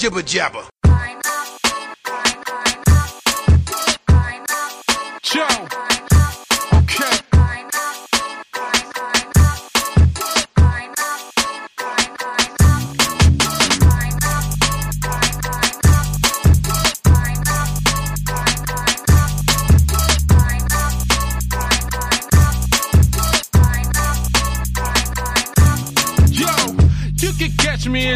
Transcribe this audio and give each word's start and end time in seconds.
Jibber 0.00 0.22
jabber. 0.22 0.64
Joe. 5.22 5.89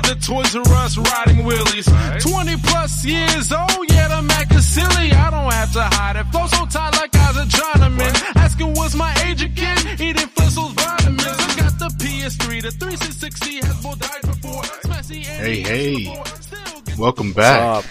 The 0.06 0.14
Toys 0.20 0.54
R 0.56 0.62
Us 0.84 0.96
riding 0.96 1.44
wheelies. 1.44 1.86
20 2.22 2.56
plus 2.64 3.04
years 3.04 3.52
old, 3.52 3.90
yeah, 3.90 4.08
the 4.08 4.22
Mac 4.22 4.50
is 4.52 4.66
silly. 4.66 5.12
I 5.12 5.30
don't 5.30 5.52
have 5.52 5.72
to 5.72 5.82
hide 5.82 6.16
it. 6.16 6.24
Flow 6.32 6.46
so 6.46 6.66
tight 6.66 6.94
like 6.96 7.14
I 7.16 7.28
was 7.32 7.36
a 7.38 7.46
Johnnyman. 7.46 8.14
Asking 8.36 8.74
what's 8.74 8.94
my 8.94 9.12
age 9.26 9.42
again? 9.42 9.78
Eating 10.00 10.28
Flintstones 10.28 10.74
vitamins. 10.74 11.24
I 11.26 11.56
got 11.58 11.78
the 11.78 11.88
PS3, 11.98 12.62
the 12.62 12.70
360 12.70 13.56
has 13.66 13.82
more 13.82 13.96
died 13.96 14.22
before. 14.22 14.64
Smash 14.82 15.08
Hey, 15.08 15.60
hey. 15.60 16.22
Still 16.40 16.98
Welcome 16.98 17.32
back. 17.32 17.60
up? 17.60 17.84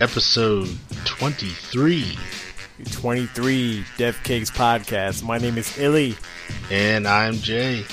Episode 0.00 0.68
23. 1.04 2.18
23 2.92 3.84
Dev 3.96 4.18
Cakes 4.22 4.50
Podcast. 4.50 5.22
My 5.22 5.38
name 5.38 5.56
is 5.56 5.78
Illy. 5.78 6.16
And 6.70 7.08
I'm 7.08 7.34
Jay. 7.34 7.84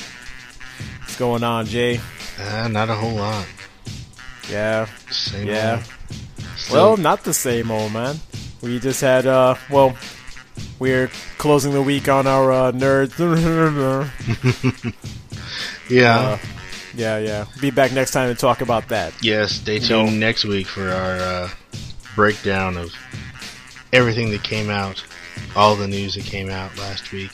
What's 0.99 1.17
going 1.17 1.43
on, 1.43 1.65
Jay? 1.65 1.99
Uh, 2.39 2.67
not 2.67 2.89
a 2.89 2.95
whole 2.95 3.13
lot. 3.15 3.45
Yeah. 4.49 4.87
Same 5.11 5.47
Yeah. 5.47 5.83
Well, 6.71 6.97
not 6.97 7.23
the 7.23 7.33
same 7.33 7.71
old, 7.71 7.91
man. 7.93 8.17
We 8.61 8.79
just 8.79 9.01
had, 9.01 9.25
uh, 9.25 9.55
well, 9.69 9.95
we're 10.79 11.09
closing 11.37 11.73
the 11.73 11.81
week 11.81 12.07
on 12.07 12.27
our, 12.27 12.51
uh, 12.51 12.71
nerds. 12.71 13.17
yeah. 15.89 16.19
uh, 16.19 16.37
yeah, 16.95 17.17
yeah. 17.17 17.45
Be 17.59 17.71
back 17.71 17.91
next 17.91 18.11
time 18.11 18.33
to 18.33 18.39
talk 18.39 18.61
about 18.61 18.87
that. 18.89 19.13
Yes, 19.21 19.53
stay 19.53 19.75
you 19.75 19.79
tuned 19.81 20.13
know- 20.13 20.27
next 20.27 20.45
week 20.45 20.67
for 20.67 20.89
our 20.89 21.17
uh, 21.19 21.49
breakdown 22.15 22.77
of 22.77 22.93
everything 23.91 24.29
that 24.31 24.43
came 24.43 24.69
out, 24.69 25.03
all 25.55 25.75
the 25.75 25.87
news 25.87 26.15
that 26.15 26.23
came 26.25 26.49
out 26.49 26.77
last 26.77 27.11
week. 27.11 27.31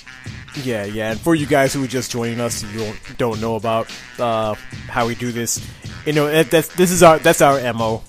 Yeah, 0.64 0.86
yeah. 0.86 1.11
And 1.11 1.19
for 1.19 1.36
you 1.36 1.45
guys 1.45 1.73
who 1.73 1.83
are 1.83 1.88
just 1.88 2.11
joining 2.11 2.39
us, 2.39 2.64
you 2.64 2.80
don't 2.80 3.17
don't 3.17 3.42
know 3.42 3.55
about 3.55 3.89
uh, 4.17 4.56
how 4.88 5.08
we 5.08 5.16
do 5.16 5.31
this. 5.31 5.66
You 6.06 6.14
know, 6.14 6.28
that, 6.28 6.52
that's 6.52 6.67
this 6.75 6.91
is 6.91 7.03
our 7.03 7.19
that's 7.19 7.41
our 7.41 7.61
mo. 7.73 8.03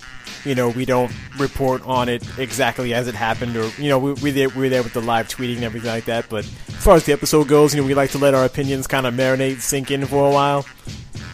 You 0.45 0.55
know, 0.55 0.71
we 0.71 0.87
don't 0.87 1.13
report 1.39 1.83
on 1.85 2.09
it 2.09 2.27
exactly 2.39 2.95
as 2.95 3.09
it 3.09 3.15
happened, 3.15 3.57
or 3.57 3.71
you 3.79 3.91
know, 3.91 3.99
we, 3.99 4.13
we're 4.15 4.33
there, 4.33 4.49
we're 4.49 4.71
there 4.71 4.83
with 4.83 4.95
the 4.95 5.03
live 5.03 5.29
tweeting 5.29 5.57
and 5.57 5.65
everything 5.65 5.91
like 5.91 6.07
that. 6.07 6.31
But 6.31 6.47
as 6.69 6.83
far 6.83 6.97
as 6.97 7.05
the 7.05 7.13
episode 7.13 7.47
goes, 7.47 7.75
you 7.75 7.81
know, 7.81 7.87
we 7.87 7.93
like 7.95 8.13
to 8.13 8.19
let 8.19 8.33
our 8.33 8.45
opinions 8.47 8.87
kind 8.87 9.07
of 9.07 9.13
marinate, 9.13 9.61
sink 9.61 9.91
in 9.91 10.07
for 10.07 10.27
a 10.27 10.33
while, 10.33 10.65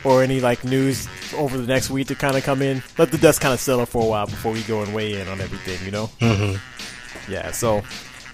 or 0.02 0.24
any 0.24 0.41
like 0.41 0.64
news 0.64 1.06
over 1.36 1.56
the 1.56 1.68
next 1.68 1.88
week 1.88 2.08
to 2.08 2.16
kind 2.16 2.36
of 2.36 2.42
come 2.42 2.62
in. 2.62 2.82
Let 2.98 3.12
the 3.12 3.18
dust 3.18 3.41
kind 3.41 3.54
of 3.54 3.60
settle 3.60 3.86
for 3.86 4.02
a 4.02 4.06
while 4.06 4.26
before 4.26 4.50
we 4.50 4.62
go 4.64 4.82
and 4.82 4.92
weigh 4.92 5.20
in 5.20 5.28
on 5.28 5.41
everything. 5.41 5.84
You 5.84 5.92
know. 5.92 6.06
Mm-hmm. 6.20 7.32
Yeah, 7.32 7.52
so 7.52 7.82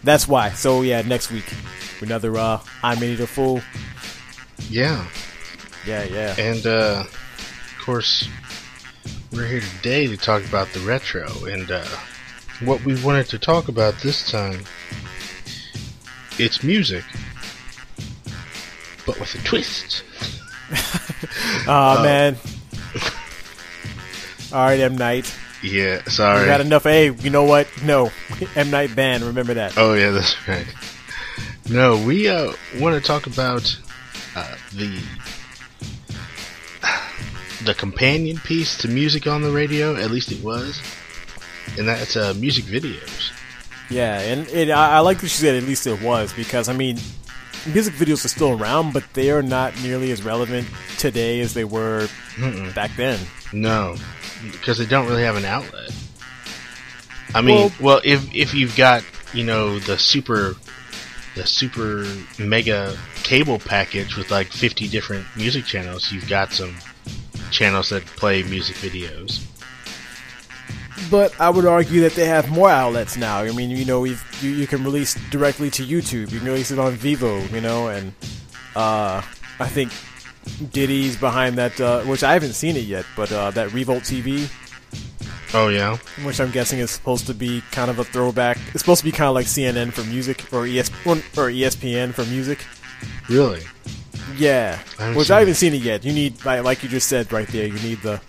that's 0.04 0.26
why. 0.28 0.50
So 0.50 0.82
yeah, 0.82 1.02
next 1.02 1.30
week 1.30 1.52
another 2.00 2.36
uh 2.36 2.60
I 2.82 2.98
made 2.98 3.20
it 3.20 3.22
a 3.22 3.26
fool. 3.26 3.62
Yeah. 4.68 5.06
Yeah, 5.86 6.04
yeah. 6.04 6.34
And, 6.38 6.64
uh, 6.66 7.04
of 7.04 7.76
course, 7.84 8.28
we're 9.32 9.46
here 9.46 9.62
today 9.78 10.06
to 10.06 10.16
talk 10.16 10.44
about 10.46 10.68
the 10.72 10.80
retro. 10.80 11.26
And, 11.44 11.70
uh, 11.70 11.84
what 12.60 12.84
we 12.84 13.02
wanted 13.02 13.26
to 13.26 13.38
talk 13.38 13.68
about 13.68 13.94
this 14.02 14.30
time, 14.30 14.60
it's 16.38 16.62
music, 16.62 17.04
but 19.04 19.18
with 19.18 19.34
a 19.34 19.38
twist. 19.38 20.04
Aw 21.66 22.02
man. 22.02 22.36
Alright, 24.52 24.80
M 24.80 24.96
Night. 24.96 25.34
Yeah, 25.62 26.02
We 26.04 26.10
sorry. 26.10 26.46
got 26.46 26.60
enough 26.60 26.82
hey, 26.84 27.10
you 27.10 27.30
know 27.30 27.44
what? 27.44 27.68
No. 27.84 28.10
M 28.56 28.70
Night 28.70 28.94
ban, 28.96 29.24
remember 29.24 29.54
that. 29.54 29.74
Oh 29.78 29.94
yeah, 29.94 30.10
that's 30.10 30.36
right. 30.48 30.66
No, 31.70 32.04
we 32.04 32.28
uh, 32.28 32.52
want 32.80 33.00
to 33.00 33.06
talk 33.06 33.26
about 33.26 33.78
uh, 34.34 34.56
the 34.74 35.00
the 37.64 37.74
companion 37.74 38.38
piece 38.38 38.76
to 38.78 38.88
music 38.88 39.26
on 39.26 39.42
the 39.42 39.50
radio. 39.52 39.94
At 39.96 40.10
least 40.10 40.32
it 40.32 40.42
was, 40.42 40.80
and 41.78 41.86
that's 41.86 42.16
uh, 42.16 42.34
music 42.36 42.64
videos. 42.64 43.30
Yeah, 43.90 44.18
and 44.20 44.48
it, 44.48 44.70
I, 44.70 44.96
I 44.96 44.98
like 45.00 45.18
that 45.18 45.24
you 45.24 45.28
said 45.28 45.54
at 45.56 45.64
least 45.64 45.86
it 45.86 46.00
was, 46.02 46.32
because 46.32 46.68
I 46.68 46.72
mean 46.72 46.98
music 47.72 47.94
videos 47.94 48.24
are 48.24 48.28
still 48.28 48.50
around, 48.60 48.92
but 48.92 49.04
they 49.12 49.30
are 49.30 49.42
not 49.42 49.80
nearly 49.82 50.10
as 50.10 50.22
relevant 50.24 50.66
today 50.98 51.40
as 51.40 51.54
they 51.54 51.64
were 51.64 52.08
Mm-mm. 52.36 52.74
back 52.74 52.90
then. 52.96 53.20
No, 53.52 53.94
because 54.50 54.78
they 54.78 54.86
don't 54.86 55.06
really 55.06 55.22
have 55.22 55.36
an 55.36 55.44
outlet. 55.44 55.90
I 57.34 57.40
mean, 57.40 57.72
well, 57.80 58.00
if 58.04 58.34
if 58.34 58.54
you've 58.54 58.76
got 58.76 59.04
you 59.32 59.44
know 59.44 59.78
the 59.78 59.98
super 59.98 60.54
the 61.34 61.46
super 61.46 62.06
mega 62.38 62.96
cable 63.22 63.58
package 63.58 64.16
with 64.16 64.30
like 64.30 64.48
50 64.48 64.88
different 64.88 65.26
music 65.36 65.64
channels, 65.64 66.12
you've 66.12 66.28
got 66.28 66.52
some 66.52 66.76
channels 67.50 67.88
that 67.90 68.04
play 68.04 68.42
music 68.42 68.76
videos. 68.76 69.46
But 71.10 71.38
I 71.40 71.50
would 71.50 71.66
argue 71.66 72.02
that 72.02 72.12
they 72.12 72.26
have 72.26 72.50
more 72.50 72.70
outlets 72.70 73.16
now. 73.16 73.38
I 73.38 73.50
mean, 73.52 73.70
you 73.70 73.84
know, 73.84 74.04
you, 74.04 74.16
you 74.40 74.66
can 74.66 74.84
release 74.84 75.14
directly 75.30 75.70
to 75.70 75.82
YouTube. 75.82 76.32
You 76.32 76.38
can 76.38 76.48
release 76.48 76.70
it 76.70 76.78
on 76.78 76.96
Vevo, 76.96 77.50
you 77.50 77.60
know, 77.60 77.88
and 77.88 78.12
uh, 78.76 79.22
I 79.58 79.68
think 79.68 79.92
Diddy's 80.72 81.16
behind 81.16 81.56
that, 81.58 81.80
uh, 81.80 82.00
which 82.02 82.22
I 82.22 82.32
haven't 82.34 82.54
seen 82.54 82.76
it 82.76 82.84
yet, 82.84 83.04
but 83.16 83.30
uh, 83.32 83.50
that 83.52 83.72
Revolt 83.72 84.02
TV, 84.02 84.50
Oh 85.54 85.68
yeah, 85.68 85.98
which 86.24 86.40
I'm 86.40 86.50
guessing 86.50 86.78
is 86.78 86.90
supposed 86.90 87.26
to 87.26 87.34
be 87.34 87.62
kind 87.72 87.90
of 87.90 87.98
a 87.98 88.04
throwback. 88.04 88.58
It's 88.68 88.80
supposed 88.80 89.00
to 89.00 89.04
be 89.04 89.12
kind 89.12 89.28
of 89.28 89.34
like 89.34 89.46
CNN 89.46 89.92
for 89.92 90.02
music 90.04 90.50
or 90.52 90.66
ES 90.66 90.88
or 91.06 91.50
ESPN 91.50 92.14
for 92.14 92.24
music. 92.24 92.64
really? 93.28 93.62
Yeah, 94.36 94.78
I 94.98 95.14
which 95.14 95.30
I 95.30 95.40
haven't 95.40 95.56
seen 95.56 95.74
it 95.74 95.82
yet. 95.82 96.04
You 96.04 96.12
need, 96.12 96.42
like 96.44 96.64
like 96.64 96.82
you 96.82 96.88
just 96.88 97.08
said 97.08 97.30
right 97.32 97.46
there, 97.48 97.66
you 97.66 97.78
need 97.80 98.00
the, 98.00 98.20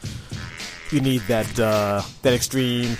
you 0.91 0.99
need 0.99 1.21
that 1.27 1.57
uh, 1.59 2.01
that 2.23 2.33
extreme 2.33 2.97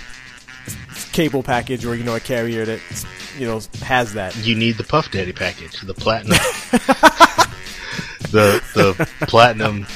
cable 1.12 1.42
package 1.42 1.84
or 1.84 1.94
you 1.94 2.02
know 2.04 2.16
a 2.16 2.20
carrier 2.20 2.64
that 2.64 2.80
you 3.38 3.46
know 3.46 3.60
has 3.82 4.14
that. 4.14 4.34
You 4.46 4.54
need 4.54 4.78
the 4.78 4.84
Puff 4.84 5.10
Daddy 5.10 5.32
package, 5.32 5.82
the 5.82 5.92
platinum, 5.92 6.38
the 8.34 8.62
the 8.74 9.26
platinum 9.26 9.86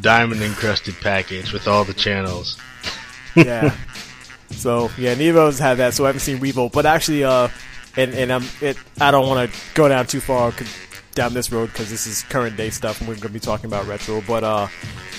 diamond 0.00 0.42
encrusted 0.42 0.96
package 1.00 1.52
with 1.52 1.68
all 1.68 1.84
the 1.84 1.94
channels. 1.94 2.58
Yeah. 3.36 3.74
so 4.50 4.90
yeah, 4.98 5.14
Vevo's 5.14 5.58
had 5.58 5.78
that. 5.78 5.94
So 5.94 6.04
I 6.04 6.08
haven't 6.08 6.20
seen 6.20 6.40
Revolt, 6.40 6.72
but 6.72 6.86
actually, 6.86 7.24
uh, 7.24 7.48
and 7.96 8.12
and 8.12 8.32
I'm 8.32 8.44
it. 8.60 8.76
I 9.00 9.10
don't 9.10 9.28
want 9.28 9.50
to 9.50 9.60
go 9.74 9.88
down 9.88 10.06
too 10.06 10.20
far 10.20 10.52
down 11.14 11.32
this 11.32 11.52
road 11.52 11.66
because 11.66 11.90
this 11.90 12.08
is 12.08 12.24
current 12.24 12.56
day 12.56 12.70
stuff, 12.70 13.00
and 13.00 13.08
we're 13.08 13.14
going 13.14 13.28
to 13.28 13.32
be 13.32 13.40
talking 13.40 13.66
about 13.66 13.86
retro. 13.86 14.20
But 14.26 14.42
uh, 14.42 14.66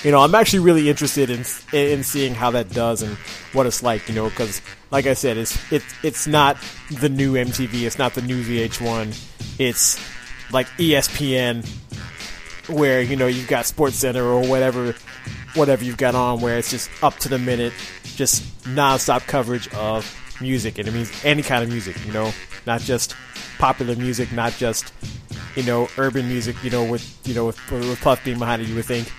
you 0.03 0.11
know, 0.11 0.19
I'm 0.19 0.35
actually 0.35 0.59
really 0.59 0.89
interested 0.89 1.29
in 1.29 1.45
in 1.71 2.03
seeing 2.03 2.35
how 2.35 2.51
that 2.51 2.69
does 2.71 3.01
and 3.01 3.15
what 3.53 3.65
it's 3.65 3.81
like. 3.81 4.09
You 4.09 4.15
know, 4.15 4.29
because 4.29 4.61
like 4.91 5.05
I 5.05 5.13
said, 5.13 5.37
it's 5.37 5.57
it's 5.71 5.85
it's 6.03 6.27
not 6.27 6.57
the 6.91 7.09
new 7.09 7.33
MTV, 7.33 7.83
it's 7.83 7.97
not 7.97 8.15
the 8.15 8.21
new 8.21 8.43
VH1, 8.43 9.59
it's 9.59 9.97
like 10.51 10.67
ESPN 10.77 11.65
where 12.67 13.01
you 13.01 13.15
know 13.15 13.27
you've 13.27 13.47
got 13.47 13.65
Sports 13.65 13.95
Center 13.95 14.23
or 14.23 14.47
whatever, 14.47 14.95
whatever 15.55 15.83
you've 15.83 15.97
got 15.97 16.15
on, 16.15 16.41
where 16.41 16.57
it's 16.57 16.71
just 16.71 16.89
up 17.03 17.17
to 17.19 17.29
the 17.29 17.39
minute, 17.39 17.73
just 18.03 18.43
nonstop 18.63 19.21
coverage 19.27 19.67
of 19.73 20.05
music, 20.41 20.77
and 20.77 20.87
it 20.87 20.93
means 20.93 21.11
any 21.23 21.41
kind 21.41 21.63
of 21.63 21.69
music, 21.69 21.95
you 22.05 22.11
know, 22.11 22.31
not 22.65 22.81
just 22.81 23.15
popular 23.57 23.95
music, 23.95 24.31
not 24.31 24.53
just 24.53 24.93
you 25.55 25.63
know 25.63 25.87
urban 25.97 26.27
music, 26.27 26.55
you 26.63 26.69
know, 26.69 26.83
with 26.83 27.19
you 27.27 27.33
know 27.33 27.45
with, 27.47 27.71
with 27.71 27.99
Puff 28.01 28.23
being 28.23 28.39
behind 28.39 28.61
it, 28.61 28.67
you 28.67 28.75
would 28.75 28.85
think, 28.85 29.11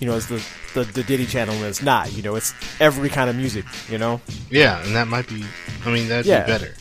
you 0.00 0.06
know, 0.06 0.16
it's 0.16 0.26
the 0.26 0.44
the, 0.74 0.84
the 0.84 1.02
Diddy 1.02 1.24
channel, 1.26 1.54
and 1.54 1.64
it's 1.64 1.82
not, 1.82 2.12
you 2.12 2.22
know, 2.22 2.34
it's 2.36 2.52
every 2.80 3.08
kind 3.08 3.30
of 3.30 3.36
music, 3.36 3.64
you 3.88 3.96
know. 3.98 4.20
Yeah, 4.50 4.82
and 4.84 4.94
that 4.94 5.08
might 5.08 5.26
be. 5.28 5.44
I 5.86 5.90
mean, 5.90 6.08
that'd 6.08 6.26
Yeah. 6.26 6.44
be 6.44 6.52
better. 6.52 6.74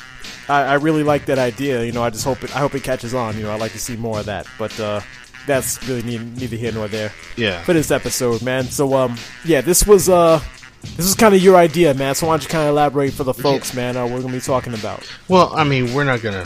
I, 0.50 0.62
I 0.64 0.74
really 0.76 1.04
like 1.04 1.26
that 1.28 1.40
idea. 1.40 1.84
You 1.84 1.92
know, 1.94 2.04
I 2.04 2.10
just 2.10 2.24
hope 2.26 2.44
it. 2.44 2.54
I 2.56 2.60
hope 2.60 2.76
it 2.76 2.84
catches 2.84 3.14
on. 3.14 3.38
You 3.38 3.44
know, 3.44 3.52
I 3.52 3.56
like 3.58 3.72
to 3.72 3.80
see 3.80 3.96
more 3.96 4.20
of 4.20 4.26
that. 4.28 4.46
But 4.60 4.78
uh, 4.80 5.00
that's 5.48 5.82
really 5.88 6.02
neither, 6.04 6.56
here 6.56 6.72
nor 6.72 6.88
there 6.88 7.12
Yeah. 7.36 7.64
for 7.64 7.74
this 7.74 7.90
episode, 7.90 8.42
man. 8.44 8.66
So, 8.66 8.94
um, 8.94 9.18
yeah, 9.46 9.62
this 9.62 9.88
was 9.88 10.08
uh, 10.10 10.40
this 10.82 10.98
was 11.06 11.16
kind 11.16 11.34
of 11.34 11.42
your 11.42 11.56
idea, 11.56 11.94
man. 11.96 12.14
So 12.16 12.28
why 12.28 12.34
don't 12.34 12.44
you 12.44 12.50
kind 12.50 12.64
of 12.66 12.70
elaborate 12.70 13.14
for 13.14 13.24
the 13.24 13.34
folks, 13.34 13.74
man? 13.74 13.98
Uh, 13.98 14.06
we're 14.06 14.22
gonna 14.22 14.34
be 14.34 14.40
talking 14.42 14.74
about. 14.76 15.10
Well, 15.28 15.52
I 15.56 15.64
mean, 15.64 15.94
we're 15.94 16.04
not 16.04 16.22
gonna 16.22 16.46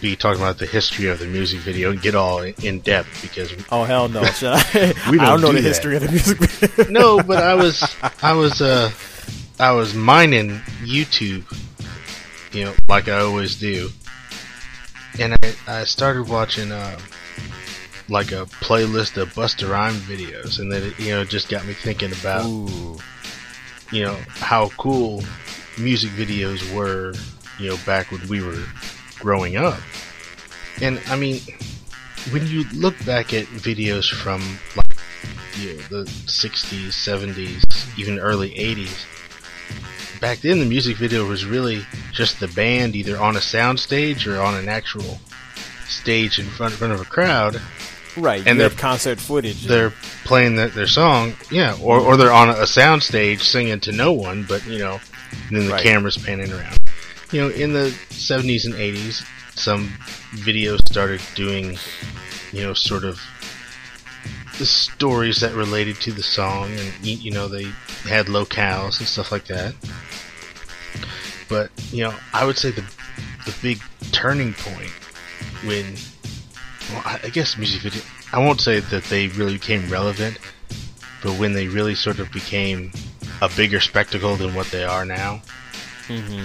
be 0.00 0.14
talking 0.14 0.40
about 0.40 0.58
the 0.58 0.66
history 0.66 1.08
of 1.08 1.18
the 1.18 1.26
music 1.26 1.58
video 1.60 1.90
and 1.90 2.00
get 2.00 2.14
all 2.14 2.38
in- 2.40 2.78
depth 2.80 3.20
because 3.20 3.52
Oh 3.72 3.82
hell 3.82 4.08
no! 4.08 4.22
Should 4.38 4.52
I? 4.52 4.94
We 5.10 5.16
don't 5.18 5.26
don't 5.26 5.40
know 5.40 5.48
do 5.50 5.56
the 5.56 5.62
that. 5.62 5.68
history 5.68 5.96
of 5.96 6.02
the 6.02 6.08
music 6.10 6.38
video. 6.38 6.90
no, 6.92 7.20
but 7.22 7.42
I 7.42 7.54
was 7.54 7.82
I 8.22 8.32
was 8.34 8.60
uh 8.62 8.90
I 9.58 9.72
was 9.72 9.94
mining 9.94 10.50
YouTube, 10.84 11.42
you 12.52 12.66
know, 12.66 12.74
like 12.88 13.08
I 13.08 13.18
always 13.22 13.56
do, 13.58 13.90
and 15.18 15.34
I, 15.42 15.54
I 15.66 15.84
started 15.84 16.28
watching 16.28 16.70
uh, 16.70 16.96
like 18.08 18.32
a 18.32 18.46
playlist 18.46 19.20
of 19.20 19.34
Busta 19.34 19.70
Rhymes 19.70 20.00
videos, 20.02 20.58
and 20.58 20.72
then 20.72 20.82
it, 20.82 20.98
you 20.98 21.10
know 21.10 21.24
just 21.24 21.48
got 21.48 21.66
me 21.66 21.74
thinking 21.74 22.12
about 22.12 22.46
Ooh. 22.46 22.98
you 23.92 24.04
know 24.04 24.16
how 24.28 24.68
cool 24.70 25.22
music 25.78 26.10
videos 26.10 26.74
were, 26.74 27.14
you 27.58 27.70
know, 27.70 27.76
back 27.86 28.10
when 28.10 28.26
we 28.28 28.42
were 28.42 28.64
growing 29.18 29.56
up. 29.56 29.78
And 30.80 31.00
I 31.06 31.16
mean, 31.16 31.40
when 32.30 32.46
you 32.46 32.64
look 32.74 32.94
back 33.04 33.32
at 33.32 33.46
videos 33.46 34.10
from 34.10 34.40
like 34.76 34.86
you 35.56 35.74
know, 35.74 35.82
the 35.88 36.04
60s, 36.04 36.88
70s, 36.88 37.98
even 37.98 38.18
early 38.18 38.50
80s, 38.50 39.06
back 40.20 40.38
then 40.38 40.58
the 40.58 40.66
music 40.66 40.96
video 40.96 41.26
was 41.26 41.44
really 41.44 41.84
just 42.12 42.40
the 42.40 42.48
band 42.48 42.96
either 42.96 43.18
on 43.18 43.36
a 43.36 43.40
soundstage 43.40 44.26
or 44.26 44.40
on 44.40 44.54
an 44.54 44.68
actual 44.68 45.18
stage 45.88 46.38
in 46.38 46.46
front, 46.46 46.72
in 46.72 46.78
front 46.78 46.92
of 46.92 47.00
a 47.00 47.04
crowd. 47.04 47.60
Right, 48.18 48.42
And 48.46 48.58
they're- 48.60 48.70
concert 48.70 49.20
footage. 49.20 49.64
They're 49.64 49.92
playing 50.24 50.56
their, 50.56 50.68
their 50.68 50.86
song, 50.86 51.34
yeah, 51.50 51.76
or, 51.80 51.98
or 52.00 52.16
they're 52.16 52.32
on 52.32 52.48
a 52.50 52.66
sound 52.66 53.02
stage 53.02 53.42
singing 53.42 53.80
to 53.80 53.92
no 53.92 54.12
one, 54.12 54.44
but 54.48 54.66
you 54.66 54.78
know, 54.78 55.00
and 55.48 55.56
then 55.56 55.66
the 55.66 55.72
Right. 55.72 55.82
camera's 55.82 56.16
panning 56.18 56.52
around. 56.52 56.78
You 57.32 57.42
know, 57.42 57.48
in 57.48 57.72
the 57.74 57.94
70s 58.10 58.64
and 58.64 58.74
80s, 58.74 59.22
some 59.54 59.88
videos 60.36 60.78
started 60.90 61.20
doing, 61.34 61.78
you 62.52 62.62
know, 62.62 62.72
sort 62.74 63.04
of 63.04 63.20
the 64.58 64.66
stories 64.66 65.40
that 65.40 65.54
related 65.54 66.00
to 66.00 66.12
the 66.12 66.22
song, 66.22 66.70
and 66.72 66.92
you 67.06 67.30
know, 67.30 67.46
they 67.48 67.64
had 68.08 68.26
locales 68.26 68.98
and 68.98 69.06
stuff 69.08 69.30
like 69.30 69.46
that. 69.46 69.74
But 71.48 71.70
you 71.92 72.04
know, 72.04 72.14
I 72.34 72.44
would 72.44 72.56
say 72.58 72.70
the 72.70 72.82
the 73.46 73.54
big 73.62 73.80
turning 74.12 74.52
point 74.54 74.90
when, 75.64 75.94
well, 76.90 77.02
I 77.04 77.28
guess 77.28 77.56
music 77.56 77.82
video. 77.82 78.02
I 78.32 78.38
won't 78.38 78.60
say 78.60 78.80
that 78.80 79.04
they 79.04 79.28
really 79.28 79.54
became 79.54 79.88
relevant, 79.90 80.38
but 81.22 81.38
when 81.38 81.52
they 81.52 81.68
really 81.68 81.94
sort 81.94 82.18
of 82.18 82.30
became 82.32 82.92
a 83.40 83.48
bigger 83.56 83.80
spectacle 83.80 84.36
than 84.36 84.54
what 84.54 84.66
they 84.68 84.84
are 84.84 85.04
now, 85.04 85.42
hmm 86.06 86.44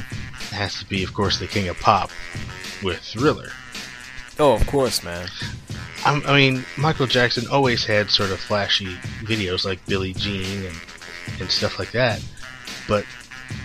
it 0.51 0.56
has 0.57 0.78
to 0.80 0.86
be, 0.86 1.04
of 1.04 1.13
course, 1.13 1.40
the 1.40 1.48
king 1.48 1.68
of 1.68 1.80
pop 1.80 2.12
with 2.84 3.00
Thriller. 3.00 3.50
Oh, 4.38 4.54
of 4.54 4.68
course, 4.68 5.04
man. 5.04 5.28
I'm, 6.06 6.22
I 6.28 6.36
mean, 6.36 6.66
Michael 6.78 7.07
Jackson 7.07 7.48
always 7.48 7.86
had 7.86 8.10
sort 8.10 8.30
of 8.30 8.40
flashy 8.40 8.95
videos 9.24 9.66
like 9.66 9.84
Billie 9.88 10.13
Jean 10.13 10.66
and, 10.66 10.75
and 11.40 11.50
stuff 11.50 11.80
like 11.80 11.92
that. 11.94 12.22
But 12.88 13.06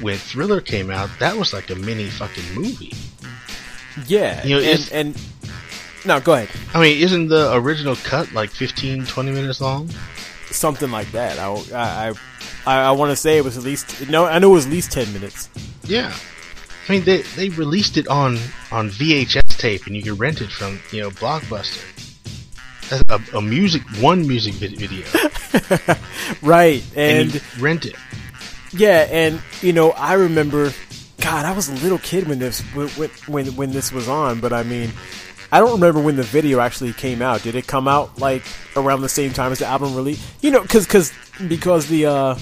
when 0.01 0.17
Thriller 0.17 0.61
came 0.61 0.91
out, 0.91 1.11
that 1.19 1.37
was 1.37 1.53
like 1.53 1.69
a 1.71 1.75
mini 1.75 2.09
fucking 2.09 2.55
movie. 2.55 2.95
Yeah, 4.07 4.45
You 4.47 4.57
know, 4.57 4.63
and, 4.63 4.91
and 4.93 5.17
no, 6.05 6.21
go 6.21 6.35
ahead. 6.35 6.49
I 6.75 6.81
mean, 6.81 6.99
isn't 7.03 7.29
the 7.29 7.55
original 7.55 7.97
cut 7.97 8.33
like 8.33 8.51
15, 8.51 9.07
20 9.07 9.31
minutes 9.33 9.61
long? 9.61 9.91
Something 10.51 10.91
like 10.91 11.11
that. 11.13 11.39
I 11.39 11.49
I 11.75 12.13
I, 12.67 12.89
I 12.89 12.91
want 12.93 13.11
to 13.11 13.17
say 13.17 13.37
it 13.37 13.45
was 13.45 13.57
at 13.57 13.65
least 13.65 14.09
no. 14.09 14.25
I 14.27 14.39
know 14.39 14.51
it 14.53 14.55
was 14.55 14.67
at 14.67 14.73
least 14.73 14.93
ten 14.93 15.13
minutes. 15.13 15.51
Yeah. 15.85 16.15
I 16.89 16.93
mean, 16.93 17.05
they, 17.05 17.21
they 17.37 17.51
released 17.51 17.99
it 17.99 18.09
on, 18.09 18.39
on 18.73 18.89
VHS 18.89 19.59
tape 19.59 19.87
and 19.87 19.95
you 19.95 20.03
could 20.03 20.19
rent 20.19 20.41
it 20.41 20.51
from, 20.51 20.81
you 20.91 21.03
know, 21.03 21.11
Blockbuster. 21.11 21.85
A, 23.11 23.37
a 23.37 23.43
music, 23.43 23.83
one 24.01 24.27
music 24.27 24.55
video. 24.55 25.05
Right, 26.43 26.83
And, 26.97 27.35
and 27.35 27.61
rent 27.61 27.85
it. 27.85 27.95
Yeah, 28.73 29.07
and 29.11 29.41
you 29.61 29.75
know, 29.75 29.91
I 29.91 30.15
remember, 30.15 30.73
God, 31.21 31.45
I 31.45 31.53
was 31.53 31.69
a 31.69 31.75
little 31.75 31.99
kid 31.99 32.27
when 32.29 32.39
this 32.39 32.61
when 32.75 32.89
when 33.27 33.47
when 33.57 33.71
this 33.73 33.93
was 33.93 34.09
on, 34.09 34.41
but 34.41 34.53
I 34.53 34.63
mean, 34.63 34.91
I 35.51 35.61
don't 35.61 35.73
remember 35.73 36.01
when 36.01 36.17
the 36.17 36.23
video 36.23 36.61
actually 36.61 36.93
came 36.93 37.23
out. 37.23 37.43
Did 37.43 37.55
it 37.55 37.67
come 37.67 37.89
out 37.89 38.19
like 38.19 38.43
around 38.77 39.01
the 39.01 39.09
same 39.09 39.33
time 39.33 39.53
as 39.53 39.61
the 39.61 39.67
album 39.67 39.95
release? 39.95 40.23
You 40.43 40.51
know, 40.51 40.63
because 40.63 40.85
because 40.87 41.13
because 41.49 41.89
the 41.89 42.07
uh, 42.07 42.39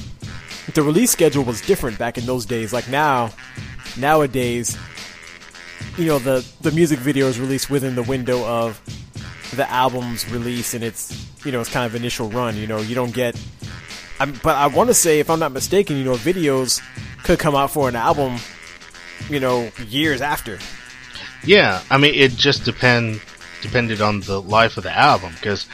the 0.75 0.83
release 0.83 1.11
schedule 1.11 1.45
was 1.45 1.61
different 1.61 1.99
back 1.99 2.19
in 2.19 2.27
those 2.27 2.47
days. 2.47 2.73
Like 2.73 2.89
now, 2.89 3.31
nowadays, 3.97 4.77
you 5.97 6.07
know, 6.07 6.19
the 6.19 6.45
the 6.63 6.73
music 6.73 6.99
video 6.99 7.27
is 7.29 7.39
released 7.39 7.71
within 7.71 7.95
the 7.95 8.03
window 8.03 8.45
of 8.45 8.81
the 9.55 9.71
album's 9.71 10.29
release 10.31 10.75
and 10.75 10.83
its 10.83 11.29
you 11.45 11.53
know 11.53 11.61
its 11.61 11.71
kind 11.71 11.87
of 11.87 11.95
initial 11.95 12.29
run. 12.31 12.57
You 12.57 12.67
know, 12.67 12.79
you 12.79 12.95
don't 12.95 13.15
get 13.15 13.41
I'm, 14.19 14.33
but 14.43 14.57
I 14.57 14.67
want 14.67 14.89
to 14.89 14.95
say, 14.95 15.21
if 15.21 15.29
I'm 15.29 15.39
not 15.39 15.53
mistaken, 15.53 15.97
you 15.97 16.05
know, 16.05 16.15
videos 16.15 16.81
could 17.23 17.39
come 17.39 17.55
out 17.55 17.71
for 17.71 17.89
an 17.89 17.97
album, 17.97 18.39
you 19.29 19.41
know, 19.41 19.71
years 19.89 20.21
after. 20.21 20.59
Yeah, 21.45 21.83
I 21.91 21.99
mean, 21.99 22.15
it 22.15 22.33
just 22.33 22.65
depend 22.65 23.21
depended 23.63 24.01
on 24.01 24.21
the 24.21 24.41
life 24.41 24.77
of 24.77 24.85
the 24.85 24.93
album 24.97 25.33
because 25.35 25.67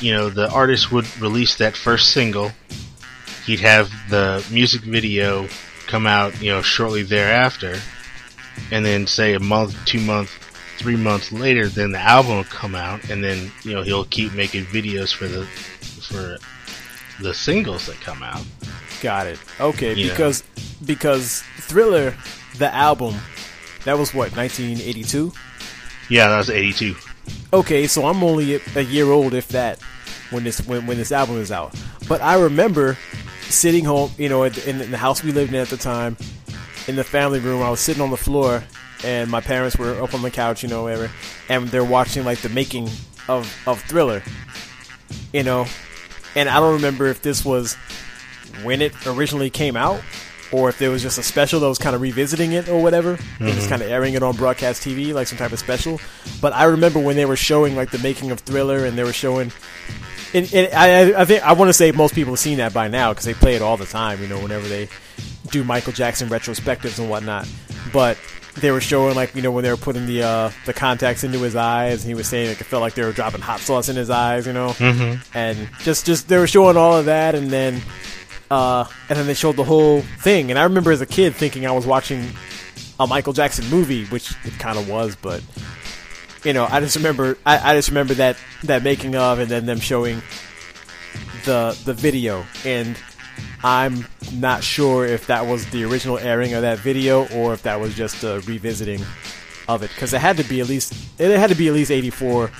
you 0.00 0.12
know 0.12 0.28
the 0.30 0.50
artist 0.50 0.90
would 0.92 1.06
release 1.20 1.56
that 1.58 1.76
first 1.76 2.12
single, 2.12 2.50
he'd 3.46 3.60
have 3.60 3.90
the 4.08 4.44
music 4.50 4.82
video 4.82 5.48
come 5.86 6.06
out, 6.06 6.40
you 6.40 6.50
know, 6.50 6.62
shortly 6.62 7.02
thereafter, 7.02 7.76
and 8.70 8.84
then 8.84 9.06
say 9.06 9.34
a 9.34 9.40
month, 9.40 9.76
two 9.84 10.00
months, 10.00 10.32
three 10.78 10.96
months 10.96 11.32
later, 11.32 11.68
then 11.68 11.92
the 11.92 11.98
album 11.98 12.36
will 12.36 12.44
come 12.44 12.74
out, 12.74 13.10
and 13.10 13.22
then 13.22 13.50
you 13.62 13.74
know 13.74 13.82
he'll 13.82 14.04
keep 14.06 14.32
making 14.32 14.64
videos 14.66 15.12
for 15.14 15.28
the 15.28 15.44
for 16.08 16.38
the 17.22 17.34
singles 17.34 17.86
that 17.86 18.00
come 18.00 18.22
out. 18.22 18.42
Got 19.02 19.26
it. 19.26 19.38
Okay, 19.60 19.94
Yeah. 19.94 20.10
because 20.10 20.42
because 20.84 21.42
Thriller, 21.58 22.14
the 22.58 22.72
album, 22.74 23.16
that 23.84 23.98
was 23.98 24.14
what 24.14 24.36
1982. 24.36 25.32
Yeah, 26.08 26.28
that 26.28 26.38
was 26.38 26.50
'82. 26.50 26.94
Okay, 27.52 27.86
so 27.86 28.06
I'm 28.06 28.22
only 28.22 28.60
a, 28.76 28.80
year 28.80 29.10
old, 29.10 29.34
if 29.34 29.48
that, 29.48 29.80
when 30.30 30.44
this 30.44 30.64
when, 30.66 30.86
when 30.86 30.96
this 30.96 31.12
album 31.12 31.36
is 31.38 31.50
out. 31.50 31.74
But 32.08 32.20
I 32.20 32.34
remember 32.40 32.96
sitting 33.42 33.84
home, 33.84 34.10
you 34.18 34.28
know, 34.28 34.44
in, 34.44 34.54
in 34.66 34.90
the 34.90 34.98
house 34.98 35.22
we 35.22 35.32
lived 35.32 35.52
in 35.52 35.60
at 35.60 35.68
the 35.68 35.76
time, 35.76 36.16
in 36.86 36.96
the 36.96 37.04
family 37.04 37.40
room. 37.40 37.62
I 37.62 37.70
was 37.70 37.80
sitting 37.80 38.02
on 38.02 38.10
the 38.10 38.16
floor, 38.16 38.62
and 39.04 39.30
my 39.30 39.40
parents 39.40 39.76
were 39.76 40.00
up 40.02 40.14
on 40.14 40.22
the 40.22 40.30
couch, 40.30 40.62
you 40.62 40.68
know, 40.68 40.84
whatever, 40.84 41.10
and 41.48 41.68
they're 41.68 41.84
watching 41.84 42.24
like 42.24 42.38
the 42.40 42.48
making 42.48 42.88
of 43.28 43.52
of 43.66 43.80
Thriller, 43.82 44.22
you 45.32 45.42
know, 45.42 45.66
and 46.34 46.48
I 46.48 46.60
don't 46.60 46.74
remember 46.74 47.06
if 47.06 47.22
this 47.22 47.44
was 47.44 47.76
when 48.62 48.82
it 48.82 48.92
originally 49.06 49.50
came 49.50 49.76
out. 49.76 50.00
Or 50.52 50.68
if 50.68 50.78
there 50.78 50.90
was 50.90 51.02
just 51.02 51.16
a 51.18 51.22
special 51.22 51.60
that 51.60 51.68
was 51.68 51.78
kind 51.78 51.94
of 51.94 52.02
revisiting 52.02 52.52
it 52.52 52.68
or 52.68 52.82
whatever, 52.82 53.18
and 53.38 53.48
just 53.54 53.68
kind 53.68 53.82
of 53.82 53.88
airing 53.88 54.14
it 54.14 54.22
on 54.22 54.34
broadcast 54.36 54.82
TV, 54.82 55.12
like 55.14 55.28
some 55.28 55.38
type 55.38 55.52
of 55.52 55.58
special. 55.60 56.00
But 56.40 56.52
I 56.52 56.64
remember 56.64 56.98
when 56.98 57.14
they 57.16 57.24
were 57.24 57.36
showing 57.36 57.76
like 57.76 57.90
the 57.92 57.98
making 58.00 58.30
of 58.32 58.40
Thriller, 58.40 58.84
and 58.84 58.98
they 58.98 59.04
were 59.04 59.12
showing. 59.12 59.52
And, 60.34 60.52
and 60.54 60.72
I, 60.74 61.20
I 61.20 61.24
think 61.24 61.42
I 61.44 61.52
want 61.54 61.68
to 61.68 61.72
say 61.72 61.92
most 61.92 62.14
people 62.14 62.32
have 62.32 62.38
seen 62.40 62.58
that 62.58 62.72
by 62.72 62.88
now 62.88 63.12
because 63.12 63.24
they 63.24 63.34
play 63.34 63.54
it 63.54 63.62
all 63.62 63.76
the 63.76 63.86
time. 63.86 64.20
You 64.22 64.28
know, 64.28 64.38
whenever 64.40 64.66
they 64.68 64.88
do 65.50 65.62
Michael 65.64 65.92
Jackson 65.92 66.28
retrospectives 66.28 66.98
and 66.98 67.08
whatnot. 67.10 67.48
But 67.92 68.16
they 68.60 68.72
were 68.72 68.80
showing 68.80 69.14
like 69.14 69.34
you 69.36 69.42
know 69.42 69.52
when 69.52 69.62
they 69.64 69.70
were 69.70 69.76
putting 69.76 70.06
the 70.06 70.22
uh, 70.24 70.50
the 70.66 70.72
contacts 70.72 71.22
into 71.24 71.38
his 71.40 71.54
eyes, 71.56 72.02
and 72.02 72.08
he 72.08 72.14
was 72.14 72.26
saying 72.28 72.48
like 72.48 72.60
it 72.60 72.64
felt 72.64 72.80
like 72.80 72.94
they 72.94 73.04
were 73.04 73.12
dropping 73.12 73.40
hot 73.40 73.60
sauce 73.60 73.88
in 73.88 73.94
his 73.96 74.10
eyes. 74.10 74.46
You 74.48 74.52
know, 74.52 74.70
Mm-hmm. 74.70 75.20
and 75.36 75.68
just 75.80 76.06
just 76.06 76.28
they 76.28 76.38
were 76.38 76.46
showing 76.48 76.76
all 76.76 76.96
of 76.96 77.04
that, 77.06 77.34
and 77.36 77.50
then 77.50 77.80
uh, 78.50 78.84
and 79.08 79.18
then 79.18 79.26
they 79.26 79.34
showed 79.34 79.56
the 79.56 79.64
whole 79.64 80.00
thing. 80.00 80.50
And 80.50 80.58
I 80.58 80.64
remember 80.64 80.92
as 80.92 81.00
a 81.00 81.06
kid 81.06 81.34
thinking 81.34 81.66
I 81.66 81.72
was 81.72 81.86
watching 81.86 82.30
a 82.98 83.06
Michael 83.06 83.32
Jackson 83.32 83.68
movie, 83.70 84.06
which 84.06 84.34
it 84.44 84.58
kind 84.58 84.78
of 84.78 84.88
was, 84.88 85.16
but 85.16 85.42
you 86.44 86.52
know, 86.52 86.66
I 86.70 86.80
just 86.80 86.96
remember 86.96 87.38
I, 87.44 87.72
I 87.72 87.74
just 87.74 87.88
remember 87.88 88.14
that 88.14 88.36
that 88.64 88.82
making 88.82 89.14
of, 89.14 89.38
and 89.38 89.50
then 89.50 89.66
them 89.66 89.80
showing 89.80 90.22
the 91.44 91.78
the 91.84 91.94
video, 91.94 92.44
and 92.64 92.96
I'm 93.62 94.06
not 94.32 94.62
sure 94.62 95.04
if 95.04 95.26
that 95.26 95.46
was 95.46 95.68
the 95.70 95.84
original 95.84 96.18
airing 96.18 96.54
of 96.54 96.62
that 96.62 96.78
video 96.78 97.28
or 97.28 97.52
if 97.52 97.62
that 97.62 97.80
was 97.80 97.94
just 97.94 98.22
a 98.24 98.42
revisiting 98.46 99.02
of 99.68 99.82
it 99.82 99.90
because 99.90 100.12
it 100.12 100.20
had 100.20 100.36
to 100.38 100.44
be 100.44 100.60
at 100.60 100.68
least 100.68 100.94
it 101.18 101.38
had 101.38 101.50
to 101.50 101.56
be 101.56 101.68
at 101.68 101.74
least 101.74 101.90
84 101.90 102.50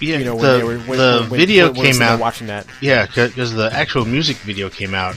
Yeah, 0.00 0.18
you 0.18 0.24
know 0.24 0.36
the, 0.38 0.64
were 0.64 0.78
when, 0.78 0.98
the 0.98 1.26
when, 1.28 1.38
video 1.40 1.72
when, 1.72 1.74
came 1.92 2.02
out. 2.02 2.20
watching 2.20 2.46
that 2.48 2.66
Yeah, 2.80 3.06
because 3.06 3.52
the 3.54 3.70
actual 3.72 4.04
music 4.04 4.36
video 4.38 4.68
came 4.70 4.94
out 4.94 5.16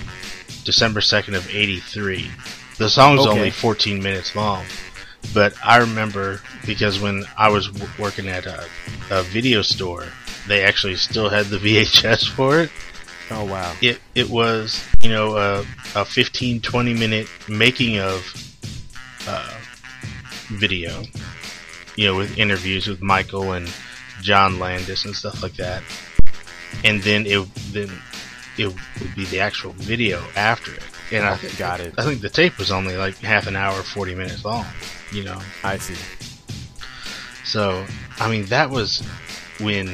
December 0.65 0.99
2nd 0.99 1.35
of 1.35 1.47
83. 1.49 2.29
The 2.77 2.89
song's 2.89 3.21
Okay. 3.21 3.29
only 3.29 3.51
14 3.51 4.01
minutes 4.01 4.35
long. 4.35 4.65
But 5.33 5.53
I 5.63 5.77
remember 5.77 6.41
because 6.65 6.99
when 6.99 7.23
I 7.37 7.49
was 7.49 7.67
w- 7.67 7.89
working 7.97 8.27
at 8.27 8.45
a, 8.45 8.65
a 9.09 9.23
video 9.23 9.61
store, 9.61 10.05
they 10.47 10.63
actually 10.63 10.95
still 10.95 11.29
had 11.29 11.45
the 11.47 11.57
VHS 11.65 12.29
for 12.29 12.59
it. 12.59 12.69
oh 13.31 13.45
wow 13.45 13.73
It 13.81 13.99
it 14.15 14.29
was, 14.29 14.83
you 15.01 15.09
know, 15.09 15.37
a, 15.37 15.65
a 15.95 16.03
15, 16.05 16.59
20 16.61 16.93
minute 16.93 17.27
making 17.47 17.99
of 17.99 18.21
uh, 19.27 19.53
video, 20.49 21.03
you 21.95 22.05
know, 22.07 22.15
with 22.17 22.37
interviews 22.37 22.87
with 22.87 23.01
Michael 23.01 23.53
and 23.53 23.71
John 24.23 24.59
Landis 24.59 25.05
and 25.05 25.15
stuff 25.15 25.43
like 25.43 25.55
that. 25.55 25.83
And 26.83 27.01
then 27.03 27.25
it 27.25 27.47
then 27.71 27.89
it 28.57 28.67
would 28.67 29.15
be 29.15 29.25
the 29.25 29.39
actual 29.39 29.71
video 29.73 30.23
after 30.35 30.73
it. 30.73 30.83
and 31.11 31.25
I 31.25 31.37
got 31.57 31.79
it. 31.79 31.93
I 31.97 32.03
think 32.03 32.21
the 32.21 32.29
tape 32.29 32.57
was 32.57 32.71
only 32.71 32.95
like 32.97 33.17
half 33.17 33.47
an 33.47 33.55
hour, 33.55 33.81
forty 33.83 34.15
minutes 34.15 34.43
long. 34.45 34.65
You 35.11 35.23
know, 35.25 35.39
I 35.63 35.77
see. 35.77 35.95
so 37.43 37.85
I 38.19 38.29
mean 38.29 38.45
that 38.45 38.69
was 38.69 39.03
when, 39.59 39.93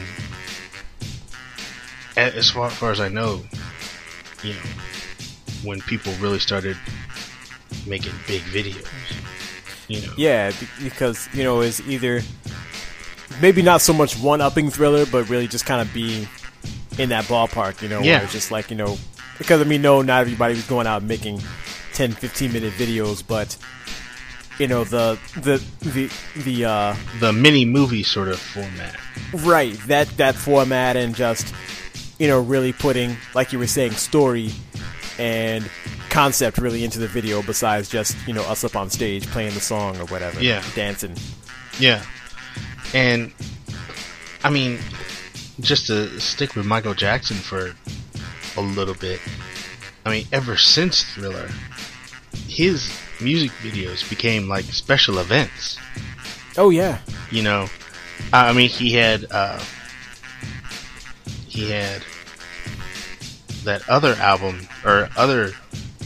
as 2.15 2.49
far, 2.49 2.69
far 2.69 2.91
as 2.91 2.99
I 2.99 3.09
know, 3.09 3.43
you 4.43 4.53
know, 4.53 4.59
when 5.63 5.81
people 5.81 6.13
really 6.19 6.39
started 6.39 6.77
making 7.85 8.13
big 8.27 8.41
videos. 8.43 8.87
You 9.87 10.01
know, 10.05 10.13
Yeah, 10.17 10.51
because 10.83 11.27
you 11.33 11.43
know 11.43 11.61
it's 11.61 11.81
either 11.81 12.21
maybe 13.41 13.61
not 13.61 13.81
so 13.81 13.93
much 13.93 14.17
one 14.17 14.41
upping 14.41 14.69
thriller, 14.69 15.05
but 15.05 15.29
really 15.29 15.47
just 15.47 15.65
kind 15.65 15.81
of 15.81 15.93
be 15.93 16.27
in 16.97 17.09
that 17.09 17.25
ballpark. 17.25 17.81
You 17.81 17.89
know, 17.89 18.01
Yeah. 18.01 18.15
where 18.17 18.23
it's 18.23 18.33
just 18.33 18.51
like 18.51 18.69
you 18.71 18.77
know, 18.77 18.97
because 19.37 19.61
I 19.61 19.63
mean, 19.63 19.81
no, 19.81 20.01
not 20.01 20.21
everybody 20.21 20.55
was 20.55 20.65
going 20.67 20.87
out 20.87 21.03
making 21.03 21.41
10, 21.93 22.11
15 22.13 22.51
minute 22.53 22.73
videos, 22.73 23.23
but 23.25 23.55
you 24.59 24.67
know 24.67 24.83
the 24.83 25.17
the 25.37 25.63
the 25.87 26.11
the 26.43 26.65
uh, 26.65 26.95
the 27.19 27.31
mini 27.33 27.65
movie 27.65 28.03
sort 28.03 28.27
of 28.27 28.39
format. 28.39 28.95
right 29.45 29.73
that 29.87 30.07
that 30.17 30.35
format 30.35 30.97
and 30.97 31.15
just 31.15 31.53
you 32.17 32.27
know 32.27 32.41
really 32.41 32.73
putting 32.73 33.15
like 33.33 33.53
you 33.53 33.59
were 33.59 33.67
saying 33.67 33.91
story 33.91 34.51
and 35.17 35.69
concept 36.09 36.57
really 36.57 36.83
into 36.83 36.99
the 36.99 37.07
video 37.07 37.41
besides 37.41 37.87
just 37.87 38.17
you 38.27 38.33
know 38.33 38.41
us 38.43 38.63
up 38.65 38.75
on 38.75 38.89
stage 38.89 39.25
playing 39.27 39.53
the 39.53 39.59
song 39.61 39.95
or 39.97 40.05
whatever 40.07 40.41
Yeah. 40.41 40.61
dancing 40.75 41.15
Yeah. 41.77 42.01
And 42.93 43.31
I 44.43 44.49
mean, 44.49 44.79
just 45.59 45.87
to 45.87 46.19
stick 46.19 46.55
with 46.55 46.65
Michael 46.65 46.93
Jackson 46.93 47.37
for 47.37 47.73
a 48.57 48.61
little 48.61 48.95
bit. 48.95 49.19
I 50.05 50.09
mean, 50.09 50.25
ever 50.31 50.57
since 50.57 51.03
Thriller, 51.13 51.49
his 52.47 52.91
music 53.21 53.51
videos 53.61 54.09
became 54.09 54.47
like 54.47 54.65
special 54.65 55.19
events. 55.19 55.77
oh 56.57 56.69
yeah 56.69 56.99
You 57.31 57.43
know, 57.43 57.67
I 58.33 58.53
mean, 58.53 58.69
he 58.69 58.93
had 58.93 59.25
uh, 59.31 59.59
he 61.47 61.69
had 61.69 62.01
that 63.65 63.87
other 63.89 64.13
album 64.15 64.67
or 64.85 65.09
other 65.17 65.51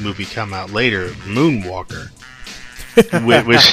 movie 0.01 0.25
come 0.25 0.53
out 0.53 0.71
later, 0.71 1.09
Moonwalker, 1.25 2.09
which 3.45 3.71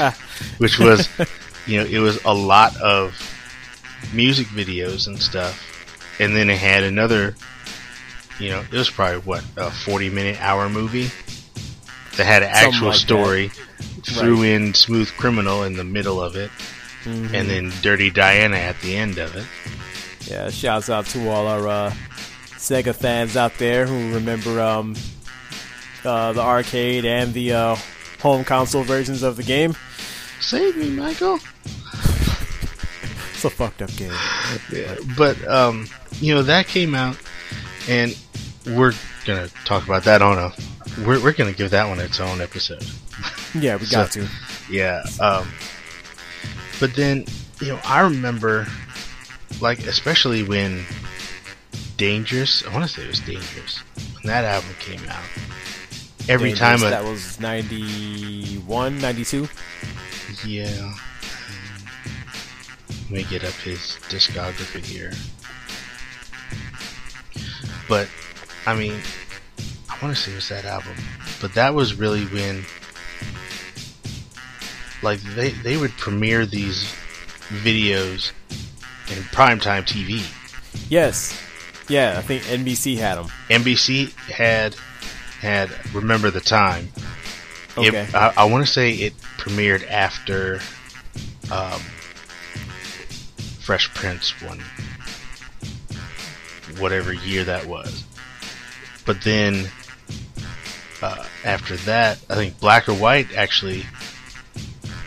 which 0.59 0.79
was 0.79 1.09
you 1.67 1.79
know 1.81 1.87
it 1.87 1.99
was 1.99 2.23
a 2.25 2.35
lot 2.35 2.77
of 2.81 3.15
music 4.13 4.47
videos 4.49 5.07
and 5.07 5.21
stuff, 5.21 5.63
and 6.19 6.35
then 6.35 6.51
it 6.51 6.59
had 6.59 6.83
another. 6.85 7.35
You 8.39 8.49
know, 8.51 8.61
it 8.61 8.73
was 8.73 8.89
probably 8.89 9.19
what 9.21 9.45
a 9.57 9.71
forty-minute 9.71 10.41
hour 10.41 10.69
movie 10.71 11.11
that 12.17 12.25
had 12.25 12.43
an 12.43 12.55
Something 12.55 12.69
actual 12.75 12.89
like 12.89 12.97
that. 12.97 13.01
story. 13.01 13.51
Threw 14.03 14.43
in 14.43 14.73
Smooth 14.75 15.11
Criminal 15.19 15.63
in 15.65 15.75
the 15.75 15.85
middle 15.85 16.21
of 16.23 16.37
it, 16.37 16.51
Mm-hmm. 17.05 17.35
and 17.35 17.49
then 17.49 17.73
Dirty 17.83 18.11
Diana 18.11 18.57
at 18.57 18.79
the 18.83 18.97
end 18.97 19.19
of 19.19 19.35
it. 19.37 19.47
Yeah, 20.31 20.51
shouts 20.51 20.89
out 20.91 21.07
to 21.07 21.29
all 21.31 21.47
our 21.47 21.67
uh, 21.67 21.95
Sega 22.57 22.95
fans 22.95 23.37
out 23.39 23.55
there 23.59 23.87
who 23.87 24.15
remember 24.15 24.61
um, 24.61 24.95
uh, 26.05 26.33
the 26.35 26.41
arcade 26.43 27.05
and 27.07 27.33
the 27.33 27.53
uh, 27.53 27.77
home 28.21 28.45
console 28.45 28.83
versions 28.83 29.23
of 29.23 29.37
the 29.37 29.43
game. 29.43 29.75
Save 30.41 30.77
me, 30.77 30.91
Michael. 30.91 31.39
It's 33.33 33.45
a 33.45 33.51
fucked 33.51 33.83
up 33.83 33.95
game. 33.97 34.13
Yeah, 34.73 34.97
but 35.17 35.47
um, 35.49 35.87
you 36.21 36.35
know 36.35 36.43
that 36.43 36.67
came 36.67 36.95
out, 36.95 37.17
and 37.89 38.17
we're 38.67 38.93
gonna 39.27 39.49
talk 39.65 39.85
about 39.85 40.05
that 40.05 40.23
on 40.23 40.39
a. 40.39 40.53
We're 41.07 41.23
we're 41.23 41.33
gonna 41.33 41.53
give 41.53 41.71
that 41.71 41.89
one 41.89 42.01
its 42.01 42.21
own 42.21 42.41
episode. 42.41 42.85
Yeah, 43.55 43.77
we 43.77 43.87
So- 43.87 43.97
got 43.97 44.13
to. 44.13 44.29
Yeah. 44.71 45.03
Um, 45.21 45.49
but 46.79 46.95
then 46.95 47.25
you 47.61 47.69
know 47.69 47.81
I 47.85 48.01
remember, 48.01 48.67
like 49.61 49.81
especially 49.87 50.43
when 50.43 50.85
Dangerous. 51.97 52.65
I 52.67 52.73
want 52.73 52.85
to 52.85 52.91
say 52.91 53.03
it 53.03 53.09
was 53.09 53.21
Dangerous 53.21 53.79
when 54.17 54.25
that 54.25 54.45
album 54.45 54.71
came 54.79 55.01
out. 55.09 55.23
Every 56.29 56.51
Dangerous, 56.51 56.59
time 56.81 56.87
a, 56.87 56.91
that 56.91 57.05
was 57.05 57.41
91, 57.41 58.99
92. 59.01 59.49
Yeah. 60.47 60.95
Let 62.89 63.11
me 63.11 63.25
get 63.25 63.45
up 63.45 63.53
his 63.55 63.99
discography 64.09 64.85
here. 64.85 65.13
But, 67.89 68.09
I 68.67 68.77
mean, 68.77 68.95
I 69.89 69.99
want 70.01 70.17
to 70.17 70.23
say 70.23 70.33
it 70.33 70.37
was 70.37 70.49
that 70.51 70.65
album. 70.65 70.95
But 71.41 71.55
that 71.55 71.75
was 71.75 71.95
really 71.95 72.25
when, 72.27 72.65
like, 75.03 75.21
they, 75.35 75.51
they 75.51 75.77
would 75.77 75.91
premiere 75.93 76.47
these 76.47 76.85
videos 77.49 78.31
in 79.09 79.23
primetime 79.25 79.83
TV. 79.83 80.25
Yes. 80.89 81.37
Yeah, 81.89 82.15
I 82.17 82.23
think 82.23 82.45
NBC 82.45 82.97
had 82.99 83.17
them. 83.19 83.27
NBC 83.49 84.13
had, 84.29 84.77
had 85.41 85.71
Remember 85.93 86.31
the 86.31 86.41
Time. 86.41 86.91
It- 87.85 88.15
I, 88.15 88.33
I 88.37 88.45
want 88.45 88.67
to 88.67 88.73
say 88.73 88.93
it 88.93 89.15
premiered 89.39 89.89
after 89.91 90.61
um, 91.51 91.81
Fresh 93.61 93.93
Prince 93.95 94.31
one, 94.43 94.61
whatever 96.79 97.13
year 97.13 97.45
that 97.45 97.67
was. 97.67 98.05
But 99.07 99.23
then 99.23 99.69
uh, 101.03 101.25
after 101.45 101.77
that, 101.79 102.19
I 102.29 102.35
think 102.35 102.61
Black 102.61 102.89
or 102.89 102.95
White 102.95 103.35
actually 103.35 103.85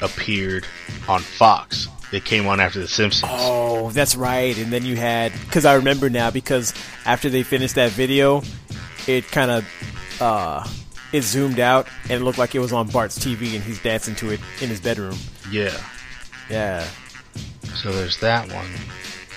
appeared 0.02 0.66
on 1.08 1.22
Fox. 1.22 1.88
They 2.12 2.20
came 2.20 2.46
on 2.48 2.60
after 2.60 2.80
The 2.80 2.88
Simpsons. 2.88 3.32
Oh, 3.34 3.90
that's 3.92 4.16
right. 4.16 4.56
And 4.58 4.72
then 4.72 4.86
you 4.86 4.96
had 4.96 5.32
because 5.46 5.66
I 5.66 5.76
remember 5.76 6.10
now 6.10 6.30
because 6.30 6.74
after 7.06 7.30
they 7.30 7.42
finished 7.44 7.76
that 7.76 7.92
video, 7.92 8.44
it 9.08 9.28
kind 9.30 9.50
of 9.50 9.66
uh, 10.22 10.68
it 11.14 11.22
zoomed 11.22 11.60
out 11.60 11.88
and 12.04 12.12
it 12.12 12.20
looked 12.20 12.40
like 12.40 12.56
it 12.56 12.60
was 12.60 12.74
on 12.74 12.90
Bart's 12.90 13.18
TV 13.18 13.56
and 13.56 13.64
he's 13.64 13.82
dancing 13.82 14.16
to 14.16 14.32
it 14.32 14.42
in 14.62 14.68
his 14.68 14.82
bedroom. 14.82 15.16
Yeah. 15.50 15.78
Yeah. 16.50 16.86
So 17.76 17.92
there's 17.92 18.20
that 18.20 18.52
one. 18.52 18.68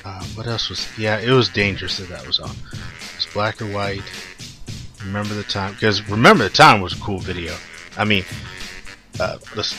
Uh, 0.04 0.25
what 0.35 0.47
else 0.47 0.68
was? 0.71 0.88
Yeah, 0.99 1.18
it 1.18 1.30
was 1.30 1.49
dangerous 1.49 1.99
that 1.99 2.09
that 2.09 2.26
was 2.26 2.40
on. 2.40 2.50
It 2.50 3.16
was 3.16 3.28
black 3.33 3.61
or 3.61 3.66
white. 3.66 4.02
Remember 5.04 5.35
the 5.35 5.45
time? 5.45 5.75
Because 5.75 6.09
remember 6.09 6.45
the 6.45 6.50
time 6.50 6.80
was 6.80 6.95
a 6.95 7.00
cool 7.00 7.18
video. 7.18 7.54
I 7.97 8.04
mean, 8.04 8.25
uh, 9.21 9.38
let's 9.54 9.76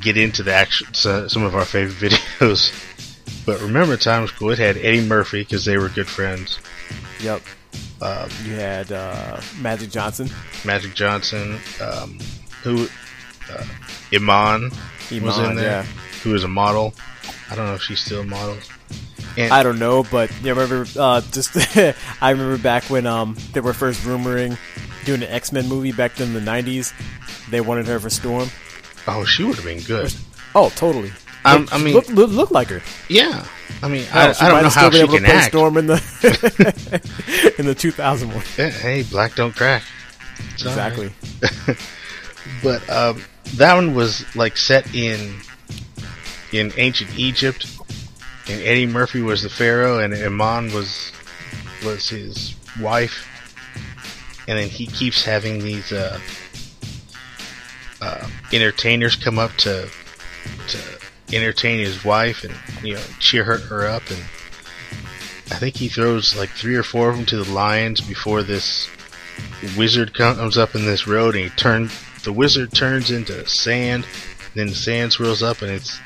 get 0.00 0.16
into 0.16 0.42
the 0.42 0.52
action. 0.52 0.92
So, 0.94 1.28
some 1.28 1.42
of 1.42 1.54
our 1.54 1.64
favorite 1.64 2.12
videos. 2.38 2.88
But 3.44 3.60
remember 3.60 3.96
the 3.96 4.02
time 4.02 4.22
was 4.22 4.30
cool. 4.30 4.50
It 4.50 4.58
had 4.58 4.76
Eddie 4.76 5.06
Murphy 5.06 5.42
because 5.42 5.64
they 5.64 5.76
were 5.76 5.88
good 5.88 6.08
friends. 6.08 6.58
Yep. 7.20 7.42
Um, 8.00 8.28
You 8.44 8.54
had 8.54 8.90
uh, 8.90 9.40
Magic 9.60 9.90
Johnson. 9.90 10.28
Magic 10.64 10.94
Johnson, 10.94 11.58
um, 11.80 12.18
who 12.62 12.88
uh, 13.50 13.64
Iman, 14.12 14.70
was 15.10 15.38
in 15.38 15.44
Iman, 15.44 15.56
there, 15.56 15.64
yeah. 15.64 15.82
who 16.22 16.30
was 16.30 16.44
a 16.44 16.48
model. 16.48 16.94
I 17.50 17.54
don't 17.54 17.66
know 17.66 17.74
if 17.74 17.82
she's 17.82 18.00
still 18.00 18.20
a 18.22 18.24
model. 18.24 18.56
And 19.36 19.52
I 19.52 19.62
don't 19.62 19.78
know, 19.78 20.02
but 20.02 20.30
you 20.42 20.52
remember 20.52 20.84
uh, 20.98 21.20
just 21.30 21.56
I 22.20 22.30
remember 22.30 22.58
back 22.58 22.84
when 22.84 23.06
um 23.06 23.36
they 23.52 23.60
were 23.60 23.72
first 23.72 24.00
rumoring 24.02 24.58
doing 25.04 25.22
an 25.22 25.28
X 25.30 25.52
Men 25.52 25.68
movie 25.68 25.92
back 25.92 26.20
in 26.20 26.34
the 26.34 26.40
'90s. 26.40 26.92
They 27.50 27.60
wanted 27.60 27.86
her 27.86 27.98
for 28.00 28.10
Storm. 28.10 28.48
oh, 29.06 29.24
she 29.24 29.42
would 29.44 29.56
have 29.56 29.64
been 29.64 29.80
good. 29.80 30.12
Oh, 30.54 30.68
totally. 30.70 31.12
Um, 31.44 31.66
I 31.72 31.78
mean, 31.78 31.94
look, 31.94 32.08
look, 32.08 32.30
look 32.30 32.50
like 32.50 32.68
her. 32.68 32.82
Yeah, 33.08 33.44
I 33.82 33.88
mean, 33.88 34.06
I, 34.12 34.30
I 34.40 34.48
don't 34.48 34.62
know 34.62 34.68
how 34.68 34.90
she 34.90 35.06
can 35.06 35.24
act. 35.24 35.46
Storm 35.48 35.76
in 35.76 35.86
the 35.86 37.54
in 37.58 37.66
the 37.66 37.74
2001. 37.74 38.44
Eh, 38.58 38.70
Hey, 38.70 39.02
black 39.04 39.34
don't 39.34 39.54
crack. 39.54 39.82
It's 40.54 40.62
Exactly. 40.64 41.12
right. 41.42 41.78
But 42.62 42.88
um, 42.90 43.22
that 43.54 43.74
one 43.74 43.94
was 43.94 44.24
like 44.34 44.56
set 44.56 44.92
in 44.94 45.36
in 46.52 46.72
ancient 46.76 47.16
Egypt, 47.16 47.66
and 48.48 48.60
Eddie 48.62 48.86
Murphy 48.86 49.22
was 49.22 49.42
the 49.42 49.48
pharaoh, 49.48 50.00
and 50.00 50.12
Iman 50.12 50.72
was 50.72 51.12
was 51.84 52.08
his 52.08 52.54
wife, 52.80 53.26
and 54.48 54.58
then 54.58 54.68
he 54.68 54.86
keeps 54.86 55.24
having 55.24 55.60
these 55.60 55.92
uh, 55.92 56.18
uh, 58.00 58.28
entertainers 58.52 59.14
come 59.16 59.38
up 59.38 59.52
to 59.58 59.88
to 60.68 60.78
entertain 61.34 61.78
his 61.78 62.04
wife 62.04 62.44
and 62.44 62.54
you 62.84 62.94
know 62.94 63.02
cheer 63.18 63.44
her, 63.44 63.58
her 63.58 63.86
up, 63.86 64.08
and 64.10 64.20
I 65.50 65.56
think 65.56 65.76
he 65.76 65.88
throws 65.88 66.36
like 66.36 66.50
three 66.50 66.76
or 66.76 66.82
four 66.82 67.10
of 67.10 67.16
them 67.16 67.26
to 67.26 67.44
the 67.44 67.52
lions 67.52 68.00
before 68.00 68.42
this 68.42 68.88
wizard 69.76 70.14
comes 70.14 70.58
up 70.58 70.74
in 70.74 70.84
this 70.84 71.06
road, 71.06 71.34
and 71.34 71.44
he 71.44 71.50
turn 71.50 71.90
the 72.24 72.32
wizard 72.32 72.72
turns 72.72 73.10
into 73.10 73.46
sand. 73.46 74.06
Then 74.54 74.68
the 74.68 74.74
sand 74.74 75.12
swirls 75.12 75.42
up, 75.42 75.62
and 75.62 75.70
it's 75.70 75.98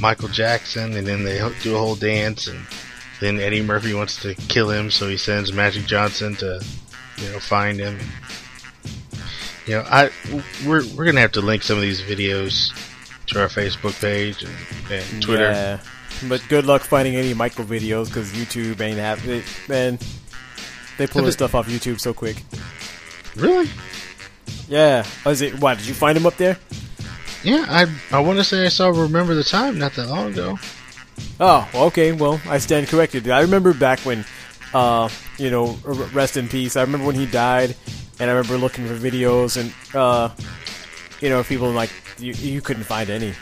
Michael 0.00 0.28
Jackson, 0.28 0.96
and 0.96 1.06
then 1.06 1.24
they 1.24 1.38
do 1.62 1.76
a 1.76 1.78
whole 1.78 1.96
dance, 1.96 2.46
and 2.46 2.60
then 3.20 3.38
Eddie 3.38 3.62
Murphy 3.62 3.94
wants 3.94 4.20
to 4.22 4.34
kill 4.34 4.70
him, 4.70 4.90
so 4.90 5.08
he 5.08 5.16
sends 5.16 5.52
Magic 5.52 5.84
Johnson 5.86 6.34
to, 6.36 6.64
you 7.18 7.28
know, 7.30 7.38
find 7.38 7.78
him. 7.78 7.98
You 9.66 9.76
know, 9.76 9.84
I 9.86 10.10
we're 10.66 10.84
we're 10.96 11.04
gonna 11.04 11.20
have 11.20 11.32
to 11.32 11.40
link 11.40 11.62
some 11.62 11.76
of 11.76 11.82
these 11.82 12.02
videos 12.02 12.72
to 13.28 13.40
our 13.40 13.48
Facebook 13.48 14.00
page 14.00 14.42
and, 14.42 14.54
and 14.90 15.22
Twitter. 15.22 15.50
Yeah. 15.50 15.80
But 16.28 16.44
good 16.48 16.66
luck 16.66 16.82
finding 16.82 17.16
any 17.16 17.34
Michael 17.34 17.64
videos 17.64 18.06
because 18.06 18.32
YouTube 18.32 18.80
ain't 18.80 18.98
have 18.98 19.26
it. 19.28 19.44
Man, 19.68 19.98
they 20.98 21.06
pull 21.06 21.22
this 21.22 21.34
stuff 21.34 21.54
off 21.54 21.66
YouTube 21.68 22.00
so 22.00 22.14
quick. 22.14 22.42
Really? 23.34 23.68
Yeah. 24.68 25.06
Was 25.24 25.40
it? 25.42 25.60
What 25.60 25.78
did 25.78 25.86
you 25.86 25.94
find 25.94 26.16
him 26.16 26.26
up 26.26 26.36
there? 26.36 26.58
Yeah, 27.42 27.64
I 27.68 27.86
I 28.16 28.20
want 28.20 28.38
to 28.38 28.44
say 28.44 28.64
I 28.64 28.68
saw 28.68 28.88
Remember 28.88 29.34
the 29.34 29.42
Time 29.42 29.78
not 29.78 29.94
that 29.94 30.08
long 30.08 30.32
ago. 30.32 30.58
Oh, 31.40 31.68
okay. 31.74 32.12
Well, 32.12 32.40
I 32.48 32.58
stand 32.58 32.88
corrected. 32.88 33.28
I 33.28 33.40
remember 33.40 33.74
back 33.74 33.98
when, 34.00 34.24
uh, 34.74 35.08
you 35.38 35.50
know, 35.50 35.76
rest 36.12 36.36
in 36.36 36.48
peace. 36.48 36.76
I 36.76 36.82
remember 36.82 37.06
when 37.06 37.16
he 37.16 37.26
died, 37.26 37.74
and 38.20 38.30
I 38.30 38.34
remember 38.34 38.58
looking 38.58 38.86
for 38.86 38.94
videos, 38.94 39.56
and 39.60 39.74
uh, 39.94 40.30
you 41.20 41.30
know, 41.30 41.42
people 41.42 41.70
like 41.70 41.90
you, 42.18 42.32
you 42.34 42.60
couldn't 42.60 42.84
find 42.84 43.10
any, 43.10 43.34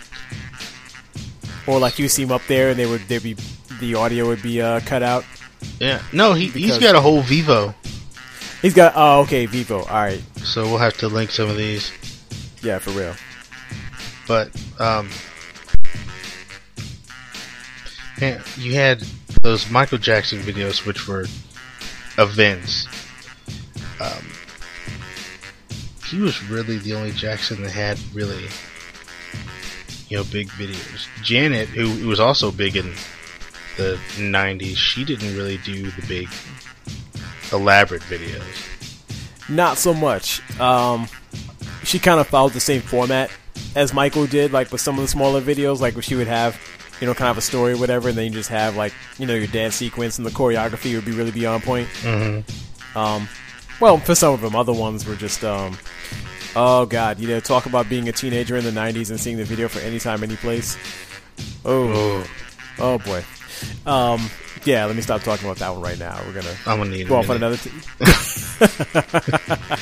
or 1.67 1.79
like 1.79 1.99
you 1.99 2.09
see 2.09 2.23
him 2.23 2.33
up 2.33 2.43
there, 2.49 2.71
and 2.71 2.79
they 2.79 2.87
would 2.87 3.03
there 3.03 3.21
be 3.21 3.37
the 3.81 3.95
audio 3.95 4.27
would 4.27 4.43
be 4.43 4.61
uh, 4.61 4.81
cut 4.81 5.03
out. 5.03 5.25
Yeah, 5.79 6.03
no, 6.13 6.33
he 6.33 6.49
he's 6.49 6.79
got 6.79 6.95
a 6.95 7.01
whole 7.01 7.23
Vevo, 7.23 7.75
He's 8.63 8.75
got 8.75 8.93
oh, 8.95 9.21
okay, 9.23 9.47
Vevo. 9.47 9.81
All 9.81 9.87
right, 9.87 10.23
so 10.37 10.65
we'll 10.65 10.79
have 10.79 10.97
to 10.99 11.09
link 11.09 11.31
some 11.31 11.49
of 11.49 11.57
these. 11.57 11.91
yeah, 12.63 12.79
for 12.79 12.91
real. 12.91 13.15
But 14.29 14.51
um, 14.79 15.09
yeah, 18.21 18.43
you 18.57 18.75
had 18.75 19.03
those 19.43 19.71
Michael 19.71 19.99
Jackson 19.99 20.41
videos, 20.41 20.87
which 20.87 21.09
were 21.09 21.25
events. 22.19 22.87
Um, 23.99 24.27
he 26.11 26.19
was 26.19 26.43
really 26.49 26.79
the 26.79 26.95
only 26.95 27.13
Jackson 27.13 27.63
that 27.63 27.71
had 27.71 27.99
really, 28.13 28.47
you 30.09 30.17
know, 30.17 30.25
big 30.25 30.49
videos. 30.51 31.07
Janet, 31.23 31.69
who, 31.69 31.87
who 31.87 32.09
was 32.09 32.19
also 32.19 32.51
big 32.51 32.77
in 32.77 32.93
the 33.77 33.99
'90s, 34.17 34.77
she 34.77 35.05
didn't 35.05 35.37
really 35.37 35.59
do 35.59 35.91
the 35.93 36.07
big, 36.07 36.29
elaborate 37.53 38.03
videos. 38.03 38.67
Not 39.49 39.79
so 39.79 39.95
much. 39.95 40.41
Um, 40.61 41.09
she 41.85 41.99
kind 41.99 42.21
of 42.21 42.27
followed 42.27 42.53
the 42.53 42.61
same 42.61 42.81
format 42.81 43.31
as 43.75 43.95
Michael 43.95 44.27
did, 44.27 44.53
like 44.53 44.73
with 44.73 44.81
some 44.81 44.97
of 44.97 45.03
the 45.03 45.09
smaller 45.09 45.41
videos, 45.41 45.81
like 45.81 45.95
where 45.95 46.03
she 46.03 46.15
would 46.17 46.27
have, 46.27 46.61
you 47.01 47.07
know, 47.07 47.15
kind 47.15 47.31
of 47.31 47.39
a 47.39 47.41
story 47.41 47.73
or 47.75 47.77
whatever, 47.77 48.09
and 48.09 48.19
then 48.19 48.25
you 48.25 48.31
just 48.31 48.49
have 48.49 48.77
like, 48.77 48.93
you 49.19 49.27
know, 49.27 49.35
your 49.35 49.47
dance 49.47 49.77
sequence 49.77 50.19
and 50.19 50.27
the 50.27 50.31
choreography 50.31 50.95
would 50.95 51.05
be 51.05 51.13
really 51.13 51.31
be 51.31 51.47
on 51.47 51.61
point. 51.61 51.89
Mm-hmm. 52.03 52.99
Um, 52.99 53.29
well, 53.81 53.99
for 53.99 54.15
some 54.15 54.35
of 54.35 54.41
them, 54.41 54.55
other 54.55 54.73
ones 54.73 55.07
were 55.07 55.15
just, 55.15 55.45
um, 55.45 55.79
oh 56.57 56.87
god, 56.87 57.19
you 57.19 57.29
know, 57.29 57.41
talk 57.41 57.67
about 57.67 57.89
being 57.89 58.09
a 58.09 58.13
teenager 58.13 58.57
in 58.57 58.65
the 58.65 58.71
'90s 58.71 59.11
and 59.11 59.19
seeing 59.21 59.37
the 59.37 59.45
video 59.45 59.69
for 59.69 59.81
any 59.81 59.99
time, 59.99 60.23
any 60.23 60.37
place. 60.37 60.77
Oh, 61.65 61.89
Oh, 61.93 62.25
oh 62.79 62.99
boy. 62.99 63.25
Um, 63.87 64.29
yeah, 64.65 64.85
let 64.87 64.97
me 64.97 65.03
stop 65.03 65.23
talking 65.23 65.47
about 65.47 65.59
that 65.59 65.71
one 65.71 65.83
right 65.83 65.99
now. 65.99 66.19
We're 66.27 66.35
gonna 66.35 66.55
I'm 66.67 66.79
gonna 66.79 66.91
need 66.91 67.09
go 67.09 67.17
off 67.17 67.29
on 67.31 67.37
another. 67.37 67.57
T- 67.57 67.71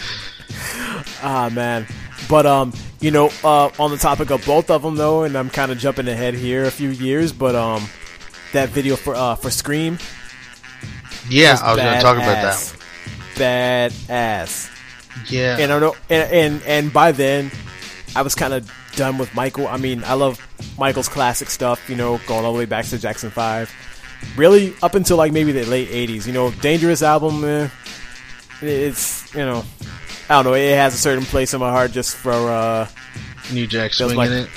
ah 1.22 1.50
man, 1.52 1.86
but 2.28 2.46
um, 2.46 2.72
you 3.00 3.10
know, 3.10 3.30
uh, 3.44 3.70
on 3.78 3.90
the 3.90 3.96
topic 3.96 4.30
of 4.30 4.44
both 4.44 4.70
of 4.70 4.82
them 4.82 4.96
though, 4.96 5.22
and 5.24 5.36
I'm 5.36 5.50
kind 5.50 5.70
of 5.72 5.78
jumping 5.78 6.08
ahead 6.08 6.34
here 6.34 6.64
a 6.64 6.70
few 6.70 6.90
years, 6.90 7.32
but 7.32 7.54
um, 7.54 7.86
that 8.52 8.68
video 8.70 8.96
for 8.96 9.14
uh 9.14 9.34
for 9.36 9.50
Scream, 9.50 9.98
Yeah, 11.28 11.56
I 11.62 11.72
was 11.72 11.80
gonna 11.80 12.00
talk 12.00 12.16
about 12.16 12.26
that. 12.42 12.54
badass. 12.56 13.90
Badass. 14.08 14.77
Yeah, 15.28 15.56
And 15.58 15.72
I 15.72 15.78
know, 15.78 15.94
and 16.10 16.32
and, 16.32 16.62
and 16.64 16.92
by 16.92 17.12
then, 17.12 17.50
I 18.16 18.22
was 18.22 18.34
kind 18.34 18.52
of 18.54 18.70
done 18.96 19.18
with 19.18 19.34
Michael. 19.34 19.66
I 19.68 19.76
mean, 19.76 20.02
I 20.04 20.14
love 20.14 20.38
Michael's 20.78 21.08
classic 21.08 21.50
stuff. 21.50 21.88
You 21.90 21.96
know, 21.96 22.18
going 22.26 22.44
all 22.44 22.52
the 22.52 22.58
way 22.58 22.64
back 22.66 22.84
to 22.86 22.98
Jackson 22.98 23.30
Five. 23.30 23.70
Really, 24.36 24.74
up 24.82 24.94
until 24.94 25.16
like 25.16 25.32
maybe 25.32 25.52
the 25.52 25.64
late 25.66 25.88
'80s. 25.90 26.26
You 26.26 26.32
know, 26.32 26.50
Dangerous 26.50 27.02
album. 27.02 27.44
Eh, 27.44 27.68
it's 28.62 29.32
you 29.34 29.40
know, 29.44 29.64
I 30.28 30.34
don't 30.34 30.44
know. 30.44 30.54
It 30.54 30.74
has 30.76 30.94
a 30.94 30.98
certain 30.98 31.24
place 31.24 31.54
in 31.54 31.60
my 31.60 31.70
heart 31.70 31.92
just 31.92 32.16
for. 32.16 32.32
uh 32.32 32.88
New 33.52 33.66
Jack 33.66 33.92
swinging 33.94 34.16
like- 34.16 34.30
it. 34.30 34.48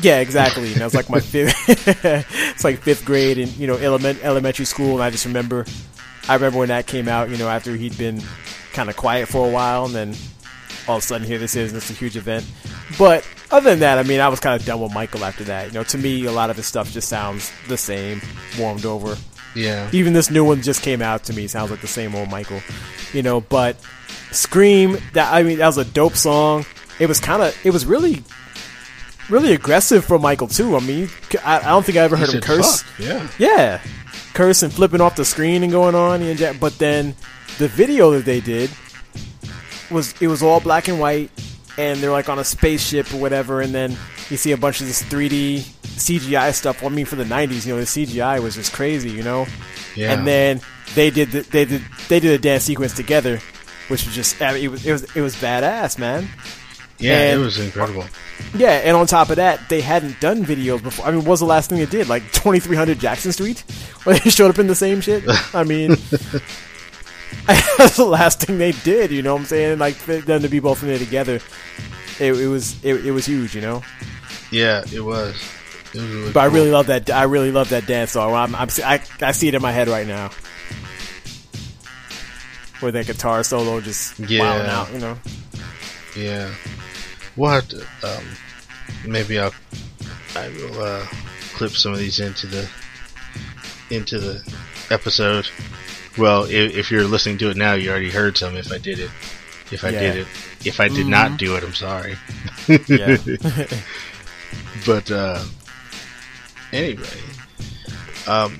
yeah, 0.00 0.18
exactly. 0.20 0.68
And 0.72 0.76
that 0.80 0.84
was 0.84 0.94
like 0.94 1.08
my 1.10 1.18
fifth. 1.20 1.54
it's 1.68 2.62
like 2.64 2.80
fifth 2.80 3.04
grade 3.04 3.38
in 3.38 3.48
you 3.58 3.66
know 3.66 3.76
element, 3.76 4.20
elementary 4.22 4.66
school, 4.66 4.94
and 4.94 5.02
I 5.02 5.10
just 5.10 5.24
remember. 5.24 5.64
I 6.28 6.34
remember 6.34 6.58
when 6.58 6.68
that 6.68 6.86
came 6.86 7.08
out. 7.08 7.30
You 7.30 7.38
know, 7.38 7.48
after 7.48 7.74
he'd 7.76 7.96
been 7.96 8.22
kind 8.76 8.88
of 8.88 8.96
quiet 8.96 9.28
for 9.28 9.46
a 9.46 9.50
while, 9.50 9.86
and 9.86 9.94
then 9.94 10.14
all 10.86 10.98
of 10.98 11.02
a 11.02 11.06
sudden 11.06 11.26
here 11.26 11.38
this 11.38 11.56
is, 11.56 11.72
and 11.72 11.78
it's 11.78 11.90
a 11.90 11.94
huge 11.94 12.16
event. 12.16 12.44
But 12.98 13.26
other 13.50 13.70
than 13.70 13.80
that, 13.80 13.98
I 13.98 14.04
mean, 14.04 14.20
I 14.20 14.28
was 14.28 14.38
kind 14.38 14.58
of 14.60 14.64
done 14.66 14.80
with 14.80 14.92
Michael 14.94 15.24
after 15.24 15.42
that. 15.44 15.66
You 15.68 15.72
know, 15.72 15.82
to 15.84 15.98
me, 15.98 16.24
a 16.26 16.32
lot 16.32 16.50
of 16.50 16.56
his 16.56 16.66
stuff 16.66 16.92
just 16.92 17.08
sounds 17.08 17.50
the 17.68 17.76
same, 17.76 18.20
warmed 18.58 18.84
over. 18.86 19.16
Yeah, 19.54 19.88
Even 19.92 20.12
this 20.12 20.30
new 20.30 20.44
one 20.44 20.60
just 20.60 20.82
came 20.82 21.00
out 21.00 21.24
to 21.24 21.32
me. 21.32 21.46
Sounds 21.46 21.70
like 21.70 21.80
the 21.80 21.86
same 21.86 22.14
old 22.14 22.30
Michael, 22.30 22.60
you 23.14 23.22
know. 23.22 23.40
But 23.40 23.76
Scream, 24.30 24.98
that 25.14 25.32
I 25.32 25.42
mean, 25.42 25.58
that 25.58 25.66
was 25.66 25.78
a 25.78 25.84
dope 25.84 26.14
song. 26.14 26.66
It 27.00 27.06
was 27.06 27.20
kind 27.20 27.42
of, 27.42 27.56
it 27.64 27.70
was 27.70 27.86
really, 27.86 28.22
really 29.30 29.54
aggressive 29.54 30.04
for 30.04 30.18
Michael 30.18 30.48
too. 30.48 30.76
I 30.76 30.80
mean, 30.80 31.08
I, 31.44 31.58
I 31.58 31.68
don't 31.70 31.84
think 31.86 31.96
I 31.96 32.02
ever 32.02 32.16
heard 32.16 32.28
He 32.28 32.36
him 32.36 32.42
said, 32.42 32.46
curse. 32.46 32.82
"Fuck," 32.82 32.98
Yeah, 33.00 33.28
Yeah, 33.38 33.80
curse 34.34 34.62
and 34.62 34.72
flipping 34.72 35.00
off 35.00 35.16
the 35.16 35.24
screen 35.24 35.62
and 35.62 35.72
going 35.72 35.94
on. 35.94 36.20
And 36.22 36.60
but 36.60 36.78
then 36.78 37.14
the 37.58 37.68
video 37.68 38.10
that 38.12 38.24
they 38.24 38.40
did 38.40 38.70
was 39.90 40.14
it 40.20 40.28
was 40.28 40.42
all 40.42 40.60
black 40.60 40.88
and 40.88 40.98
white, 41.00 41.30
and 41.78 41.98
they're 42.00 42.10
like 42.10 42.28
on 42.28 42.38
a 42.38 42.44
spaceship 42.44 43.12
or 43.14 43.18
whatever. 43.18 43.60
And 43.60 43.74
then 43.74 43.96
you 44.30 44.36
see 44.36 44.52
a 44.52 44.56
bunch 44.56 44.80
of 44.80 44.86
this 44.86 45.02
3D 45.04 45.60
CGI 45.60 46.52
stuff. 46.54 46.82
I 46.84 46.88
mean, 46.88 47.06
for 47.06 47.16
the 47.16 47.24
90s, 47.24 47.66
you 47.66 47.72
know, 47.74 47.80
the 47.80 47.86
CGI 47.86 48.40
was 48.42 48.54
just 48.56 48.72
crazy, 48.72 49.10
you 49.10 49.22
know. 49.22 49.46
yeah. 49.94 50.12
And 50.12 50.26
then 50.26 50.60
they 50.94 51.10
did 51.10 51.30
the, 51.30 51.40
they 51.40 51.64
did 51.64 51.82
they 52.08 52.20
did 52.20 52.32
a 52.32 52.38
dance 52.42 52.64
sequence 52.64 52.94
together, 52.94 53.40
which 53.88 54.04
was 54.04 54.14
just 54.14 54.40
I 54.42 54.54
mean, 54.54 54.64
it 54.64 54.68
was 54.68 54.86
it 54.86 54.92
was 54.92 55.16
it 55.16 55.20
was 55.20 55.34
badass, 55.36 55.98
man. 55.98 56.28
yeah, 56.98 57.30
and- 57.32 57.40
it 57.40 57.44
was 57.44 57.58
incredible. 57.58 58.04
Yeah, 58.54 58.72
and 58.84 58.94
on 58.98 59.06
top 59.06 59.30
of 59.30 59.36
that, 59.36 59.70
they 59.70 59.80
hadn't 59.80 60.20
done 60.20 60.44
videos 60.44 60.82
before. 60.82 61.06
I 61.06 61.10
mean, 61.10 61.20
what 61.20 61.28
was 61.28 61.40
the 61.40 61.46
last 61.46 61.70
thing 61.70 61.78
they 61.78 61.86
did? 61.86 62.06
Like 62.06 62.22
2300 62.32 62.98
Jackson 62.98 63.32
Street? 63.32 63.60
Where 64.04 64.18
they 64.18 64.28
showed 64.28 64.50
up 64.50 64.58
in 64.58 64.66
the 64.66 64.74
same 64.74 65.00
shit? 65.00 65.24
I 65.54 65.64
mean, 65.64 65.96
that's 67.78 67.96
the 67.96 68.04
last 68.04 68.40
thing 68.42 68.58
they 68.58 68.72
did, 68.72 69.10
you 69.10 69.22
know 69.22 69.34
what 69.34 69.40
I'm 69.42 69.46
saying? 69.46 69.78
Like, 69.78 69.96
them 70.04 70.42
to 70.42 70.48
be 70.48 70.58
both 70.60 70.82
in 70.82 70.88
there 70.88 70.98
together, 70.98 71.40
it, 72.18 72.32
it 72.34 72.48
was 72.48 72.82
it, 72.84 73.06
it 73.06 73.12
was 73.12 73.26
huge, 73.26 73.54
you 73.54 73.60
know? 73.60 73.82
Yeah, 74.50 74.82
it 74.92 75.00
was. 75.00 75.34
It 75.94 76.00
was 76.00 76.10
really 76.10 76.32
But 76.32 76.40
I 76.40 76.44
really 76.46 76.70
love 76.70 76.86
that. 76.86 77.08
I 77.10 77.22
really 77.24 77.52
love 77.52 77.68
that 77.70 77.86
dance 77.86 78.12
song. 78.12 78.34
I'm, 78.34 78.54
I'm, 78.54 78.68
I, 78.84 79.02
I 79.20 79.32
see 79.32 79.48
it 79.48 79.54
in 79.54 79.62
my 79.62 79.72
head 79.72 79.88
right 79.88 80.06
now. 80.06 80.30
Where 82.80 82.92
that 82.92 83.06
guitar 83.06 83.42
solo 83.42 83.80
just 83.80 84.18
Yeah. 84.18 84.40
wilding 84.40 84.68
out, 84.70 84.92
you 84.92 84.98
know? 84.98 85.18
Yeah, 86.16 86.50
we'll 87.36 87.50
have 87.50 87.68
to. 87.68 87.80
Um, 88.02 88.24
maybe 89.06 89.38
I'll. 89.38 89.52
I 90.34 90.48
will 90.48 90.82
uh, 90.82 91.06
clip 91.54 91.70
some 91.72 91.92
of 91.92 91.98
these 91.98 92.20
into 92.20 92.46
the 92.46 92.68
into 93.90 94.18
the 94.18 94.42
episode. 94.90 95.46
Well, 96.18 96.44
if, 96.44 96.74
if 96.74 96.90
you're 96.90 97.04
listening 97.04 97.38
to 97.38 97.50
it 97.50 97.56
now, 97.56 97.74
you 97.74 97.90
already 97.90 98.10
heard 98.10 98.36
some. 98.36 98.56
If 98.56 98.72
I 98.72 98.78
did 98.78 98.98
it, 98.98 99.10
if 99.70 99.84
I 99.84 99.90
Yeah. 99.90 99.98
did 100.00 100.16
it, 100.16 100.26
if 100.64 100.80
I 100.80 100.88
did 100.88 101.06
not 101.06 101.36
do 101.38 101.56
it, 101.56 101.64
I'm 101.64 101.74
sorry. 101.74 102.16
But 104.86 105.10
uh, 105.10 105.42
anyway, 106.72 107.22
um, 108.26 108.56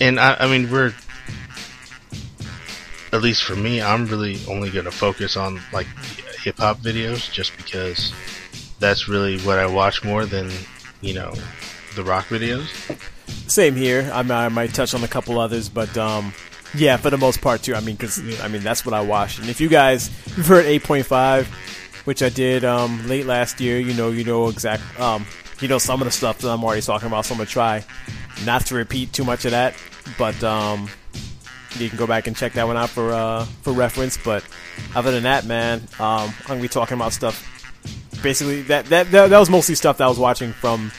and 0.00 0.18
I, 0.18 0.36
I 0.40 0.46
mean, 0.48 0.70
we're 0.70 0.92
at 3.12 3.22
least 3.22 3.44
for 3.44 3.54
me, 3.54 3.80
I'm 3.80 4.06
really 4.06 4.38
only 4.48 4.70
going 4.70 4.86
to 4.86 4.90
focus 4.90 5.36
on 5.36 5.60
like 5.72 5.86
hip 6.42 6.58
hop 6.58 6.78
videos, 6.78 7.30
just 7.30 7.56
because 7.56 8.12
that's 8.80 9.08
really 9.08 9.38
what 9.40 9.58
I 9.58 9.66
watch 9.66 10.02
more 10.04 10.26
than 10.26 10.50
you 11.00 11.14
know 11.14 11.34
the 11.94 12.02
rock 12.04 12.26
videos. 12.26 12.70
Same 13.26 13.76
here. 13.76 14.10
I, 14.12 14.20
I 14.20 14.48
might 14.48 14.74
touch 14.74 14.94
on 14.94 15.04
a 15.04 15.08
couple 15.08 15.38
others, 15.38 15.68
but 15.68 15.96
um, 15.98 16.32
yeah, 16.74 16.96
for 16.96 17.10
the 17.10 17.18
most 17.18 17.40
part 17.40 17.62
too. 17.62 17.74
I 17.74 17.80
mean, 17.80 17.96
because 17.96 18.18
I 18.40 18.48
mean 18.48 18.62
that's 18.62 18.84
what 18.84 18.94
I 18.94 19.02
watched. 19.02 19.38
And 19.38 19.48
if 19.48 19.60
you 19.60 19.68
guys 19.68 20.10
you've 20.36 20.46
heard 20.46 20.64
8.5, 20.64 21.46
which 22.06 22.22
I 22.22 22.28
did 22.28 22.64
um, 22.64 23.06
late 23.08 23.26
last 23.26 23.60
year, 23.60 23.78
you 23.78 23.94
know, 23.94 24.10
you 24.10 24.24
know 24.24 24.48
exact, 24.48 24.82
um, 24.98 25.26
you 25.60 25.68
know 25.68 25.78
some 25.78 26.00
of 26.00 26.06
the 26.06 26.10
stuff 26.10 26.38
that 26.38 26.48
I'm 26.50 26.64
already 26.64 26.82
talking 26.82 27.08
about. 27.08 27.26
So 27.26 27.34
I'm 27.34 27.38
gonna 27.38 27.48
try 27.48 27.84
not 28.44 28.66
to 28.66 28.74
repeat 28.74 29.12
too 29.12 29.24
much 29.24 29.44
of 29.44 29.50
that, 29.52 29.74
but 30.18 30.42
um, 30.42 30.88
you 31.78 31.88
can 31.88 31.98
go 31.98 32.06
back 32.06 32.26
and 32.26 32.36
check 32.36 32.54
that 32.54 32.66
one 32.66 32.76
out 32.76 32.90
for 32.90 33.12
uh, 33.12 33.44
for 33.62 33.72
reference. 33.72 34.16
But 34.16 34.44
other 34.94 35.10
than 35.10 35.24
that, 35.24 35.44
man, 35.44 35.80
um, 35.98 36.32
I'm 36.40 36.46
gonna 36.46 36.62
be 36.62 36.68
talking 36.68 36.94
about 36.94 37.12
stuff. 37.12 37.48
Basically, 38.22 38.62
that, 38.62 38.86
that 38.86 39.10
that 39.10 39.30
that 39.30 39.38
was 39.38 39.50
mostly 39.50 39.74
stuff 39.74 39.98
that 39.98 40.04
I 40.04 40.08
was 40.08 40.18
watching 40.18 40.52
from 40.52 40.90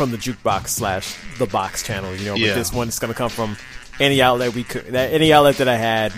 from 0.00 0.12
the 0.12 0.16
jukebox 0.16 0.68
slash 0.68 1.14
the 1.36 1.44
box 1.44 1.82
channel. 1.82 2.16
You 2.16 2.24
know, 2.24 2.34
Yeah. 2.34 2.48
but 2.48 2.54
this 2.54 2.72
one 2.72 2.88
is 2.88 2.98
going 2.98 3.12
to 3.12 3.18
come 3.18 3.28
from 3.28 3.58
any 4.00 4.22
outlet 4.22 4.54
we 4.54 4.64
could, 4.64 4.86
that 4.86 5.12
any 5.12 5.30
outlet 5.30 5.56
that 5.58 5.68
I 5.68 5.76
had 5.76 6.14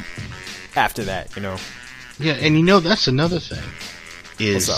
after 0.77 1.03
that. 1.03 1.35
You 1.35 1.42
know, 1.42 1.57
Yeah, 2.21 2.35
and 2.35 2.57
you 2.57 2.62
know 2.62 2.79
that's 2.79 3.09
another 3.09 3.40
thing. 3.40 3.59
Is 4.38 4.71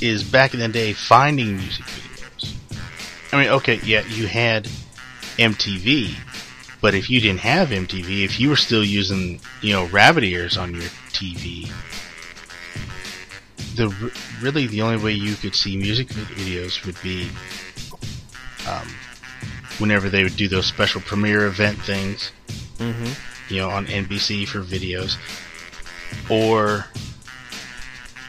is 0.00 0.22
back 0.22 0.54
in 0.54 0.60
the 0.60 0.68
day 0.68 0.92
finding 0.92 1.56
music 1.56 1.84
videos. 1.84 2.54
I 3.32 3.40
mean, 3.40 3.48
okay, 3.58 3.80
yeah, 3.82 4.06
you 4.06 4.28
had 4.28 4.68
MTV, 5.36 6.14
but 6.80 6.94
if 6.94 7.10
you 7.10 7.20
didn't 7.20 7.40
have 7.40 7.70
MTV, 7.70 8.24
if 8.24 8.38
you 8.38 8.50
were 8.50 8.56
still 8.56 8.84
using, 8.84 9.40
you 9.62 9.72
know, 9.72 9.86
rabbit 9.86 10.22
ears 10.22 10.56
on 10.56 10.74
your 10.74 10.90
TV, 11.10 11.72
the 13.74 14.12
really 14.40 14.68
the 14.68 14.80
only 14.80 15.02
way 15.02 15.10
you 15.12 15.34
could 15.34 15.56
see 15.56 15.76
music 15.76 16.06
videos 16.06 16.86
would 16.86 17.00
be 17.02 17.28
um, 18.68 18.88
whenever 19.78 20.08
they 20.08 20.22
would 20.22 20.36
do 20.36 20.48
those 20.48 20.66
special 20.66 21.00
premiere 21.00 21.46
event 21.46 21.78
things, 21.78 22.30
Mm-hmm. 22.78 23.54
you 23.54 23.60
know, 23.60 23.70
on 23.70 23.86
NBC 23.86 24.48
for 24.48 24.60
videos, 24.60 25.16
or 26.28 26.86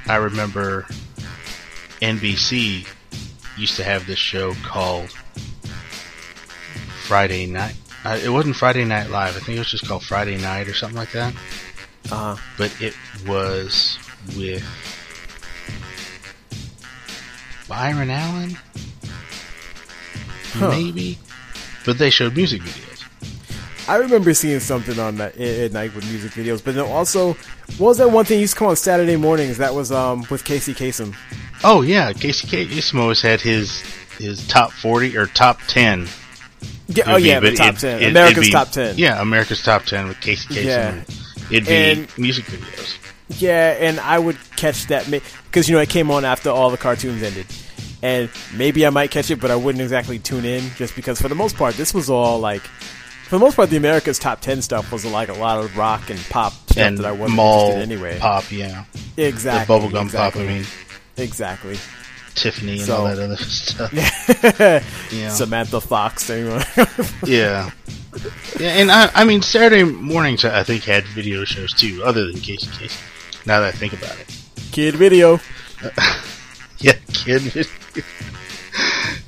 I 0.07 0.17
remember 0.17 0.85
NBC 2.01 2.87
used 3.57 3.75
to 3.77 3.83
have 3.83 4.05
this 4.05 4.19
show 4.19 4.53
called 4.63 5.09
Friday 7.07 7.47
Night. 7.47 7.75
Uh, 8.03 8.19
it 8.23 8.29
wasn't 8.29 8.55
Friday 8.55 8.85
Night 8.85 9.09
Live. 9.09 9.35
I 9.35 9.39
think 9.39 9.55
it 9.55 9.59
was 9.59 9.71
just 9.71 9.87
called 9.87 10.03
Friday 10.03 10.37
Night 10.37 10.67
or 10.67 10.75
something 10.75 10.97
like 10.97 11.11
that. 11.13 11.33
Uh 12.11 12.35
huh. 12.35 12.41
But 12.57 12.75
it 12.79 12.93
was 13.27 13.97
with 14.37 14.63
Byron 17.67 18.11
Allen, 18.11 18.57
Huh. 20.55 20.69
maybe. 20.69 21.17
But 21.85 21.97
they 21.97 22.09
showed 22.09 22.35
music 22.35 22.61
videos. 22.63 22.91
I 23.87 23.97
remember 23.97 24.33
seeing 24.33 24.59
something 24.59 24.97
on 24.99 25.17
that 25.17 25.37
at 25.37 25.71
night 25.71 25.93
with 25.93 26.05
music 26.09 26.31
videos, 26.31 26.63
but 26.63 26.73
then 26.73 26.85
also, 26.85 27.33
what 27.77 27.79
was 27.89 27.97
that 27.99 28.09
one 28.09 28.25
thing 28.25 28.37
you 28.37 28.41
used 28.41 28.53
to 28.53 28.59
come 28.59 28.69
on 28.69 28.75
Saturday 28.75 29.15
mornings? 29.15 29.59
That 29.59 29.75
was 29.75 29.91
um 29.91 30.25
with 30.31 30.43
Casey 30.43 30.73
Kasem. 30.73 31.15
Oh 31.63 31.81
yeah, 31.83 32.11
Casey 32.13 32.47
Kasem 32.47 32.99
always 32.99 33.21
had 33.21 33.41
his 33.41 33.81
his 34.17 34.47
top 34.47 34.71
forty 34.71 35.15
or 35.15 35.27
top 35.27 35.59
ten. 35.67 36.07
Yeah, 36.87 37.03
oh 37.07 37.17
be- 37.17 37.23
yeah, 37.23 37.39
the 37.39 37.51
top 37.55 37.75
it- 37.75 37.79
ten, 37.79 38.01
it- 38.01 38.09
America's 38.09 38.45
be- 38.47 38.51
top 38.51 38.71
ten. 38.71 38.95
Yeah, 38.97 39.21
America's 39.21 39.61
top 39.61 39.83
ten 39.85 40.07
with 40.07 40.19
Casey 40.19 40.53
Kasem. 40.55 40.65
Yeah. 40.65 41.01
It'd 41.51 41.67
be 41.67 41.71
And- 41.73 42.17
music 42.17 42.45
videos. 42.45 42.97
Yeah, 43.39 43.75
and 43.79 43.99
I 43.99 44.17
would 44.17 44.37
catch 44.55 44.87
that 44.87 45.05
because 45.11 45.69
you 45.69 45.75
know 45.75 45.81
it 45.81 45.89
came 45.89 46.09
on 46.09 46.25
after 46.25 46.49
all 46.49 46.69
the 46.71 46.77
cartoons 46.77 47.21
ended, 47.21 47.45
and 48.05 48.29
maybe 48.55 48.85
I 48.85 48.89
might 48.91 49.09
catch 49.11 49.31
it, 49.31 49.39
but 49.41 49.49
I 49.51 49.55
wouldn't 49.55 49.81
exactly 49.81 50.19
tune 50.19 50.45
in 50.45 50.61
just 50.75 50.95
because 50.95 51.19
for 51.21 51.27
the 51.27 51.35
most 51.35 51.55
part 51.55 51.75
this 51.75 51.93
was 51.93 52.09
all 52.09 52.39
like, 52.39 52.61
for 52.61 53.35
the 53.37 53.39
most 53.39 53.55
part 53.55 53.69
the 53.69 53.77
America's 53.77 54.19
top 54.19 54.41
ten 54.41 54.61
stuff 54.61 54.91
was 54.91 55.03
like 55.05 55.29
a 55.29 55.33
lot 55.33 55.57
of 55.59 55.75
rock 55.77 56.09
and 56.09 56.19
pop 56.29 56.53
stuff 56.53 56.77
And 56.77 56.97
that 56.99 57.05
I 57.05 57.11
wasn't 57.11 57.37
mall 57.37 57.71
interested 57.71 57.83
in 57.83 57.91
anyway. 58.03 58.19
pop, 58.19 58.51
yeah, 58.51 58.85
Exactly, 59.17 59.79
the 59.79 59.87
bubblegum 59.87 60.03
exactly, 60.03 60.41
pop. 60.43 60.49
I 60.51 60.53
mean, 60.53 60.65
exactly. 61.17 61.77
Tiffany 62.35 62.73
and 62.73 62.81
So- 62.81 62.97
all 62.97 63.05
that 63.05 63.17
other 63.19 63.37
stuff. 63.37 63.91
Yeah, 65.13 65.29
Samantha 65.29 65.79
Fox, 65.81 66.29
yeah, 66.29 66.63
yeah. 67.25 67.71
And 68.59 68.91
I, 68.91 69.09
I 69.15 69.23
mean, 69.23 69.41
Saturday 69.41 69.83
mornings 69.83 70.43
I 70.45 70.63
think 70.63 70.83
had 70.83 71.05
video 71.05 71.43
shows 71.45 71.73
too, 71.73 72.01
other 72.03 72.25
than 72.31 72.39
Casey 72.41 72.67
Casey. 72.77 72.99
Now 73.45 73.61
that 73.61 73.73
I 73.73 73.77
think 73.77 73.93
about 73.93 74.19
it, 74.19 74.27
Kid 74.71 74.95
Video. 74.95 75.39
Yeah, 76.85 76.93
kid. 77.13 77.41
video. 77.41 78.03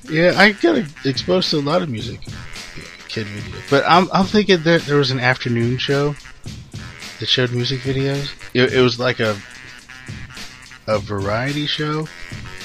yeah, 0.10 0.40
I 0.40 0.52
got 0.52 0.78
exposed 1.06 1.50
to 1.52 1.58
a 1.58 1.62
lot 1.62 1.82
of 1.82 1.90
music, 1.90 2.22
kid 3.08 3.28
video. 3.28 3.62
But 3.70 3.84
I'm 3.88 4.08
I'm 4.14 4.26
thinking 4.26 4.64
that 4.64 4.84
there 4.84 4.98
was 4.98 5.12
an 5.12 5.20
afternoon 5.20 5.78
show 5.78 6.16
that 7.20 7.26
showed 7.26 7.52
music 7.52 7.82
videos. 7.82 8.30
It, 8.54 8.74
it 8.74 8.82
was 8.82 9.00
like 9.00 9.20
a 9.20 9.38
a 10.88 11.00
variety 11.00 11.66
show 11.66 12.08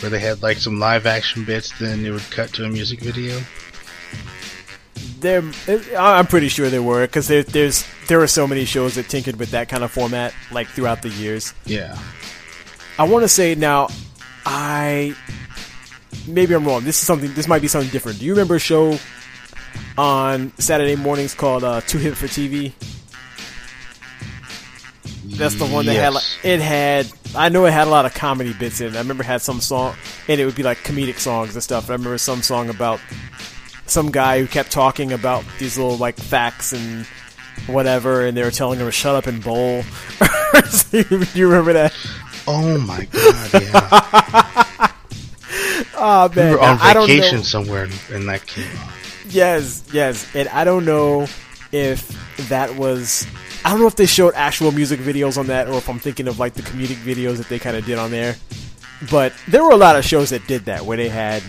where 0.01 0.11
they 0.11 0.21
had 0.21 0.43
like 0.43 0.59
some 0.59 0.79
live 0.79 1.07
action 1.07 1.45
bits, 1.45 1.77
then 1.79 2.05
it 2.05 2.11
would 2.11 2.29
cut 2.31 2.53
to 2.55 2.65
a 2.65 2.69
music 2.69 3.01
video. 3.01 3.41
There, 5.21 5.43
I'm 5.97 6.27
pretty 6.27 6.49
sure 6.49 6.69
there 6.69 6.83
were 6.83 7.07
because 7.07 7.29
there, 7.29 7.45
there's 7.45 7.85
there 8.09 8.19
were 8.19 8.27
so 8.27 8.47
many 8.47 8.65
shows 8.65 8.97
that 8.97 9.09
tinkered 9.09 9.37
with 9.37 9.53
that 9.53 9.69
kind 9.69 9.85
of 9.85 9.91
format 9.93 10.35
like 10.51 10.69
throughout 10.69 11.03
the 11.03 11.11
years. 11.11 11.55
Yeah. 11.65 11.97
I 12.99 13.05
want 13.05 13.23
to 13.23 13.29
say 13.29 13.55
now, 13.55 13.89
I 14.45 15.15
maybe 16.27 16.55
I'm 16.55 16.65
wrong. 16.65 16.85
This 16.85 17.01
is 17.01 17.07
something. 17.07 17.33
This 17.35 17.49
might 17.49 17.63
be 17.63 17.69
something 17.69 17.91
different. 17.91 18.19
Do 18.19 18.27
you 18.27 18.33
remember 18.33 18.57
a 18.57 18.61
show 18.61 18.99
on 19.97 20.53
Saturday 20.59 20.97
mornings 20.97 21.35
called 21.35 21.65
uh, 21.65 21.81
Too 21.83 21.99
Hip 21.99 22.15
for 22.15 22.27
TV? 22.27 22.73
That's 25.25 25.55
the 25.55 25.67
one 25.67 25.87
that 25.87 25.95
had 25.95 26.15
like, 26.15 26.25
it 26.43 26.61
had. 26.61 27.11
I 27.35 27.49
know 27.49 27.65
it 27.65 27.73
had 27.73 27.87
a 27.87 27.91
lot 27.91 28.05
of 28.05 28.15
comedy 28.15 28.53
bits 28.53 28.81
in 28.81 28.89
it. 28.89 28.95
I 28.95 28.99
remember 28.99 29.23
it 29.23 29.27
had 29.27 29.41
some 29.41 29.61
song, 29.61 29.95
and 30.29 30.41
it 30.41 30.45
would 30.45 30.57
be 30.57 30.63
like 30.63 30.79
comedic 30.79 31.19
songs 31.19 31.55
and 31.55 31.63
stuff. 31.63 31.89
I 31.89 31.95
remember 31.95 32.19
some 32.19 32.43
song 32.43 32.69
about 32.69 33.01
some 33.87 34.11
guy 34.11 34.41
who 34.41 34.47
kept 34.47 34.71
talking 34.71 35.13
about 35.13 35.45
these 35.59 35.79
little 35.79 35.97
like 35.97 36.17
facts 36.17 36.73
and 36.73 37.07
whatever, 37.67 38.27
and 38.27 38.37
they 38.37 38.43
were 38.43 38.51
telling 38.51 38.81
him 38.81 38.87
to 38.87 38.93
shut 38.93 39.15
up 39.15 39.27
and 39.27 39.43
bowl. 39.43 39.83
Do 40.91 41.27
you 41.35 41.49
remember 41.49 41.73
that? 41.75 41.95
Oh 42.47 42.79
my 42.79 43.05
god! 43.07 43.63
Yeah. 43.63 44.89
Oh 46.05 46.29
man, 46.35 46.51
we 46.51 46.57
were 46.57 46.61
on 46.61 46.77
now, 46.79 46.83
I 46.83 46.95
don't 46.95 47.07
know- 47.09 47.15
vacation 47.15 47.45
somewhere, 47.45 47.85
and, 47.85 47.93
and 48.11 48.29
that 48.29 48.45
came 48.47 48.67
on. 48.79 48.89
Yes, 49.29 49.85
yes, 49.93 50.27
and 50.35 50.49
I 50.49 50.65
don't 50.65 50.85
know 50.85 51.27
if 51.71 52.09
that 52.49 52.75
was. 52.75 53.27
I 53.65 53.71
don't 53.71 53.79
know 53.81 53.87
if 53.87 53.95
they 53.95 54.07
showed 54.07 54.35
actual 54.35 54.73
music 54.73 54.99
videos 54.99 55.39
on 55.39 55.47
that, 55.47 55.69
or 55.69 55.75
if 55.75 55.89
I'm 55.89 56.01
thinking 56.01 56.27
of 56.27 56.41
like 56.41 56.55
the 56.55 56.63
comedic 56.63 56.97
videos 56.97 57.37
that 57.37 57.49
they 57.49 57.59
kind 57.61 57.77
of 57.77 57.85
did 57.85 57.99
on 57.99 58.11
there. 58.11 58.35
But 59.11 59.33
there 59.47 59.63
were 59.63 59.71
a 59.71 59.77
lot 59.77 59.95
of 59.97 60.05
shows 60.05 60.31
that 60.31 60.45
did 60.49 60.65
that, 60.65 60.85
where 60.85 60.97
they 60.97 61.09
had 61.09 61.43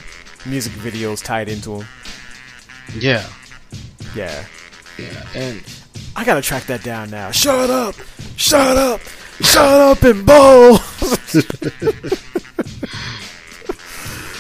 music 0.46 0.74
videos 0.74 1.24
tied 1.24 1.50
into 1.50 1.78
them. 1.80 1.88
Yeah. 2.96 3.26
Yeah, 4.16 4.46
Yeah. 5.00 5.26
And 5.34 5.64
I 6.16 6.24
gotta 6.26 6.42
track 6.44 6.66
that 6.66 6.84
down 6.84 7.10
now. 7.10 7.32
Shut 7.32 7.72
up! 7.72 7.96
Shut 8.36 8.78
up! 8.78 9.02
Shut 9.42 9.58
up 9.66 10.04
and 10.04 10.26
bowl! 10.26 10.78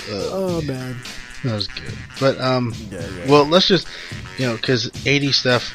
oh 0.09 0.61
man. 0.65 0.97
that 1.43 1.53
was 1.53 1.67
good. 1.67 1.93
But 2.19 2.39
um, 2.39 2.73
Yeah, 2.91 2.99
yeah. 3.07 3.31
well, 3.31 3.45
let's 3.45 3.67
just 3.67 3.87
you 4.37 4.45
know, 4.47 4.55
because 4.55 4.91
eighty 5.05 5.31
stuff, 5.31 5.71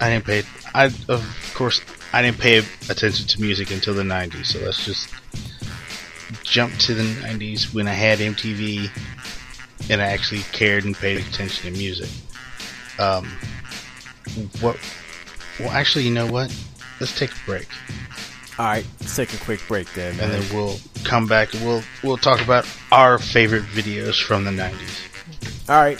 I 0.00 0.10
didn't 0.10 0.24
pay. 0.24 0.42
I 0.74 0.86
of 1.08 1.52
course 1.54 1.80
I 2.12 2.22
didn't 2.22 2.38
pay 2.38 2.58
attention 2.58 3.26
to 3.26 3.40
music 3.40 3.70
until 3.70 3.94
the 3.94 4.02
'90s. 4.02 4.46
So 4.46 4.58
let's 4.60 4.84
just 4.84 5.08
jump 6.44 6.74
to 6.78 6.94
the 6.94 7.02
'90s 7.02 7.74
when 7.74 7.88
I 7.88 7.92
had 7.92 8.18
MTV 8.18 8.90
and 9.90 10.00
I 10.00 10.06
actually 10.06 10.42
cared 10.52 10.84
and 10.84 10.94
paid 10.96 11.18
attention 11.18 11.72
to 11.72 11.78
music. 11.78 12.08
Um, 12.98 13.26
what? 14.60 14.78
Well, 15.58 15.70
actually, 15.70 16.04
you 16.04 16.12
know 16.14 16.26
what? 16.26 16.54
Let's 17.00 17.18
take 17.18 17.30
a 17.32 17.38
break, 17.46 17.68
All 18.58 18.66
right, 18.66 18.84
let's 19.00 19.16
take 19.16 19.32
a 19.32 19.38
quick 19.38 19.60
break 19.66 19.92
then. 19.94 20.10
and 20.10 20.18
man. 20.18 20.30
then 20.30 20.54
we'll 20.54 20.76
come 21.04 21.26
back 21.26 21.54
and 21.54 21.64
we'll 21.64 21.82
we'll 22.04 22.18
talk 22.18 22.42
about 22.42 22.66
our 22.90 23.18
favorite 23.18 23.62
videos 23.64 24.22
from 24.22 24.44
the 24.44 24.50
'90s. 24.50 25.70
All 25.70 25.76
right. 25.76 25.98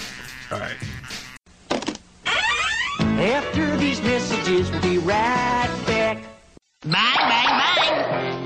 All 0.51 0.59
right. 0.59 0.77
After 3.19 3.77
these 3.77 4.01
messages, 4.03 4.71
we'll 4.71 4.83
be 4.83 4.99
right 4.99 5.83
back. 5.87 6.19
Bang, 6.83 7.17
bang, 7.17 7.47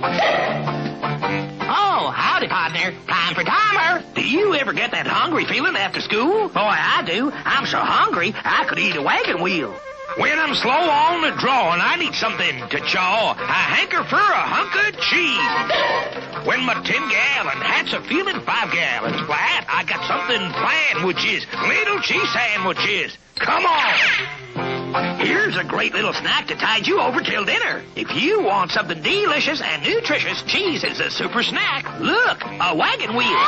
bang. 0.03 1.59
Oh, 1.63 2.11
howdy, 2.15 2.47
partner. 2.49 2.93
Time 3.09 3.35
for 3.35 3.43
timer. 3.43 4.05
Do 4.15 4.21
you 4.23 4.55
ever 4.55 4.73
get 4.73 4.91
that 4.93 5.07
hungry 5.07 5.47
feeling 5.47 5.75
after 5.77 6.01
school? 6.01 6.49
Boy, 6.49 6.61
I 6.61 7.03
do. 7.07 7.33
I'm 7.33 7.67
so 7.67 7.79
hungry, 7.79 8.35
I 8.45 8.65
could 8.67 8.79
eat 8.79 8.97
a 8.97 9.03
wagon 9.03 9.41
wheel. 9.43 9.75
When 10.15 10.39
I'm 10.39 10.55
slow 10.55 10.71
on 10.71 11.21
the 11.23 11.37
draw 11.37 11.73
and 11.75 11.83
I 11.83 11.97
need 11.97 12.15
something 12.15 12.69
to 12.71 12.81
chaw, 12.81 13.35
I 13.37 13.61
hanker 13.77 14.03
for 14.05 14.17
a 14.17 14.45
hunk 14.49 14.73
of 14.87 15.01
cheese. 15.03 16.47
When 16.47 16.65
my 16.65 16.75
10 16.75 16.85
gallon 16.85 17.61
hat's 17.61 17.93
a 17.93 18.01
feeling 18.01 18.41
5 18.41 18.73
gallons 18.73 19.21
flat, 19.27 19.67
I 19.69 19.85
got 19.85 20.07
something 20.07 20.41
planned, 20.53 21.05
which 21.07 21.23
is 21.27 21.45
little 21.69 22.01
cheese 22.01 22.33
sandwiches. 22.33 23.19
Come 23.35 23.67
on. 23.67 25.19
Here's 25.19 25.57
a 25.59 25.65
great 25.65 25.93
little 25.93 26.15
snack 26.15 26.47
to 26.47 26.55
tide 26.55 26.87
you 26.87 26.99
over 27.01 27.21
till 27.21 27.45
dinner. 27.45 27.85
If 27.95 28.15
you 28.15 28.41
want 28.41 28.71
something 28.71 29.03
delicious 29.03 29.61
and 29.61 29.83
nutritious, 29.83 30.43
cheese 30.45 30.83
is 30.83 31.01
a 31.01 31.11
super 31.11 31.43
snack. 31.43 31.85
Look, 32.01 32.43
a 32.43 32.75
wagon 32.75 33.15
wheel. 33.15 33.47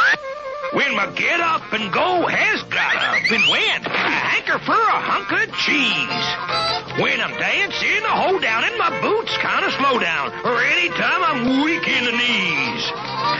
When 0.73 0.95
my 0.97 1.07
get 1.17 1.41
up 1.41 1.73
and 1.73 1.91
go 1.91 2.27
has 2.27 2.63
got 2.69 2.97
up 2.97 3.25
and 3.33 3.45
went, 3.49 3.89
I 3.89 4.37
hanker 4.37 4.59
for 4.61 4.77
a 4.77 5.01
hunk 5.01 5.33
of 5.33 5.49
cheese. 5.65 7.01
When 7.01 7.21
I'm 7.25 7.33
dancing, 7.41 8.05
I 8.05 8.29
hold 8.29 8.43
down 8.43 8.65
and 8.65 8.77
my 8.77 8.93
boots 9.01 9.33
kind 9.39 9.65
of 9.65 9.73
slow 9.81 9.99
down, 9.99 10.29
or 10.45 10.61
anytime 10.61 11.25
I'm 11.25 11.65
weak 11.65 11.89
in 11.89 12.05
the 12.05 12.13
knees. 12.13 12.85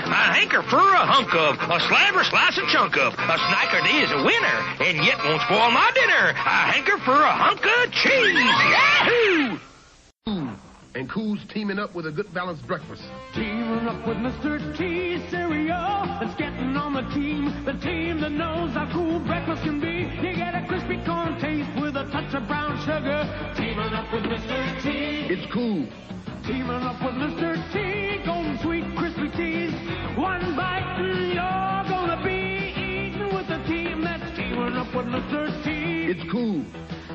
I 0.09 0.41
hanker 0.41 0.63
for 0.63 0.81
a 0.81 1.05
hunk 1.05 1.35
of, 1.35 1.61
a 1.69 1.81
slab 1.85 2.17
or 2.17 2.25
slice 2.25 2.57
and 2.57 2.69
chunk 2.69 2.97
of, 2.97 3.13
a 3.13 3.37
that 3.37 3.85
is 3.93 4.11
a 4.11 4.25
winner, 4.25 4.89
and 4.89 5.05
yet 5.05 5.21
won't 5.21 5.43
spoil 5.43 5.71
my 5.71 5.91
dinner. 5.93 6.33
I 6.33 6.73
hanker 6.73 6.97
for 7.05 7.13
a 7.13 7.33
hunk 7.33 7.61
of 7.61 7.93
cheese. 7.93 8.57
Yahoo! 8.73 10.58
And 10.99 11.09
Cool's 11.09 11.39
teaming 11.55 11.79
up 11.79 11.95
with 11.95 12.07
a 12.07 12.11
good 12.11 12.33
balanced 12.35 12.67
breakfast. 12.67 13.03
Teaming 13.33 13.87
up 13.87 14.05
with 14.07 14.17
Mr. 14.17 14.59
T 14.77 15.23
cereal. 15.31 16.19
It's 16.21 16.35
getting 16.35 16.77
on 16.77 16.93
the 16.93 17.03
team. 17.15 17.65
The 17.65 17.75
team 17.75 18.21
that 18.21 18.33
knows 18.33 18.73
how 18.75 18.91
cool 18.93 19.21
breakfast 19.21 19.63
can 19.63 19.79
be. 19.79 20.11
You 20.21 20.35
get 20.35 20.57
a 20.57 20.67
crispy 20.67 20.99
corn 21.07 21.39
taste 21.39 21.71
with 21.81 21.97
a 21.97 22.03
touch 22.11 22.35
of 22.35 22.49
brown 22.49 22.77
sugar. 22.81 23.23
Teaming 23.57 23.95
up 23.95 24.13
with 24.13 24.25
Mr. 24.25 24.83
T. 24.83 24.89
It's 25.33 25.47
cool. 25.53 25.87
Teaming 26.45 26.83
up 26.83 27.01
with 27.01 27.15
Mr. 27.15 27.55
T. 27.73 28.25
Golden 28.27 28.59
sweet 28.59 28.85
crispy 28.97 29.31
teas. 29.39 29.73
One 30.19 30.57
bite 30.57 30.99
and 30.99 31.29
you're 31.31 31.85
gonna 31.95 32.21
be 32.25 32.75
eating 32.75 33.33
with 33.33 33.49
a 33.51 33.63
team 33.69 34.03
that's 34.03 34.37
teaming 34.37 34.75
up 34.75 34.93
with 34.93 35.07
Mr. 35.07 35.47
T. 35.63 36.11
It's 36.11 36.29
cool. 36.33 36.65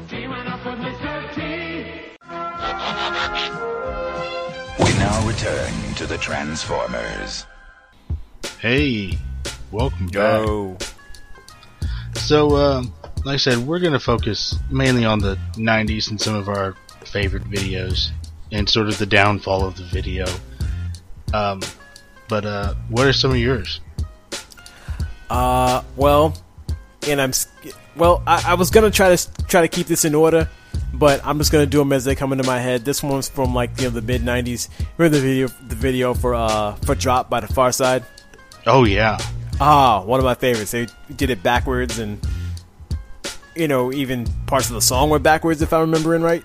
Teaming 0.08 0.48
up 0.48 0.64
with 0.66 0.80
Mr. 0.80 1.36
T. 1.36 2.14
We 5.34 5.40
now 5.40 5.52
return 5.52 5.94
to 5.96 6.06
the 6.06 6.18
Transformers. 6.18 7.46
Hey, 8.60 9.18
welcome 9.72 10.08
back. 10.08 10.46
Yo. 10.46 10.78
So, 12.16 12.56
uh, 12.56 12.84
like 13.26 13.36
I 13.36 13.38
said, 13.38 13.60
we're 13.60 13.80
going 13.80 13.94
to 13.94 14.00
focus 14.00 14.56
mainly 14.70 15.06
on 15.06 15.20
the 15.20 15.38
90s 15.54 16.10
and 16.10 16.20
some 16.20 16.36
of 16.36 16.50
our 16.50 16.76
favorite 17.06 17.44
videos 17.46 18.10
and 18.52 18.70
sort 18.70 18.88
of 18.88 18.98
the 18.98 19.06
downfall 19.06 19.66
of 19.66 19.78
the 19.78 19.86
video. 19.86 20.26
Um, 21.34 21.62
but 22.30 22.46
uh, 22.46 22.74
what 22.90 23.08
are 23.08 23.14
some 23.14 23.32
of 23.32 23.38
yours? 23.38 23.80
Uh, 25.30 25.84
well, 25.96 26.36
and 27.08 27.20
I'm 27.20 27.32
well. 27.96 28.22
I, 28.28 28.44
I 28.50 28.54
was 28.54 28.70
gonna 28.70 28.92
try 28.92 29.16
to 29.16 29.44
try 29.46 29.62
to 29.62 29.68
keep 29.68 29.88
this 29.88 30.06
in 30.06 30.14
order, 30.14 30.48
but 30.94 31.22
I'm 31.26 31.38
just 31.38 31.52
gonna 31.52 31.66
do 31.66 31.80
them 31.80 31.92
as 31.94 32.06
they 32.06 32.16
come 32.16 32.32
into 32.32 32.46
my 32.46 32.60
head. 32.60 32.86
This 32.86 33.02
one's 33.04 33.30
from 33.30 33.54
like 33.56 33.72
you 33.78 33.86
know 33.86 33.90
the 33.92 34.02
mid 34.02 34.22
'90s. 34.22 34.70
Remember 34.98 35.18
the 35.18 35.22
video 35.24 35.48
the 35.68 35.76
video 35.76 36.14
for 36.14 36.36
uh 36.36 36.76
for 36.86 36.96
Drop 36.96 37.30
by 37.30 37.40
the 37.40 37.48
Pharcyde? 37.48 38.04
Oh 38.66 38.84
yeah, 38.86 39.18
Ah, 39.60 40.04
one 40.04 40.20
of 40.20 40.26
my 40.26 40.36
favorites. 40.36 40.72
They 40.72 40.88
did 41.16 41.30
it 41.30 41.44
backwards, 41.44 42.00
and 42.00 42.20
you 43.56 43.68
know 43.68 43.92
even 43.94 44.26
parts 44.48 44.68
of 44.70 44.74
the 44.76 44.82
song 44.82 45.10
were 45.10 45.20
backwards 45.20 45.62
if 45.62 45.74
I'm 45.74 45.82
remembering 45.82 46.22
right. 46.22 46.44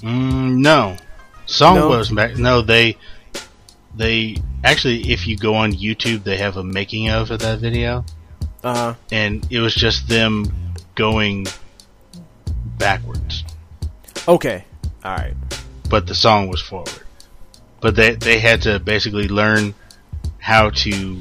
mm, 0.00 0.56
no, 0.58 0.96
song 1.46 1.76
No? 1.76 1.88
was 1.88 2.10
back. 2.10 2.36
No, 2.36 2.62
they 2.62 2.96
they 3.94 4.36
actually, 4.64 5.10
if 5.12 5.26
you 5.26 5.36
go 5.36 5.54
on 5.54 5.72
YouTube, 5.72 6.24
they 6.24 6.36
have 6.38 6.56
a 6.56 6.64
making 6.64 7.10
of 7.10 7.30
of 7.30 7.40
that 7.40 7.58
video, 7.58 8.04
Uh 8.64 8.74
huh. 8.74 8.94
and 9.10 9.46
it 9.50 9.58
was 9.60 9.74
just 9.74 10.08
them 10.08 10.46
going 10.94 11.46
backwards, 12.82 13.44
Okay. 14.28 14.64
All 15.04 15.14
right. 15.16 15.34
but 15.88 16.06
the 16.06 16.14
song 16.14 16.48
was 16.48 16.60
forward. 16.60 16.92
But 17.80 17.96
they 17.96 18.14
they 18.14 18.38
had 18.38 18.62
to 18.62 18.78
basically 18.78 19.28
learn 19.28 19.74
how 20.38 20.70
to 20.70 21.20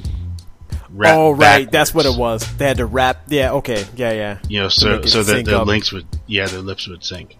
rap. 0.89 1.15
oh 1.15 1.31
right, 1.31 1.71
that's 1.71 1.93
what 1.93 2.05
it 2.05 2.15
was. 2.17 2.41
They 2.57 2.67
had 2.67 2.77
to 2.77 2.85
rap. 2.85 3.23
Yeah. 3.27 3.53
Okay. 3.53 3.85
Yeah. 3.95 4.11
Yeah. 4.13 4.39
You 4.47 4.59
know, 4.61 4.69
so 4.69 5.01
so 5.03 5.23
that 5.23 5.33
sync 5.35 5.45
the 5.47 5.59
up. 5.61 5.67
links 5.67 5.91
would, 5.91 6.05
yeah, 6.27 6.47
their 6.47 6.61
lips 6.61 6.87
would 6.87 7.03
sync. 7.03 7.37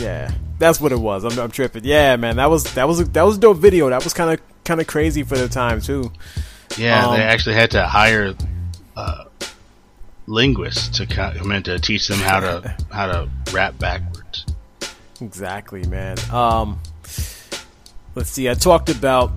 Yeah, 0.00 0.32
that's 0.58 0.80
what 0.80 0.90
it 0.90 0.98
was. 0.98 1.24
I'm, 1.24 1.38
I'm 1.38 1.50
tripping. 1.52 1.84
Yeah, 1.84 2.16
man, 2.16 2.36
that 2.36 2.50
was 2.50 2.64
that 2.74 2.88
was 2.88 3.00
a, 3.00 3.04
that 3.04 3.22
was 3.22 3.36
a 3.36 3.40
dope 3.40 3.58
video. 3.58 3.88
That 3.90 4.02
was 4.02 4.12
kind 4.12 4.30
of 4.30 4.40
kind 4.64 4.80
of 4.80 4.86
crazy 4.88 5.22
for 5.22 5.36
the 5.38 5.48
time 5.48 5.80
too. 5.80 6.10
Yeah, 6.76 7.06
Um, 7.06 7.16
they 7.16 7.22
actually 7.22 7.54
had 7.54 7.70
to 7.72 7.86
hire 7.86 8.34
uh, 8.96 9.24
linguists 10.26 10.88
to 10.98 11.06
come 11.06 11.52
in 11.52 11.62
to 11.64 11.78
teach 11.78 12.08
them 12.08 12.18
how 12.18 12.40
to 12.40 12.76
how 12.92 13.06
to 13.06 13.28
rap 13.52 13.78
backwards. 13.78 14.46
Exactly, 15.20 15.84
man. 15.86 16.16
Um, 16.30 16.80
let's 18.14 18.30
see. 18.30 18.48
I 18.48 18.54
talked 18.54 18.88
about 18.88 19.32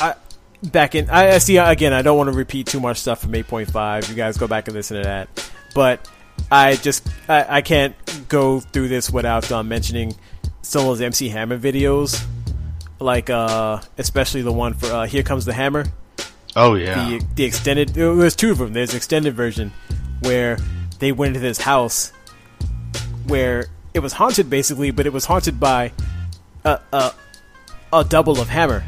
I 0.00 0.14
back 0.62 0.94
in. 0.94 1.10
I, 1.10 1.34
I 1.34 1.38
see 1.38 1.56
again. 1.56 1.92
I 1.92 2.02
don't 2.02 2.16
want 2.16 2.30
to 2.30 2.36
repeat 2.36 2.66
too 2.66 2.80
much 2.80 2.98
stuff 2.98 3.20
from 3.20 3.32
8.5. 3.32 4.08
You 4.08 4.14
guys 4.14 4.36
go 4.36 4.46
back 4.46 4.68
and 4.68 4.76
listen 4.76 4.96
to 4.98 5.02
that. 5.04 5.28
But 5.74 6.08
I 6.50 6.76
just 6.76 7.06
I, 7.28 7.58
I 7.58 7.62
can't 7.62 7.94
go 8.28 8.60
through 8.60 8.88
this 8.88 9.10
without 9.10 9.50
uh, 9.50 9.62
mentioning 9.62 10.14
some 10.62 10.82
of 10.82 10.86
those 10.88 11.00
MC 11.00 11.28
Hammer 11.28 11.58
videos, 11.58 12.24
like 13.00 13.30
uh, 13.30 13.80
especially 13.96 14.42
the 14.42 14.52
one 14.52 14.74
for 14.74 14.86
uh, 14.86 15.06
"Here 15.06 15.22
Comes 15.22 15.44
the 15.44 15.52
Hammer." 15.52 15.84
Oh 16.58 16.74
yeah, 16.74 17.08
the 17.08 17.24
the 17.36 17.44
extended. 17.44 17.90
There's 17.90 18.34
two 18.34 18.50
of 18.50 18.58
them. 18.58 18.72
There's 18.72 18.90
an 18.90 18.96
extended 18.96 19.34
version 19.34 19.72
where 20.22 20.58
they 20.98 21.12
went 21.12 21.36
into 21.36 21.40
this 21.40 21.60
house 21.60 22.12
where 23.28 23.66
it 23.94 24.00
was 24.00 24.12
haunted 24.12 24.50
basically, 24.50 24.90
but 24.90 25.06
it 25.06 25.12
was 25.12 25.24
haunted 25.24 25.60
by 25.60 25.92
a 26.64 26.80
a, 26.92 27.12
a 27.92 28.04
double 28.04 28.40
of 28.40 28.48
Hammer. 28.48 28.84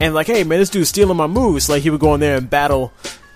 And 0.00 0.14
like, 0.14 0.26
hey 0.26 0.42
man, 0.42 0.58
this 0.58 0.68
dude's 0.68 0.88
stealing 0.88 1.16
my 1.16 1.28
moves. 1.28 1.68
Like 1.68 1.84
he 1.84 1.90
would 1.90 2.00
go 2.00 2.12
in 2.14 2.20
there 2.20 2.36
and 2.36 2.50
battle 2.50 2.92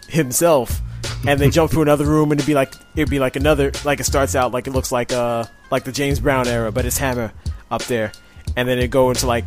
himself, 0.08 0.80
and 1.24 1.38
they 1.38 1.48
jump 1.48 1.70
to 1.70 1.80
another 1.80 2.06
room, 2.06 2.32
and 2.32 2.40
it'd 2.40 2.46
be 2.46 2.54
like 2.54 2.74
it'd 2.96 3.08
be 3.08 3.20
like 3.20 3.36
another 3.36 3.70
like 3.84 4.00
it 4.00 4.04
starts 4.04 4.34
out 4.34 4.50
like 4.50 4.66
it 4.66 4.72
looks 4.72 4.90
like 4.90 5.12
uh 5.12 5.44
like 5.70 5.84
the 5.84 5.92
James 5.92 6.18
Brown 6.18 6.48
era, 6.48 6.72
but 6.72 6.84
it's 6.84 6.98
Hammer 6.98 7.32
up 7.70 7.84
there, 7.84 8.10
and 8.56 8.68
then 8.68 8.80
it 8.80 8.90
go 8.90 9.10
into 9.10 9.28
like 9.28 9.44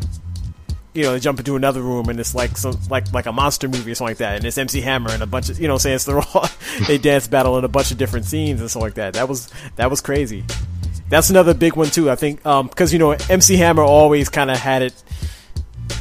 you 0.93 1.03
know, 1.03 1.13
they 1.13 1.19
jump 1.19 1.39
into 1.39 1.55
another 1.55 1.81
room 1.81 2.09
and 2.09 2.19
it's 2.19 2.33
like 2.33 2.57
some 2.57 2.77
like 2.89 3.11
like 3.13 3.25
a 3.25 3.31
monster 3.31 3.67
movie 3.67 3.91
or 3.91 3.95
something 3.95 4.11
like 4.11 4.17
that, 4.17 4.35
and 4.37 4.45
it's 4.45 4.57
MC 4.57 4.81
Hammer 4.81 5.11
and 5.11 5.21
a 5.21 5.27
bunch 5.27 5.49
of 5.49 5.59
you 5.59 5.67
know, 5.67 5.77
saying 5.77 5.95
it's 5.95 6.05
they're 6.05 6.19
all 6.33 6.47
they 6.87 6.97
dance 6.97 7.27
battle 7.27 7.57
in 7.57 7.63
a 7.63 7.67
bunch 7.67 7.91
of 7.91 7.97
different 7.97 8.25
scenes 8.25 8.59
and 8.59 8.69
stuff 8.69 8.81
like 8.81 8.95
that. 8.95 9.13
That 9.13 9.29
was 9.29 9.51
that 9.75 9.89
was 9.89 10.01
crazy. 10.01 10.43
That's 11.09 11.29
another 11.29 11.53
big 11.53 11.75
one 11.75 11.87
too. 11.87 12.09
I 12.09 12.15
think 12.15 12.43
because 12.43 12.91
you 12.93 12.99
know 12.99 13.11
MC 13.11 13.57
Hammer 13.57 13.83
always 13.83 14.29
kind 14.29 14.51
of 14.51 14.57
had 14.57 14.81
it, 14.81 15.03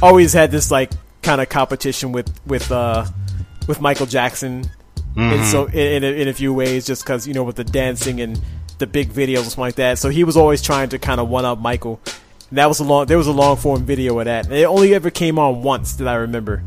always 0.01 0.33
had 0.33 0.51
this 0.51 0.71
like 0.71 0.91
kind 1.21 1.41
of 1.41 1.49
competition 1.49 2.11
with 2.11 2.31
with 2.45 2.71
uh 2.71 3.05
with 3.67 3.81
Michael 3.81 4.05
Jackson, 4.07 4.69
and 5.15 5.45
so 5.45 5.65
in, 5.65 6.03
in, 6.03 6.03
a, 6.03 6.21
in 6.21 6.27
a 6.27 6.33
few 6.33 6.53
ways, 6.53 6.85
just 6.85 7.03
because 7.03 7.27
you 7.27 7.33
know 7.33 7.43
with 7.43 7.55
the 7.55 7.63
dancing 7.63 8.21
and 8.21 8.39
the 8.79 8.87
big 8.87 9.09
videos 9.11 9.37
and 9.37 9.45
stuff 9.47 9.57
like 9.59 9.75
that. 9.75 9.99
So 9.99 10.09
he 10.09 10.23
was 10.23 10.35
always 10.35 10.61
trying 10.61 10.89
to 10.89 10.99
kind 10.99 11.19
of 11.19 11.29
one 11.29 11.45
up 11.45 11.59
Michael. 11.59 11.99
That 12.51 12.67
was 12.67 12.79
a 12.79 12.83
long. 12.83 13.05
There 13.05 13.17
was 13.17 13.27
a 13.27 13.31
long 13.31 13.57
form 13.57 13.85
video 13.85 14.17
of 14.19 14.25
that. 14.25 14.45
And 14.45 14.53
it 14.55 14.65
only 14.65 14.93
ever 14.95 15.09
came 15.11 15.37
on 15.37 15.61
once 15.61 15.93
that 15.97 16.07
I 16.07 16.15
remember 16.15 16.63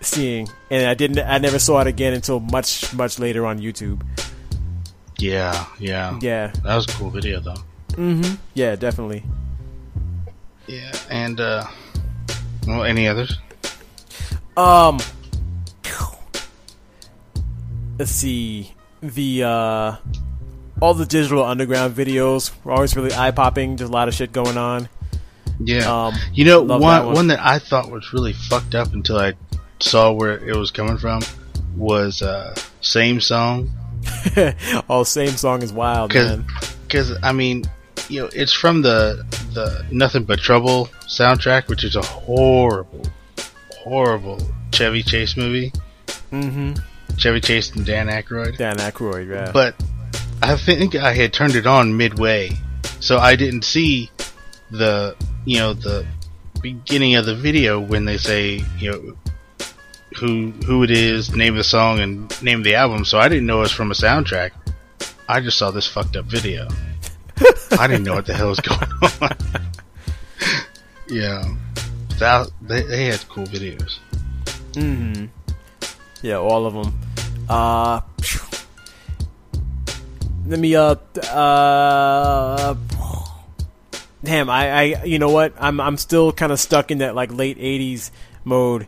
seeing, 0.00 0.48
and 0.70 0.86
I 0.86 0.94
didn't. 0.94 1.18
I 1.20 1.38
never 1.38 1.58
saw 1.58 1.80
it 1.80 1.86
again 1.86 2.12
until 2.14 2.40
much 2.40 2.92
much 2.94 3.18
later 3.18 3.46
on 3.46 3.58
YouTube. 3.60 4.02
yeah, 5.18 5.66
yeah, 5.78 6.18
Yeah, 6.20 6.48
That 6.64 6.74
was 6.76 6.86
a 6.86 6.92
cool 6.92 7.10
video 7.10 7.40
though. 7.40 7.54
Mhm. 7.92 8.38
Yeah, 8.54 8.74
definitely. 8.76 9.22
Yeah, 10.66 10.92
and 11.10 11.38
uh, 11.40 11.64
well, 12.66 12.82
any 12.84 13.06
others? 13.06 13.38
Um, 14.56 14.98
let's 17.98 18.10
see 18.10 18.74
the 19.00 19.44
uh, 19.44 19.96
all 20.80 20.94
the 20.94 21.06
digital 21.06 21.44
underground 21.44 21.94
videos 21.94 22.50
were 22.64 22.72
always 22.72 22.96
really 22.96 23.14
eye 23.14 23.30
popping. 23.30 23.76
There's 23.76 23.90
a 23.90 23.92
lot 23.92 24.08
of 24.08 24.14
shit 24.14 24.32
going 24.32 24.56
on. 24.58 24.88
Yeah, 25.60 26.06
Um, 26.06 26.14
you 26.32 26.44
know 26.44 26.62
one 26.62 26.80
that 26.80 27.04
one. 27.04 27.14
one 27.14 27.26
that 27.28 27.40
I 27.40 27.58
thought 27.58 27.90
was 27.90 28.12
really 28.12 28.32
fucked 28.32 28.74
up 28.74 28.92
until 28.92 29.18
I 29.18 29.34
saw 29.80 30.12
where 30.12 30.32
it 30.38 30.56
was 30.56 30.70
coming 30.70 30.98
from 30.98 31.20
was 31.76 32.22
uh, 32.22 32.54
same 32.80 33.20
song 33.20 33.70
oh, 34.88 35.02
same 35.04 35.30
song 35.36 35.62
is 35.62 35.72
wild, 35.72 36.10
because 36.10 36.36
man. 36.38 36.46
because 36.86 37.16
I 37.22 37.32
mean 37.32 37.64
you 38.08 38.22
know 38.22 38.28
it's 38.32 38.52
from 38.52 38.82
the 38.82 39.24
the 39.54 39.84
Nothing 39.90 40.24
But 40.24 40.40
Trouble 40.40 40.86
soundtrack, 41.06 41.68
which 41.68 41.84
is 41.84 41.96
a 41.96 42.02
horrible, 42.02 43.02
horrible 43.78 44.38
Chevy 44.72 45.02
Chase 45.02 45.36
movie. 45.36 45.72
Mm-hmm. 46.32 46.74
Chevy 47.16 47.40
Chase 47.40 47.70
and 47.76 47.86
Dan 47.86 48.08
Aykroyd. 48.08 48.56
Dan 48.56 48.76
Aykroyd, 48.78 49.28
yeah. 49.30 49.52
But 49.52 49.76
I 50.42 50.56
think 50.56 50.96
I 50.96 51.14
had 51.14 51.32
turned 51.32 51.54
it 51.54 51.66
on 51.66 51.96
midway, 51.96 52.50
so 53.00 53.18
I 53.18 53.36
didn't 53.36 53.62
see 53.64 54.10
the 54.70 55.16
you 55.44 55.58
know 55.58 55.74
the 55.74 56.06
beginning 56.60 57.14
of 57.16 57.26
the 57.26 57.34
video 57.34 57.78
when 57.78 58.04
they 58.04 58.16
say 58.16 58.62
you 58.78 58.90
know 58.90 59.16
who 60.18 60.50
who 60.66 60.82
it 60.82 60.90
is, 60.90 61.34
name 61.34 61.54
of 61.54 61.58
the 61.58 61.64
song, 61.64 62.00
and 62.00 62.42
name 62.42 62.58
of 62.58 62.64
the 62.64 62.74
album. 62.74 63.04
So 63.04 63.18
I 63.18 63.28
didn't 63.28 63.46
know 63.46 63.58
it 63.58 63.62
was 63.62 63.72
from 63.72 63.90
a 63.90 63.94
soundtrack. 63.94 64.52
I 65.28 65.40
just 65.40 65.58
saw 65.58 65.70
this 65.70 65.86
fucked 65.86 66.16
up 66.16 66.26
video. 66.26 66.68
I 67.78 67.86
didn't 67.86 68.04
know 68.04 68.14
what 68.14 68.26
the 68.26 68.34
hell 68.34 68.48
was 68.48 68.60
going 68.60 68.88
on. 69.02 69.36
yeah, 71.08 71.54
that 72.18 72.50
they 72.62 72.82
they 72.82 73.06
had 73.06 73.26
cool 73.28 73.46
videos. 73.46 73.98
Mm-hmm. 74.72 75.26
Yeah, 76.22 76.38
all 76.38 76.66
of 76.66 76.74
them. 76.74 76.98
Uh, 77.48 78.00
let 80.46 80.58
me 80.58 80.74
uh 80.76 80.94
uh. 81.30 82.74
Damn, 84.24 84.48
I, 84.48 84.70
I, 84.70 85.04
you 85.04 85.18
know 85.18 85.28
what? 85.28 85.52
I'm, 85.58 85.78
I'm 85.80 85.98
still 85.98 86.32
kind 86.32 86.50
of 86.50 86.58
stuck 86.58 86.90
in 86.90 86.98
that 86.98 87.14
like 87.14 87.30
late 87.30 87.58
'80s 87.58 88.10
mode. 88.42 88.86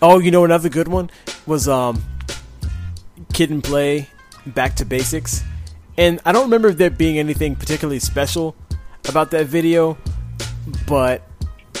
Oh, 0.00 0.18
you 0.18 0.30
know 0.30 0.44
another 0.44 0.70
good 0.70 0.88
one 0.88 1.10
was 1.46 1.68
um, 1.68 2.02
Kid 3.34 3.50
and 3.50 3.62
Play, 3.62 4.08
Back 4.46 4.76
to 4.76 4.86
Basics, 4.86 5.44
and 5.98 6.20
I 6.24 6.32
don't 6.32 6.44
remember 6.44 6.72
there 6.72 6.88
being 6.88 7.18
anything 7.18 7.54
particularly 7.54 7.98
special 7.98 8.56
about 9.08 9.30
that 9.32 9.46
video, 9.46 9.98
but 10.86 11.22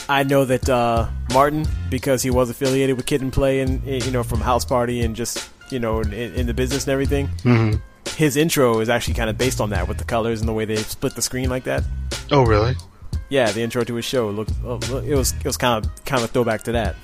I 0.06 0.22
know 0.22 0.44
that 0.44 0.68
uh, 0.68 1.08
Martin, 1.32 1.66
because 1.88 2.22
he 2.22 2.28
was 2.28 2.50
affiliated 2.50 2.96
with 2.98 3.06
Kid 3.06 3.22
and 3.22 3.32
Play, 3.32 3.60
and 3.60 3.82
you 3.86 4.10
know 4.10 4.22
from 4.22 4.42
House 4.42 4.66
Party 4.66 5.00
and 5.00 5.16
just 5.16 5.48
you 5.70 5.78
know 5.78 6.00
in, 6.00 6.12
in 6.12 6.46
the 6.46 6.54
business 6.54 6.84
and 6.84 6.92
everything. 6.92 7.28
Mm-hmm. 7.42 7.78
His 8.16 8.36
intro 8.36 8.80
is 8.80 8.90
actually 8.90 9.14
kind 9.14 9.30
of 9.30 9.38
based 9.38 9.62
on 9.62 9.70
that 9.70 9.88
with 9.88 9.96
the 9.96 10.04
colors 10.04 10.40
and 10.40 10.48
the 10.48 10.52
way 10.52 10.66
they 10.66 10.76
split 10.76 11.14
the 11.14 11.22
screen 11.22 11.48
like 11.48 11.64
that. 11.64 11.84
Oh, 12.30 12.44
really? 12.44 12.74
Yeah, 13.30 13.50
the 13.52 13.60
intro 13.62 13.84
to 13.84 13.94
his 13.94 14.04
show 14.04 14.30
looked. 14.30 14.52
Oh, 14.64 14.76
look- 14.90 15.04
it 15.04 15.14
was 15.14 15.32
it 15.32 15.44
was 15.44 15.56
kind 15.56 15.84
of 15.84 16.04
kind 16.04 16.22
of 16.22 16.30
a 16.30 16.32
throwback 16.32 16.62
to 16.64 16.72
that. 16.72 16.96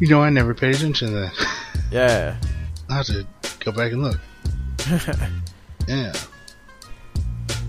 You 0.00 0.08
know, 0.08 0.22
I 0.22 0.30
never 0.30 0.54
paid 0.54 0.74
attention 0.74 1.08
to 1.08 1.14
that. 1.14 1.48
Yeah. 1.90 2.36
I 2.90 2.94
have 2.96 3.06
to 3.06 3.24
go 3.60 3.72
back 3.72 3.92
and 3.92 4.02
look. 4.02 4.20
yeah, 5.88 6.12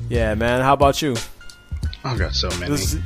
Yeah, 0.10 0.34
man. 0.36 0.62
How 0.62 0.74
about 0.74 1.02
you? 1.02 1.16
I've 2.04 2.20
got 2.20 2.34
so 2.36 2.50
many. 2.60 2.68
Those, 2.68 2.98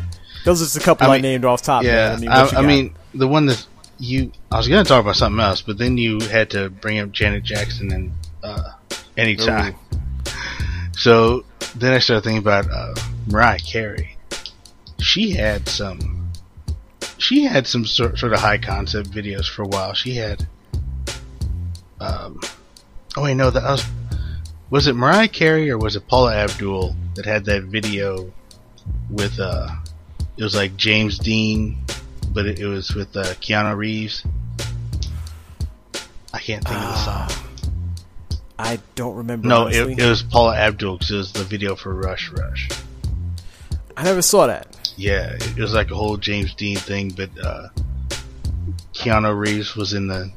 those 0.45 0.61
are 0.61 0.65
just 0.65 0.77
a 0.77 0.79
couple 0.79 1.09
I, 1.11 1.17
I 1.17 1.21
named 1.21 1.45
off 1.45 1.61
top. 1.61 1.83
yeah, 1.83 2.17
man. 2.19 2.27
I, 2.29 2.43
what 2.43 2.51
you 2.53 2.57
I 2.57 2.61
mean, 2.61 2.95
the 3.13 3.27
one 3.27 3.45
that 3.47 3.65
you. 3.99 4.31
I 4.51 4.57
was 4.57 4.67
going 4.67 4.83
to 4.83 4.87
talk 4.87 5.01
about 5.01 5.15
something 5.15 5.39
else, 5.39 5.61
but 5.61 5.77
then 5.77 5.97
you 5.97 6.19
had 6.21 6.49
to 6.51 6.69
bring 6.69 6.99
up 6.99 7.11
Janet 7.11 7.43
Jackson 7.43 7.91
and 7.91 8.11
uh, 8.43 8.71
anytime. 9.17 9.75
So 10.93 11.45
then 11.75 11.93
I 11.93 11.99
started 11.99 12.23
thinking 12.23 12.39
about 12.39 12.69
uh, 12.69 12.95
Mariah 13.27 13.59
Carey. 13.59 14.17
She 14.99 15.31
had 15.31 15.67
some. 15.67 16.31
She 17.17 17.43
had 17.43 17.67
some 17.67 17.85
sort, 17.85 18.17
sort 18.17 18.33
of 18.33 18.39
high 18.39 18.57
concept 18.57 19.11
videos 19.11 19.49
for 19.49 19.63
a 19.63 19.67
while. 19.67 19.93
She 19.93 20.15
had. 20.15 20.47
Um, 21.99 22.39
oh 23.17 23.23
wait, 23.23 23.35
no, 23.35 23.49
that 23.49 23.63
was. 23.63 23.85
Was 24.69 24.87
it 24.87 24.95
Mariah 24.95 25.27
Carey 25.27 25.69
or 25.71 25.77
was 25.77 25.95
it 25.95 26.07
Paula 26.07 26.35
Abdul 26.35 26.95
that 27.15 27.25
had 27.25 27.45
that 27.45 27.63
video 27.63 28.31
with 29.09 29.39
uh 29.39 29.67
it 30.39 30.43
was 30.43 30.55
like 30.55 30.77
James 30.77 31.19
Dean, 31.19 31.77
but 32.31 32.45
it, 32.45 32.59
it 32.59 32.65
was 32.65 32.95
with 32.95 33.15
uh, 33.17 33.25
Keanu 33.41 33.75
Reeves. 33.75 34.23
I 36.33 36.39
can't 36.39 36.63
think 36.63 36.77
of 36.77 36.81
the 36.81 36.95
song. 36.95 37.29
I 38.57 38.79
don't 38.95 39.17
remember. 39.17 39.49
No, 39.49 39.67
it, 39.67 39.99
it 39.99 40.09
was 40.09 40.23
Paula 40.23 40.55
Abdul 40.55 40.97
because 40.97 41.11
it 41.11 41.17
was 41.17 41.33
the 41.33 41.43
video 41.43 41.75
for 41.75 41.93
Rush 41.93 42.29
Rush. 42.29 42.69
I 43.97 44.03
never 44.03 44.21
saw 44.21 44.47
that. 44.47 44.93
Yeah, 44.97 45.33
it, 45.33 45.57
was 45.57 45.73
like 45.73 45.91
a 45.91 45.95
whole 45.95 46.17
James 46.17 46.53
Dean 46.53 46.75
thing, 46.75 47.11
but 47.11 47.29
uh, 47.41 47.69
Keanu 48.93 49.37
Reeves 49.37 49.75
was 49.75 49.93
in 49.93 50.07
the 50.07 50.31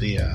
the 0.00 0.18
uh, 0.18 0.34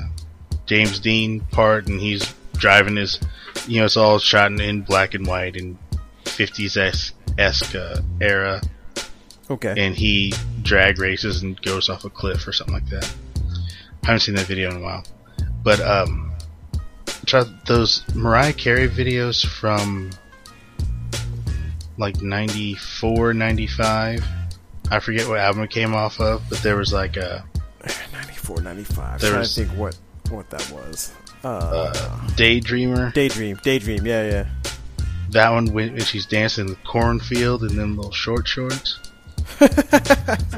James 0.66 0.98
Dean 1.00 1.40
part, 1.40 1.86
and 1.88 2.00
he's 2.00 2.34
driving 2.54 2.96
his, 2.96 3.18
you 3.66 3.80
know, 3.80 3.86
it's 3.86 3.96
all 3.96 4.18
shot 4.18 4.50
in, 4.50 4.60
in 4.60 4.82
black 4.82 5.14
and 5.14 5.26
white 5.26 5.56
and 5.56 5.78
50s 6.24 6.76
esque 7.38 7.74
uh, 7.74 8.00
era. 8.20 8.60
Okay. 9.50 9.74
and 9.78 9.94
he 9.94 10.34
drag 10.60 10.98
races 10.98 11.42
and 11.42 11.58
goes 11.62 11.88
off 11.88 12.04
a 12.04 12.10
cliff 12.10 12.46
or 12.46 12.52
something 12.52 12.74
like 12.74 12.88
that. 12.90 13.14
I 14.02 14.06
haven't 14.06 14.20
seen 14.20 14.34
that 14.34 14.46
video 14.46 14.70
in 14.70 14.76
a 14.76 14.80
while, 14.80 15.04
but 15.62 15.80
um, 15.80 16.32
try 17.24 17.44
those 17.66 18.02
Mariah 18.14 18.52
Carey 18.52 18.88
videos 18.88 19.46
from 19.46 20.10
like 21.98 22.22
94, 22.22 23.34
95. 23.34 24.24
I 24.90 25.00
forget 25.00 25.28
what 25.28 25.38
album 25.38 25.62
it 25.64 25.70
came 25.70 25.94
off 25.94 26.20
of, 26.20 26.42
but 26.48 26.58
there 26.62 26.76
was 26.76 26.92
like 26.92 27.16
a 27.16 27.44
94, 28.12 28.62
95. 28.62 29.20
There 29.20 29.30
trying 29.30 29.40
was- 29.40 29.54
to 29.54 29.64
think 29.66 29.78
what 29.78 29.96
what 30.30 30.48
that 30.50 30.70
was. 30.70 31.12
Uh, 31.44 31.48
uh, 31.48 32.26
Daydreamer. 32.30 33.12
Daydream, 33.14 33.58
Daydream. 33.62 34.04
Yeah, 34.04 34.28
yeah. 34.28 34.46
That 35.30 35.50
one 35.50 35.66
when, 35.72 35.98
she's 36.00 36.26
dancing 36.26 36.66
in 36.66 36.70
the 36.72 36.78
cornfield 36.86 37.62
and 37.62 37.78
then 37.78 37.96
little 37.96 38.10
short 38.12 38.48
shorts. 38.48 38.98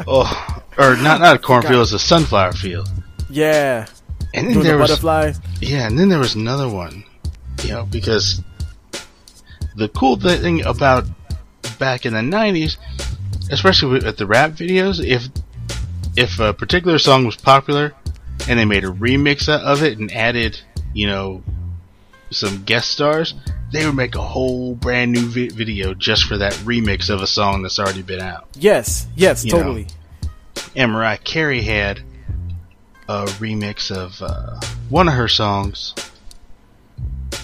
oh, 0.07 0.63
or 0.79 0.97
not 0.97 1.21
not 1.21 1.37
a 1.37 1.39
cornfield, 1.39 1.83
it's 1.83 1.93
a 1.93 1.99
sunflower 1.99 2.53
field. 2.53 2.89
Yeah. 3.29 3.87
And 4.33 4.47
then 4.47 4.55
Doing 4.55 4.65
there 4.65 4.77
the 4.77 4.81
was 4.83 4.91
butterflies. 4.91 5.41
Yeah, 5.61 5.87
and 5.87 5.99
then 5.99 6.09
there 6.09 6.19
was 6.19 6.35
another 6.35 6.69
one. 6.69 7.05
You 7.63 7.71
know, 7.71 7.85
because 7.87 8.41
the 9.77 9.89
cool 9.89 10.17
thing 10.17 10.65
about 10.65 11.05
back 11.81 12.07
in 12.07 12.13
the 12.13 12.21
'90s, 12.21 12.77
especially 13.51 13.91
with, 13.91 14.05
with 14.05 14.17
the 14.19 14.27
rap 14.27 14.53
videos, 14.53 15.05
if 15.05 15.25
if 16.17 16.39
a 16.39 16.53
particular 16.55 16.99
song 16.99 17.27
was 17.27 17.37
popular 17.37 17.93
and 18.49 18.59
they 18.59 18.65
made 18.65 18.85
a 18.85 18.91
remix 18.93 19.49
of 19.49 19.83
it 19.83 19.99
and 19.99 20.13
added, 20.13 20.61
you 20.95 21.07
know, 21.09 21.43
some 22.31 22.63
guest 22.65 22.91
stars, 22.91 23.35
they 23.73 23.85
would 23.85 23.95
make 23.95 24.15
a 24.15 24.23
whole 24.23 24.75
brand 24.75 25.13
new 25.13 25.27
vi- 25.27 25.49
video 25.49 25.95
just 25.95 26.25
for 26.25 26.37
that 26.39 26.53
remix 26.65 27.11
of 27.11 27.21
a 27.23 27.27
song 27.27 27.63
that's 27.63 27.79
already 27.79 28.03
been 28.03 28.21
out. 28.21 28.49
Yes, 28.55 29.07
yes, 29.17 29.45
You 29.45 29.53
know. 29.53 29.59
totally. 29.59 29.87
And 30.77 30.93
Mariah 30.93 31.19
Carey 31.19 31.63
had 31.63 32.01
a 33.09 33.25
remix 33.39 33.91
of 33.91 34.21
uh, 34.23 34.61
one 34.89 35.09
of 35.09 35.15
her 35.15 35.29
songs, 35.29 35.95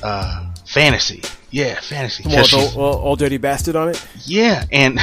uh, 0.03 0.53
"Fantasy." 0.67 1.23
Yeah, 1.57 1.81
fantasy. 1.81 2.23
Well, 2.27 2.45
she's- 2.45 2.75
the, 2.75 2.79
well, 2.79 2.93
old 2.97 3.19
dirty 3.19 3.39
bastard 3.39 3.77
on 3.77 3.89
it. 3.89 4.07
yeah, 4.27 4.67
and 4.71 4.99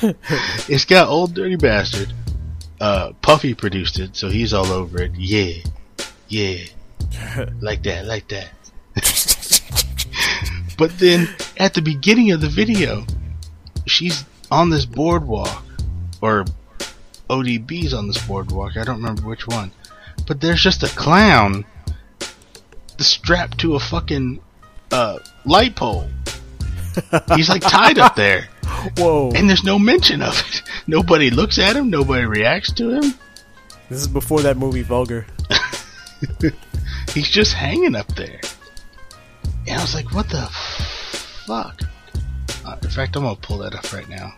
it's 0.68 0.84
got 0.84 1.08
old 1.08 1.34
dirty 1.34 1.56
bastard. 1.56 2.12
Uh, 2.80 3.14
Puffy 3.20 3.54
produced 3.54 3.98
it, 3.98 4.14
so 4.14 4.28
he's 4.28 4.54
all 4.54 4.66
over 4.66 5.02
it. 5.02 5.10
Yeah, 5.16 5.54
yeah, 6.28 6.66
like 7.60 7.82
that, 7.82 8.06
like 8.06 8.28
that. 8.28 8.50
but 10.78 10.96
then 11.00 11.28
at 11.56 11.74
the 11.74 11.82
beginning 11.82 12.30
of 12.30 12.40
the 12.40 12.48
video, 12.48 13.04
she's 13.88 14.24
on 14.52 14.70
this 14.70 14.86
boardwalk, 14.86 15.64
or 16.20 16.44
ODB's 17.28 17.92
on 17.92 18.06
this 18.06 18.24
boardwalk. 18.24 18.76
I 18.76 18.84
don't 18.84 18.98
remember 18.98 19.22
which 19.22 19.48
one, 19.48 19.72
but 20.28 20.40
there's 20.40 20.62
just 20.62 20.84
a 20.84 20.88
clown 20.90 21.64
strapped 22.98 23.58
to 23.58 23.74
a 23.74 23.80
fucking 23.80 24.38
uh, 24.92 25.18
light 25.44 25.76
pole. 25.76 26.08
He's 27.34 27.48
like 27.48 27.62
tied 27.62 27.98
up 27.98 28.16
there. 28.16 28.48
Whoa. 28.98 29.30
And 29.34 29.48
there's 29.48 29.64
no 29.64 29.78
mention 29.78 30.22
of 30.22 30.38
it. 30.48 30.62
Nobody 30.86 31.30
looks 31.30 31.58
at 31.58 31.76
him. 31.76 31.90
Nobody 31.90 32.24
reacts 32.24 32.72
to 32.74 32.90
him. 32.90 33.14
This 33.88 34.00
is 34.00 34.08
before 34.08 34.40
that 34.42 34.56
movie 34.56 34.82
Vulgar. 34.82 35.26
He's 37.14 37.28
just 37.28 37.54
hanging 37.54 37.94
up 37.96 38.06
there. 38.14 38.40
And 39.66 39.78
I 39.78 39.82
was 39.82 39.94
like, 39.94 40.12
what 40.14 40.28
the 40.28 40.46
fuck? 41.46 41.80
Uh, 42.64 42.76
in 42.82 42.90
fact, 42.90 43.16
I'm 43.16 43.22
gonna 43.22 43.36
pull 43.36 43.58
that 43.58 43.74
up 43.74 43.92
right 43.92 44.08
now 44.08 44.34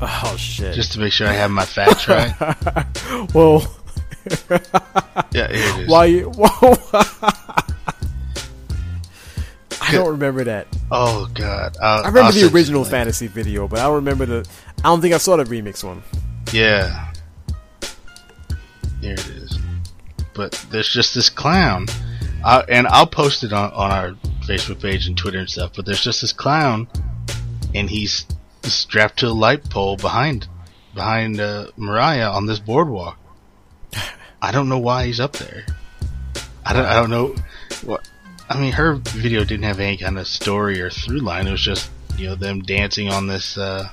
Oh 0.00 0.34
shit. 0.38 0.74
just 0.74 0.92
to 0.92 1.00
make 1.00 1.12
sure 1.12 1.26
I 1.26 1.32
have 1.32 1.50
my 1.50 1.64
facts 1.64 2.08
right. 2.08 2.30
Whoa. 3.32 3.60
Yeah, 5.32 5.48
here 5.48 5.50
it 5.52 5.78
is. 5.80 5.88
Why 5.88 6.04
you? 6.06 6.30
Whoa. 6.34 6.74
I 9.88 9.92
don't 9.92 10.10
remember 10.10 10.44
that. 10.44 10.66
Oh 10.90 11.28
god, 11.34 11.76
I'll, 11.80 12.04
I 12.04 12.08
remember 12.08 12.20
I'll 12.20 12.32
the 12.32 12.50
original 12.52 12.84
fantasy 12.84 13.26
video, 13.26 13.68
but 13.68 13.78
I 13.78 13.84
don't 13.84 13.96
remember 13.96 14.26
the. 14.26 14.48
I 14.78 14.82
don't 14.82 15.00
think 15.00 15.14
I 15.14 15.18
saw 15.18 15.36
the 15.36 15.44
remix 15.44 15.84
one. 15.84 16.02
Yeah, 16.52 17.12
here 19.00 19.14
it 19.14 19.26
is. 19.28 19.58
But 20.34 20.52
there's 20.70 20.88
just 20.88 21.14
this 21.14 21.28
clown, 21.28 21.86
uh, 22.44 22.64
and 22.68 22.86
I'll 22.88 23.06
post 23.06 23.44
it 23.44 23.52
on 23.52 23.72
on 23.72 23.90
our 23.90 24.10
Facebook 24.46 24.80
page 24.82 25.06
and 25.06 25.16
Twitter 25.16 25.38
and 25.38 25.48
stuff. 25.48 25.72
But 25.74 25.86
there's 25.86 26.02
just 26.02 26.20
this 26.20 26.32
clown, 26.32 26.88
and 27.74 27.88
he's 27.88 28.26
strapped 28.62 29.20
to 29.20 29.28
a 29.28 29.28
light 29.28 29.70
pole 29.70 29.96
behind 29.96 30.48
behind 30.94 31.40
uh, 31.40 31.68
Mariah 31.76 32.30
on 32.30 32.46
this 32.46 32.58
boardwalk. 32.58 33.18
I 34.42 34.52
don't 34.52 34.68
know 34.68 34.78
why 34.78 35.06
he's 35.06 35.20
up 35.20 35.32
there. 35.32 35.64
I 36.64 36.72
don't. 36.72 36.86
I 36.86 36.94
don't 36.94 37.10
know. 37.10 37.34
What 37.84 38.08
I 38.48 38.60
mean, 38.60 38.72
her 38.72 38.94
video 38.94 39.44
didn't 39.44 39.64
have 39.64 39.80
any 39.80 39.96
kind 39.96 40.18
of 40.18 40.26
story 40.28 40.80
or 40.80 40.90
through 40.90 41.18
line. 41.20 41.46
It 41.46 41.52
was 41.52 41.60
just 41.62 41.90
you 42.16 42.28
know 42.28 42.34
them 42.34 42.60
dancing 42.62 43.08
on 43.08 43.26
this. 43.26 43.58
Uh, 43.58 43.88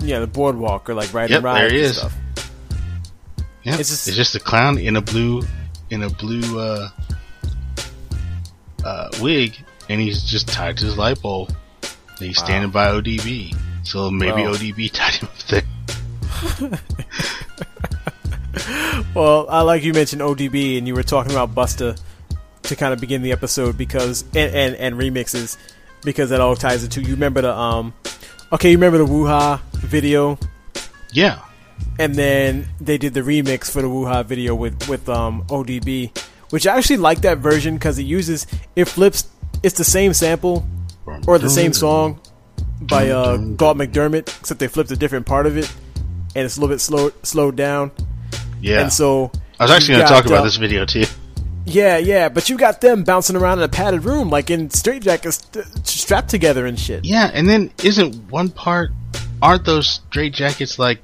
Yeah, 0.00 0.20
the 0.20 0.26
boardwalk 0.26 0.88
or 0.88 0.94
like 0.94 1.12
riding 1.12 1.34
Yep, 1.34 1.42
rides 1.44 1.60
there 1.60 1.70
he 1.70 1.76
and 1.78 1.84
is. 1.90 1.96
stuff. 1.98 2.14
Yeah, 3.64 3.72
It's 3.72 3.90
it's 3.90 4.04
just- 4.04 4.16
just, 4.16 4.34
a 4.36 4.40
clown 4.40 4.78
in 4.78 4.94
a 4.96 5.00
blue 5.00 5.42
in 5.90 6.02
a 6.04 6.10
blue 6.10 6.60
uh, 6.60 6.88
uh, 8.84 9.08
wig, 9.20 9.56
and 9.88 10.00
he's 10.00 10.22
just 10.22 10.46
tied 10.48 10.76
to 10.78 10.84
his 10.84 10.96
light 10.96 11.20
pole. 11.20 11.48
And 12.18 12.26
he's 12.28 12.38
standing 12.38 12.70
by 12.70 12.86
ODB, 12.88 13.54
so 13.82 14.10
maybe 14.10 14.42
Wow. 14.42 14.52
ODB 14.54 14.88
tied 14.92 15.14
him 15.14 15.28
up 15.28 15.38
there. 15.48 15.62
Well, 19.14 19.46
I 19.48 19.60
like 19.62 19.82
you 19.82 19.92
mentioned 19.92 20.22
ODB, 20.22 20.78
and 20.78 20.86
you 20.86 20.94
were 20.94 21.02
talking 21.02 21.32
about 21.32 21.54
Busta 21.54 21.98
to 22.66 22.76
kind 22.76 22.92
of 22.92 23.00
begin 23.00 23.22
the 23.22 23.32
episode 23.32 23.76
because 23.76 24.22
and 24.34 24.54
and, 24.54 24.74
and 24.76 24.96
remixes 24.96 25.56
because 26.04 26.30
that 26.30 26.40
all 26.40 26.56
ties 26.56 26.84
into. 26.84 27.00
You 27.02 27.14
remember 27.14 27.42
the 27.42 27.52
um, 27.52 27.94
okay, 28.52 28.70
you 28.70 28.76
remember 28.76 28.98
the 28.98 29.06
Woo 29.06 29.26
Hah 29.26 29.60
video, 29.74 30.38
Yeah, 31.12 31.40
and 31.98 32.14
then 32.14 32.68
they 32.80 32.98
did 32.98 33.14
the 33.14 33.22
remix 33.22 33.70
for 33.70 33.82
the 33.82 33.88
Woo 33.88 34.04
Hah 34.06 34.22
video 34.22 34.54
with 34.54 34.88
with 34.88 35.08
um 35.08 35.44
ODB, 35.48 36.16
which 36.50 36.66
I 36.66 36.76
actually 36.76 36.98
like 36.98 37.22
that 37.22 37.38
version 37.38 37.74
because 37.74 37.98
it 37.98 38.04
uses 38.04 38.46
it 38.74 38.86
flips. 38.86 39.28
It's 39.62 39.76
the 39.76 39.84
same 39.84 40.12
sample 40.12 40.66
or 41.26 41.38
the 41.38 41.48
same 41.48 41.72
song 41.72 42.20
by 42.80 43.10
uh, 43.10 43.36
Galt 43.36 43.76
MacDermot, 43.76 44.28
except 44.40 44.60
they 44.60 44.68
flipped 44.68 44.90
a 44.90 44.96
different 44.96 45.26
part 45.26 45.46
of 45.46 45.56
it, 45.56 45.72
and 46.34 46.44
it's 46.44 46.56
a 46.56 46.60
little 46.60 46.74
bit 46.74 46.80
slow 46.80 47.10
slowed 47.22 47.56
down. 47.56 47.90
Yeah. 48.60 48.82
And 48.82 48.92
so 48.92 49.30
I 49.58 49.64
was 49.64 49.70
actually 49.70 49.96
going 49.96 50.06
to 50.08 50.12
talk 50.12 50.26
about 50.26 50.40
uh, 50.40 50.44
this 50.44 50.56
video 50.56 50.84
too. 50.84 51.04
Yeah, 51.66 51.98
yeah, 51.98 52.28
but 52.28 52.48
you 52.48 52.56
got 52.56 52.80
them 52.80 53.02
bouncing 53.02 53.34
around 53.34 53.58
in 53.58 53.64
a 53.64 53.68
padded 53.68 54.04
room, 54.04 54.30
like 54.30 54.50
in 54.50 54.68
straitjackets, 54.68 55.56
uh, 55.56 55.64
strapped 55.82 56.28
together 56.30 56.64
and 56.64 56.78
shit. 56.78 57.04
Yeah, 57.04 57.28
and 57.34 57.48
then 57.48 57.72
isn't 57.82 58.14
one 58.30 58.50
part? 58.50 58.90
Aren't 59.42 59.64
those 59.64 59.88
straight 59.88 60.32
jackets 60.32 60.78
like 60.78 61.02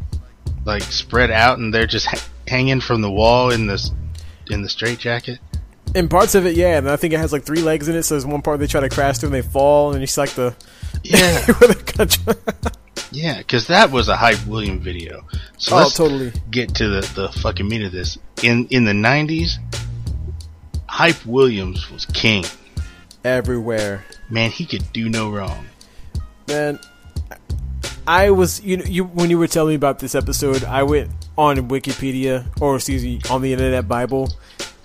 like 0.65 0.83
spread 0.83 1.33
out 1.33 1.59
and 1.59 1.75
they're 1.75 1.89
just 1.89 2.07
ha- 2.07 2.25
hanging 2.47 2.81
from 2.81 3.03
the 3.03 3.11
wall 3.11 3.51
in 3.51 3.67
this 3.67 3.91
in 4.51 4.63
the 4.63 4.69
straight 4.69 5.01
jacket? 5.01 5.41
In 5.97 6.09
parts 6.09 6.37
of 6.37 6.47
it, 6.47 6.57
yeah, 6.57 6.79
and 6.79 6.89
I 6.89 6.95
think 6.97 7.13
it 7.13 7.19
has 7.19 7.33
like 7.33 7.43
three 7.43 7.61
legs 7.61 7.89
in 7.89 7.97
it. 7.97 8.05
So 8.05 8.15
there's 8.15 8.25
one 8.25 8.41
part 8.41 8.61
they 8.61 8.69
try 8.69 8.81
to 8.81 8.89
crash 8.89 9.19
through 9.19 9.29
and 9.29 9.35
they 9.35 9.43
fall, 9.43 9.93
and 9.93 10.01
you 10.01 10.07
see 10.07 10.21
like 10.21 10.31
the 10.31 10.55
Yeah, 11.03 11.45
where 11.59 11.75
they're 11.75 12.07
gonna 12.07 12.39
yeah, 13.11 13.39
because 13.39 13.67
that 13.67 13.91
was 13.91 14.09
a 14.09 14.17
hype 14.17 14.47
William 14.47 14.79
video. 14.79 15.27
So 15.59 15.75
oh, 15.75 15.79
let's 15.81 15.97
totally. 15.97 16.33
get 16.53 16.77
to 16.77 16.89
the 16.89 17.01
the 17.17 17.41
fucking 17.41 17.67
meat 17.67 17.83
of 17.83 17.91
this. 17.91 18.17
In 18.45 18.69
in 18.71 18.85
the 18.85 18.93
'90s, 18.93 19.59
hype 20.93 21.25
Williams 21.25 21.91
was 21.91 22.05
king. 22.05 22.45
Everywhere, 23.25 24.05
Man, 24.29 24.51
he 24.51 24.67
could 24.67 24.85
do 24.93 25.09
no 25.09 25.31
wrong. 25.31 25.65
man. 26.49 26.79
I 28.07 28.31
was 28.31 28.61
you 28.63 28.77
know 28.79 28.85
you 28.85 29.05
when 29.05 29.31
you 29.31 29.39
were 29.39 29.47
telling 29.47 29.71
me 29.71 29.75
about 29.77 30.01
this 30.01 30.15
episode, 30.15 30.65
I 30.65 30.83
went 30.83 31.11
on 31.39 31.57
Wikipedia 31.69 32.45
or 32.61 32.77
excuse 32.77 33.03
me 33.05 33.21
on 33.31 33.41
the 33.43 33.53
Internet 33.53 33.87
Bible, 33.89 34.29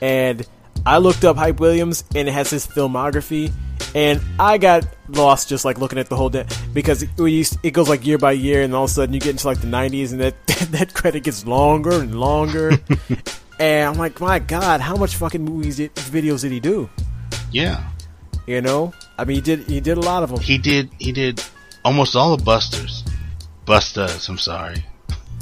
and 0.01 0.45
I 0.86 0.99
looked 0.99 1.26
up 1.26 1.36
Hype 1.36 1.60
Williams, 1.60 2.03
and 2.16 2.28
it 2.28 2.32
has 2.32 2.51
his 2.51 2.66
filmography, 2.68 3.51
and 3.95 4.22
I 4.39 4.60
got 4.60 4.88
lost 5.10 5.49
just 5.49 5.66
like 5.66 5.80
looking 5.80 5.97
at 5.97 6.08
the 6.10 6.16
whole 6.16 6.30
day 6.30 6.45
because 6.74 7.01
it, 7.01 7.10
used, 7.18 7.58
it 7.64 7.72
goes 7.72 7.89
like 7.89 8.05
year 8.05 8.20
by 8.20 8.34
year, 8.34 8.62
and 8.62 8.74
all 8.76 8.84
of 8.84 8.91
a 8.91 8.93
sudden 8.93 9.14
you 9.16 9.20
get 9.20 9.32
into 9.32 9.47
like 9.47 9.62
the 9.62 9.68
'90s, 9.68 10.12
and 10.12 10.22
that 10.22 10.47
that 10.72 10.93
credit 10.93 11.24
gets 11.24 11.45
longer 11.47 11.99
and 11.99 12.20
longer, 12.20 12.74
and 13.60 13.89
I'm 13.89 13.97
like, 13.97 14.20
my 14.22 14.39
God, 14.39 14.82
how 14.82 14.95
much 14.95 15.16
fucking 15.16 15.43
movies 15.43 15.78
did 15.78 15.93
videos 15.95 16.41
did 16.41 16.51
he 16.51 16.60
do? 16.60 16.89
Yeah, 17.51 17.89
You 18.45 18.62
know, 18.62 18.93
I 19.18 19.26
mean, 19.26 19.36
he 19.36 19.41
did 19.41 19.60
he 19.68 19.80
did 19.80 19.97
a 19.97 20.01
lot 20.01 20.24
of 20.24 20.30
them. 20.30 20.39
he 20.39 20.58
did. 20.58 20.89
He 20.99 21.12
did 21.12 21.41
almost 21.86 22.16
all 22.16 22.34
of 22.34 22.41
Busta's. 22.43 23.03
Bustas. 23.66 24.28
I'm 24.30 24.38
sorry. 24.38 24.84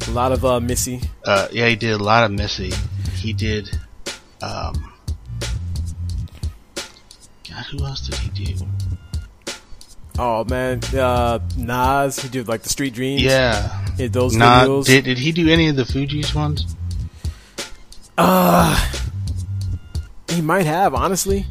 A 0.08 0.12
lot 0.12 0.32
of 0.32 0.44
uh, 0.46 0.60
Missy. 0.60 1.02
Uh, 1.26 1.48
yeah, 1.52 1.68
he 1.68 1.76
did 1.76 1.92
a 1.94 2.04
lot 2.04 2.24
of 2.26 2.32
Missy. 2.32 2.72
He 3.16 3.34
did. 3.34 3.70
Um, 4.42 4.94
God, 7.50 7.66
who 7.72 7.86
else 7.86 8.02
did 8.08 8.16
he 8.20 8.56
do? 8.56 8.66
Oh 10.18 10.44
man, 10.46 10.80
uh, 10.94 11.40
Nas. 11.58 12.20
He 12.20 12.30
did 12.30 12.48
like 12.48 12.62
the 12.62 12.70
Street 12.70 12.94
Dreams. 12.94 13.22
Yeah, 13.22 13.86
Did 13.98 14.14
those 14.14 14.36
not 14.36 14.68
videos. 14.68 14.86
did 14.86 15.06
did 15.06 15.18
he 15.18 15.32
do 15.32 15.50
any 15.50 15.68
of 15.70 15.76
the 15.76 15.84
Fugees 15.84 16.34
ones? 16.36 16.76
He 20.30 20.42
might 20.42 20.66
have, 20.66 20.94
honestly. 20.94 21.46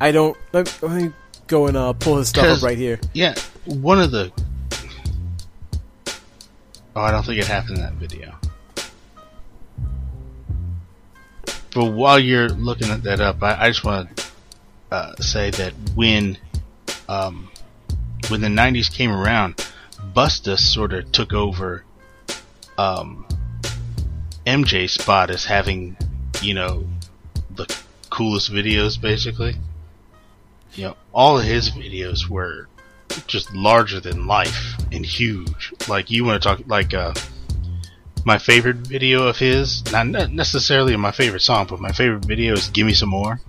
I 0.00 0.10
don't. 0.10 0.36
Let, 0.52 0.82
let 0.82 1.02
me 1.02 1.12
go 1.46 1.66
and 1.66 1.76
uh, 1.76 1.92
pull 1.92 2.16
his 2.16 2.28
stuff 2.28 2.58
up 2.58 2.62
right 2.62 2.78
here. 2.78 2.98
Yeah, 3.12 3.34
one 3.64 4.00
of 4.00 4.10
the. 4.10 4.32
Oh, 6.94 7.00
I 7.00 7.10
don't 7.10 7.24
think 7.24 7.40
it 7.40 7.46
happened 7.46 7.78
in 7.78 7.84
that 7.84 7.94
video. 7.94 8.34
But 11.74 11.92
while 11.92 12.18
you're 12.18 12.48
looking 12.48 12.90
at 12.90 13.02
that 13.04 13.20
up, 13.20 13.42
I, 13.42 13.66
I 13.66 13.68
just 13.68 13.84
want 13.84 14.16
to 14.16 14.24
uh, 14.90 15.14
say 15.16 15.50
that 15.52 15.72
when 15.94 16.36
um, 17.08 17.48
when 18.28 18.40
the 18.40 18.48
'90s 18.48 18.92
came 18.92 19.10
around, 19.10 19.64
Busta 20.14 20.58
sort 20.58 20.92
of 20.92 21.10
took 21.12 21.32
over 21.32 21.84
um, 22.76 23.21
MJ's 24.46 24.92
spot 24.92 25.30
as 25.30 25.44
having, 25.44 25.96
you 26.40 26.54
know, 26.54 26.86
the 27.50 27.66
coolest 28.10 28.52
videos, 28.52 29.00
basically. 29.00 29.56
You 30.74 30.84
know, 30.84 30.96
all 31.12 31.38
of 31.38 31.44
his 31.44 31.70
videos 31.70 32.28
were 32.28 32.68
just 33.26 33.54
larger 33.54 34.00
than 34.00 34.26
life 34.26 34.74
and 34.90 35.04
huge. 35.04 35.72
Like 35.88 36.10
you 36.10 36.24
want 36.24 36.42
to 36.42 36.48
talk 36.48 36.60
like 36.66 36.94
uh 36.94 37.12
my 38.24 38.38
favorite 38.38 38.76
video 38.76 39.26
of 39.26 39.36
his, 39.36 39.82
not 39.92 40.06
necessarily 40.30 40.96
my 40.96 41.10
favorite 41.10 41.42
song, 41.42 41.66
but 41.68 41.80
my 41.80 41.92
favorite 41.92 42.24
video 42.24 42.54
is 42.54 42.68
"Give 42.68 42.86
Me 42.86 42.94
Some 42.94 43.10
More" 43.10 43.40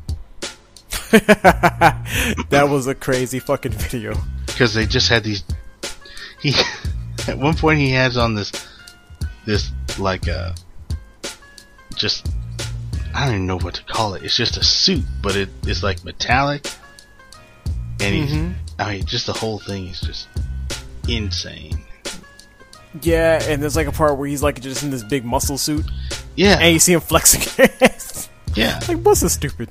that 1.13 2.67
was 2.69 2.87
a 2.87 2.95
crazy 2.95 3.39
fucking 3.39 3.71
video. 3.73 4.17
because 4.47 4.73
they 4.73 4.85
just 4.85 5.09
had 5.09 5.23
these. 5.23 5.43
He 6.41 6.53
at 7.27 7.37
one 7.37 7.55
point 7.55 7.79
he 7.79 7.91
has 7.91 8.17
on 8.17 8.35
this 8.35 8.51
this 9.45 9.71
like 9.99 10.27
uh 10.27 10.53
just 11.95 12.27
I 13.13 13.25
don't 13.25 13.35
even 13.35 13.47
know 13.47 13.59
what 13.59 13.75
to 13.75 13.83
call 13.83 14.15
it. 14.15 14.23
It's 14.23 14.35
just 14.35 14.57
a 14.57 14.63
suit, 14.63 15.03
but 15.21 15.35
it 15.35 15.49
is 15.67 15.83
like 15.83 16.03
metallic, 16.03 16.67
and 17.99 18.15
he's 18.15 18.33
I 18.79 18.93
mean 18.95 19.05
just 19.05 19.27
the 19.27 19.33
whole 19.33 19.59
thing 19.59 19.87
is 19.87 20.01
just 20.01 20.27
insane. 21.07 21.77
Yeah, 23.01 23.41
and 23.43 23.61
there's 23.61 23.75
like 23.75 23.87
a 23.87 23.91
part 23.91 24.17
where 24.17 24.27
he's 24.27 24.43
like 24.43 24.61
just 24.61 24.83
in 24.83 24.89
this 24.91 25.03
big 25.03 25.25
muscle 25.25 25.57
suit, 25.57 25.85
Yeah, 26.35 26.57
and 26.59 26.73
you 26.73 26.79
see 26.79 26.93
him 26.93 27.01
flexing. 27.01 27.41
yeah. 28.55 28.79
like, 28.87 28.97
what's 28.99 29.21
this 29.21 29.33
stupid? 29.33 29.69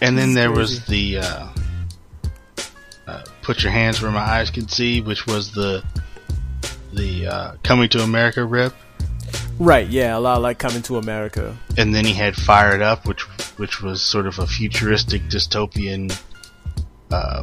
And 0.00 0.16
then 0.16 0.32
there 0.34 0.50
was 0.50 0.84
the 0.86 1.18
uh, 1.18 1.48
uh, 3.06 3.22
"Put 3.42 3.62
Your 3.62 3.72
Hands 3.72 4.00
Where 4.00 4.10
My 4.10 4.20
Eyes 4.20 4.50
Can 4.50 4.68
See," 4.68 5.00
which 5.00 5.26
was 5.26 5.52
the 5.52 5.84
the 6.92 7.26
uh, 7.26 7.52
"Coming 7.62 7.88
to 7.90 8.02
America" 8.02 8.44
rip, 8.44 8.74
Right? 9.58 9.86
Yeah, 9.86 10.16
a 10.16 10.20
lot 10.20 10.42
like 10.42 10.58
coming 10.58 10.82
to 10.82 10.96
America. 10.98 11.56
and 11.78 11.94
then 11.94 12.04
he 12.04 12.12
had 12.12 12.34
Fire 12.34 12.74
It 12.74 12.82
Up," 12.82 13.06
which 13.06 13.22
which 13.58 13.80
was 13.82 14.02
sort 14.02 14.26
of 14.26 14.38
a 14.38 14.46
futuristic 14.46 15.22
dystopian 15.28 16.10
uh, 17.12 17.42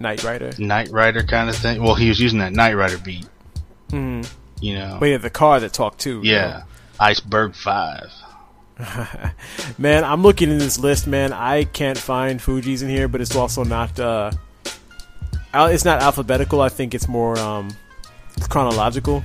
Knight 0.00 0.22
Rider. 0.24 0.50
Knight 0.58 0.90
Rider 0.90 1.22
kind 1.22 1.48
of 1.48 1.56
thing. 1.56 1.82
Well, 1.82 1.94
he 1.94 2.08
was 2.08 2.20
using 2.20 2.40
that 2.40 2.52
Knight 2.52 2.74
Rider 2.74 2.98
beat, 2.98 3.26
Mhm. 3.90 4.28
you 4.60 4.74
know. 4.74 4.96
But 5.00 5.06
yeah, 5.06 5.18
the 5.18 5.30
car 5.30 5.60
that 5.60 5.72
talked 5.72 6.00
too. 6.00 6.20
you 6.22 6.32
yeah, 6.32 6.48
know? 6.50 6.62
Iceberg 7.00 7.54
Five. 7.54 8.10
Man, 9.78 10.04
I'm 10.04 10.22
looking 10.22 10.50
in 10.50 10.58
this 10.58 10.78
list, 10.78 11.06
man. 11.06 11.32
I 11.32 11.64
can't 11.64 11.96
find 11.98 12.40
Fugees 12.40 12.82
in 12.82 12.88
here, 12.88 13.06
but 13.08 13.20
it's 13.20 13.36
also 13.36 13.64
not. 13.64 13.98
uh 14.00 14.30
It's 15.54 15.84
not 15.84 16.02
alphabetical. 16.02 16.60
I 16.60 16.68
think 16.68 16.94
it's 16.94 17.08
more 17.08 17.38
um 17.38 17.68
chronological. 18.48 19.22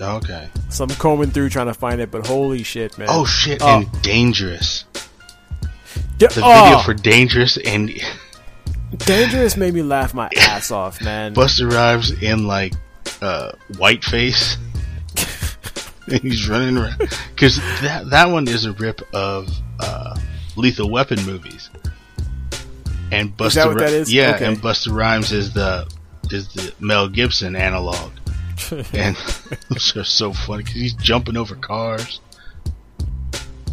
Okay. 0.00 0.48
So 0.70 0.84
I'm 0.84 0.90
combing 0.90 1.30
through 1.30 1.50
trying 1.50 1.66
to 1.66 1.74
find 1.74 2.00
it, 2.00 2.10
but 2.10 2.26
holy 2.26 2.62
shit, 2.62 2.96
man! 2.98 3.08
Oh 3.10 3.24
shit! 3.24 3.60
Oh. 3.62 3.78
And 3.80 4.02
Dangerous. 4.02 4.84
Da- 6.18 6.28
The 6.28 6.42
oh, 6.44 6.64
video 6.64 6.78
for 6.80 6.94
Dangerous 6.94 7.56
and 7.58 7.90
Dangerous 8.98 9.56
made 9.56 9.74
me 9.74 9.82
laugh 9.82 10.14
my 10.14 10.28
ass 10.38 10.70
off, 10.70 11.00
man. 11.02 11.34
Busta 11.34 11.70
Rhymes 11.70 12.10
in 12.22 12.46
like 12.46 12.74
uh, 13.22 13.52
whiteface. 13.74 14.56
and 16.08 16.20
he's 16.20 16.48
running 16.48 16.76
around 16.76 16.98
because 17.34 17.56
that 17.82 18.08
that 18.10 18.26
one 18.26 18.48
is 18.48 18.64
a 18.64 18.72
rip 18.72 19.00
of 19.14 19.48
uh, 19.80 20.18
Lethal 20.56 20.90
Weapon 20.90 21.22
movies. 21.24 21.70
And 23.12 23.36
Busta, 23.36 23.54
that 23.54 23.66
what 23.68 23.78
that 23.78 23.90
is? 23.92 24.12
yeah, 24.12 24.34
Okay. 24.36 24.44
and 24.46 24.56
Busta 24.58 24.92
Rhymes 24.92 25.32
is 25.32 25.52
the 25.52 25.90
is 26.30 26.52
the 26.54 26.72
Mel 26.80 27.08
Gibson 27.08 27.56
analog, 27.56 28.12
and 28.94 29.16
those 29.68 29.96
are 29.96 30.04
so 30.04 30.32
funny 30.32 30.62
because 30.62 30.80
he's 30.80 30.94
jumping 30.94 31.36
over 31.36 31.54
cars. 31.54 32.20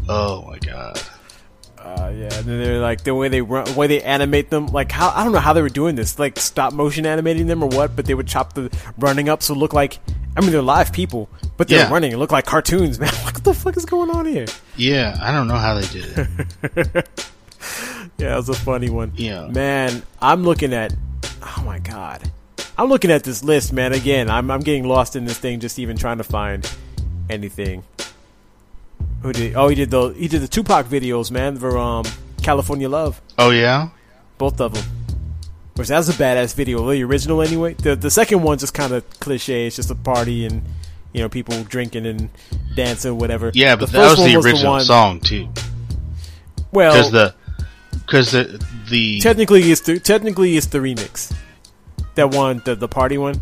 Oh 0.10 0.44
my 0.48 0.58
god! 0.60 1.02
Uh, 1.78 2.12
yeah, 2.16 2.24
and 2.34 2.46
then 2.46 2.64
they're 2.64 2.80
like 2.80 3.04
the 3.04 3.14
way 3.14 3.28
they 3.28 3.42
run, 3.42 3.66
the 3.66 3.74
way 3.74 3.88
they 3.88 4.02
animate 4.02 4.50
them. 4.50 4.68
Like 4.68 4.92
how 4.92 5.10
I 5.10 5.24
don't 5.24 5.34
know 5.34 5.40
how 5.40 5.54
they 5.54 5.62
were 5.62 5.70
doing 5.70 5.96
this, 5.96 6.18
like 6.18 6.40
stop 6.40 6.74
motion 6.74 7.06
animating 7.06 7.48
them 7.48 7.62
or 7.64 7.70
what. 7.70 7.96
But 7.96 8.06
they 8.06 8.14
would 8.14 8.28
chop 8.28 8.54
the 8.54 8.72
running 8.98 9.28
up 9.30 9.44
so 9.44 9.54
it 9.54 9.58
look 9.58 9.74
like 9.74 10.00
I 10.36 10.42
mean 10.42 10.52
they're 10.52 10.62
live 10.62 10.94
people, 10.94 11.30
but 11.58 11.68
they're 11.68 11.80
Yeah. 11.80 11.92
running. 11.92 12.12
It 12.14 12.18
look 12.18 12.32
like 12.32 12.46
cartoons, 12.46 13.00
man. 13.02 13.14
What 13.24 13.44
the 13.44 13.54
fuck 13.54 13.76
is 13.78 13.86
going 13.86 14.10
on 14.10 14.26
here? 14.26 14.46
Yeah, 14.78 15.18
I 15.22 15.32
don't 15.32 15.48
know 15.48 15.56
how 15.58 15.76
they 15.76 15.88
did 15.88 16.06
it. 16.18 17.10
Yeah, 18.18 18.30
that 18.30 18.36
was 18.38 18.50
a 18.50 18.54
funny 18.56 18.90
one. 18.90 19.12
Yeah. 19.16 19.48
man, 19.48 20.02
I'm 20.22 20.44
looking 20.44 20.74
at. 20.74 20.94
Oh 21.44 21.64
my 21.66 21.80
god, 21.80 22.32
I'm 22.78 22.90
looking 22.90 23.10
at 23.12 23.24
this 23.24 23.44
list, 23.44 23.74
man. 23.74 23.94
Again, 23.94 24.30
I'm 24.30 24.52
I'm 24.52 24.60
getting 24.62 24.84
lost 24.88 25.16
in 25.16 25.26
this 25.26 25.38
thing, 25.40 25.60
just 25.60 25.80
even 25.80 25.98
trying 25.98 26.18
to 26.20 26.24
find 26.24 26.70
anything. 27.30 27.84
Who 29.24 29.34
did? 29.34 29.56
Oh, 29.56 29.68
he 29.68 29.76
did 29.76 29.90
the 29.90 30.10
he 30.10 30.28
did 30.28 30.42
the 30.42 30.48
Tupac 30.48 30.86
videos, 30.86 31.32
man, 31.32 31.58
for 31.58 31.78
um 31.78 32.06
California 32.44 32.88
Love. 32.88 33.20
oh 33.40 33.50
yeah, 33.50 33.90
Both 34.38 34.62
of 34.62 34.74
them. 34.74 34.84
Which 35.76 35.90
that's 35.90 36.10
a 36.10 36.14
badass 36.14 36.56
video. 36.56 36.90
The 36.90 37.04
original, 37.04 37.42
anyway. 37.42 37.74
The 37.76 37.96
the 37.96 38.12
second 38.12 38.42
one's 38.44 38.62
just 38.62 38.74
kind 38.74 38.94
of 38.94 39.08
cliche. 39.20 39.68
It's 39.68 39.76
just 39.76 39.92
a 39.92 39.96
party 39.96 40.46
and 40.46 40.62
you 41.14 41.22
know 41.22 41.30
people 41.30 41.64
drinking 41.64 42.06
and 42.06 42.30
dancing, 42.76 43.18
whatever. 43.18 43.52
yeah, 43.54 43.76
but 43.76 43.92
The 43.92 43.98
that 44.00 44.18
was 44.18 44.26
the 44.26 44.36
original 44.36 44.72
one- 44.74 44.82
song 44.86 45.20
too. 45.20 45.50
Well, 46.72 46.94
Because 46.94 47.12
the 47.12 47.36
because 48.06 48.32
the 48.32 48.64
the 48.90 49.20
technically 49.20 49.72
it's 49.72 49.82
the 49.82 50.00
technically 50.00 50.58
it's 50.58 50.68
the 50.68 50.80
remix. 50.80 51.34
That 52.18 52.32
one, 52.36 52.62
the 52.66 52.76
the 52.76 52.88
party 52.88 53.18
one. 53.18 53.40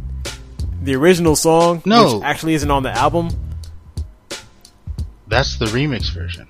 the 0.84 0.95
original 0.95 1.36
song, 1.36 1.82
No. 1.86 2.17
which 2.17 2.23
actually 2.26 2.53
isn't 2.55 2.69
on 2.69 2.84
the 2.84 2.91
album. 2.91 3.30
That's 5.28 5.57
the 5.57 5.65
remix 5.65 6.13
version. 6.13 6.45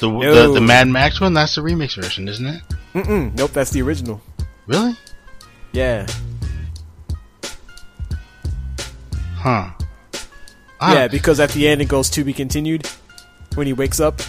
The, 0.00 0.08
No. 0.10 0.48
the 0.48 0.54
the 0.54 0.60
Mad 0.60 0.88
Max 0.88 1.20
one, 1.20 1.32
that's 1.32 1.54
the 1.54 1.62
remix 1.62 1.94
version, 1.94 2.28
isn't 2.28 2.46
it? 2.46 2.62
Mm-mm, 2.94 3.34
nope, 3.36 3.52
that's 3.52 3.70
the 3.70 3.80
original. 3.82 4.20
Really? 4.66 4.94
Yeah, 5.72 6.06
Huh. 9.36 9.70
I 10.80 10.94
yeah, 10.94 11.08
because 11.08 11.38
at 11.40 11.50
the 11.50 11.68
end 11.68 11.80
it 11.80 11.86
goes 11.88 12.10
to 12.10 12.24
be 12.24 12.32
continued 12.32 12.86
when 13.54 13.66
he 13.66 13.72
wakes 13.72 14.00
up, 14.00 14.20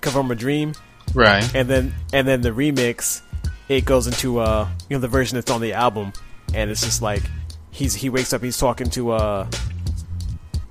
come 0.00 0.12
from 0.12 0.30
a 0.30 0.34
dream, 0.34 0.72
right. 1.14 1.44
and 1.54 1.68
then 1.68 1.94
and 2.12 2.26
then 2.28 2.40
the 2.42 2.50
remix 2.50 3.20
it 3.68 3.84
goes 3.84 4.06
into 4.06 4.38
uh 4.38 4.68
you 4.88 4.96
know 4.96 5.00
the 5.00 5.08
version 5.08 5.36
that's 5.36 5.50
on 5.50 5.60
the 5.60 5.72
album, 5.72 6.12
and 6.54 6.70
it's 6.70 6.82
just 6.82 7.02
like 7.02 7.22
he's 7.70 7.94
he 7.94 8.08
wakes 8.08 8.32
up, 8.32 8.42
he's 8.42 8.58
talking 8.58 8.88
to 8.90 9.10
uh 9.12 9.46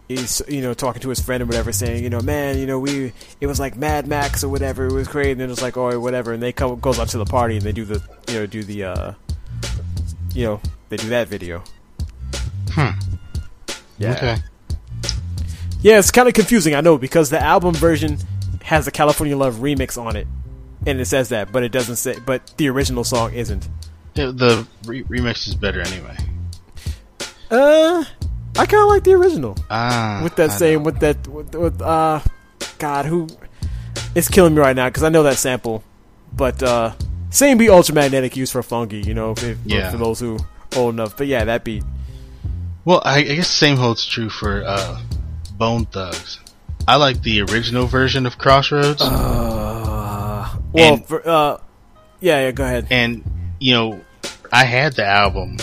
he's 0.07 0.41
you 0.47 0.61
know 0.61 0.73
talking 0.73 1.01
to 1.01 1.09
his 1.09 1.19
friend 1.19 1.43
or 1.43 1.45
whatever, 1.45 1.71
saying 1.71 2.03
you 2.03 2.09
know 2.09 2.21
man 2.21 2.57
you 2.57 2.65
know 2.65 2.79
we 2.79 3.13
it 3.41 3.47
was 3.47 3.59
like 3.59 3.75
Mad 3.75 4.07
Max 4.07 4.43
or 4.43 4.49
whatever, 4.49 4.87
it 4.87 4.93
was 4.93 5.07
great, 5.07 5.31
and 5.31 5.41
then 5.41 5.49
it's 5.51 5.61
like 5.61 5.77
oh 5.77 5.99
whatever, 5.99 6.33
and 6.33 6.41
they 6.41 6.51
come 6.51 6.79
goes 6.79 6.99
up 6.99 7.09
to 7.09 7.17
the 7.17 7.25
party 7.25 7.55
and 7.57 7.65
they 7.65 7.71
do 7.71 7.85
the 7.85 8.01
you 8.27 8.39
know 8.39 8.45
do 8.45 8.63
the 8.63 8.83
uh 8.83 9.13
you 10.33 10.45
know 10.45 10.61
they 10.89 10.97
do 10.97 11.09
that 11.09 11.27
video. 11.27 11.63
Hmm. 12.71 12.89
Yeah. 13.97 14.13
Okay. 14.13 14.37
Yeah, 15.81 15.99
it's 15.99 16.11
kind 16.11 16.27
of 16.27 16.33
confusing, 16.33 16.73
I 16.75 16.81
know, 16.81 16.97
because 16.97 17.29
the 17.29 17.39
album 17.39 17.73
version 17.73 18.17
has 18.63 18.85
the 18.85 18.91
California 18.91 19.37
Love 19.37 19.55
remix 19.55 20.01
on 20.01 20.15
it, 20.15 20.27
and 20.87 20.99
it 20.99 21.05
says 21.05 21.29
that, 21.29 21.51
but 21.51 21.63
it 21.63 21.71
doesn't 21.71 21.97
say. 21.97 22.15
But 22.25 22.53
the 22.57 22.69
original 22.69 23.03
song 23.03 23.33
isn't. 23.33 23.67
Yeah, 24.15 24.31
the 24.33 24.65
re- 24.85 25.03
remix 25.03 25.47
is 25.47 25.53
better 25.55 25.81
anyway. 25.81 26.17
Uh, 27.51 28.03
I 28.57 28.65
kind 28.65 28.83
of 28.83 28.89
like 28.89 29.03
the 29.03 29.13
original 29.13 29.55
Ah. 29.69 30.21
with 30.23 30.35
that 30.37 30.49
I 30.49 30.53
same 30.53 30.79
know. 30.79 30.85
with 30.85 30.99
that 30.99 31.27
with, 31.27 31.53
with 31.55 31.81
uh, 31.81 32.19
God, 32.79 33.05
who? 33.05 33.27
It's 34.15 34.27
killing 34.27 34.55
me 34.55 34.61
right 34.61 34.75
now 34.75 34.89
because 34.89 35.03
I 35.03 35.09
know 35.09 35.23
that 35.23 35.37
sample, 35.37 35.83
but 36.33 36.61
uh, 36.63 36.93
same 37.29 37.57
beat 37.57 37.69
ultramagnetic 37.69 38.35
used 38.35 38.51
for 38.51 38.63
funky, 38.63 39.01
you 39.01 39.13
know, 39.13 39.31
if, 39.37 39.57
Yeah. 39.65 39.91
for 39.91 39.97
those 39.97 40.19
who 40.19 40.39
old 40.75 40.95
enough. 40.95 41.15
But 41.15 41.27
yeah, 41.27 41.43
that 41.45 41.63
beat. 41.63 41.83
Well, 42.85 43.01
I, 43.05 43.19
I 43.19 43.23
guess 43.23 43.47
the 43.47 43.53
same 43.53 43.77
holds 43.77 44.05
true 44.05 44.29
for 44.29 44.63
uh, 44.65 44.99
Bone 45.57 45.85
Thugs. 45.85 46.39
I 46.87 46.95
like 46.95 47.21
the 47.21 47.41
original 47.41 47.85
version 47.85 48.25
of 48.25 48.37
Crossroads, 48.37 49.01
Uh, 49.01 49.83
well, 50.77 50.93
And- 50.93 51.05
for, 51.05 51.27
uh, 51.27 51.57
yeah, 52.19 52.41
yeah, 52.45 52.51
go 52.51 52.63
ahead. 52.63 52.87
and 52.89 53.23
you 53.59 53.73
know, 53.73 53.99
I 54.51 54.63
had 54.63 54.93
the 54.93 55.05
album 55.05 55.57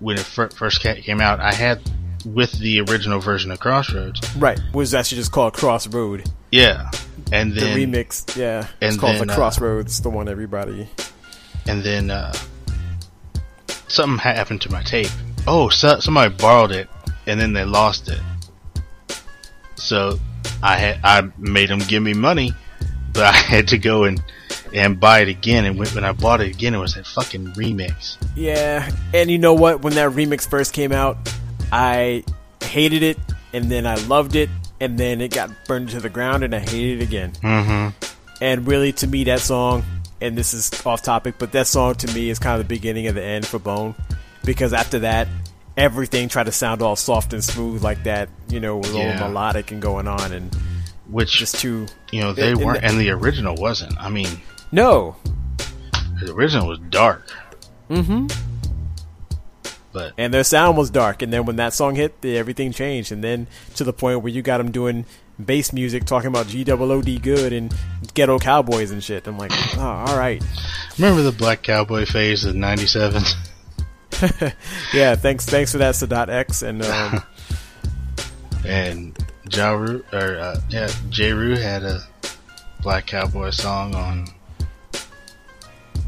when 0.00 0.16
it 0.16 0.24
first 0.24 0.80
came 0.82 1.20
out. 1.20 1.40
I 1.40 1.52
had 1.52 1.80
with 2.24 2.52
the 2.58 2.80
original 2.80 3.20
version 3.20 3.50
of 3.50 3.60
Crossroads. 3.60 4.20
Right, 4.36 4.58
was 4.74 4.94
actually 4.94 5.18
just 5.18 5.32
called 5.32 5.52
Crossroad. 5.54 6.24
Yeah, 6.50 6.90
and 7.32 7.54
The 7.54 7.60
remix, 7.60 8.36
yeah, 8.36 8.66
it's 8.80 8.92
and 8.94 8.98
called 9.00 9.16
then, 9.16 9.26
the 9.28 9.32
uh, 9.32 9.36
Crossroads, 9.36 10.00
the 10.00 10.10
one 10.10 10.28
everybody. 10.28 10.88
and 11.66 11.82
then 11.82 12.10
uh, 12.10 12.32
something 13.88 14.18
happened 14.18 14.60
to 14.62 14.72
my 14.72 14.82
tape. 14.82 15.10
Oh, 15.46 15.68
so, 15.68 16.00
somebody 16.00 16.34
borrowed 16.34 16.72
it, 16.72 16.88
and 17.26 17.40
then 17.40 17.52
they 17.52 17.64
lost 17.64 18.08
it. 18.08 18.20
So 19.76 20.18
I 20.62 20.76
had 20.76 21.00
I 21.04 21.30
made 21.38 21.68
them 21.70 21.78
give 21.80 22.02
me 22.02 22.12
money, 22.14 22.52
but 23.12 23.24
I 23.24 23.32
had 23.32 23.68
to 23.68 23.78
go 23.78 24.04
and 24.04 24.22
and 24.72 25.00
buy 25.00 25.20
it 25.20 25.28
again. 25.28 25.64
And 25.64 25.78
when, 25.78 26.04
I 26.04 26.12
bought 26.12 26.40
it 26.40 26.54
again, 26.54 26.74
it 26.74 26.78
was 26.78 26.94
that 26.94 27.06
fucking 27.06 27.48
remix. 27.52 28.16
Yeah, 28.36 28.90
and 29.12 29.30
you 29.30 29.38
know 29.38 29.54
what? 29.54 29.82
When 29.82 29.94
that 29.94 30.12
remix 30.12 30.48
first 30.48 30.72
came 30.72 30.92
out, 30.92 31.16
I 31.72 32.24
hated 32.62 33.02
it, 33.02 33.18
and 33.52 33.70
then 33.70 33.86
I 33.86 33.96
loved 34.06 34.36
it, 34.36 34.48
and 34.80 34.98
then 34.98 35.20
it 35.20 35.32
got 35.32 35.50
burned 35.66 35.90
to 35.90 36.00
the 36.00 36.08
ground, 36.10 36.44
and 36.44 36.54
I 36.54 36.60
hated 36.60 37.00
it 37.00 37.04
again. 37.04 37.32
Mm-hmm. 37.42 38.06
And 38.40 38.66
really, 38.66 38.92
to 38.94 39.06
me, 39.06 39.24
that 39.24 39.40
song, 39.40 39.84
and 40.20 40.36
this 40.38 40.54
is 40.54 40.70
off 40.86 41.02
topic, 41.02 41.34
but 41.38 41.52
that 41.52 41.66
song 41.66 41.94
to 41.96 42.14
me 42.14 42.30
is 42.30 42.38
kind 42.38 42.60
of 42.60 42.66
the 42.68 42.74
beginning 42.74 43.06
of 43.06 43.14
the 43.14 43.22
end 43.22 43.46
for 43.46 43.58
Bone, 43.58 43.94
because 44.44 44.72
after 44.72 45.00
that, 45.00 45.28
everything 45.76 46.28
tried 46.28 46.44
to 46.44 46.52
sound 46.52 46.80
all 46.82 46.96
soft 46.96 47.32
and 47.32 47.42
smooth 47.42 47.82
like 47.82 48.04
that, 48.04 48.28
you 48.48 48.60
know, 48.60 48.76
with 48.76 48.94
Yeah. 48.94 49.20
all 49.22 49.28
melodic 49.28 49.70
and 49.72 49.82
going 49.82 50.06
on, 50.08 50.32
and 50.32 50.56
Which 51.10 51.32
just 51.32 51.58
too. 51.58 51.86
you 52.12 52.20
know 52.20 52.32
they 52.32 52.54
weren't, 52.54 52.84
and 52.84 52.98
the 52.98 53.10
original 53.18 53.56
wasn't. 53.56 54.00
I 54.00 54.08
mean, 54.08 54.28
No, 54.70 55.16
the 56.22 56.32
original 56.32 56.68
was 56.68 56.78
dark. 56.90 57.28
Mm-hmm. 57.88 58.26
But 59.92 60.12
and 60.16 60.32
their 60.32 60.44
sound 60.44 60.78
was 60.78 60.90
dark. 60.90 61.22
And 61.22 61.32
then 61.32 61.46
when 61.46 61.56
that 61.56 61.74
song 61.74 61.96
hit, 61.96 62.20
the, 62.20 62.36
everything 62.38 62.72
changed. 62.72 63.10
And 63.10 63.24
then 63.24 63.48
to 63.74 63.84
the 63.84 63.92
point 63.92 64.22
where 64.22 64.32
you 64.32 64.40
got 64.40 64.58
them 64.58 64.70
doing 64.70 65.04
bass 65.44 65.72
music, 65.72 66.04
talking 66.04 66.28
about 66.28 66.46
G 66.46 66.62
double 66.64 66.92
O 66.92 67.02
D 67.02 67.18
good 67.18 67.52
and 67.52 67.74
ghetto 68.14 68.38
cowboys 68.38 68.90
and 68.92 69.02
shit. 69.02 69.26
I'm 69.26 69.38
like, 69.38 69.50
oh, 69.78 69.80
all 69.80 70.16
right, 70.16 70.42
remember 70.98 71.22
the 71.22 71.32
Black 71.32 71.62
Cowboy 71.62 72.06
phase 72.06 72.44
of 72.44 72.54
'97? 72.54 73.22
yeah. 74.94 75.16
Thanks, 75.16 75.46
thanks 75.46 75.72
for 75.72 75.78
that, 75.78 75.94
Sadat 75.94 76.28
X. 76.28 76.62
And 76.62 76.84
um, 76.84 77.22
and 78.64 79.18
Ja 79.50 79.70
Rule, 79.72 80.02
or 80.12 80.36
uh, 80.36 80.60
yeah, 80.68 80.88
Jeru 81.10 81.56
had 81.56 81.82
a 81.82 82.00
Black 82.82 83.06
Cowboy 83.06 83.50
song 83.50 83.94
on 83.94 84.26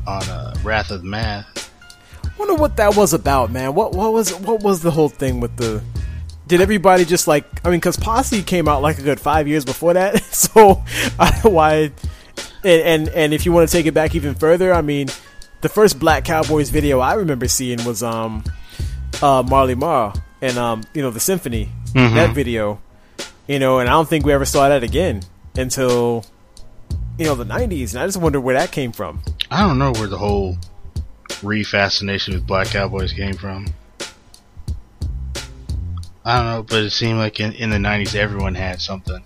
on 0.06 0.22
uh, 0.28 0.54
Wrath 0.64 0.90
of 0.90 1.02
the 1.02 1.08
Math. 1.08 1.70
wonder 2.38 2.54
what 2.54 2.76
that 2.76 2.96
was 2.96 3.12
about, 3.12 3.50
man. 3.50 3.74
What 3.74 3.92
what 3.92 4.12
was 4.12 4.34
what 4.40 4.62
was 4.62 4.82
the 4.82 4.90
whole 4.90 5.08
thing 5.08 5.40
with 5.40 5.56
the? 5.56 5.82
Did 6.46 6.60
everybody 6.60 7.04
just 7.04 7.26
like? 7.28 7.44
I 7.64 7.70
mean, 7.70 7.78
because 7.78 7.96
Posse 7.96 8.42
came 8.42 8.68
out 8.68 8.82
like 8.82 8.98
a 8.98 9.02
good 9.02 9.20
five 9.20 9.46
years 9.48 9.64
before 9.64 9.94
that, 9.94 10.22
so 10.24 10.82
I 11.18 11.30
don't 11.30 11.44
know 11.44 11.50
why. 11.50 11.92
And, 12.64 12.82
and 12.82 13.08
and 13.08 13.34
if 13.34 13.44
you 13.46 13.52
want 13.52 13.68
to 13.68 13.72
take 13.72 13.86
it 13.86 13.92
back 13.94 14.14
even 14.14 14.34
further, 14.34 14.72
I 14.72 14.82
mean, 14.82 15.08
the 15.62 15.68
first 15.68 15.98
Black 15.98 16.24
Cowboys 16.24 16.70
video 16.70 17.00
I 17.00 17.14
remember 17.14 17.48
seeing 17.48 17.82
was 17.84 18.02
um, 18.02 18.44
uh, 19.20 19.42
Marley 19.48 19.74
Marl 19.74 20.14
and 20.40 20.56
um, 20.58 20.82
you 20.94 21.02
know, 21.02 21.10
the 21.10 21.20
Symphony 21.20 21.70
Mhm. 21.94 22.14
that 22.14 22.34
video, 22.34 22.80
you 23.46 23.58
know, 23.58 23.78
and 23.78 23.88
I 23.88 23.92
don't 23.92 24.08
think 24.08 24.24
we 24.24 24.32
ever 24.32 24.44
saw 24.44 24.68
that 24.68 24.82
again 24.82 25.22
until 25.56 26.24
you 27.18 27.24
know 27.26 27.34
the 27.34 27.44
'90s, 27.44 27.92
and 27.94 28.02
I 28.02 28.06
just 28.06 28.18
wonder 28.18 28.40
where 28.40 28.54
that 28.56 28.72
came 28.72 28.92
from. 28.92 29.22
I 29.50 29.66
don't 29.66 29.78
know 29.78 29.92
where 29.92 30.06
the 30.08 30.18
whole 30.18 30.56
re-fascination 31.42 32.34
with 32.34 32.46
Black 32.46 32.68
Cowboys 32.68 33.12
came 33.12 33.34
from. 33.34 33.66
I 36.24 36.36
don't 36.36 36.46
know, 36.46 36.62
but 36.62 36.84
it 36.84 36.90
seemed 36.90 37.18
like 37.18 37.40
in, 37.40 37.52
in 37.52 37.70
the 37.70 37.78
'90s 37.78 38.14
everyone 38.14 38.54
had 38.54 38.80
something. 38.80 39.22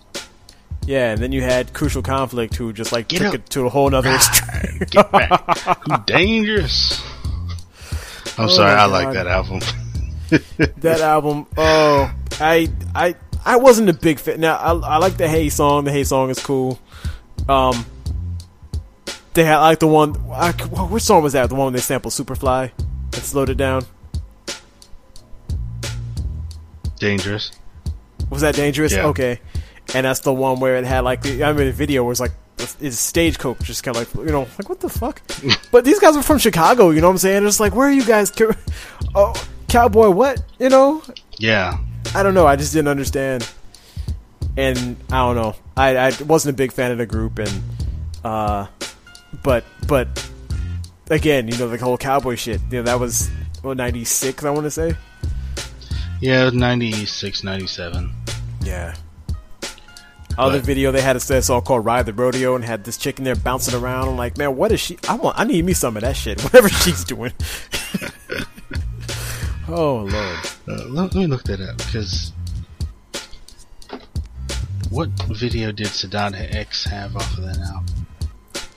Yeah, 0.87 1.11
and 1.13 1.21
then 1.21 1.33
you 1.33 1.43
had 1.43 1.73
Crucial 1.75 2.01
Conflict, 2.01 2.55
who 2.55 2.73
just 2.73 2.93
like 2.93 3.09
Get 3.09 3.19
took 3.19 3.29
up. 3.29 3.35
it 3.35 3.51
to 3.51 3.67
a 3.67 3.69
whole 3.69 3.91
nother 3.91 4.11
extreme. 4.11 4.79
Get 4.91 5.11
back, 5.13 6.07
dangerous. 6.07 7.03
I'm 8.39 8.45
Oh 8.45 8.49
sorry, 8.49 8.71
I 8.73 8.87
like 8.87 9.13
that 9.15 9.27
album. 9.27 9.61
that 10.79 11.01
album. 11.01 11.47
Oh, 11.57 12.13
I 12.41 12.71
I 12.95 13.15
I 13.47 13.57
wasn't 13.57 13.89
a 13.89 13.93
big 13.95 14.19
fan. 14.19 14.41
Now 14.41 14.57
I, 14.57 14.73
I 14.73 14.97
like 14.99 15.17
the 15.17 15.29
Hay 15.29 15.49
song. 15.49 15.85
The 15.85 15.93
Hay 15.93 16.05
song 16.05 16.29
is 16.31 16.39
cool. 16.39 16.79
Um, 17.49 17.87
they 19.35 19.45
had 19.45 19.59
like 19.59 19.79
the 19.79 19.87
one. 19.87 20.17
I, 20.33 20.53
which 20.53 21.05
song 21.05 21.23
was 21.23 21.33
that? 21.35 21.49
The 21.49 21.55
one 21.55 21.73
they 21.73 21.79
sampled 21.79 22.13
Superfly 22.13 22.73
and 22.77 23.23
slowed 23.23 23.49
it 23.49 23.57
down. 23.57 23.85
dangerous. 26.99 27.53
Was 28.31 28.43
that 28.43 28.55
dangerous? 28.55 28.93
Yeah. 28.93 29.07
Okay, 29.07 29.41
and 29.95 30.05
that's 30.07 30.21
the 30.21 30.33
one 30.33 30.61
where 30.61 30.77
it 30.77 30.85
had 30.85 31.01
like 31.01 31.23
the 31.23 31.45
I 31.45 31.53
mean 31.53 31.67
the 31.67 31.73
video 31.73 32.05
was 32.05 32.21
like 32.21 32.33
is 32.81 32.99
stagecoach 32.99 33.59
just 33.61 33.85
kind 33.85 33.97
of 33.97 34.15
like 34.15 34.27
you 34.27 34.33
know 34.33 34.49
like 34.59 34.69
what 34.69 34.81
the 34.81 34.89
fuck 34.89 35.21
but 35.71 35.85
these 35.85 35.99
guys 36.01 36.17
are 36.17 36.23
from 36.23 36.39
chicago 36.39 36.89
you 36.89 37.03
know 37.03 37.09
what 37.09 37.13
i'm 37.13 37.19
saying 37.19 37.47
it's 37.47 37.61
like 37.61 37.75
where 37.75 37.87
are 37.87 37.93
you 37.93 38.03
guys 38.03 38.33
oh 39.15 39.35
cowboy 39.69 40.09
what 40.09 40.43
you 40.59 40.71
know 40.71 41.03
Yeah, 41.39 41.77
I 42.15 42.23
don't 42.23 42.35
know. 42.35 42.47
I 42.47 42.57
just 42.57 42.73
didn't 42.73 42.89
understand, 42.89 43.49
and 44.57 44.97
I 45.11 45.19
don't 45.19 45.37
know. 45.37 45.55
I, 45.77 45.97
I 45.97 46.13
wasn't 46.25 46.55
a 46.55 46.57
big 46.57 46.73
fan 46.73 46.91
of 46.93 46.99
the 46.99 47.07
group, 47.07 47.39
and 47.39 47.63
uh, 48.25 48.67
but 49.43 49.65
but 49.87 50.31
again, 51.11 51.49
you 51.49 51.57
know, 51.59 51.69
the 51.69 51.77
whole 51.79 51.99
cowboy 51.99 52.37
shit. 52.37 52.61
You 52.71 52.79
know, 52.79 52.83
that 52.85 52.99
was 53.01 53.29
what 53.63 53.77
ninety 53.77 54.05
six. 54.05 54.45
I 54.45 54.51
want 54.51 54.65
to 54.65 54.71
say. 54.71 54.95
yeah, 56.21 56.49
96, 56.51 57.45
97. 57.45 58.11
Yeah. 58.63 58.95
Other 60.39 60.59
But- 60.59 60.67
video 60.67 60.93
they 60.93 61.01
had 61.01 61.17
a 61.17 61.21
set 61.21 61.45
song 61.45 61.63
called 61.63 61.85
"Ride 61.85 62.07
the 62.07 62.13
Rodeo" 62.13 62.55
and 62.57 62.65
had 62.65 62.85
this 62.85 62.97
chick 62.99 63.19
in 63.19 63.25
there 63.25 63.37
bouncing 63.37 63.75
around. 63.75 64.09
I'm 64.09 64.17
like, 64.17 64.37
man, 64.39 64.55
what 64.57 64.71
is 64.73 64.81
she? 64.81 64.99
I 65.09 65.15
want. 65.17 65.39
I 65.39 65.45
need 65.45 65.65
me 65.65 65.73
some 65.75 65.97
of 65.97 66.03
that 66.03 66.17
shit. 66.17 66.41
Whatever 66.45 66.69
she's 66.69 67.05
doing. 67.05 67.33
oh 69.69 69.97
lord. 70.11 70.13
Uh, 70.69 70.85
let, 70.89 70.89
let 70.89 71.15
me 71.15 71.27
look 71.27 71.45
that 71.45 71.61
up 71.61 71.77
because 71.79 72.33
what 74.91 75.09
video 75.29 75.73
did 75.73 75.89
Sadat 75.89 76.55
X 76.55 76.85
have 76.85 77.17
off 77.17 77.37
of 77.39 77.45
that 77.45 77.59
album? 77.59 78.07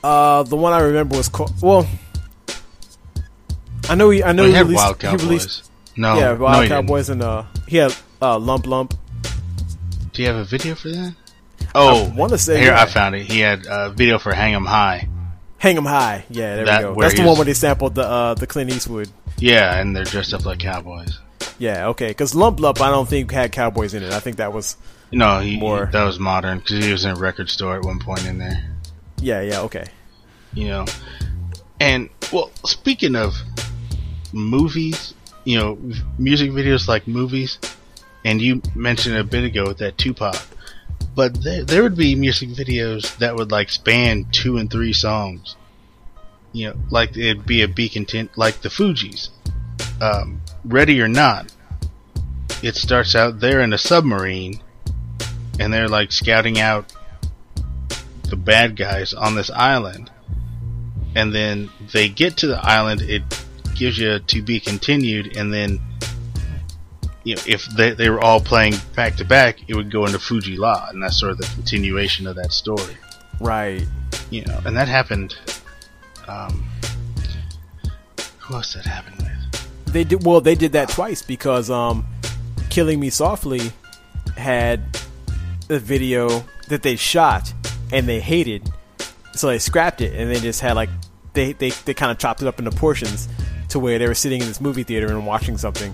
Uh, 0.03 0.43
the 0.43 0.55
one 0.55 0.73
I 0.73 0.79
remember 0.79 1.17
was 1.17 1.29
called. 1.29 1.53
Well, 1.61 1.87
I 3.89 3.95
know 3.95 4.09
he. 4.09 4.23
I 4.23 4.31
know 4.31 4.43
Well, 4.43 4.47
he 4.47 4.51
he 4.51 4.57
had 4.57 4.65
released. 4.67 4.83
Wild 4.83 5.01
he 5.01 5.25
released. 5.25 5.71
No, 5.97 6.15
yeah, 6.17 6.33
no, 6.33 6.35
Wild 6.35 6.61
didn't. 6.63 6.69
Cowboys 6.69 7.09
and 7.09 7.21
uh, 7.21 7.43
he 7.67 7.77
had 7.77 7.95
uh, 8.21 8.37
Lump 8.39 8.65
Lump. 8.65 8.93
Do 10.13 10.21
you 10.21 10.27
have 10.27 10.37
a 10.37 10.43
video 10.45 10.75
for 10.75 10.89
that? 10.89 11.15
Oh, 11.75 12.11
wanna 12.15 12.37
say, 12.37 12.59
here 12.59 12.71
yeah. 12.71 12.81
I 12.81 12.85
found 12.85 13.15
it. 13.15 13.23
He 13.23 13.39
had 13.41 13.65
a 13.69 13.89
video 13.91 14.17
for 14.17 14.33
"Hang 14.33 14.53
'Em 14.55 14.65
High." 14.65 15.07
Hang 15.57 15.75
'em 15.75 15.85
high. 15.85 16.23
Yeah, 16.29 16.55
there 16.55 16.65
That- 16.65 16.89
we 16.89 16.95
go. 16.95 17.01
That's 17.01 17.15
the 17.15 17.23
one 17.25 17.35
where 17.35 17.43
they 17.45 17.53
sampled 17.53 17.93
the 17.95 18.03
uh, 18.03 18.33
the 18.33 18.47
Clint 18.47 18.71
Eastwood. 18.71 19.09
Yeah, 19.39 19.79
and 19.79 19.95
they're 19.95 20.03
dressed 20.03 20.33
up 20.33 20.45
like 20.45 20.59
cowboys. 20.59 21.17
Yeah, 21.57 21.87
okay. 21.89 22.07
Because 22.07 22.35
Lump 22.35 22.59
Lump, 22.59 22.81
I 22.81 22.89
don't 22.89 23.07
think 23.07 23.31
had 23.31 23.51
cowboys 23.51 23.93
in 23.93 24.03
it. 24.03 24.11
I 24.13 24.19
think 24.19 24.37
that 24.37 24.53
was. 24.53 24.77
No, 25.11 25.39
he 25.39 25.57
More. 25.57 25.89
that 25.91 26.03
was 26.03 26.19
modern 26.19 26.59
because 26.59 26.83
he 26.85 26.91
was 26.91 27.03
in 27.03 27.11
a 27.11 27.15
record 27.15 27.49
store 27.49 27.77
at 27.77 27.83
one 27.83 27.99
point 27.99 28.25
in 28.25 28.37
there. 28.37 28.75
Yeah, 29.21 29.41
yeah, 29.41 29.61
okay. 29.61 29.85
You 30.53 30.67
know, 30.67 30.85
and 31.79 32.09
well, 32.31 32.51
speaking 32.65 33.15
of 33.15 33.33
movies, 34.33 35.13
you 35.45 35.57
know, 35.57 35.79
music 36.17 36.51
videos 36.51 36.87
like 36.87 37.07
movies, 37.07 37.57
and 38.23 38.41
you 38.41 38.61
mentioned 38.75 39.17
a 39.17 39.23
bit 39.23 39.43
ago 39.43 39.73
that 39.73 39.97
Tupac, 39.97 40.35
but 41.15 41.43
there, 41.43 41.63
there 41.63 41.83
would 41.83 41.97
be 41.97 42.15
music 42.15 42.49
videos 42.49 43.17
that 43.17 43.35
would 43.35 43.51
like 43.51 43.69
span 43.69 44.25
two 44.31 44.57
and 44.57 44.69
three 44.69 44.93
songs. 44.93 45.55
You 46.51 46.69
know, 46.69 46.75
like 46.89 47.15
it'd 47.15 47.45
be 47.45 47.61
a 47.61 47.67
be 47.67 47.89
content, 47.89 48.31
like 48.37 48.61
the 48.61 48.69
Fugees, 48.69 49.29
um, 50.01 50.41
Ready 50.65 51.01
or 51.01 51.07
Not. 51.07 51.53
It 52.61 52.75
starts 52.75 53.15
out 53.15 53.39
there 53.39 53.61
in 53.61 53.71
a 53.71 53.77
submarine, 53.77 54.61
and 55.59 55.71
they're 55.71 55.87
like 55.87 56.11
scouting 56.11 56.59
out 56.59 56.91
the 58.29 58.35
bad 58.35 58.75
guys 58.75 59.13
on 59.13 59.35
this 59.35 59.49
island 59.49 60.11
and 61.15 61.33
then 61.33 61.69
they 61.93 62.07
get 62.07 62.37
to 62.37 62.47
the 62.47 62.59
island 62.63 63.01
it 63.01 63.23
gives 63.75 63.97
you 63.97 64.19
to 64.19 64.41
be 64.41 64.59
continued 64.59 65.35
and 65.35 65.51
then 65.51 65.79
you 67.23 67.35
know 67.35 67.41
if 67.47 67.65
they, 67.75 67.91
they 67.91 68.09
were 68.09 68.19
all 68.21 68.39
playing 68.39 68.73
back 68.95 69.15
to 69.15 69.25
back 69.25 69.57
it 69.67 69.75
would 69.75 69.91
go 69.91 70.05
into 70.05 70.19
Fu-Gee-La, 70.19 70.89
and 70.89 71.01
that's 71.01 71.19
sort 71.19 71.31
of 71.31 71.37
the 71.39 71.49
continuation 71.55 72.27
of 72.27 72.35
that 72.35 72.51
story 72.51 72.97
Right. 73.39 73.83
you 74.29 74.43
know 74.45 74.61
and 74.65 74.77
that 74.77 74.87
happened 74.87 75.35
um 76.29 76.63
who 78.39 78.55
else 78.55 78.73
that 78.73 78.85
happened 78.85 79.15
with 79.17 79.93
They 79.93 80.03
did 80.03 80.23
well. 80.25 80.41
They 80.41 80.55
did 80.55 80.71
that 80.73 80.89
twice 80.89 81.21
because 81.21 81.69
um, 81.69 82.05
"Killing 82.69 82.99
Me 82.99 83.09
Softly" 83.09 83.71
had 84.37 84.81
a 85.69 85.79
video 85.79 86.43
that 86.67 86.81
they 86.83 86.95
shot 86.95 87.51
and 87.91 88.07
they 88.07 88.19
hated, 88.19 88.71
so 89.33 89.47
they 89.47 89.59
scrapped 89.59 90.01
it 90.01 90.13
and 90.13 90.29
they 90.29 90.39
just 90.39 90.61
had 90.61 90.73
like 90.75 90.89
they 91.33 91.53
they, 91.53 91.69
they 91.71 91.93
kind 91.93 92.11
of 92.11 92.17
chopped 92.19 92.41
it 92.41 92.47
up 92.47 92.59
into 92.59 92.71
portions 92.71 93.27
to 93.69 93.79
where 93.79 93.97
they 93.99 94.07
were 94.07 94.15
sitting 94.15 94.41
in 94.41 94.47
this 94.47 94.61
movie 94.61 94.83
theater 94.83 95.07
and 95.07 95.25
watching 95.27 95.57
something, 95.57 95.93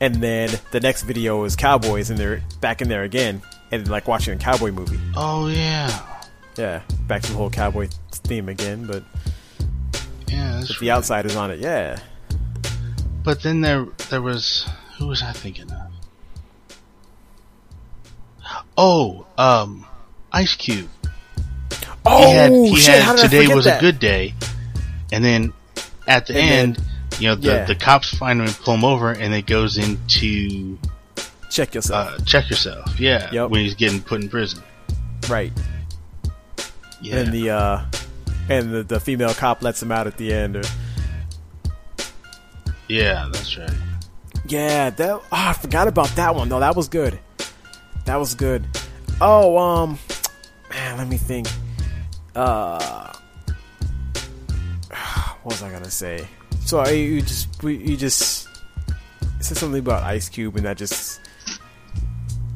and 0.00 0.16
then 0.16 0.50
the 0.72 0.80
next 0.80 1.02
video 1.02 1.40
was 1.42 1.54
cowboys 1.56 2.10
and 2.10 2.18
they're 2.18 2.42
back 2.60 2.80
in 2.82 2.88
there 2.88 3.02
again 3.04 3.42
and 3.72 3.88
like 3.88 4.06
watching 4.08 4.34
a 4.34 4.36
cowboy 4.38 4.70
movie. 4.70 4.98
oh 5.16 5.48
yeah 5.48 5.90
Yeah, 6.56 6.82
back 7.08 7.22
to 7.22 7.30
the 7.32 7.36
whole 7.38 7.50
cowboy 7.50 7.88
theme 8.12 8.48
again, 8.48 8.86
but 8.86 9.02
yeah 10.28 10.52
that's 10.54 10.68
but 10.68 10.78
the 10.80 10.88
right. 10.88 10.96
outsiders 10.96 11.36
on 11.36 11.50
it. 11.50 11.60
Yeah. 11.60 11.98
but 13.24 13.42
then 13.42 13.60
there 13.60 13.86
there 14.10 14.22
was 14.22 14.66
who 14.98 15.06
was 15.08 15.22
I 15.22 15.32
thinking 15.32 15.70
of 15.72 15.82
oh 18.76 19.26
um 19.38 19.86
Ice 20.32 20.54
Cube 20.54 20.88
Oh 22.08 22.24
he 22.28 22.32
had, 22.36 22.52
he 22.52 22.76
shit! 22.76 23.02
had 23.02 23.16
today 23.18 23.52
was 23.52 23.64
that? 23.64 23.78
a 23.78 23.80
good 23.80 23.98
day, 23.98 24.32
and 25.10 25.24
then 25.24 25.52
at 26.06 26.26
the 26.28 26.34
And 26.36 26.48
then- 26.48 26.58
end, 26.76 26.82
you 27.18 27.26
know, 27.28 27.34
the, 27.34 27.48
yeah. 27.48 27.64
the 27.64 27.74
cops 27.74 28.16
find 28.16 28.38
him 28.38 28.46
and 28.46 28.54
pull 28.58 28.74
him 28.74 28.84
over, 28.84 29.10
and 29.10 29.34
it 29.34 29.44
goes 29.46 29.76
into 29.76 30.78
Check 31.50 31.74
yourself. 31.74 32.08
uh, 32.20 32.24
check 32.24 32.48
yourself. 32.48 33.00
Yeah, 33.00 33.28
Yep. 33.32 33.50
when 33.50 33.62
he's 33.62 33.74
getting 33.74 34.00
put 34.00 34.22
in 34.22 34.28
prison. 34.28 34.62
right. 35.28 35.52
Yeah, 37.02 37.16
and 37.16 37.32
the 37.32 37.50
uh 37.50 37.84
and 38.48 38.72
the, 38.72 38.82
the 38.82 39.00
female 39.00 39.34
cop 39.34 39.62
lets 39.62 39.82
him 39.82 39.92
out 39.92 40.06
at 40.06 40.16
the 40.16 40.32
end. 40.32 40.56
Or 40.56 40.62
yeah, 42.88 43.28
that's 43.32 43.56
right. 43.58 43.70
yeah 44.46 44.90
that 44.90 45.10
oh, 45.10 45.22
i 45.32 45.52
forgot 45.52 45.88
about 45.88 46.08
that 46.10 46.34
one 46.34 46.48
though. 46.48 46.60
That 46.60 46.76
was 46.76 46.88
good. 46.88 47.18
That 48.04 48.16
was 48.16 48.34
good. 48.34 48.64
Oh 49.20 49.58
um 49.58 49.98
man 50.70 50.98
let 50.98 51.08
me 51.08 51.16
think. 51.16 51.48
Uh 52.34 53.12
what 55.42 55.44
was 55.54 55.62
i 55.62 55.70
gonna 55.70 55.90
say? 55.90 56.26
So 56.64 56.80
I, 56.80 56.90
you 56.90 57.22
just 57.22 57.62
we, 57.62 57.76
you 57.76 57.96
just 57.96 58.48
said 59.40 59.56
something 59.56 59.78
about 59.80 60.02
ice 60.02 60.28
cube 60.28 60.56
and 60.56 60.64
that 60.66 60.76
just 60.76 61.20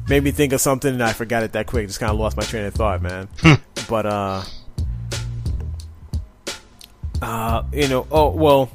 made 0.09 0.23
me 0.23 0.31
think 0.31 0.51
of 0.51 0.59
something 0.59 0.93
and 0.93 1.03
i 1.03 1.13
forgot 1.13 1.43
it 1.43 1.53
that 1.53 1.67
quick. 1.67 1.87
Just 1.87 1.99
kind 1.99 2.11
of 2.11 2.17
lost 2.19 2.37
my 2.37 2.43
train 2.43 2.65
of 2.65 2.73
thought 2.73 3.01
man. 3.01 3.27
But 3.89 4.05
uh 4.05 4.43
uh 7.21 7.63
you 7.71 7.87
know 7.87 8.07
oh 8.11 8.29
well 8.29 8.71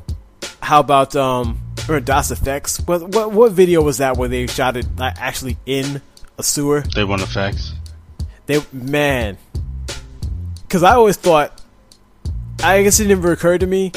how 0.61 0.81
about 0.81 1.15
um 1.17 1.61
or 1.89 2.01
Das 2.01 2.31
EFX? 2.31 2.87
What, 2.87 3.15
what 3.15 3.33
what 3.33 3.53
video 3.53 3.83
was 3.83 3.99
that 3.99 4.17
where 4.17 4.29
they 4.29 4.47
shot 4.47 4.77
it 4.77 4.87
like, 4.97 5.15
actually 5.19 5.57
in 5.67 6.03
a 6.39 6.43
sewer? 6.43 6.81
They 6.95 7.05
want 7.05 7.23
EFX. 7.23 7.73
They 8.47 8.61
man, 8.73 9.39
because 10.63 10.83
I 10.83 10.93
always 10.93 11.17
thought, 11.17 11.61
I 12.63 12.83
guess 12.83 13.01
it 13.01 13.09
never 13.09 13.33
occurred 13.33 13.61
to 13.61 13.67
me. 13.67 13.93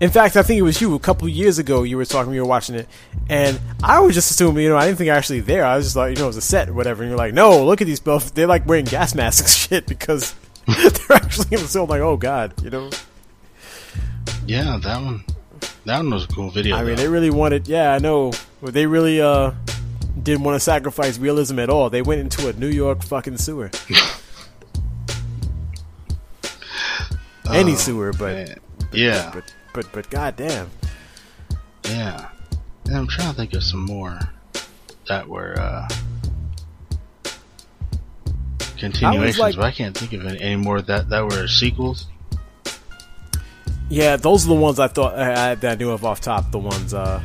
In 0.00 0.10
fact, 0.10 0.36
I 0.36 0.42
think 0.42 0.58
it 0.58 0.62
was 0.62 0.80
you 0.80 0.94
a 0.94 0.98
couple 0.98 1.28
years 1.28 1.58
ago. 1.58 1.84
You 1.84 1.96
were 1.96 2.04
talking, 2.04 2.32
you 2.32 2.40
were 2.40 2.48
watching 2.48 2.74
it, 2.74 2.88
and 3.28 3.60
I 3.82 4.00
was 4.00 4.14
just 4.14 4.30
assuming, 4.30 4.64
you 4.64 4.70
know, 4.70 4.76
I 4.76 4.86
didn't 4.86 4.98
think 4.98 5.10
I 5.10 5.16
actually 5.16 5.40
there. 5.40 5.64
I 5.64 5.76
was 5.76 5.86
just 5.86 5.96
like, 5.96 6.10
you 6.10 6.16
know, 6.16 6.24
it 6.24 6.28
was 6.28 6.36
a 6.38 6.42
set 6.42 6.68
or 6.68 6.72
whatever. 6.72 7.02
And 7.02 7.10
you're 7.10 7.18
like, 7.18 7.34
no, 7.34 7.64
look 7.64 7.80
at 7.80 7.86
these 7.86 8.00
both. 8.00 8.34
They're 8.34 8.46
like 8.46 8.66
wearing 8.66 8.84
gas 8.84 9.14
masks 9.14 9.54
shit 9.68 9.86
because 9.86 10.34
they're 10.66 11.16
actually 11.16 11.54
in 11.56 11.62
the 11.62 11.68
sewer. 11.68 11.84
I'm 11.84 11.88
like, 11.88 12.00
oh 12.00 12.16
god, 12.16 12.60
you 12.62 12.70
know. 12.70 12.90
Yeah, 14.46 14.78
that 14.82 15.02
one. 15.02 15.24
That 15.84 15.98
one 15.98 16.10
was 16.10 16.24
a 16.24 16.28
cool 16.28 16.50
video. 16.50 16.76
I 16.76 16.82
mean, 16.84 16.96
they 16.96 17.08
really 17.08 17.30
wanted. 17.30 17.68
Yeah, 17.68 17.92
I 17.92 17.98
know. 17.98 18.32
They 18.62 18.86
really 18.86 19.20
uh 19.20 19.52
didn't 20.22 20.44
want 20.44 20.56
to 20.56 20.60
sacrifice 20.60 21.18
realism 21.18 21.58
at 21.58 21.68
all. 21.70 21.90
They 21.90 22.02
went 22.02 22.20
into 22.20 22.48
a 22.48 22.52
New 22.52 22.68
York 22.68 23.02
fucking 23.02 23.38
sewer. 23.38 23.70
Any 27.50 27.74
sewer, 27.74 28.12
but, 28.12 28.34
man. 28.34 28.56
yeah, 28.92 29.30
but 29.34 29.54
but 29.74 29.92
but 29.92 30.10
goddamn. 30.10 30.70
yeah. 31.84 32.28
And 32.86 32.96
I'm 32.96 33.06
trying 33.06 33.30
to 33.30 33.36
think 33.36 33.52
of 33.54 33.62
some 33.62 33.84
more 33.84 34.18
that 35.08 35.28
were 35.28 35.54
uh, 35.58 35.88
continuations, 38.78 39.38
like- 39.38 39.56
but 39.56 39.64
I 39.64 39.70
can't 39.70 39.96
think 39.96 40.12
of 40.14 40.24
any, 40.26 40.40
any 40.40 40.56
more 40.56 40.80
that 40.82 41.08
that 41.10 41.24
were 41.24 41.46
sequels. 41.48 42.06
Yeah, 43.92 44.16
those 44.16 44.46
are 44.46 44.48
the 44.48 44.54
ones 44.54 44.80
I 44.80 44.88
thought 44.88 45.18
I, 45.18 45.50
I, 45.50 45.54
that 45.54 45.72
I 45.72 45.74
knew 45.74 45.90
of 45.90 46.02
off 46.02 46.22
top. 46.22 46.50
The 46.50 46.58
ones, 46.58 46.94
uh, 46.94 47.20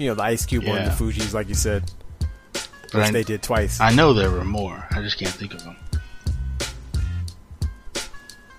you 0.00 0.08
know, 0.08 0.16
the 0.16 0.24
Ice 0.24 0.44
Cube 0.44 0.64
one, 0.64 0.74
the 0.82 0.90
Yeah. 0.90 0.96
Fugees, 0.96 1.32
like 1.32 1.48
you 1.48 1.54
said, 1.54 1.84
But 2.20 2.94
which 2.94 3.06
I, 3.06 3.10
they 3.12 3.22
did 3.22 3.40
twice. 3.40 3.80
I 3.80 3.92
know 3.92 4.12
there 4.12 4.32
were 4.32 4.42
more. 4.42 4.84
I 4.90 5.00
just 5.00 5.16
can't 5.16 5.30
think 5.32 5.54
of 5.54 5.62
them. 5.62 5.76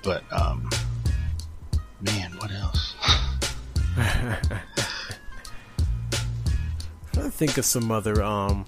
But 0.05 0.23
um, 0.31 0.69
man, 1.99 2.31
what 2.37 2.49
else? 2.51 2.95
trying 7.11 7.25
to 7.25 7.31
think 7.31 7.57
of 7.57 7.65
some 7.65 7.91
other 7.91 8.23
um 8.23 8.65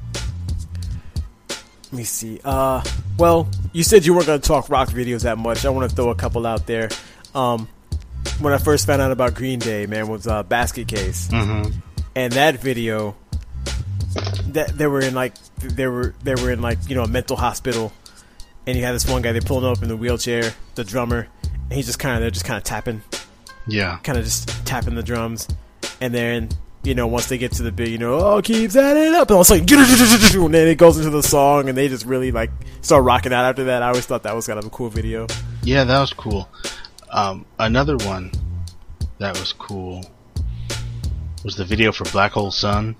let 1.48 1.94
me 1.94 2.04
see 2.04 2.42
uh 2.44 2.84
well 3.18 3.48
you 3.72 3.84
said 3.84 4.06
you 4.06 4.14
weren't 4.14 4.28
going 4.28 4.42
to 4.42 4.46
talk 4.46 4.70
rock 4.70 4.90
videos 4.90 5.24
that 5.24 5.38
much 5.38 5.66
i 5.66 5.70
want 5.70 5.90
to 5.90 5.96
throw 5.96 6.10
a 6.10 6.16
couple 6.16 6.46
out 6.46 6.68
there 6.68 6.90
um 7.36 7.70
when 8.40 8.54
i 8.54 8.58
first 8.58 8.86
found 8.88 9.02
out 9.02 9.12
about 9.12 9.34
green 9.34 9.60
day 9.60 9.86
man 9.86 10.08
was 10.08 10.28
uh 10.28 10.44
basket 10.44 10.88
case 10.88 11.28
Mm-hmm. 11.30 11.72
and 12.16 12.34
that 12.34 12.60
video 12.60 13.16
that 14.50 14.78
they 14.78 14.88
were 14.88 15.02
in 15.02 15.14
like 15.16 15.34
they 15.60 15.88
were 15.88 16.14
they 16.24 16.36
were 16.36 16.52
in 16.52 16.62
like 16.62 16.78
you 16.88 16.96
know 16.96 17.04
a 17.04 17.08
mental 17.08 17.36
hospital 17.38 17.92
and 18.68 18.78
you 18.78 18.84
had 18.84 18.94
this 18.94 19.08
one 19.08 19.22
guy 19.22 19.32
they 19.32 19.40
pulled 19.40 19.64
up 19.64 19.82
in 19.82 19.88
the 19.90 19.98
wheelchair 19.98 20.54
the 20.76 20.84
drummer 20.84 21.28
and 21.44 21.74
he's 21.74 21.86
just 21.86 22.00
kind 22.00 22.16
of 22.16 22.22
they're 22.22 22.32
just 22.32 22.46
kind 22.46 22.58
of 22.58 22.64
tapping 22.64 23.02
Yeah, 23.68 23.98
kind 24.04 24.18
of 24.18 24.24
just 24.26 24.48
tapping 24.66 24.96
the 24.96 25.04
drums, 25.04 25.48
and 26.02 26.14
then 26.14 26.50
you 26.84 26.94
know 26.94 27.08
once 27.08 27.28
they 27.28 27.38
get 27.38 27.54
to 27.54 27.64
the 27.64 27.72
big, 27.72 27.88
you 27.88 27.98
know, 27.98 28.16
oh 28.20 28.42
keeps 28.42 28.76
adding 28.76 29.16
up, 29.16 29.30
and 29.30 29.36
all 29.36 29.42
of 29.42 29.48
a 29.50 29.60
sudden, 29.62 29.64
and 30.46 30.54
then 30.54 30.68
it 30.68 30.76
goes 30.78 30.98
into 30.98 31.10
the 31.10 31.24
song, 31.24 31.70
and 31.70 31.78
they 31.78 31.88
just 31.88 32.06
really 32.06 32.32
like 32.34 32.52
start 32.82 33.06
rocking 33.06 33.32
out 33.32 33.46
after 33.46 33.64
that. 33.66 33.82
I 33.82 33.88
always 33.88 34.06
thought 34.06 34.24
that 34.24 34.36
was 34.36 34.46
kind 34.48 34.60
of 34.60 34.66
a 34.66 34.70
cool 34.70 34.90
video. 34.90 35.28
yeah, 35.64 35.86
that 35.86 36.00
was 36.02 36.12
cool. 36.12 36.50
Um, 37.14 37.46
another 37.60 37.96
one 37.98 38.32
that 39.20 39.40
was 39.40 39.54
cool 39.54 40.04
was 41.44 41.56
the 41.56 41.64
video 41.64 41.92
for 41.92 42.06
Black 42.06 42.32
Hole 42.32 42.52
Sun, 42.52 42.96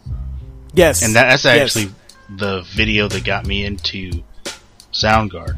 Yes, 0.76 1.04
and 1.04 1.16
that, 1.16 1.30
that's 1.30 1.46
yes. 1.46 1.76
actually 1.76 1.94
the 2.38 2.62
video 2.76 3.08
that 3.08 3.24
got 3.24 3.46
me 3.46 3.66
into 3.66 4.24
Soundgarden. 4.92 5.58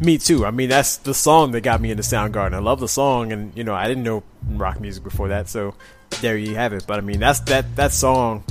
me 0.00 0.16
too. 0.18 0.44
I 0.46 0.50
mean, 0.50 0.68
that's 0.68 0.96
the 0.98 1.14
song 1.14 1.52
that 1.52 1.60
got 1.62 1.80
me 1.80 1.90
into 1.90 2.02
Soundgarden. 2.02 2.54
I 2.54 2.58
love 2.58 2.80
the 2.80 2.88
song, 2.88 3.32
and 3.32 3.52
you 3.56 3.64
know, 3.64 3.74
I 3.74 3.86
didn't 3.88 4.02
know 4.04 4.22
rock 4.50 4.80
music 4.80 5.02
before 5.04 5.28
that, 5.28 5.48
so 5.48 5.74
there 6.22 6.36
you 6.36 6.54
have 6.54 6.72
it. 6.72 6.84
But 6.86 6.98
I 6.98 7.00
mean, 7.02 7.20
that's 7.20 7.40
that 7.40 7.76
that 7.76 7.92
song 7.92 8.44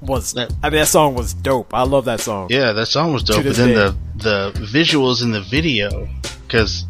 was. 0.00 0.32
That- 0.34 0.52
I 0.62 0.70
mean, 0.70 0.80
that 0.80 0.88
song 0.88 1.14
was 1.14 1.34
dope. 1.34 1.72
I 1.74 1.82
love 1.82 2.06
that 2.06 2.20
song. 2.20 2.48
Yeah, 2.50 2.72
that 2.72 2.86
song 2.86 3.12
was 3.12 3.22
dope. 3.22 3.44
But 3.44 3.56
then 3.56 3.68
day. 3.68 3.74
the 3.74 3.96
the 4.16 4.66
visuals 4.66 5.22
in 5.22 5.30
the 5.32 5.40
video, 5.42 6.08
because 6.46 6.84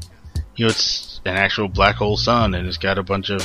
you 0.56 0.66
know 0.66 0.70
it's 0.70 1.03
an 1.26 1.36
actual 1.36 1.68
black 1.68 1.96
hole 1.96 2.16
sun, 2.16 2.54
and 2.54 2.66
it's 2.68 2.76
got 2.78 2.98
a 2.98 3.02
bunch 3.02 3.30
of 3.30 3.42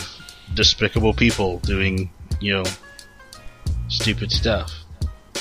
despicable 0.54 1.14
people 1.14 1.60
doing 1.60 2.10
you 2.42 2.54
know 2.56 2.64
stupid 3.88 4.32
stuff. 4.32 4.72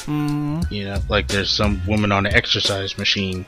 Mm, 0.06 0.70
You 0.70 0.84
know, 0.86 0.98
like 1.08 1.28
there's 1.28 1.50
some 1.50 1.80
woman 1.86 2.12
on 2.12 2.26
an 2.26 2.34
exercise 2.34 2.96
machine, 2.98 3.44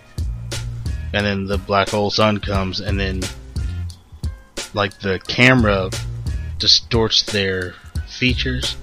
and 1.13 1.25
then 1.27 1.47
the 1.47 1.59
black 1.59 1.89
hole 1.91 2.11
sun 2.11 2.39
comes, 2.39 2.81
and 2.81 2.99
then 3.01 3.23
like 4.75 4.99
the 5.01 5.19
camera 5.27 5.91
distorts 6.59 7.23
their 7.25 7.75
features. 8.09 8.77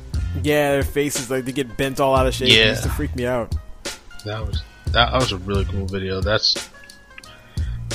yeah, 0.43 0.71
their 0.71 0.83
faces 0.83 1.29
like 1.31 1.45
they 1.45 1.51
get 1.51 1.77
bent 1.77 1.99
all 1.99 2.15
out 2.15 2.27
of 2.27 2.33
shape. 2.33 2.49
It 2.49 2.53
Yeah. 2.57 2.69
used 2.71 2.83
to 2.83 2.89
freak 2.89 3.15
me 3.15 3.25
out. 3.25 3.55
That 4.25 4.45
was 4.45 4.61
that 4.87 5.11
was 5.13 5.31
a 5.31 5.37
really 5.37 5.65
cool 5.65 5.85
video. 5.85 6.21
That's 6.21 6.69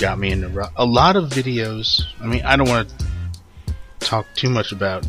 got 0.03 0.18
me 0.18 0.32
into 0.32 0.48
rock. 0.48 0.72
A 0.76 0.84
lot 0.84 1.14
of 1.16 1.30
videos. 1.30 2.03
I 2.20 2.26
mean, 2.26 2.42
I 2.44 2.57
don't 2.57 2.68
want 2.68 2.88
to 2.88 3.74
talk 4.00 4.26
too 4.34 4.50
much 4.50 4.72
about 4.72 5.07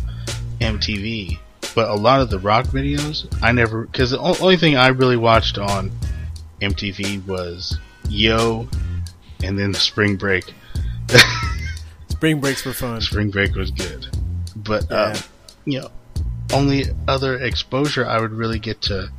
MTV, 0.62 1.40
but 1.74 1.90
a 1.90 1.96
lot 1.96 2.22
of 2.22 2.30
the 2.30 2.38
rock 2.40 2.68
videos, 2.68 3.26
I 3.42 3.52
never 3.52 3.86
because 3.88 4.12
the 4.12 4.20
only 4.20 4.56
thing 4.56 4.78
I 4.78 4.88
really 4.90 5.18
watched 5.18 5.58
on 5.58 5.92
MTV 6.62 7.26
was 7.26 7.78
Yo, 8.08 8.68
and 9.44 9.58
then 9.58 9.74
Spring 9.74 10.16
Break. 10.16 10.54
Spring 12.10 12.40
breaks 12.40 12.64
were 12.64 12.74
fun. 12.74 13.02
Spring 13.02 13.32
Break 13.32 13.56
was 13.56 13.72
good, 13.72 14.08
but 14.56 14.86
Yeah. 14.90 14.96
um, 15.02 15.18
you 15.66 15.82
know, 15.82 15.90
only 16.54 16.86
other 17.08 17.36
exposure 17.40 18.06
I 18.06 18.22
would 18.22 18.32
really 18.32 18.60
get 18.60 18.82
to 18.84 19.10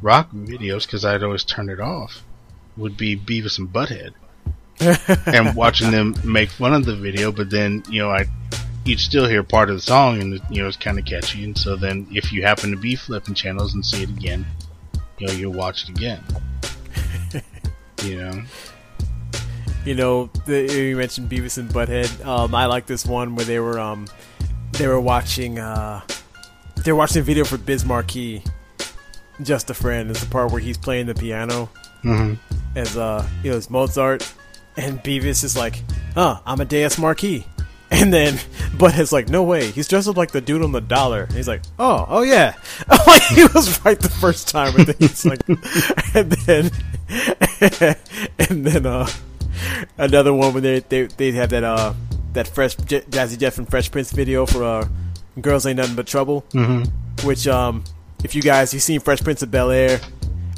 rock 0.00 0.30
videos 0.32 0.86
because 0.86 1.04
I'd 1.04 1.22
always 1.24 1.42
turn 1.44 1.68
it 1.68 1.80
off 1.80 2.22
would 2.76 2.96
be 2.96 3.16
Beavis 3.16 3.58
and 3.58 3.68
Butthead, 3.68 4.12
and 5.26 5.54
watching 5.54 5.90
them 5.90 6.14
make 6.24 6.50
fun 6.50 6.72
of 6.72 6.84
the 6.84 6.96
video. 6.96 7.32
But 7.32 7.50
then 7.50 7.82
you 7.88 8.00
know, 8.00 8.10
I 8.10 8.26
you'd 8.84 9.00
still 9.00 9.28
hear 9.28 9.42
part 9.42 9.70
of 9.70 9.76
the 9.76 9.82
song, 9.82 10.20
and 10.20 10.40
you 10.50 10.62
know, 10.62 10.68
it's 10.68 10.76
kind 10.76 10.98
of 10.98 11.04
catchy. 11.04 11.44
And 11.44 11.56
so 11.56 11.76
then, 11.76 12.06
if 12.10 12.32
you 12.32 12.42
happen 12.42 12.70
to 12.70 12.76
be 12.76 12.96
flipping 12.96 13.34
channels 13.34 13.74
and 13.74 13.84
see 13.84 14.02
it 14.02 14.10
again, 14.10 14.46
you 15.18 15.26
know, 15.26 15.32
you'll 15.32 15.52
watch 15.52 15.84
it 15.84 15.90
again. 15.90 16.22
you 18.04 18.16
know, 18.16 18.42
you 19.84 19.94
know, 19.94 20.30
the, 20.46 20.72
you 20.72 20.96
mentioned 20.96 21.28
Beavis 21.28 21.58
and 21.58 21.68
Butthead. 21.70 22.24
Um, 22.24 22.54
I 22.54 22.66
like 22.66 22.86
this 22.86 23.04
one 23.04 23.34
where 23.34 23.44
they 23.44 23.58
were 23.58 23.78
um, 23.78 24.06
they 24.72 24.86
were 24.86 25.00
watching 25.00 25.58
uh, 25.58 26.02
they 26.84 26.92
were 26.92 26.98
watching 26.98 27.20
a 27.20 27.24
video 27.24 27.44
for 27.44 27.58
Biz 27.58 27.84
Markie, 27.84 28.42
Just 29.42 29.70
a 29.70 29.74
Friend. 29.74 30.10
It's 30.10 30.20
the 30.20 30.30
part 30.30 30.52
where 30.52 30.60
he's 30.60 30.78
playing 30.78 31.06
the 31.06 31.14
piano 31.14 31.68
hmm 32.02 32.34
as 32.76 32.96
uh, 32.96 33.26
you 33.42 33.50
know, 33.50 33.56
as 33.56 33.70
Mozart, 33.70 34.32
and 34.78 35.02
Beavis 35.02 35.44
is 35.44 35.56
like, 35.56 35.82
"Huh, 36.14 36.40
Amadeus 36.46 36.98
Markie." 36.98 37.44
And 37.90 38.12
then 38.12 38.34
Butthead's 38.76 39.12
like, 39.12 39.28
no 39.28 39.42
way, 39.42 39.70
he's 39.70 39.88
dressed 39.88 40.08
up 40.08 40.16
like 40.16 40.30
the 40.30 40.40
dude 40.40 40.62
on 40.62 40.72
the 40.72 40.80
dollar. 40.80 41.22
And 41.22 41.32
he's 41.32 41.48
like, 41.48 41.62
oh, 41.78 42.06
oh 42.08 42.22
yeah. 42.22 42.54
like 43.06 43.22
he 43.22 43.42
was 43.42 43.84
right 43.84 43.98
the 43.98 44.08
first 44.08 44.48
time. 44.48 44.74
And 44.76 44.86
then 44.86 44.96
he's 44.98 45.24
like, 45.24 45.40
and 46.14 46.30
then, 46.30 46.70
and 48.38 48.64
then, 48.66 48.86
uh, 48.86 49.08
another 49.96 50.32
one 50.34 50.54
when 50.54 50.62
they, 50.62 50.80
they, 50.80 51.06
they 51.06 51.32
have 51.32 51.50
that, 51.50 51.64
uh, 51.64 51.94
that 52.34 52.46
fresh, 52.46 52.76
J- 52.76 53.00
Jazzy 53.02 53.38
Jeff 53.38 53.58
and 53.58 53.68
Fresh 53.68 53.90
Prince 53.90 54.12
video 54.12 54.46
for, 54.46 54.62
uh, 54.62 54.88
Girls 55.40 55.66
Ain't 55.66 55.78
Nothing 55.78 55.96
But 55.96 56.06
Trouble. 56.06 56.42
Mm-hmm. 56.50 57.26
Which, 57.26 57.48
um, 57.48 57.84
if 58.22 58.34
you 58.34 58.42
guys, 58.42 58.74
you've 58.74 58.82
seen 58.82 59.00
Fresh 59.00 59.22
Prince 59.22 59.42
of 59.42 59.50
Bel 59.50 59.70
Air 59.70 60.00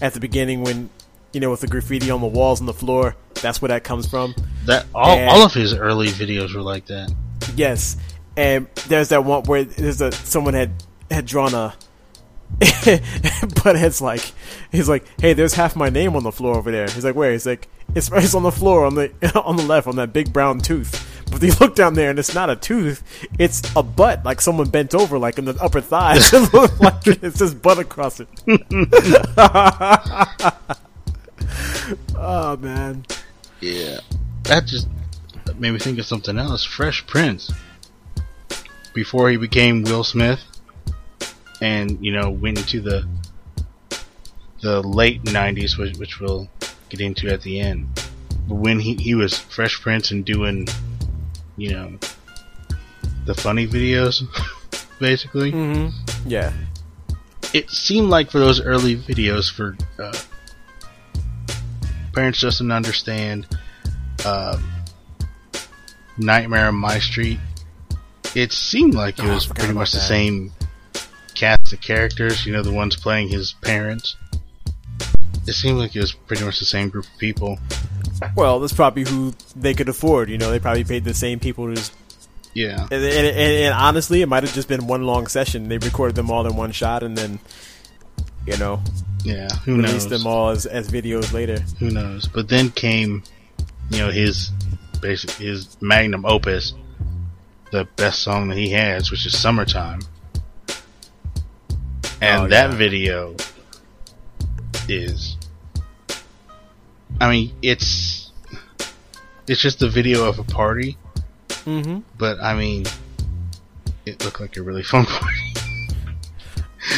at 0.02 0.14
the 0.14 0.20
beginning 0.20 0.62
when, 0.62 0.90
you 1.32 1.40
know, 1.40 1.50
with 1.50 1.60
the 1.60 1.66
graffiti 1.66 2.10
on 2.10 2.20
the 2.20 2.26
walls 2.26 2.60
and 2.60 2.68
the 2.68 2.74
floor, 2.74 3.16
that's 3.34 3.60
where 3.62 3.68
that 3.68 3.84
comes 3.84 4.06
from. 4.06 4.34
that 4.66 4.86
all 4.94 5.10
And- 5.16 5.28
all 5.30 5.44
of 5.44 5.52
his 5.54 5.74
early 5.74 6.08
videos 6.08 6.54
were 6.54 6.62
like 6.62 6.86
that. 6.86 7.12
Yes, 7.56 7.96
and 8.36 8.66
there's 8.88 9.08
that 9.08 9.24
one 9.24 9.42
where 9.44 9.64
there's 9.64 10.00
a 10.00 10.12
someone 10.12 10.54
had 10.54 10.72
had 11.10 11.26
drawn 11.26 11.54
a, 11.54 11.74
but 12.60 13.76
it's 13.76 14.00
like 14.00 14.32
he's 14.70 14.88
like, 14.88 15.04
hey, 15.20 15.32
there's 15.32 15.54
half 15.54 15.74
my 15.76 15.88
name 15.88 16.14
on 16.16 16.22
the 16.22 16.32
floor 16.32 16.56
over 16.56 16.70
there. 16.70 16.86
He's 16.88 17.04
like, 17.04 17.14
where? 17.14 17.32
He's 17.32 17.46
like, 17.46 17.68
it's, 17.94 18.10
it's 18.12 18.34
on 18.34 18.42
the 18.42 18.52
floor 18.52 18.84
on 18.84 18.94
the 18.94 19.10
on 19.44 19.56
the 19.56 19.62
left 19.64 19.86
on 19.86 19.96
that 19.96 20.12
big 20.12 20.32
brown 20.32 20.58
tooth. 20.60 21.06
But 21.30 21.42
you 21.42 21.52
look 21.60 21.76
down 21.76 21.94
there 21.94 22.10
and 22.10 22.18
it's 22.18 22.34
not 22.34 22.50
a 22.50 22.56
tooth, 22.56 23.02
it's 23.38 23.62
a 23.76 23.82
butt, 23.84 24.24
like 24.24 24.40
someone 24.40 24.68
bent 24.68 24.94
over, 24.96 25.16
like 25.18 25.38
in 25.38 25.44
the 25.44 25.56
upper 25.60 25.80
thigh. 25.80 26.16
it 26.18 26.52
looks 26.52 26.80
like 26.80 27.06
it's 27.06 27.38
just 27.38 27.62
butt 27.62 27.78
across 27.78 28.20
it. 28.20 28.28
Oh 32.16 32.56
man, 32.56 33.04
Yeah. 33.60 34.00
That 34.44 34.66
just 34.66 34.88
made 35.58 35.72
me 35.72 35.78
think 35.78 35.98
of 35.98 36.06
something 36.06 36.38
else. 36.38 36.64
Fresh 36.64 37.06
Prince. 37.06 37.52
Before 38.94 39.30
he 39.30 39.36
became 39.36 39.82
Will 39.84 40.02
Smith 40.02 40.40
and, 41.60 42.04
you 42.04 42.12
know, 42.12 42.30
went 42.30 42.58
into 42.58 42.80
the 42.80 43.06
the 44.62 44.82
late 44.82 45.24
nineties 45.24 45.78
which 45.78 45.96
which 45.96 46.20
we'll 46.20 46.48
get 46.90 47.00
into 47.00 47.28
at 47.32 47.42
the 47.42 47.60
end. 47.60 47.86
But 48.48 48.56
when 48.56 48.80
he, 48.80 48.94
he 48.94 49.14
was 49.14 49.38
Fresh 49.38 49.80
Prince 49.80 50.10
and 50.10 50.24
doing 50.24 50.66
you 51.56 51.70
know 51.70 51.98
the 53.26 53.34
funny 53.34 53.66
videos 53.66 54.22
basically. 55.00 55.50
yeah, 56.26 56.52
it 57.54 57.70
seemed 57.70 58.08
like 58.10 58.30
for 58.30 58.38
those 58.38 58.60
early 58.60 58.96
videos 58.96 59.50
for 59.52 59.76
uh, 59.98 60.12
parents 62.12 62.38
just 62.40 62.58
didn't 62.58 62.72
understand 62.72 63.46
um, 64.26 64.62
Nightmare 66.18 66.68
on 66.68 66.74
My 66.74 66.98
Street. 66.98 67.38
It 68.34 68.52
seemed 68.52 68.94
like 68.94 69.18
it 69.18 69.24
Oh, 69.24 69.34
was 69.34 69.44
forgot 69.44 69.58
pretty 69.60 69.74
much 69.74 69.92
the 69.92 69.98
that. 69.98 70.04
same 70.08 70.52
cast 71.34 71.72
of 71.72 71.80
characters. 71.80 72.44
You 72.46 72.52
know, 72.52 72.62
the 72.62 72.72
ones 72.72 72.96
playing 72.96 73.28
his 73.28 73.54
parents. 73.62 74.16
It 75.46 75.54
seemed 75.54 75.78
like 75.78 75.96
it 75.96 76.00
was 76.00 76.12
pretty 76.12 76.44
much 76.44 76.58
the 76.58 76.64
same 76.66 76.90
group 76.90 77.06
of 77.06 77.18
people. 77.18 77.58
Well, 78.36 78.60
that's 78.60 78.72
probably 78.74 79.04
who 79.04 79.32
they 79.56 79.72
could 79.74 79.88
afford. 79.88 80.28
You 80.28 80.38
know, 80.38 80.50
they 80.50 80.58
probably 80.60 80.84
paid 80.84 81.04
the 81.04 81.14
same 81.14 81.40
people 81.40 81.66
to 81.68 81.74
just. 81.74 81.92
Yeah, 82.52 82.82
And, 82.82 82.92
and, 82.92 83.04
and, 83.04 83.36
and 83.38 83.74
honestly, 83.74 84.22
it 84.22 84.28
might 84.28 84.42
have 84.42 84.52
just 84.52 84.66
been 84.66 84.88
one 84.88 85.04
long 85.04 85.28
session. 85.28 85.68
They 85.68 85.78
recorded 85.78 86.16
them 86.16 86.32
all 86.32 86.44
in 86.48 86.56
one 86.56 86.72
shot 86.72 87.04
and 87.04 87.16
then, 87.16 87.38
you 88.46 88.56
know, 88.58 88.80
yeah. 89.24 89.48
Who 89.64 89.76
released 89.76 90.10
knows? 90.10 90.22
them 90.22 90.26
all 90.26 90.50
as, 90.50 90.66
as 90.66 90.90
videos 90.90 91.32
later. 91.32 91.58
Who 91.78 91.90
knows? 91.90 92.26
But 92.28 92.48
then 92.48 92.70
came, 92.70 93.22
you 93.90 93.98
know, 93.98 94.10
his 94.10 94.50
basic 95.02 95.30
his 95.32 95.76
magnum 95.80 96.24
opus, 96.26 96.72
the 97.72 97.86
best 97.96 98.22
song 98.22 98.48
that 98.48 98.56
he 98.58 98.70
has, 98.70 99.10
which 99.10 99.26
is 99.26 99.36
"Summertime," 99.38 100.00
and 102.20 102.42
Oh, 102.44 102.48
that 102.48 102.70
yeah. 102.70 102.76
video 102.76 103.36
is, 104.88 105.36
I 107.20 107.30
mean, 107.30 107.52
it's 107.62 108.32
it's 109.46 109.60
just 109.60 109.82
a 109.82 109.88
video 109.88 110.24
of 110.28 110.38
a 110.38 110.44
party, 110.44 110.96
Mm-hmm. 111.66 112.00
but 112.18 112.40
I 112.40 112.54
mean, 112.54 112.84
it 114.06 114.24
looked 114.24 114.40
like 114.40 114.56
a 114.56 114.62
really 114.62 114.82
fun 114.82 115.04
party. 115.06 115.49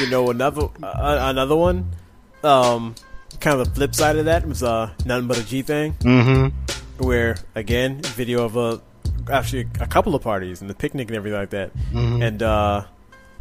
You 0.01 0.11
know, 0.11 0.31
another 0.31 0.69
uh, 0.83 1.19
another 1.21 1.57
one, 1.57 1.91
um, 2.43 2.95
kind 3.41 3.61
of 3.61 3.69
the 3.69 3.75
flip 3.75 3.95
side 3.95 4.17
of 4.17 4.25
that 4.27 4.47
was 4.47 4.63
uh, 4.63 4.91
nothing 5.05 5.29
but 5.29 5.39
a 5.39 5.45
G 5.45 5.63
thing, 5.63 5.95
mm-hmm. 5.95 7.05
where 7.05 7.37
again, 7.55 8.01
video 8.03 8.45
of 8.45 8.57
a 8.57 8.81
actually 9.31 9.69
a 9.81 9.87
couple 9.87 10.15
of 10.15 10.23
parties 10.23 10.61
and 10.61 10.71
the 10.71 10.75
picnic 10.75 11.09
and 11.09 11.17
everything 11.17 11.39
like 11.39 11.51
that, 11.51 11.71
and 12.23 12.43
uh, 12.43 12.85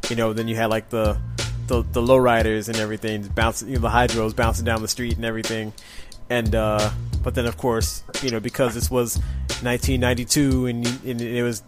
you 0.09 0.15
know, 0.15 0.33
then 0.33 0.47
you 0.47 0.55
had 0.55 0.69
like 0.69 0.89
the 0.89 1.19
the 1.67 1.83
the 1.83 2.01
lowriders 2.01 2.67
and 2.67 2.77
everything 2.77 3.23
bouncing, 3.33 3.69
you 3.69 3.75
know, 3.75 3.81
the 3.81 3.89
hydros 3.89 4.35
bouncing 4.35 4.65
down 4.65 4.81
the 4.81 4.87
street 4.87 5.15
and 5.15 5.25
everything, 5.25 5.73
and 6.29 6.53
uh, 6.53 6.91
but 7.23 7.35
then 7.35 7.45
of 7.45 7.57
course, 7.57 8.03
you 8.21 8.29
know, 8.29 8.39
because 8.39 8.73
this 8.73 8.91
was 8.91 9.17
1992 9.63 10.65
and, 10.65 10.87
and 11.05 11.21
it 11.21 11.43
was 11.43 11.63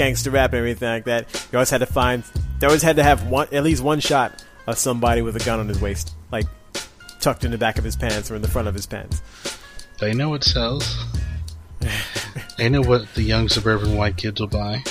gangster 0.00 0.30
rap 0.30 0.52
and 0.52 0.60
everything 0.60 0.88
like 0.88 1.04
that, 1.04 1.28
you 1.52 1.58
always 1.58 1.68
had 1.68 1.78
to 1.78 1.86
find, 1.86 2.24
they 2.58 2.66
always 2.66 2.82
had 2.82 2.96
to 2.96 3.02
have 3.02 3.26
one 3.26 3.46
at 3.52 3.62
least 3.62 3.82
one 3.82 4.00
shot 4.00 4.42
of 4.66 4.78
somebody 4.78 5.20
with 5.20 5.36
a 5.36 5.44
gun 5.44 5.60
on 5.60 5.68
his 5.68 5.78
waist, 5.78 6.14
like 6.32 6.46
tucked 7.20 7.44
in 7.44 7.50
the 7.50 7.58
back 7.58 7.76
of 7.76 7.84
his 7.84 7.96
pants 7.96 8.30
or 8.30 8.34
in 8.34 8.40
the 8.40 8.48
front 8.48 8.66
of 8.66 8.72
his 8.72 8.86
pants. 8.86 9.20
They 9.98 10.14
know 10.14 10.30
what 10.30 10.42
sells. 10.42 11.04
they 12.56 12.70
know 12.70 12.80
what 12.80 13.12
the 13.14 13.22
young 13.22 13.50
suburban 13.50 13.94
white 13.94 14.16
kids 14.16 14.40
will 14.40 14.48
buy. 14.48 14.82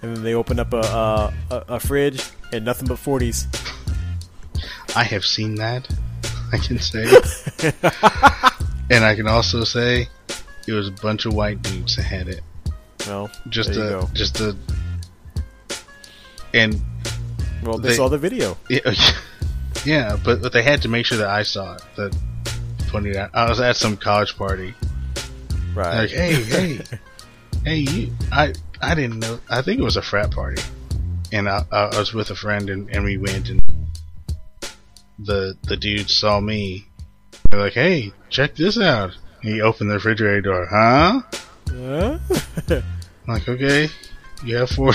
And 0.00 0.16
then 0.16 0.22
they 0.22 0.34
open 0.34 0.60
up 0.60 0.72
a 0.72 0.76
a, 0.76 1.34
a, 1.50 1.64
a 1.70 1.80
fridge 1.80 2.22
and 2.52 2.64
nothing 2.64 2.86
but 2.86 2.98
40s. 2.98 3.48
I 4.94 5.02
have 5.02 5.24
seen 5.24 5.56
that. 5.56 5.92
I 6.52 6.58
can 6.58 6.78
say, 6.78 7.02
and 8.90 9.04
I 9.04 9.16
can 9.16 9.26
also 9.26 9.64
say 9.64 10.08
it 10.68 10.72
was 10.72 10.86
a 10.86 10.92
bunch 10.92 11.26
of 11.26 11.34
white 11.34 11.62
dudes 11.62 11.96
that 11.96 12.02
had 12.02 12.28
it. 12.28 12.42
Well, 13.06 13.30
Just 13.48 13.70
a, 13.70 13.74
go. 13.74 14.08
just 14.12 14.40
a, 14.40 14.56
and 16.54 16.80
Well, 17.64 17.78
they, 17.78 17.88
They- 17.90 17.94
saw 17.96 18.08
the 18.08 18.18
video. 18.18 18.56
Yeah, 18.68 18.80
yeah, 19.84 20.16
but 20.22 20.40
but 20.42 20.52
they 20.52 20.62
had 20.62 20.82
to 20.82 20.88
make 20.88 21.06
sure 21.06 21.18
that 21.18 21.28
I 21.28 21.42
saw 21.42 21.74
it. 21.74 21.82
That 21.96 22.14
out. 23.16 23.30
I 23.32 23.48
was 23.48 23.58
at 23.58 23.76
some 23.76 23.96
college 23.96 24.36
party. 24.36 24.74
Right. 25.74 26.00
Like, 26.02 26.10
hey, 26.10 26.34
hey, 26.42 26.80
hey, 27.64 27.76
you. 27.76 28.12
I 28.30 28.52
I 28.82 28.94
didn't 28.94 29.18
know. 29.20 29.38
I 29.48 29.62
think 29.62 29.80
it 29.80 29.84
was 29.84 29.96
a 29.96 30.02
frat 30.02 30.30
party, 30.30 30.60
and 31.32 31.48
I, 31.48 31.64
I 31.72 31.98
was 31.98 32.12
with 32.12 32.30
a 32.30 32.34
friend, 32.34 32.68
and, 32.68 32.90
and 32.90 33.02
we 33.04 33.16
went, 33.16 33.48
and 33.48 33.62
the 35.18 35.56
the 35.62 35.76
dude 35.76 36.10
saw 36.10 36.38
me. 36.40 36.86
They're 37.50 37.60
like, 37.60 37.72
hey, 37.72 38.12
check 38.28 38.54
this 38.56 38.78
out. 38.78 39.16
He 39.42 39.60
opened 39.60 39.90
the 39.90 39.94
refrigerator 39.94 40.42
door. 40.42 40.66
Huh? 40.70 41.22
I'm 41.72 42.20
like, 43.28 43.48
okay, 43.48 43.88
you 44.44 44.56
have 44.56 44.70
four. 44.70 44.92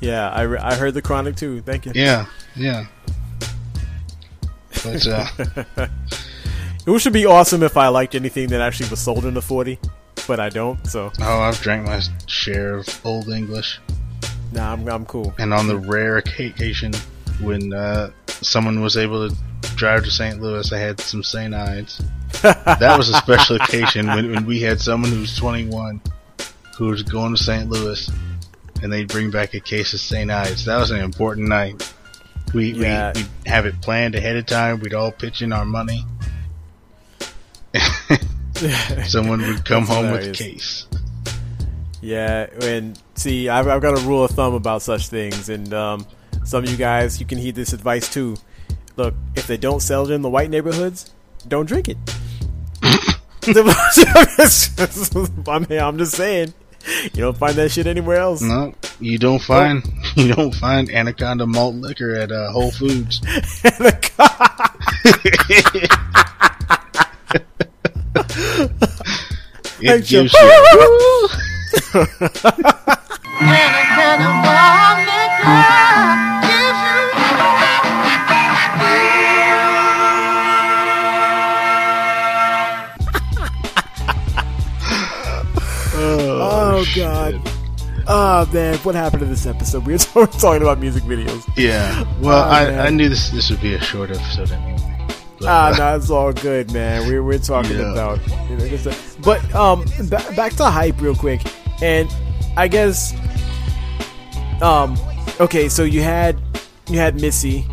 yeah, 0.00 0.30
I, 0.30 0.42
re- 0.42 0.58
I 0.58 0.74
heard 0.74 0.94
the 0.94 1.02
chronic 1.02 1.36
too. 1.36 1.60
Thank 1.62 1.86
you. 1.86 1.92
yeah, 1.94 2.26
yeah. 2.56 2.86
But 4.84 5.06
uh, 5.06 5.88
It 6.86 6.98
should 7.00 7.12
be 7.12 7.26
awesome 7.26 7.62
if 7.62 7.76
I 7.76 7.88
liked 7.88 8.14
anything 8.14 8.48
that 8.48 8.60
actually 8.60 8.88
was 8.88 9.00
sold 9.00 9.24
in 9.26 9.34
the 9.34 9.42
40, 9.42 9.78
but 10.26 10.40
I 10.40 10.48
don't, 10.48 10.82
so 10.86 11.12
oh, 11.20 11.40
I've 11.40 11.60
drank 11.60 11.86
my 11.86 12.00
share 12.26 12.76
of 12.76 13.00
Old 13.04 13.28
English. 13.28 13.78
nah, 14.52 14.72
I'm, 14.72 14.88
I'm 14.88 15.04
cool. 15.04 15.34
and 15.38 15.52
on 15.52 15.66
the 15.66 15.76
rare 15.76 16.16
occasion 16.16 16.92
when 17.42 17.72
uh, 17.74 18.10
someone 18.26 18.80
was 18.80 18.96
able 18.96 19.28
to 19.28 19.36
drive 19.76 20.04
to 20.04 20.10
St. 20.10 20.40
Louis, 20.40 20.72
I 20.72 20.78
had 20.78 21.00
some 21.00 21.22
St. 21.22 21.54
Ides. 21.54 22.02
that 22.42 22.94
was 22.96 23.08
a 23.08 23.14
special 23.14 23.56
occasion 23.56 24.06
when, 24.06 24.30
when 24.32 24.46
we 24.46 24.60
had 24.60 24.80
someone 24.80 25.10
who 25.10 25.20
was 25.20 25.36
21 25.36 26.00
who 26.76 26.86
was 26.86 27.02
going 27.02 27.34
to 27.34 27.42
St. 27.42 27.68
Louis, 27.68 28.08
and 28.82 28.92
they'd 28.92 29.08
bring 29.08 29.30
back 29.30 29.54
a 29.54 29.60
case 29.60 29.92
of 29.94 30.00
St. 30.00 30.30
Ides. 30.30 30.64
That 30.66 30.76
was 30.78 30.90
an 30.92 31.00
important 31.00 31.48
night. 31.48 31.92
We 32.54 32.72
Yeah. 32.72 33.12
we 33.14 33.22
we'd 33.22 33.28
have 33.46 33.66
it 33.66 33.80
planned 33.82 34.14
ahead 34.14 34.36
of 34.36 34.46
time. 34.46 34.78
We'd 34.80 34.94
all 34.94 35.10
pitch 35.10 35.42
in 35.42 35.52
our 35.52 35.64
money. 35.64 36.04
someone 39.06 39.40
would 39.42 39.64
come 39.64 39.86
home 39.86 40.10
with 40.12 40.28
a 40.28 40.32
case. 40.32 40.86
Yeah, 42.00 42.46
and 42.62 43.00
see, 43.14 43.48
I've, 43.48 43.66
I've 43.66 43.82
got 43.82 43.98
a 43.98 44.06
rule 44.06 44.24
of 44.24 44.30
thumb 44.30 44.54
about 44.54 44.82
such 44.82 45.08
things, 45.08 45.48
and 45.48 45.72
um, 45.74 46.06
some 46.44 46.62
of 46.64 46.70
you 46.70 46.76
guys, 46.76 47.18
you 47.18 47.26
can 47.26 47.38
heed 47.38 47.54
this 47.56 47.72
advice 47.72 48.12
too. 48.12 48.36
Look, 48.98 49.14
if 49.36 49.46
they 49.46 49.56
don't 49.56 49.78
sell 49.78 50.10
it 50.10 50.12
in 50.12 50.22
the 50.22 50.28
white 50.28 50.50
neighborhoods, 50.50 51.12
don't 51.46 51.66
drink 51.66 51.88
it. 51.88 51.96
I 55.46 55.58
mean, 55.70 55.78
I'm 55.78 55.98
just 55.98 56.16
saying, 56.16 56.52
you 57.04 57.20
don't 57.20 57.38
find 57.38 57.54
that 57.54 57.70
shit 57.70 57.86
anywhere 57.86 58.16
else. 58.16 58.42
No, 58.42 58.74
you 58.98 59.16
don't 59.16 59.40
find 59.40 59.84
you 60.16 60.34
don't 60.34 60.52
find 60.52 60.90
Anaconda 60.90 61.46
malt 61.46 61.76
liquor 61.76 62.16
at 62.16 62.32
uh, 62.32 62.50
Whole 62.50 62.72
Foods. 62.72 63.20
it 69.80 70.08
gives 70.08 70.32
you. 70.32 71.28
Oh 86.78 86.84
god. 86.94 87.40
Oh 88.06 88.48
man, 88.52 88.76
what 88.78 88.94
happened 88.94 89.20
to 89.20 89.26
this 89.26 89.46
episode? 89.46 89.84
We 89.86 89.92
were 89.94 89.98
talking 90.26 90.62
about 90.62 90.78
music 90.78 91.02
videos. 91.02 91.44
Yeah. 91.56 92.04
Well, 92.20 92.38
Oh, 92.38 92.48
I. 92.48 92.86
I 92.86 92.90
knew 92.90 93.08
this 93.08 93.30
this 93.30 93.50
would 93.50 93.60
be 93.60 93.74
a 93.74 93.80
short 93.80 94.10
episode 94.10 94.50
anyway. 94.52 94.76
But, 95.40 95.46
Ah, 95.48 95.68
uh, 95.72 95.76
no, 95.76 95.96
it's 95.96 96.10
all 96.10 96.32
good, 96.32 96.72
man. 96.72 97.06
We're 97.08 97.22
we're 97.22 97.38
talking 97.38 97.78
Yeah. 97.78 97.92
about, 97.92 98.18
you 98.50 98.56
know, 98.56 98.68
just, 98.68 98.86
uh, 98.86 98.94
but 99.22 99.54
um, 99.54 99.84
ba- 100.08 100.24
back 100.36 100.52
to 100.54 100.64
hype 100.66 101.00
real 101.00 101.14
quick, 101.14 101.42
and 101.82 102.08
I 102.56 102.66
guess, 102.68 103.12
um, 104.62 104.96
okay, 105.40 105.68
so 105.68 105.84
you 105.84 106.02
had 106.02 106.40
you 106.88 106.98
had 106.98 107.20
Missy, 107.20 107.66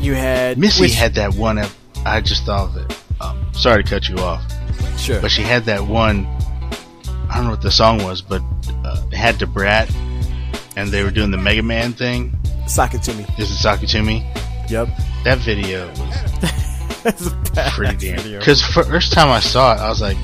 you 0.00 0.14
had 0.14 0.58
Missy 0.58 0.82
which- 0.82 0.94
had 0.94 1.14
that 1.16 1.34
one. 1.34 1.58
I 2.06 2.20
just 2.20 2.44
thought 2.44 2.68
of 2.70 2.76
it. 2.76 2.98
Um, 3.20 3.44
sorry 3.52 3.82
to 3.82 3.88
cut 3.90 4.08
you 4.08 4.16
off, 4.18 4.42
sure, 4.98 5.20
but 5.20 5.30
she 5.30 5.42
had 5.42 5.64
that 5.64 5.86
one. 5.86 6.26
I 7.30 7.36
don't 7.36 7.44
know 7.44 7.50
what 7.50 7.62
the 7.62 7.70
song 7.70 8.02
was, 8.04 8.22
but 8.22 8.42
uh, 8.84 9.02
it 9.10 9.16
had 9.16 9.38
the 9.38 9.46
brat, 9.46 9.94
and 10.76 10.90
they 10.90 11.02
were 11.02 11.10
doing 11.10 11.30
the 11.30 11.36
Mega 11.38 11.62
Man 11.62 11.92
thing. 11.92 12.36
sock 12.68 12.94
it 12.94 13.02
to 13.04 13.14
me. 13.14 13.24
Is 13.38 13.50
it 13.50 13.56
Sock 13.56 13.82
It 13.82 13.88
2 13.88 14.02
Me? 14.02 14.26
Yep, 14.68 14.88
That 15.24 15.38
video 15.38 15.88
was 15.88 17.02
that's 17.02 17.26
a 17.26 17.70
pretty 17.72 17.96
damn. 18.14 18.38
Because 18.38 18.62
first 18.62 19.12
time 19.12 19.28
I 19.28 19.40
saw 19.40 19.74
it, 19.74 19.78
I 19.80 19.88
was 19.88 20.00
like, 20.00 20.16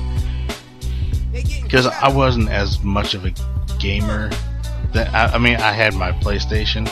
because 1.61 1.85
I 1.87 2.09
wasn't 2.09 2.49
as 2.49 2.81
much 2.83 3.13
of 3.13 3.25
a 3.25 3.31
gamer. 3.79 4.29
That 4.93 5.13
I, 5.13 5.35
I 5.35 5.37
mean, 5.37 5.55
I 5.55 5.71
had 5.71 5.93
my 5.93 6.11
PlayStation, 6.11 6.85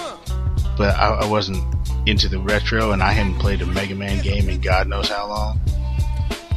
but 0.77 0.95
I, 0.95 1.21
I 1.21 1.25
wasn't 1.25 1.63
into 2.07 2.29
the 2.29 2.39
retro, 2.39 2.91
and 2.91 3.01
I 3.03 3.11
hadn't 3.11 3.39
played 3.39 3.61
a 3.61 3.65
Mega 3.65 3.95
Man 3.95 4.21
game 4.23 4.47
in 4.47 4.61
God 4.61 4.87
knows 4.87 5.09
how 5.09 5.27
long. 5.27 5.59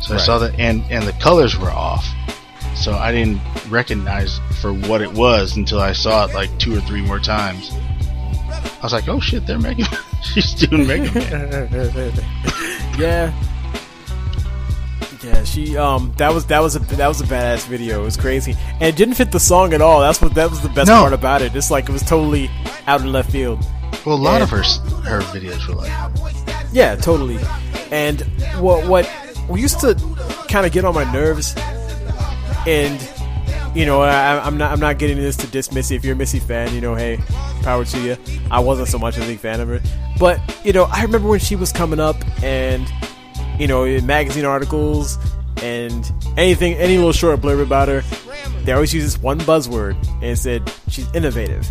So 0.02 0.14
I 0.14 0.18
saw 0.18 0.38
that, 0.38 0.58
and 0.58 0.82
and 0.90 1.04
the 1.06 1.12
colors 1.14 1.56
were 1.58 1.70
off, 1.70 2.06
so 2.74 2.92
I 2.94 3.12
didn't 3.12 3.40
recognize 3.68 4.40
for 4.60 4.72
what 4.72 5.00
it 5.02 5.12
was 5.12 5.56
until 5.56 5.80
I 5.80 5.92
saw 5.92 6.26
it 6.26 6.34
like 6.34 6.56
two 6.58 6.76
or 6.76 6.80
three 6.82 7.02
more 7.02 7.18
times. 7.20 7.70
I 7.72 8.80
was 8.82 8.92
like, 8.92 9.08
oh 9.08 9.20
shit, 9.20 9.46
they're 9.46 9.58
Mega. 9.58 9.84
She's 10.22 10.52
doing 10.54 10.86
Mega 10.86 11.12
Man. 11.12 12.12
yeah. 12.98 13.32
Yeah, 15.22 15.44
she 15.44 15.76
um 15.76 16.12
that 16.16 16.34
was 16.34 16.46
that 16.46 16.60
was 16.60 16.74
a 16.74 16.80
that 16.80 17.06
was 17.06 17.20
a 17.20 17.24
badass 17.24 17.66
video. 17.68 18.00
It 18.02 18.04
was 18.04 18.16
crazy, 18.16 18.56
and 18.74 18.82
it 18.82 18.96
didn't 18.96 19.14
fit 19.14 19.30
the 19.30 19.38
song 19.38 19.72
at 19.72 19.80
all. 19.80 20.00
That's 20.00 20.20
what 20.20 20.34
that 20.34 20.50
was 20.50 20.60
the 20.62 20.68
best 20.68 20.88
No. 20.88 21.00
part 21.02 21.12
about 21.12 21.42
it. 21.42 21.54
It's 21.54 21.70
like 21.70 21.88
it 21.88 21.92
was 21.92 22.02
totally 22.02 22.50
out 22.88 23.02
in 23.02 23.12
left 23.12 23.30
field. 23.30 23.64
Well, 24.04 24.16
a 24.16 24.18
lot 24.18 24.34
And- 24.40 24.42
of 24.42 24.50
her 24.50 24.62
her 25.08 25.20
videos 25.32 25.66
were 25.68 25.74
like. 25.76 25.92
Yeah, 26.72 26.96
totally. 26.96 27.38
And 27.92 28.22
what 28.58 28.84
what 28.88 29.08
we 29.48 29.60
used 29.60 29.78
to 29.80 29.94
kind 30.48 30.66
of 30.66 30.72
get 30.72 30.84
on 30.84 30.92
my 30.94 31.04
nerves, 31.12 31.54
and 32.66 33.00
you 33.74 33.86
know, 33.86 34.02
I, 34.02 34.44
I'm 34.44 34.58
not 34.58 34.72
I'm 34.72 34.80
not 34.80 34.98
getting 34.98 35.16
this 35.16 35.36
to 35.38 35.46
diss 35.46 35.72
Missy. 35.72 35.96
If 35.96 36.04
you're 36.04 36.14
a 36.14 36.16
Missy 36.16 36.38
fan, 36.38 36.74
you 36.74 36.80
know, 36.80 36.94
hey, 36.94 37.18
power 37.62 37.84
to 37.84 38.00
you. 38.00 38.16
I 38.50 38.60
wasn't 38.60 38.88
so 38.88 38.98
much 38.98 39.16
a 39.16 39.20
big 39.20 39.38
fan 39.38 39.60
of 39.60 39.68
her, 39.68 39.80
but 40.18 40.40
you 40.64 40.72
know, 40.72 40.84
I 40.84 41.02
remember 41.02 41.28
when 41.28 41.40
she 41.40 41.56
was 41.56 41.72
coming 41.72 42.00
up, 42.00 42.16
and 42.42 42.90
you 43.58 43.66
know, 43.66 43.84
in 43.84 44.06
magazine 44.06 44.44
articles 44.44 45.18
and 45.62 46.10
anything, 46.36 46.74
any 46.74 46.96
little 46.96 47.12
short 47.12 47.40
blurb 47.40 47.62
about 47.62 47.88
her, 47.88 48.02
they 48.64 48.72
always 48.72 48.92
use 48.92 49.04
this 49.04 49.22
one 49.22 49.38
buzzword, 49.40 49.94
and 50.14 50.24
it 50.24 50.36
said 50.36 50.70
she's 50.88 51.10
innovative. 51.14 51.66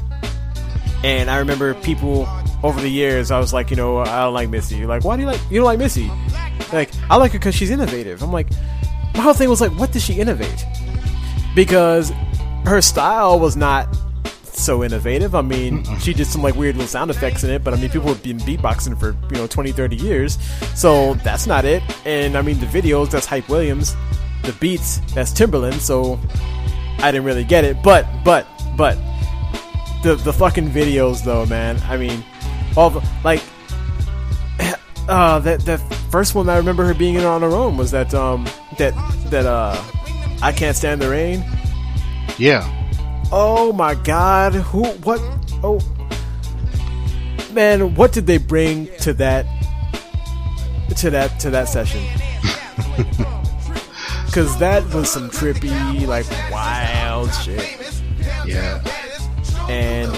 And 1.04 1.30
I 1.30 1.40
remember 1.40 1.74
people 1.76 2.28
over 2.64 2.80
the 2.80 2.90
years, 2.90 3.32
I 3.32 3.40
was 3.40 3.54
like, 3.54 3.72
you 3.72 3.76
know, 3.76 4.00
I 4.00 4.24
don't 4.24 4.34
like 4.34 4.50
Missy. 4.50 4.76
You're 4.76 4.88
like, 4.88 5.04
why 5.04 5.16
do 5.16 5.24
you 5.24 5.28
like, 5.28 5.42
you 5.50 5.58
don't 5.58 5.66
like 5.66 5.80
Missy? 5.80 6.12
Like, 6.72 6.92
I 7.10 7.18
like 7.18 7.32
her 7.32 7.40
because 7.40 7.56
she's 7.56 7.72
innovative. 7.72 8.22
I'm 8.22 8.32
like, 8.32 8.48
my 9.14 9.22
whole 9.22 9.34
thing 9.34 9.50
was 9.50 9.62
like, 9.62 9.72
what 9.74 9.92
does 9.92 10.04
she 10.04 10.20
innovate? 10.20 10.66
Because 11.56 12.12
her 12.66 12.82
style 12.82 13.40
was 13.40 13.56
not 13.58 13.88
so 14.44 14.84
innovative. 14.84 15.34
I 15.36 15.42
mean, 15.42 15.84
she 16.00 16.14
did 16.14 16.28
some 16.28 16.42
like 16.42 16.56
weird 16.56 16.76
little 16.76 16.88
sound 16.88 17.12
effects 17.12 17.44
in 17.44 17.50
it, 17.50 17.64
but 17.64 17.74
I 17.74 17.78
mean, 17.78 17.90
people 17.90 18.10
have 18.10 18.24
been 18.24 18.38
beatboxing 18.40 19.00
for, 19.00 19.16
you 19.34 19.42
know, 19.42 19.48
20, 19.48 19.72
30 19.72 19.96
years. 19.96 20.38
So 20.76 21.16
that's 21.16 21.48
not 21.48 21.66
it. 21.66 21.84
And 22.06 22.38
I 22.38 22.42
mean, 22.42 22.60
the 22.60 22.66
videos, 22.68 23.10
that's 23.10 23.26
Hype 23.26 23.50
Williams. 23.50 23.96
The 24.44 24.54
beats, 24.54 25.00
that's 25.14 25.32
Timbaland. 25.32 25.80
So 25.80 26.20
I 27.00 27.12
didn't 27.12 27.26
really 27.26 27.44
get 27.44 27.64
it. 27.64 27.82
But, 27.84 28.06
but, 28.24 28.48
but, 28.78 28.98
the 30.02 30.16
the 30.16 30.34
fucking 30.34 30.70
videos 30.70 31.24
though, 31.24 31.46
man. 31.46 31.80
I 31.88 31.98
mean, 31.98 32.24
all 32.76 32.90
the, 32.90 33.08
like 33.24 33.42
uh 35.08 35.40
that 35.40 35.62
that 35.62 35.78
first 36.10 36.36
one 36.36 36.50
I 36.50 36.58
remember 36.58 36.86
her 36.86 36.94
being 36.94 37.16
in 37.16 37.24
on 37.24 37.42
her 37.42 37.50
own 37.50 37.78
was 37.78 37.92
that 37.92 38.14
um 38.14 38.48
that 38.78 38.94
that 39.30 39.46
uh 39.46 39.82
I 40.42 40.52
can't 40.52 40.76
stand 40.76 41.02
the 41.02 41.10
rain. 41.10 41.44
Yeah. 42.38 42.68
Oh 43.32 43.72
my 43.74 43.96
god, 43.96 44.54
who 44.54 44.86
what 45.04 45.20
oh 45.64 45.80
man, 47.54 47.96
what 47.96 48.12
did 48.12 48.28
they 48.28 48.38
bring 48.38 48.88
to 49.00 49.14
that 49.14 49.46
to 50.98 51.10
that 51.10 51.40
to 51.42 51.50
that 51.50 51.70
session? 51.70 52.02
Cause 54.32 54.58
that 54.60 54.86
was 54.94 55.12
some 55.12 55.30
trippy, 55.30 56.08
like 56.08 56.26
wild 56.52 57.34
shit. 57.34 57.78
Yeah. 58.46 58.82
and 59.70 60.16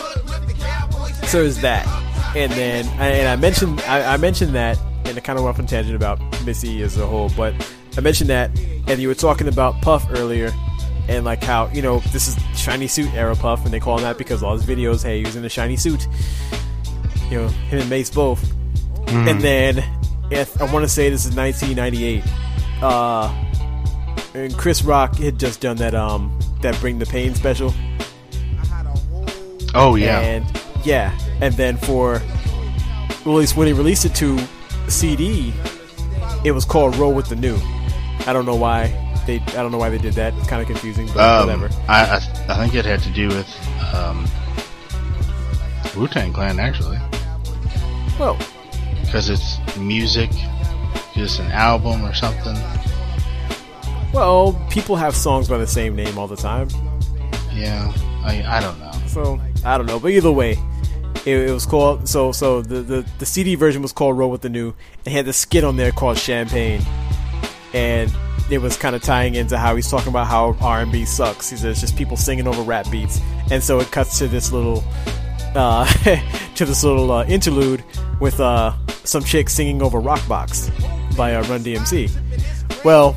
so 1.28 1.40
is 1.42 1.62
that. 1.62 1.88
And 2.36 2.52
then, 2.52 2.86
and 3.00 3.28
I 3.28 3.36
mentioned, 3.36 3.82
I, 3.82 4.14
I 4.14 4.18
mentioned 4.18 4.54
that, 4.56 4.78
and 5.06 5.18
I 5.18 5.22
kind 5.22 5.38
of 5.38 5.46
went 5.46 5.56
off 5.56 5.60
on 5.60 5.66
tangent 5.68 5.96
about 5.96 6.20
Missy 6.46 6.82
as 6.84 6.98
a 6.98 7.08
whole, 7.08 7.30
but 7.36 7.54
I 7.98 8.02
mentioned 8.02 8.30
that, 8.30 8.52
and 8.88 9.00
you 9.00 9.08
were 9.08 9.16
talking 9.16 9.48
about 9.48 9.82
Puff 9.82 10.08
earlier, 10.12 10.52
and 11.08 11.26
like 11.26 11.44
how 11.44 11.70
you 11.74 11.82
know 11.82 12.00
this 12.12 12.28
is 12.28 12.38
shiny 12.58 12.88
suit 12.88 13.14
era 13.14 13.36
Puff, 13.36 13.64
and 13.66 13.74
they 13.74 13.80
call 13.80 13.98
him 13.98 14.04
that 14.04 14.18
because 14.18 14.42
all 14.44 14.58
his 14.58 14.66
videos, 14.66 15.04
hey, 15.04 15.20
he 15.20 15.26
was 15.26 15.36
in 15.36 15.46
a 15.46 15.50
shiny 15.50 15.76
suit. 15.76 16.08
You 17.30 17.42
know, 17.42 17.48
him 17.48 17.80
and 17.80 17.90
Mase 17.90 18.12
both. 18.12 18.52
And 19.08 19.42
then 19.42 19.84
if, 20.32 20.60
I 20.60 20.72
want 20.72 20.84
to 20.86 20.90
say 20.90 21.10
this 21.10 21.26
is 21.26 21.36
1998. 21.36 22.24
Uh, 22.82 23.32
and 24.34 24.58
Chris 24.58 24.84
Rock 24.84 25.16
had 25.18 25.40
just 25.40 25.62
done 25.62 25.78
that 25.78 25.94
um 25.94 26.38
that 26.62 26.80
Bring 26.80 27.00
the 27.00 27.06
Pain 27.06 27.36
special. 27.36 27.74
Oh 29.76 29.96
yeah. 29.96 30.20
And 30.20 30.62
yeah, 30.84 31.18
and 31.42 31.54
then 31.56 31.78
for 31.78 32.22
well, 33.26 33.36
at 33.36 33.40
least 33.40 33.56
when 33.56 33.68
he 33.68 33.74
released 33.74 34.06
it 34.06 34.16
to 34.16 34.40
CD, 34.88 35.54
it 36.44 36.52
was 36.52 36.66
called 36.66 36.96
Roll 36.96 37.14
with 37.14 37.30
the 37.30 37.36
New. 37.36 37.58
I 38.28 38.34
don't 38.34 38.46
know 38.46 38.56
why 38.56 38.88
they. 39.28 39.36
I 39.40 39.62
don't 39.62 39.72
know 39.72 39.78
why 39.78 39.90
they 39.90 39.98
did 39.98 40.14
that. 40.14 40.34
It's 40.36 40.48
kind 40.48 40.62
of 40.62 40.68
confusing, 40.68 41.08
but 41.14 41.18
Um, 41.20 41.48
whatever. 41.48 41.70
I, 41.88 42.06
I 42.06 42.16
I 42.50 42.58
think 42.58 42.74
it 42.76 42.86
had 42.86 43.02
to 43.02 43.10
do 43.12 43.28
with 43.30 43.48
um, 43.94 44.26
Wu 45.96 46.08
Tang 46.08 46.32
Clan 46.34 46.60
actually, 46.60 46.98
Well, 48.20 48.38
because 49.02 49.30
it's 49.30 49.58
music, 49.78 50.30
just 51.16 51.40
an 51.40 51.52
album 51.52 52.04
or 52.06 52.14
something. 52.14 52.56
well, 54.14 54.54
people 54.70 54.96
have 54.96 55.16
songs 55.16 55.48
by 55.48 55.58
the 55.58 55.68
same 55.68 55.96
name 55.96 56.18
all 56.18 56.28
the 56.28 56.36
time, 56.36 56.68
Yeah, 57.54 57.92
I 58.24 58.44
I 58.48 58.60
don't 58.62 58.80
know. 58.80 58.92
so 59.08 59.40
I 59.66 59.78
don't 59.78 59.86
know. 59.88 60.00
But 60.00 60.12
either 60.12 60.32
way, 60.32 60.58
it, 61.26 61.38
it 61.50 61.52
was 61.52 61.66
called. 61.66 62.08
So 62.08 62.32
so 62.32 62.62
the, 62.62 62.82
the 62.82 63.06
the 63.20 63.26
CD 63.26 63.56
version 63.56 63.82
was 63.82 63.92
called 63.92 64.18
Roll 64.18 64.32
with 64.32 64.42
the 64.42 64.50
New. 64.50 64.74
It 65.06 65.12
had 65.12 65.26
the 65.26 65.34
skit 65.34 65.64
on 65.64 65.76
there 65.78 65.92
called 65.92 66.18
Champagne, 66.18 66.82
and 67.74 68.14
it 68.50 68.60
was 68.60 68.78
kind 68.78 68.96
of 68.96 69.02
tying 69.02 69.36
into 69.36 69.58
how 69.58 69.76
he's 69.76 69.90
talking 69.90 70.10
about 70.10 70.28
how 70.28 70.56
R 70.62 70.82
and 70.82 70.92
B 70.92 71.06
sucks. 71.06 71.50
He 71.50 71.58
says 71.58 71.82
just 71.82 71.96
people 71.96 72.18
singing 72.18 72.48
over 72.48 72.62
rap 72.62 72.90
beats, 72.92 73.20
and 73.52 73.64
so 73.64 73.80
it 73.80 73.92
cuts 73.92 74.18
to 74.20 74.28
this 74.28 74.52
little 74.52 74.84
uh, 75.56 75.86
to 76.56 76.66
this 76.66 76.84
little 76.84 77.12
uh, 77.12 77.26
interlude 77.26 77.84
with 78.20 78.40
uh, 78.40 78.74
some 79.04 79.24
chick 79.24 79.50
singing 79.50 79.82
over 79.82 80.00
Rock 80.00 80.26
Box 80.28 80.70
by 81.18 81.36
uh, 81.36 81.44
Run 81.44 81.62
DMC. 81.62 82.12
Well, 82.84 83.16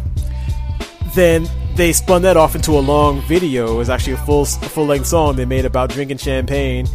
then 1.14 1.48
they 1.74 1.92
spun 1.92 2.22
that 2.22 2.36
off 2.36 2.54
into 2.54 2.72
a 2.72 2.80
long 2.80 3.20
video. 3.22 3.74
It 3.74 3.76
was 3.76 3.90
actually 3.90 4.14
a 4.14 4.18
full 4.18 4.44
full 4.44 4.86
length 4.86 5.07
song 5.07 5.36
they 5.36 5.44
made 5.44 5.64
about 5.64 5.90
drinking 5.90 6.18
champagne, 6.18 6.86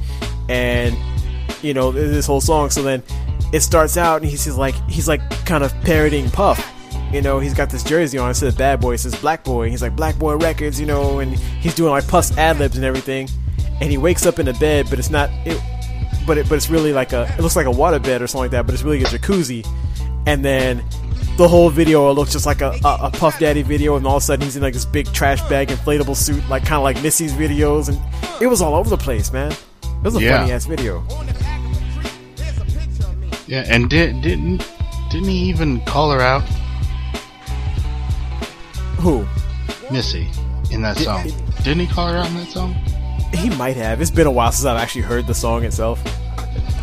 and 0.49 0.95
you 1.61 1.73
know 1.73 1.91
this 1.91 2.25
whole 2.25 2.41
song. 2.41 2.69
So 2.69 2.81
then 2.81 3.03
it 3.51 3.61
starts 3.61 3.97
out, 3.97 4.21
and 4.21 4.29
he's 4.29 4.47
like 4.47 4.75
he's 4.89 5.07
like 5.07 5.21
kind 5.45 5.63
of 5.63 5.73
parroting 5.81 6.29
Puff. 6.31 6.70
You 7.13 7.21
know, 7.21 7.39
he's 7.39 7.53
got 7.53 7.69
this 7.69 7.83
jersey 7.83 8.17
on. 8.17 8.31
It 8.31 8.35
says 8.35 8.55
"Bad 8.55 8.79
Boy," 8.79 8.93
it 8.93 8.99
says 8.99 9.15
"Black 9.15 9.43
Boy." 9.43 9.69
He's 9.69 9.81
like 9.81 9.95
"Black 9.95 10.17
Boy 10.17 10.35
Records," 10.37 10.79
you 10.79 10.85
know, 10.85 11.19
and 11.19 11.33
he's 11.37 11.75
doing 11.75 11.91
like 11.91 12.07
Puff's 12.07 12.35
ad 12.37 12.59
libs 12.59 12.75
and 12.77 12.85
everything. 12.85 13.27
And 13.81 13.89
he 13.91 13.97
wakes 13.97 14.25
up 14.25 14.39
in 14.39 14.47
a 14.47 14.53
bed, 14.53 14.87
but 14.89 14.97
it's 14.99 15.09
not. 15.09 15.29
It, 15.45 15.59
but 16.25 16.37
it, 16.37 16.47
but 16.47 16.55
it's 16.55 16.69
really 16.69 16.93
like 16.93 17.11
a. 17.13 17.23
It 17.37 17.41
looks 17.41 17.55
like 17.55 17.65
a 17.65 17.71
water 17.71 17.99
bed 17.99 18.21
or 18.21 18.27
something 18.27 18.43
like 18.43 18.51
that, 18.51 18.65
but 18.65 18.73
it's 18.73 18.83
really 18.83 19.01
a 19.01 19.05
jacuzzi. 19.05 19.67
And 20.27 20.45
then 20.45 20.83
the 21.37 21.47
whole 21.47 21.69
video 21.69 22.11
looks 22.13 22.31
just 22.31 22.45
like 22.45 22.61
a, 22.61 22.75
a, 22.85 22.97
a 23.03 23.11
Puff 23.11 23.39
Daddy 23.39 23.63
video, 23.63 23.95
and 23.97 24.05
all 24.05 24.17
of 24.17 24.23
a 24.23 24.25
sudden 24.25 24.45
he's 24.45 24.55
in 24.55 24.61
like 24.61 24.73
this 24.73 24.85
big 24.85 25.11
trash 25.11 25.41
bag 25.49 25.69
inflatable 25.69 26.15
suit, 26.15 26.47
like 26.47 26.63
kind 26.63 26.75
of 26.77 26.83
like 26.83 27.01
Missy's 27.01 27.33
videos, 27.33 27.89
and 27.89 27.99
it 28.41 28.47
was 28.47 28.61
all 28.61 28.75
over 28.75 28.89
the 28.89 28.97
place, 28.97 29.33
man. 29.33 29.51
It 29.51 30.03
was 30.03 30.15
a 30.15 30.21
Yeah. 30.21 30.37
funny 30.39 30.51
ass 30.53 30.65
video. 30.65 31.03
Yeah, 33.47 33.65
and 33.67 33.89
did 33.89 34.21
didn't 34.21 34.65
didn't 35.09 35.27
he 35.27 35.37
even 35.49 35.81
call 35.81 36.11
her 36.11 36.21
out, 36.21 36.43
Who? 39.01 39.25
Missy, 39.91 40.29
in 40.71 40.81
that 40.83 40.97
Did- 40.97 41.05
song? 41.05 41.27
Didn't 41.63 41.79
he 41.79 41.87
call 41.87 42.07
her 42.07 42.17
out 42.17 42.27
in 42.27 42.35
that 42.37 42.47
song? 42.49 42.73
He 43.33 43.49
might 43.51 43.75
have. 43.77 44.01
It's 44.01 44.11
been 44.11 44.27
a 44.27 44.31
while 44.31 44.51
since 44.51 44.65
I've 44.65 44.77
actually 44.77 45.03
heard 45.03 45.25
the 45.27 45.33
song 45.33 45.63
itself. 45.63 46.01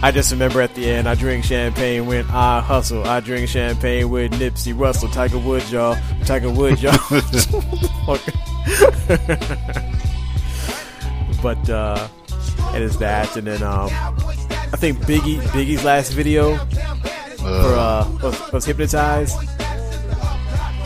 I 0.03 0.13
just 0.13 0.31
remember 0.31 0.63
at 0.63 0.75
the 0.77 0.89
end, 0.89 1.09
I 1.09 1.15
drink 1.17 1.45
champagne 1.45 2.07
when 2.07 2.25
I 2.27 2.61
hustle. 2.61 3.05
I 3.07 3.19
drink 3.21 3.49
champagne 3.49 4.09
with 4.09 4.33
Nipsey 4.33 4.73
Russell, 4.79 5.09
Tiger 5.09 5.39
Woods, 5.39 5.71
y'all. 5.73 5.97
Tiger 6.25 6.51
Woods, 6.51 6.81
y'all. 6.83 6.93
but 11.43 11.69
uh, 11.71 12.09
it 12.75 12.83
is 12.83 12.99
that, 12.99 13.37
and 13.37 13.47
then 13.47 13.63
um, 13.63 13.89
I 13.93 14.77
think 14.77 14.99
Biggie 15.01 15.41
Biggie's 15.49 15.85
last 15.85 16.13
video 16.13 16.57
for 17.37 17.47
uh, 17.47 18.09
was, 18.23 18.53
was 18.53 18.65
hypnotized. 18.65 19.37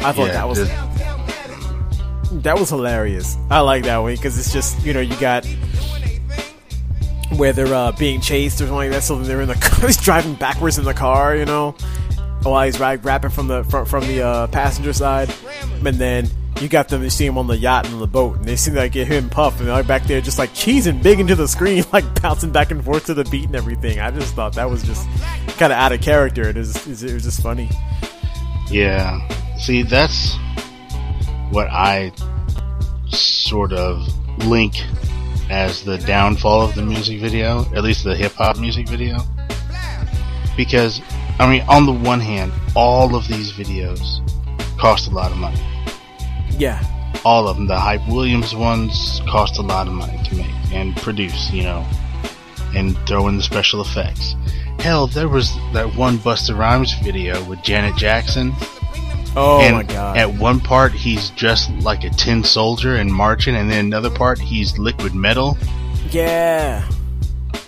I 0.05 0.13
thought 0.13 0.27
Yeah, 0.29 0.33
that 0.33 0.49
was 0.49 0.59
that 2.41 2.59
was 2.59 2.71
hilarious. 2.71 3.37
I 3.51 3.61
like 3.61 3.85
that 3.85 3.99
one 3.99 4.15
because 4.15 4.39
it's 4.39 4.53
just 4.53 4.85
you 4.85 4.93
know 4.93 5.01
you 5.01 5.17
got 5.19 5.47
where 7.37 7.53
they're 7.53 7.73
uh, 7.73 7.93
being 7.93 8.21
chased 8.21 8.57
or 8.57 8.67
something 8.67 8.77
like 8.77 8.91
that. 8.91 9.03
So 9.03 9.19
they're 9.19 9.41
in 9.41 9.49
the 9.49 9.55
car, 9.61 9.87
he's 9.87 9.97
driving 9.97 10.35
backwards 10.35 10.79
in 10.79 10.85
the 10.85 10.95
car, 10.95 11.37
you 11.37 11.45
know, 11.45 11.73
while 12.43 12.65
he's 12.65 12.79
rapping 12.81 13.31
from 13.31 13.49
the 13.49 13.65
from, 13.65 13.87
from 13.87 14.07
the 14.07 14.23
uh, 14.23 14.47
passenger 14.49 14.93
side, 14.93 15.33
and 15.85 15.97
then 15.97 16.29
you 16.61 16.69
got 16.69 16.89
them. 16.89 17.03
You 17.03 17.11
see 17.11 17.27
him 17.27 17.39
on 17.39 17.47
the 17.47 17.57
yacht 17.57 17.89
and 17.89 18.01
the 18.01 18.07
boat, 18.07 18.37
and 18.37 18.45
they 18.45 18.57
seem 18.57 18.75
like 18.75 18.93
get 18.93 19.07
him 19.07 19.31
puff, 19.31 19.59
and 19.61 19.69
they're 19.69 19.83
back 19.83 20.05
there 20.05 20.21
just 20.21 20.39
like 20.39 20.51
cheesing 20.51 21.03
big 21.03 21.21
into 21.21 21.35
the 21.35 21.49
screen, 21.49 21.85
like 21.93 22.21
bouncing 22.21 22.51
back 22.51 22.71
and 22.71 22.85
forth 22.85 23.07
to 23.07 23.15
the 23.15 23.25
beat 23.25 23.47
and 23.47 23.57
everything. 23.57 24.01
I 24.01 24.11
just 24.11 24.35
thought 24.35 24.55
that 24.55 24.71
was 24.71 24.83
just 24.83 25.07
kind 25.59 25.73
of 25.73 25.79
out 25.79 25.93
of 25.93 26.01
character. 26.01 26.49
It 26.49 26.57
is 26.57 27.03
it 27.03 27.13
was 27.13 27.25
just 27.25 27.43
funny. 27.43 27.69
Yeah. 28.71 29.29
See, 29.59 29.83
that's 29.83 30.37
what 31.53 31.69
I 31.69 32.13
sort 33.09 33.73
of 33.75 34.09
link 34.47 34.83
as 35.51 35.85
the 35.85 35.99
downfall 35.99 36.63
of 36.63 36.75
the 36.75 36.83
music 36.83 37.21
video, 37.21 37.61
at 37.75 37.85
least 37.85 38.05
the 38.05 38.17
hip 38.17 38.33
hop 38.33 38.59
music 38.59 38.89
video. 38.89 39.19
Because, 40.57 41.01
I 41.39 41.49
mean, 41.49 41.63
on 41.69 41.85
the 41.87 41.93
one 41.93 42.21
hand, 42.21 42.53
all 42.75 43.15
of 43.15 43.29
these 43.29 43.53
videos 43.53 44.01
cost 44.79 45.09
a 45.09 45.11
lot 45.11 45.31
of 45.31 45.37
money. 45.37 45.61
Yeah, 46.51 46.83
All 47.25 47.47
of 47.49 47.57
them. 47.57 47.67
The 47.67 47.79
Hype 47.79 48.07
Williams 48.09 48.55
ones 48.55 49.21
cost 49.29 49.59
a 49.59 49.63
lot 49.63 49.87
of 49.87 49.93
money 49.93 50.19
to 50.25 50.35
make 50.35 50.51
and 50.73 50.97
produce, 50.97 51.51
you 51.53 51.63
know, 51.63 51.87
and 52.75 52.97
throw 53.07 53.29
in 53.29 53.37
the 53.37 53.43
special 53.43 53.81
effects. 53.81 54.35
Hell, 54.81 55.07
there 55.07 55.29
was 55.29 55.55
that 55.73 55.95
one 55.95 56.19
Busta 56.19 56.57
Rhymes 56.57 56.95
video 57.03 57.43
with 57.45 57.63
Janet 57.63 57.97
Jackson 57.97 58.53
Oh 59.35 59.61
and 59.61 59.77
my 59.77 59.83
god. 59.83 60.19
At 60.19 60.35
one 60.35 60.61
part, 60.61 60.93
he's 60.93 61.31
dressed 61.31 61.71
like 61.81 62.05
a 62.05 62.11
tin 62.11 62.45
soldier 62.45 62.97
and 62.97 63.13
marching, 63.13 63.57
and 63.57 63.71
then 63.71 63.87
another 63.87 64.11
part, 64.11 64.39
he's 64.39 64.79
liquid 64.79 65.15
metal, 65.15 65.57
yeah. 66.11 66.89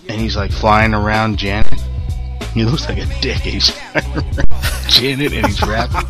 and 0.08 0.20
he's 0.20 0.36
like 0.36 0.52
flying 0.52 0.92
around 0.92 1.38
Janet. 1.38 1.80
He 2.52 2.64
looks 2.64 2.88
like 2.88 2.98
a 2.98 3.20
dick. 3.20 3.38
He's 3.38 3.68
Janet, 4.88 5.32
and 5.32 5.46
he's 5.46 5.62
rapping. 5.62 6.02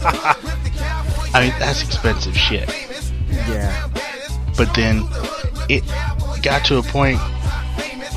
I 1.33 1.41
mean, 1.41 1.55
that's 1.59 1.83
expensive 1.83 2.37
shit. 2.37 2.69
Yeah. 3.31 3.89
But 4.57 4.75
then 4.75 5.05
it 5.69 5.85
got 6.43 6.65
to 6.67 6.79
a 6.79 6.83
point, 6.83 7.21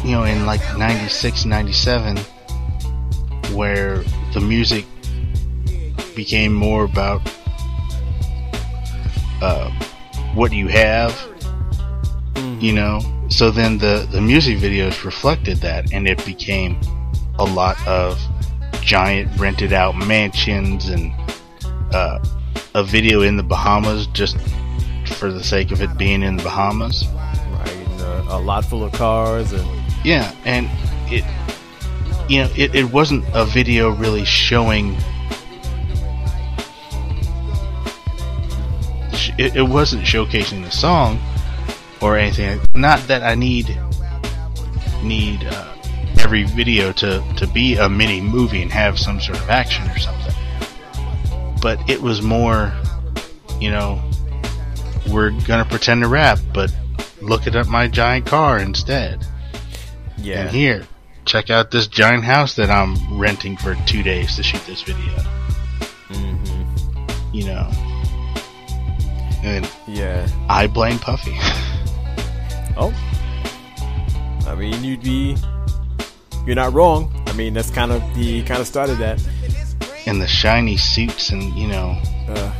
you 0.03 0.11
know, 0.11 0.23
in 0.23 0.45
like 0.45 0.61
96, 0.77 1.45
97, 1.45 2.17
where 3.53 4.03
the 4.33 4.41
music 4.41 4.85
became 6.17 6.51
more 6.51 6.83
about 6.83 7.21
uh, 9.41 9.69
what 10.33 10.51
you 10.51 10.67
have, 10.67 11.15
you 12.59 12.73
know. 12.73 12.99
So 13.29 13.51
then 13.51 13.77
the, 13.77 14.07
the 14.11 14.19
music 14.19 14.57
videos 14.57 15.05
reflected 15.05 15.57
that, 15.57 15.93
and 15.93 16.07
it 16.07 16.25
became 16.25 16.81
a 17.37 17.45
lot 17.45 17.77
of 17.87 18.19
giant 18.81 19.29
rented 19.39 19.73
out 19.73 19.95
mansions 19.95 20.89
and 20.89 21.13
uh, 21.93 22.17
a 22.73 22.83
video 22.83 23.21
in 23.21 23.37
the 23.37 23.43
Bahamas 23.43 24.07
just 24.07 24.37
for 25.17 25.31
the 25.31 25.43
sake 25.43 25.71
of 25.71 25.81
it 25.81 25.95
being 25.97 26.23
in 26.23 26.37
the 26.37 26.43
Bahamas. 26.43 27.05
Right. 27.07 27.69
And, 27.69 28.01
uh, 28.01 28.25
a 28.29 28.39
lot 28.39 28.65
full 28.65 28.83
of 28.83 28.91
cars 28.93 29.51
and 29.53 29.67
Yeah, 30.03 30.33
and 30.45 30.67
it, 31.11 31.23
you 32.27 32.39
know, 32.43 32.49
it, 32.55 32.73
it 32.73 32.91
wasn't 32.91 33.23
a 33.33 33.45
video 33.45 33.89
really 33.89 34.25
showing. 34.25 34.97
It, 39.37 39.55
it 39.55 39.63
wasn't 39.63 40.03
showcasing 40.03 40.63
the 40.63 40.71
song 40.71 41.19
or 42.01 42.17
anything. 42.17 42.59
Not 42.75 42.99
that 43.07 43.23
I 43.23 43.35
need 43.35 43.77
need 45.03 45.43
uh, 45.43 45.75
every 46.19 46.43
video 46.43 46.91
to 46.93 47.23
to 47.37 47.47
be 47.47 47.75
a 47.75 47.87
mini 47.87 48.21
movie 48.21 48.61
and 48.61 48.71
have 48.71 48.97
some 48.99 49.19
sort 49.21 49.39
of 49.39 49.49
action 49.49 49.87
or 49.89 49.97
something. 49.99 50.33
But 51.61 51.89
it 51.89 52.01
was 52.01 52.21
more, 52.21 52.73
you 53.59 53.71
know, 53.71 54.01
we're 55.09 55.31
gonna 55.45 55.65
pretend 55.65 56.01
to 56.03 56.07
rap, 56.07 56.39
but 56.53 56.73
look 57.21 57.47
at 57.47 57.67
my 57.67 57.87
giant 57.87 58.25
car 58.25 58.59
instead. 58.59 59.25
yeah. 60.17 60.41
And 60.41 60.49
here, 60.49 60.87
check 61.25 61.49
out 61.49 61.71
this 61.71 61.87
giant 61.87 62.23
house 62.23 62.55
that 62.55 62.69
I'm 62.69 63.19
renting 63.19 63.57
for 63.57 63.75
two 63.85 64.03
days 64.03 64.35
to 64.37 64.43
shoot 64.43 64.65
this 64.65 64.81
video. 64.81 65.13
Mm-hmm. 66.09 67.35
You 67.35 67.45
know, 67.47 67.69
And 69.43 69.69
Yeah. 69.87 70.27
I 70.49 70.67
blame 70.67 70.99
Puffy. 70.99 71.37
Oh. 72.79 72.93
I 74.45 74.53
mean, 74.53 74.83
you'd 74.83 75.01
be. 75.01 75.35
You're 76.45 76.55
not 76.55 76.73
wrong. 76.73 77.11
I 77.25 77.33
mean, 77.33 77.55
that's 77.55 77.71
kind 77.71 77.91
of 77.91 78.03
the 78.15 78.43
kind 78.43 78.61
of 78.61 78.67
started 78.67 78.99
that. 78.99 79.19
and 80.05 80.21
the 80.21 80.27
shiny 80.27 80.77
suits 80.77 81.31
and 81.31 81.41
you 81.57 81.67
know 81.67 81.97
Uh, 82.29 82.53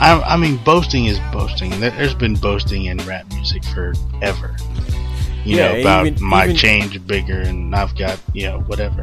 I, 0.00 0.22
I 0.24 0.36
mean 0.36 0.56
boasting 0.64 1.06
is 1.06 1.18
boasting 1.32 1.70
There- 1.80 1.90
there's 1.90 2.14
been 2.14 2.34
boasting 2.34 2.84
in 2.86 2.96
rap 2.98 3.26
music 3.34 3.62
forever 3.64 4.56
you 5.44 5.56
Yeah, 5.56 5.72
know 5.74 5.80
about 5.80 6.06
even- 6.06 6.24
my 6.24 6.44
even- 6.44 6.56
change 6.56 7.06
bigger 7.06 7.40
and 7.42 7.74
i've 7.76 7.94
got 7.96 8.18
you 8.32 8.44
know 8.48 8.60
whatever 8.60 9.02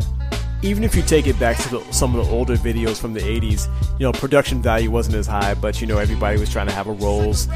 even 0.66 0.84
if 0.84 0.96
you 0.96 1.02
take 1.02 1.28
it 1.28 1.40
back 1.40 1.58
to 1.60 1.70
the, 1.70 1.92
some 1.92 2.16
of 2.16 2.26
the 2.26 2.32
older 2.32 2.56
videos 2.58 3.00
from 3.00 3.14
the 3.14 3.20
80s, 3.22 3.68
you 4.00 4.06
know, 4.06 4.12
production 4.12 4.62
value 4.62 4.90
wasn't 4.92 5.16
as 5.16 5.28
high, 5.28 5.54
but 5.54 5.80
you 5.82 5.88
know, 5.88 5.98
everybody 5.98 6.40
was 6.40 6.52
trying 6.52 6.68
to 6.68 6.74
have 6.74 6.88
a 6.88 6.92
Rolls 6.94 7.48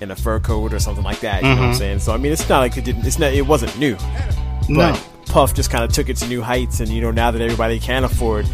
and 0.00 0.10
a 0.12 0.16
fur 0.16 0.40
coat 0.40 0.72
or 0.72 0.78
something 0.78 1.04
like 1.04 1.20
that. 1.20 1.42
You 1.42 1.48
know 1.50 1.56
what 1.56 1.64
I'm 1.64 1.70
Mhm. 1.72 1.78
saying? 1.78 1.98
So 2.00 2.12
I 2.14 2.16
mean, 2.16 2.32
it's 2.32 2.48
not 2.48 2.60
like 2.60 2.76
it 2.76 2.84
didn't. 2.84 3.06
It's 3.06 3.18
not. 3.18 3.32
It 3.32 3.46
wasn't 3.46 3.76
new. 3.78 3.96
no 4.68 4.92
But 4.92 5.08
Puff 5.26 5.54
just 5.54 5.70
kind 5.70 5.84
of 5.84 5.92
took 5.92 6.08
it 6.08 6.16
to 6.18 6.28
new 6.28 6.42
heights, 6.42 6.80
and 6.80 6.88
you 6.88 7.00
know, 7.00 7.10
now 7.10 7.30
that 7.30 7.40
everybody 7.40 7.78
can 7.80 8.04
afford, 8.04 8.46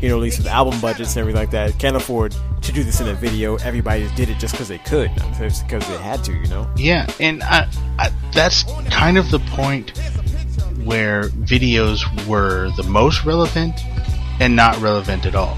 you 0.00 0.08
know, 0.08 0.16
at 0.16 0.22
least 0.22 0.38
with 0.38 0.46
album 0.48 0.80
budgets 0.80 1.10
and 1.16 1.18
everything 1.20 1.40
like 1.40 1.50
that, 1.52 1.78
can 1.78 1.94
afford 1.96 2.34
to 2.62 2.72
do 2.72 2.82
this 2.82 3.00
in 3.00 3.08
a 3.08 3.14
video. 3.14 3.56
Everybody 3.56 4.04
just 4.04 4.14
did 4.16 4.28
it 4.28 4.38
just 4.38 4.54
because 4.54 4.68
they 4.68 4.78
could, 4.78 5.10
not 5.16 5.30
because 5.38 5.86
they 5.88 5.98
had 5.98 6.22
to. 6.24 6.32
You 6.32 6.46
know? 6.48 6.68
yeah 6.76 7.06
and 7.20 7.42
I, 7.42 7.68
I 7.98 8.10
that's 8.32 8.64
kind 8.90 9.16
of 9.18 9.30
the 9.30 9.38
point 9.40 9.92
where 10.84 11.24
videos 11.24 12.00
were 12.26 12.70
the 12.76 12.82
most 12.84 13.24
relevant 13.24 13.74
and 14.40 14.54
not 14.56 14.80
relevant 14.80 15.26
at 15.26 15.34
all. 15.34 15.56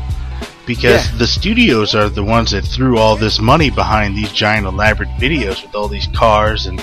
Because 0.67 1.07
Yeah. 1.11 1.19
the 1.19 1.27
studios 1.27 1.95
are 1.95 2.09
the 2.09 2.25
ones 2.25 2.51
that 2.53 2.65
threw 2.65 2.99
all 2.99 3.17
this 3.17 3.39
money 3.41 3.71
behind 3.71 4.17
these 4.17 4.33
giant 4.33 4.67
elaborate 4.67 5.11
videos 5.21 5.63
with 5.63 5.75
all 5.75 5.89
these 5.89 6.09
cars 6.15 6.67
and 6.67 6.83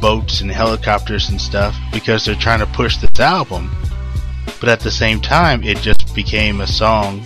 boats 0.00 0.40
and 0.40 0.50
helicopters 0.50 1.30
and 1.30 1.40
stuff 1.40 1.74
because 1.92 2.24
they're 2.24 2.34
trying 2.34 2.58
to 2.60 2.66
push 2.66 2.98
this 2.98 3.18
album. 3.20 3.70
But 4.60 4.68
at 4.68 4.80
the 4.80 4.90
same 4.90 5.20
time 5.20 5.62
it 5.64 5.78
just 5.78 6.14
became 6.14 6.60
a 6.60 6.66
song. 6.66 7.22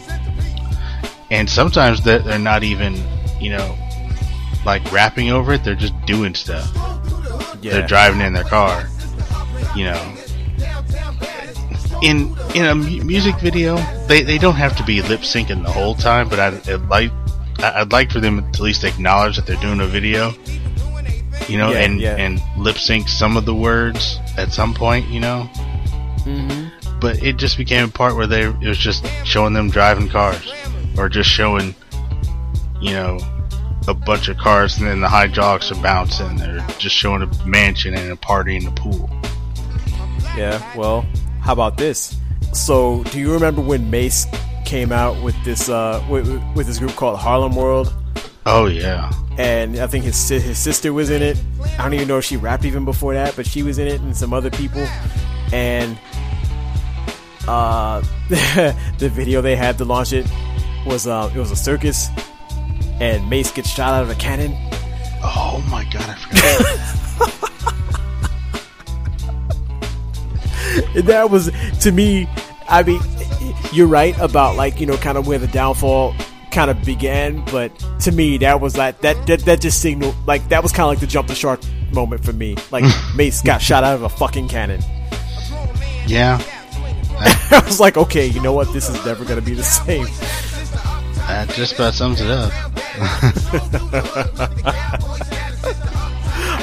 And 1.31 1.49
sometimes 1.51 2.03
they're, 2.03 2.21
they're 2.21 2.39
not 2.39 2.63
even 2.63 2.97
you 3.41 3.51
know 3.51 3.77
like 4.65 4.91
rapping 4.93 5.31
over 5.31 5.53
it. 5.55 5.65
They're 5.65 5.75
just 5.75 5.95
doing 6.07 6.35
stuff. 6.35 6.71
Yeah. 7.61 7.73
they're 7.73 7.87
driving 7.89 8.21
in 8.21 8.33
their 8.35 8.45
car 8.45 8.87
you 9.75 9.85
know 9.85 10.15
in 12.03 12.35
in 12.55 12.65
a 12.67 12.75
mu- 12.75 13.03
music 13.05 13.37
video 13.41 13.77
they, 14.07 14.23
they 14.23 14.39
don't 14.39 14.55
have 14.55 14.77
to 14.77 14.85
be 14.85 15.03
lip 15.03 15.21
syncing 15.21 15.63
the 15.65 15.71
whole 15.73 15.95
time 15.95 16.29
but 16.29 16.39
I'd, 16.39 16.69
I'd 16.69 16.89
like 16.89 17.11
I'd 17.59 17.91
like 17.93 18.11
for 18.13 18.21
them 18.21 18.41
to 18.41 18.47
at 18.49 18.61
least 18.61 18.85
acknowledge 18.85 19.37
that 19.37 19.47
they're 19.47 19.57
doing 19.57 19.81
a 19.81 19.87
video 19.87 20.33
you 21.49 21.59
know 21.59 21.73
Yeah, 21.73 21.79
and 21.79 22.01
yeah. 22.01 22.17
and 22.17 22.41
lip 22.57 22.79
sync 22.79 23.09
some 23.09 23.37
of 23.37 23.45
the 23.47 23.55
words 23.55 24.19
at 24.37 24.53
some 24.53 24.75
point 24.75 25.09
you 25.09 25.21
know 25.21 25.49
Mm-hmm. 26.25 26.99
but 27.01 27.23
it 27.23 27.37
just 27.39 27.57
became 27.57 27.89
a 27.89 27.91
part 27.91 28.15
where 28.15 28.27
they 28.27 28.43
it 28.43 28.61
was 28.69 28.77
just 28.77 29.07
showing 29.25 29.55
them 29.55 29.71
driving 29.71 30.09
cars 30.09 30.53
or 30.99 31.09
just 31.09 31.31
showing 31.31 31.75
you 32.83 32.93
know 32.93 33.19
a 33.87 33.95
bunch 33.95 34.29
of 34.29 34.37
cars 34.37 34.77
and 34.77 34.87
then 34.87 35.01
the 35.01 35.09
hydraulics 35.09 35.73
are 35.73 35.81
bouncing 35.83 36.39
or 36.43 36.59
just 36.79 36.95
showing 36.95 37.23
a 37.23 37.47
mansion 37.47 37.95
and 37.95 38.11
a 38.13 38.17
party 38.17 38.57
in 38.57 38.65
the 38.67 38.71
pool 38.73 39.09
Yeah, 40.37 40.61
well, 40.77 41.07
how 41.49 41.55
about 41.55 41.79
this? 41.79 42.15
So, 42.53 43.03
do 43.05 43.19
you 43.19 43.33
remember 43.33 43.63
when 43.63 43.91
Mase 43.91 44.27
came 44.67 44.93
out 44.93 45.23
with 45.23 45.35
this 45.47 45.71
uh, 45.71 46.05
with, 46.11 46.29
with 46.55 46.67
this 46.67 46.79
group 46.79 46.91
called 46.93 47.19
Harlem 47.19 47.57
World? 47.57 47.95
oh 48.45 48.67
yeah 48.67 49.11
And 49.39 49.79
I 49.79 49.87
think 49.87 50.05
his 50.05 50.29
his 50.29 50.59
sister 50.59 50.93
was 50.93 51.09
in 51.09 51.23
it. 51.23 51.43
I 51.79 51.85
don't 51.85 51.95
even 51.95 52.07
know 52.07 52.19
if 52.19 52.27
she 52.27 52.37
rapped 52.37 52.67
even 52.67 52.85
before 52.85 53.15
that, 53.15 53.35
but 53.35 53.47
she 53.47 53.63
was 53.63 53.79
in 53.79 53.89
it, 53.89 53.99
and 54.03 54.15
some 54.15 54.35
other 54.35 54.51
people. 54.51 54.87
And 55.51 55.99
uh, 57.49 58.03
the 58.29 59.11
video 59.11 59.41
they 59.41 59.57
had 59.57 59.79
to 59.79 59.87
launch 59.87 60.13
it 60.13 60.27
was 60.85 61.07
uh, 61.07 61.33
it 61.35 61.39
was 61.39 61.51
a 61.51 61.57
circus, 61.57 62.09
and 63.01 63.27
Mase 63.31 63.53
gets 63.53 63.71
shot 63.71 63.95
out 63.95 64.03
of 64.03 64.11
a 64.11 64.17
cannon. 64.17 64.53
oh 65.25 65.67
my 65.71 65.85
god 65.85 66.11
I 66.11 66.15
forgot 66.15 67.05
that 70.95 71.29
was 71.31 71.51
to 71.81 71.93
me 71.93 72.29
i 72.69 72.83
mean 72.83 73.01
you're 73.73 73.87
right 73.87 74.19
about 74.19 74.57
like 74.57 74.81
you 74.81 74.87
know 74.87 74.97
kind 74.97 75.17
of 75.19 75.27
where 75.27 75.39
the 75.39 75.47
downfall 75.49 76.15
kind 76.51 76.71
of 76.71 76.85
began 76.85 77.45
but 77.47 77.71
to 78.01 78.11
me 78.11 78.39
that 78.39 78.61
was 78.61 78.77
like 78.77 79.01
that 79.01 79.27
that, 79.27 79.41
that 79.41 79.61
just 79.61 79.81
signaled 79.81 80.15
like 80.27 80.47
that 80.49 80.63
was 80.63 80.73
kind 80.73 80.85
of 80.85 80.89
like 80.89 81.01
the 81.01 81.07
jump 81.07 81.29
the 81.29 81.35
shark 81.35 81.61
moment 81.93 82.25
for 82.25 82.33
me. 82.33 82.57
Like 82.71 82.85
Mase 83.17 83.43
got 83.43 83.61
shot 83.63 83.85
out 83.85 83.95
of 83.95 84.03
a 84.03 84.09
fucking 84.09 84.49
cannon. 84.49 84.81
Yeah. 86.07 86.41
I 87.21 87.63
was 87.65 87.81
like 87.81 87.97
okay 87.97 88.27
you 88.27 88.41
know 88.41 88.53
what? 88.53 88.73
This 88.73 88.89
is 88.89 89.05
never 89.05 89.25
gonna 89.25 89.43
be 89.43 89.55
the 89.55 89.65
same. 89.65 90.07
That 91.27 91.49
just 91.51 91.75
about 91.75 91.95
sums 91.95 92.21
it 92.21 92.31
up 92.31 92.53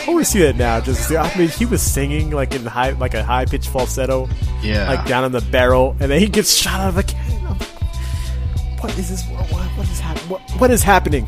i 0.06 0.08
always 0.08 0.28
see 0.28 0.39
that 0.39 0.56
now 0.56 0.80
just 0.80 1.12
i 1.12 1.36
mean 1.38 1.47
he 1.49 1.66
was 1.66 1.82
singing 1.82 2.30
like 2.32 2.53
in 2.53 2.66
high 2.66 2.91
like 2.91 3.14
a 3.14 3.24
high 3.24 3.45
pitched 3.45 3.70
falsetto 3.70 4.30
yeah 4.62 4.88
like 4.89 5.06
down 5.08 5.24
in 5.24 5.32
the 5.32 5.41
barrel, 5.41 5.95
and 5.99 6.12
then 6.12 6.20
he 6.20 6.28
gets 6.28 6.53
shot 6.56 6.80
out 6.80 6.89
of 6.89 6.97
a 6.97 7.03
cannon. 7.03 7.45
I'm 7.45 7.58
like, 7.58 8.84
What 8.84 8.97
is 8.97 9.10
this? 9.10 9.24
What, 9.28 9.51
what, 9.51 9.62
what 9.78 9.88
is 9.89 9.99
hap- 9.99 10.18
what, 10.30 10.41
what 10.60 10.72
is 10.72 10.84
happening? 10.84 11.28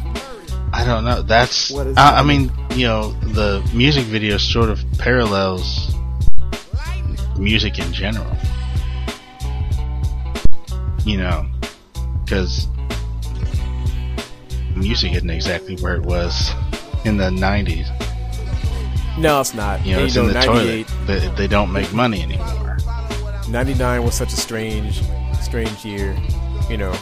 I 0.74 0.84
don't 0.84 1.06
know. 1.06 1.22
That's. 1.22 1.72
What 1.72 1.88
is 1.88 1.98
I, 1.98 2.20
I 2.20 2.24
mean, 2.24 2.52
you 2.74 2.86
know, 2.88 3.12
the 3.34 3.68
music 3.74 4.06
video 4.06 4.38
sort 4.38 4.70
of 4.70 4.84
parallels 4.98 5.94
music 7.38 7.80
in 7.80 7.94
general. 7.94 8.36
You 11.06 11.18
know, 11.18 11.46
because 12.26 12.68
music 14.76 15.14
isn't 15.14 15.30
exactly 15.30 15.78
where 15.78 15.96
it 15.96 16.04
was 16.04 16.52
in 17.06 17.18
the 17.18 17.30
'90s. 17.30 17.88
No, 19.18 19.42
it's 19.42 19.54
not. 19.54 19.86
You 19.86 19.94
know, 19.94 19.98
And, 20.00 20.08
it's 20.08 20.16
you 20.16 20.22
in 20.24 20.34
the 20.34 20.42
toilet. 20.42 20.88
They, 21.06 21.28
they 21.36 21.48
don't 21.48 21.72
make 21.72 21.92
money 21.94 22.22
anymore. 22.22 22.78
99 23.50 24.04
was 24.04 24.16
such 24.16 24.34
a 24.34 24.38
strange, 24.38 25.02
strange 25.42 25.86
year. 25.86 26.16
You 26.70 26.78
know, 26.78 26.94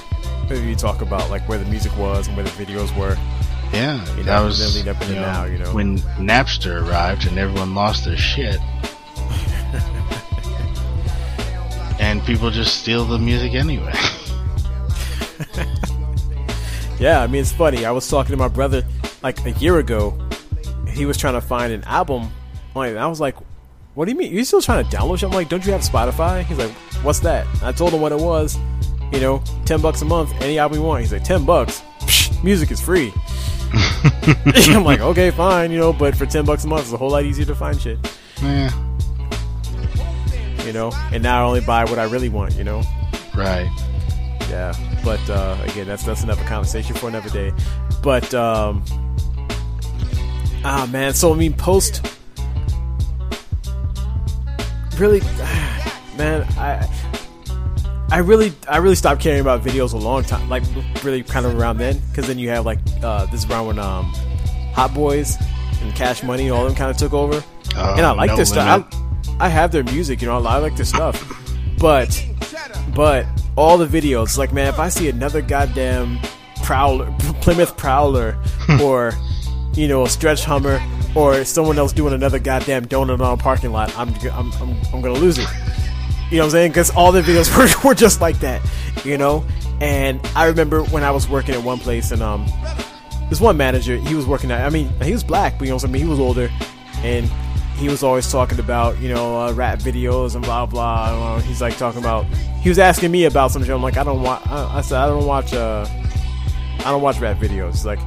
maybe 0.49 0.67
you 0.67 0.75
talk 0.75 1.01
about 1.01 1.29
like 1.29 1.47
where 1.49 1.57
the 1.57 1.65
music 1.65 1.95
was 1.97 2.27
and 2.27 2.37
where 2.37 2.45
the 2.45 2.51
videos 2.51 2.95
were. 2.97 3.17
Yeah, 3.73 3.99
You 4.15 4.23
that 4.23 4.37
know, 4.39 4.45
was 4.45 4.59
then 4.59 4.85
lead 4.85 4.95
up 4.95 5.01
into 5.01 5.15
you 5.15 5.19
know, 5.19 5.25
now, 5.25 5.43
you 5.45 5.57
know. 5.57 5.73
when 5.73 5.97
Napster 6.19 6.87
arrived 6.87 7.25
and 7.27 7.37
everyone 7.37 7.73
lost 7.75 8.05
their 8.05 8.15
shit, 8.15 8.59
and 11.99 12.23
people 12.25 12.51
just 12.51 12.79
steal 12.81 13.03
the 13.05 13.17
music 13.19 13.53
anyway. 13.53 13.93
Yeah, 16.97 17.21
I 17.21 17.27
mean 17.27 17.41
it's 17.41 17.51
funny. 17.51 17.83
I 17.85 17.91
was 17.91 18.07
talking 18.07 18.31
to 18.31 18.37
my 18.37 18.47
brother 18.47 18.81
like 19.21 19.45
a 19.45 19.51
year 19.51 19.79
ago. 19.79 20.17
He 20.95 21.05
was 21.05 21.17
trying 21.17 21.33
to 21.35 21.41
find 21.41 21.71
an 21.73 21.83
album. 21.83 22.31
Like, 22.73 22.95
I 22.95 23.07
was 23.07 23.19
like, 23.19 23.35
"What 23.93 24.05
do 24.05 24.11
you 24.11 24.17
mean? 24.17 24.31
You 24.33 24.43
still 24.43 24.61
trying 24.61 24.87
to 24.87 24.95
download?" 24.97 25.19
Something? 25.19 25.29
I'm 25.29 25.35
like, 25.35 25.49
"Don't 25.49 25.65
you 25.65 25.71
have 25.71 25.81
Spotify?" 25.81 26.43
He's 26.43 26.57
like, 26.57 26.71
"What's 27.03 27.19
that?" 27.21 27.45
I 27.61 27.71
told 27.71 27.93
him 27.93 28.01
what 28.01 28.11
it 28.11 28.19
was. 28.19 28.57
You 29.11 29.19
know, 29.19 29.43
ten 29.65 29.81
bucks 29.81 30.01
a 30.01 30.05
month, 30.05 30.33
any 30.41 30.57
album 30.59 30.79
you 30.79 30.83
want. 30.83 31.01
He's 31.01 31.13
like, 31.13 31.23
10 31.23 31.45
bucks. 31.45 31.81
Psh, 31.99 32.43
music 32.43 32.71
is 32.71 32.81
free. 32.81 33.13
I'm 34.73 34.83
like, 34.83 34.99
okay, 34.99 35.31
fine, 35.31 35.71
you 35.71 35.77
know, 35.77 35.93
but 35.93 36.15
for 36.15 36.25
ten 36.25 36.43
bucks 36.45 36.63
a 36.63 36.67
month, 36.67 36.83
it's 36.83 36.91
a 36.93 36.97
whole 36.97 37.11
lot 37.11 37.23
easier 37.23 37.45
to 37.45 37.55
find 37.55 37.79
shit. 37.79 37.97
yeah, 38.41 38.69
You 40.65 40.73
know, 40.73 40.91
and 41.11 41.21
now 41.21 41.43
I 41.43 41.47
only 41.47 41.61
buy 41.61 41.85
what 41.85 41.99
I 41.99 42.03
really 42.05 42.29
want. 42.29 42.55
You 42.55 42.63
know. 42.63 42.81
right. 43.35 43.69
Yeah, 44.49 44.73
but 45.03 45.19
uh, 45.29 45.57
again, 45.63 45.87
that's 45.87 46.03
that's 46.03 46.23
another 46.23 46.43
conversation 46.45 46.95
for 46.95 47.07
another 47.09 47.29
day. 47.29 47.51
But 48.01 48.33
um, 48.33 48.83
ah, 50.65 50.89
man. 50.91 51.13
So 51.13 51.33
I 51.33 51.37
mean, 51.37 51.53
post 51.53 52.05
really, 54.99 55.21
man. 56.17 56.43
I 56.57 56.87
I 58.11 58.19
really 58.19 58.53
I 58.69 58.77
really 58.77 58.95
stopped 58.95 59.21
caring 59.21 59.41
about 59.41 59.63
videos 59.63 59.93
a 59.93 59.97
long 59.97 60.23
time. 60.23 60.49
Like 60.49 60.63
really, 61.03 61.23
kind 61.23 61.45
of 61.45 61.55
around 61.55 61.77
then, 61.77 61.99
because 62.09 62.27
then 62.27 62.39
you 62.39 62.49
have 62.49 62.65
like 62.65 62.79
uh, 63.03 63.25
this 63.27 63.43
is 63.43 63.49
around 63.49 63.67
when 63.67 63.79
um, 63.79 64.05
Hot 64.73 64.93
Boys 64.93 65.37
and 65.81 65.95
Cash 65.95 66.23
Money, 66.23 66.49
all 66.49 66.63
them 66.65 66.75
kind 66.75 66.91
of 66.91 66.97
took 66.97 67.13
over. 67.13 67.43
Uh, 67.75 67.95
and 67.97 68.05
I 68.05 68.11
like 68.11 68.29
No 68.29 68.35
their 68.37 68.45
stuff. 68.45 68.87
I, 69.39 69.45
I 69.45 69.49
have 69.49 69.71
their 69.71 69.83
music, 69.83 70.21
you 70.21 70.27
know. 70.27 70.37
I 70.37 70.57
like 70.57 70.75
their 70.75 70.85
stuff, 70.85 71.21
but 71.79 72.25
but 72.93 73.25
all 73.57 73.77
the 73.77 73.87
videos, 73.87 74.37
like 74.37 74.53
man, 74.53 74.67
if 74.67 74.79
I 74.79 74.89
see 74.89 75.09
another 75.09 75.41
goddamn 75.41 76.19
Prowler, 76.63 77.13
Plymouth 77.41 77.75
Prowler, 77.75 78.37
or 78.81 79.13
you 79.75 79.87
know, 79.87 80.03
a 80.03 80.09
Stretch 80.09 80.43
Hummer, 80.43 80.81
or 81.15 81.43
someone 81.45 81.77
else 81.77 81.93
doing 81.93 82.13
another 82.13 82.39
goddamn 82.39 82.85
donut 82.85 83.21
on 83.21 83.33
a 83.33 83.41
parking 83.41 83.71
lot, 83.71 83.95
I'm 83.97 84.13
I'm 84.31 84.51
I'm, 84.53 84.77
I'm 84.93 85.01
gonna 85.01 85.13
lose 85.13 85.37
it. 85.37 85.47
You 86.31 86.37
know 86.37 86.43
what 86.43 86.45
I'm 86.45 86.51
saying? 86.51 86.71
Because 86.71 86.89
all 86.91 87.11
the 87.11 87.21
videos 87.21 87.55
were, 87.83 87.89
were 87.89 87.95
just 87.95 88.21
like 88.21 88.39
that, 88.39 88.61
you 89.03 89.17
know. 89.17 89.45
And 89.81 90.19
I 90.35 90.47
remember 90.47 90.83
when 90.85 91.03
I 91.03 91.11
was 91.11 91.27
working 91.27 91.53
at 91.53 91.63
one 91.63 91.77
place, 91.77 92.11
and 92.11 92.21
um, 92.21 92.45
this 93.29 93.41
one 93.41 93.57
manager. 93.57 93.97
He 93.97 94.15
was 94.15 94.25
working 94.25 94.51
at. 94.51 94.65
I 94.65 94.69
mean, 94.69 94.89
he 95.01 95.11
was 95.11 95.23
black, 95.23 95.57
but 95.57 95.65
you 95.65 95.69
know, 95.69 95.75
what 95.75 95.85
I 95.85 95.87
mean, 95.87 96.01
he 96.01 96.07
was 96.07 96.19
older, 96.19 96.49
and 96.97 97.29
he 97.77 97.89
was 97.89 98.03
always 98.03 98.31
talking 98.31 98.59
about 98.59 98.99
you 98.99 99.09
know 99.09 99.39
uh, 99.39 99.51
rap 99.53 99.79
videos 99.79 100.35
and 100.35 100.43
blah 100.43 100.65
blah. 100.65 101.39
He's 101.39 101.61
like 101.61 101.77
talking 101.77 101.99
about. 101.99 102.25
He 102.61 102.69
was 102.69 102.79
asking 102.79 103.11
me 103.11 103.25
about 103.25 103.51
some 103.51 103.63
shit. 103.63 103.73
I'm 103.73 103.83
like, 103.83 103.97
I 103.97 104.03
don't 104.03 104.23
watch. 104.23 104.45
I, 104.47 104.77
I 104.77 104.81
said 104.81 104.97
I 104.97 105.07
don't 105.07 105.25
watch. 105.25 105.53
Uh, 105.53 105.85
I 106.79 106.91
don't 106.91 107.01
watch 107.01 107.19
rap 107.19 107.37
videos. 107.37 107.71
He's 107.71 107.85
like, 107.85 107.99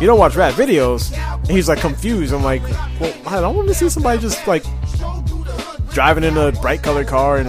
you 0.00 0.06
don't 0.06 0.18
watch 0.18 0.34
rap 0.34 0.54
videos. 0.54 1.12
And 1.12 1.50
he's 1.50 1.68
like 1.68 1.80
confused. 1.80 2.32
I'm 2.32 2.42
like, 2.42 2.62
well, 2.98 3.14
I 3.26 3.40
don't 3.40 3.54
want 3.54 3.68
to 3.68 3.74
see 3.74 3.88
somebody 3.88 4.20
just 4.20 4.46
like 4.46 4.64
driving 5.92 6.24
in 6.24 6.36
a 6.36 6.52
bright 6.52 6.82
colored 6.82 7.06
car 7.06 7.38
and 7.38 7.48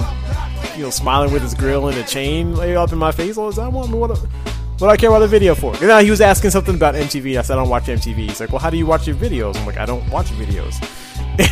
you 0.75 0.83
know 0.83 0.89
smiling 0.89 1.31
with 1.31 1.41
his 1.41 1.53
grill 1.53 1.87
and 1.87 1.97
a 1.97 2.03
chain 2.03 2.55
laid 2.55 2.75
up 2.75 2.91
in 2.91 2.97
my 2.97 3.11
face 3.11 3.37
all 3.37 3.51
the 3.51 3.61
time. 3.61 3.73
What 3.73 3.89
what, 3.89 4.09
what 4.09 4.19
do 4.79 4.85
I 4.87 4.97
care 4.97 5.09
about 5.09 5.19
the 5.19 5.27
video 5.27 5.55
for? 5.55 5.73
And 5.75 5.87
now 5.87 5.99
he 5.99 6.09
was 6.09 6.21
asking 6.21 6.51
something 6.51 6.75
about 6.75 6.95
MTV. 6.95 7.37
I 7.37 7.41
said 7.43 7.53
I 7.53 7.61
don't 7.61 7.69
watch 7.69 7.85
MTV. 7.85 8.15
He's 8.15 8.39
like, 8.39 8.49
well, 8.49 8.59
how 8.59 8.69
do 8.69 8.77
you 8.77 8.85
watch 8.85 9.07
your 9.07 9.15
videos? 9.15 9.55
I'm 9.55 9.65
like, 9.65 9.77
I 9.77 9.85
don't 9.85 10.07
watch 10.09 10.27
videos. 10.27 10.75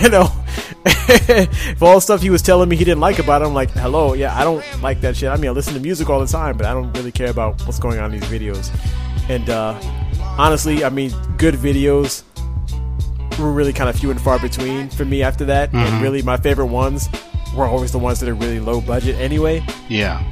You 0.01 0.09
know, 0.09 0.25
for 1.77 1.85
all 1.85 1.95
the 1.95 2.01
stuff 2.01 2.21
he 2.21 2.29
was 2.29 2.41
telling 2.41 2.67
me 2.69 2.75
he 2.75 2.83
didn't 2.83 2.99
like 2.99 3.17
about 3.17 3.41
it, 3.41 3.45
I'm 3.45 3.53
like, 3.53 3.71
hello, 3.71 4.13
yeah, 4.13 4.37
I 4.37 4.43
don't 4.43 4.63
like 4.83 4.99
that 5.01 5.15
shit. 5.15 5.29
I 5.29 5.37
mean, 5.37 5.49
I 5.49 5.53
listen 5.53 5.73
to 5.73 5.79
music 5.79 6.09
all 6.09 6.19
the 6.19 6.27
time, 6.27 6.57
but 6.57 6.65
I 6.65 6.73
don't 6.73 6.91
really 6.97 7.13
care 7.13 7.29
about 7.29 7.59
what's 7.65 7.79
going 7.79 7.97
on 7.97 8.13
in 8.13 8.19
these 8.19 8.29
videos. 8.29 8.69
And 9.29 9.49
uh, 9.49 9.79
honestly, 10.37 10.83
I 10.83 10.89
mean, 10.89 11.11
good 11.37 11.55
videos 11.55 12.23
were 13.39 13.51
really 13.51 13.73
kind 13.73 13.89
of 13.89 13.97
few 13.97 14.11
and 14.11 14.21
far 14.21 14.39
between 14.39 14.89
for 14.89 15.05
me 15.05 15.23
after 15.23 15.45
that. 15.45 15.73
And 15.73 16.01
really, 16.01 16.21
my 16.21 16.37
favorite 16.37 16.67
ones 16.67 17.09
were 17.55 17.65
always 17.65 17.91
the 17.91 17.99
ones 17.99 18.19
that 18.19 18.29
are 18.29 18.35
really 18.35 18.59
low 18.59 18.81
budget 18.81 19.15
anyway. 19.15 19.65
Yeah. 19.87 20.23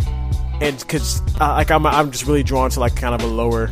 And 0.61 0.77
because 0.79 1.21
uh, 1.39 1.49
like 1.49 1.71
I'm, 1.71 1.85
I'm 1.85 2.11
just 2.11 2.25
really 2.25 2.43
drawn 2.43 2.69
to 2.71 2.79
like 2.79 2.95
kind 2.95 3.15
of 3.15 3.21
a 3.21 3.27
lower. 3.27 3.69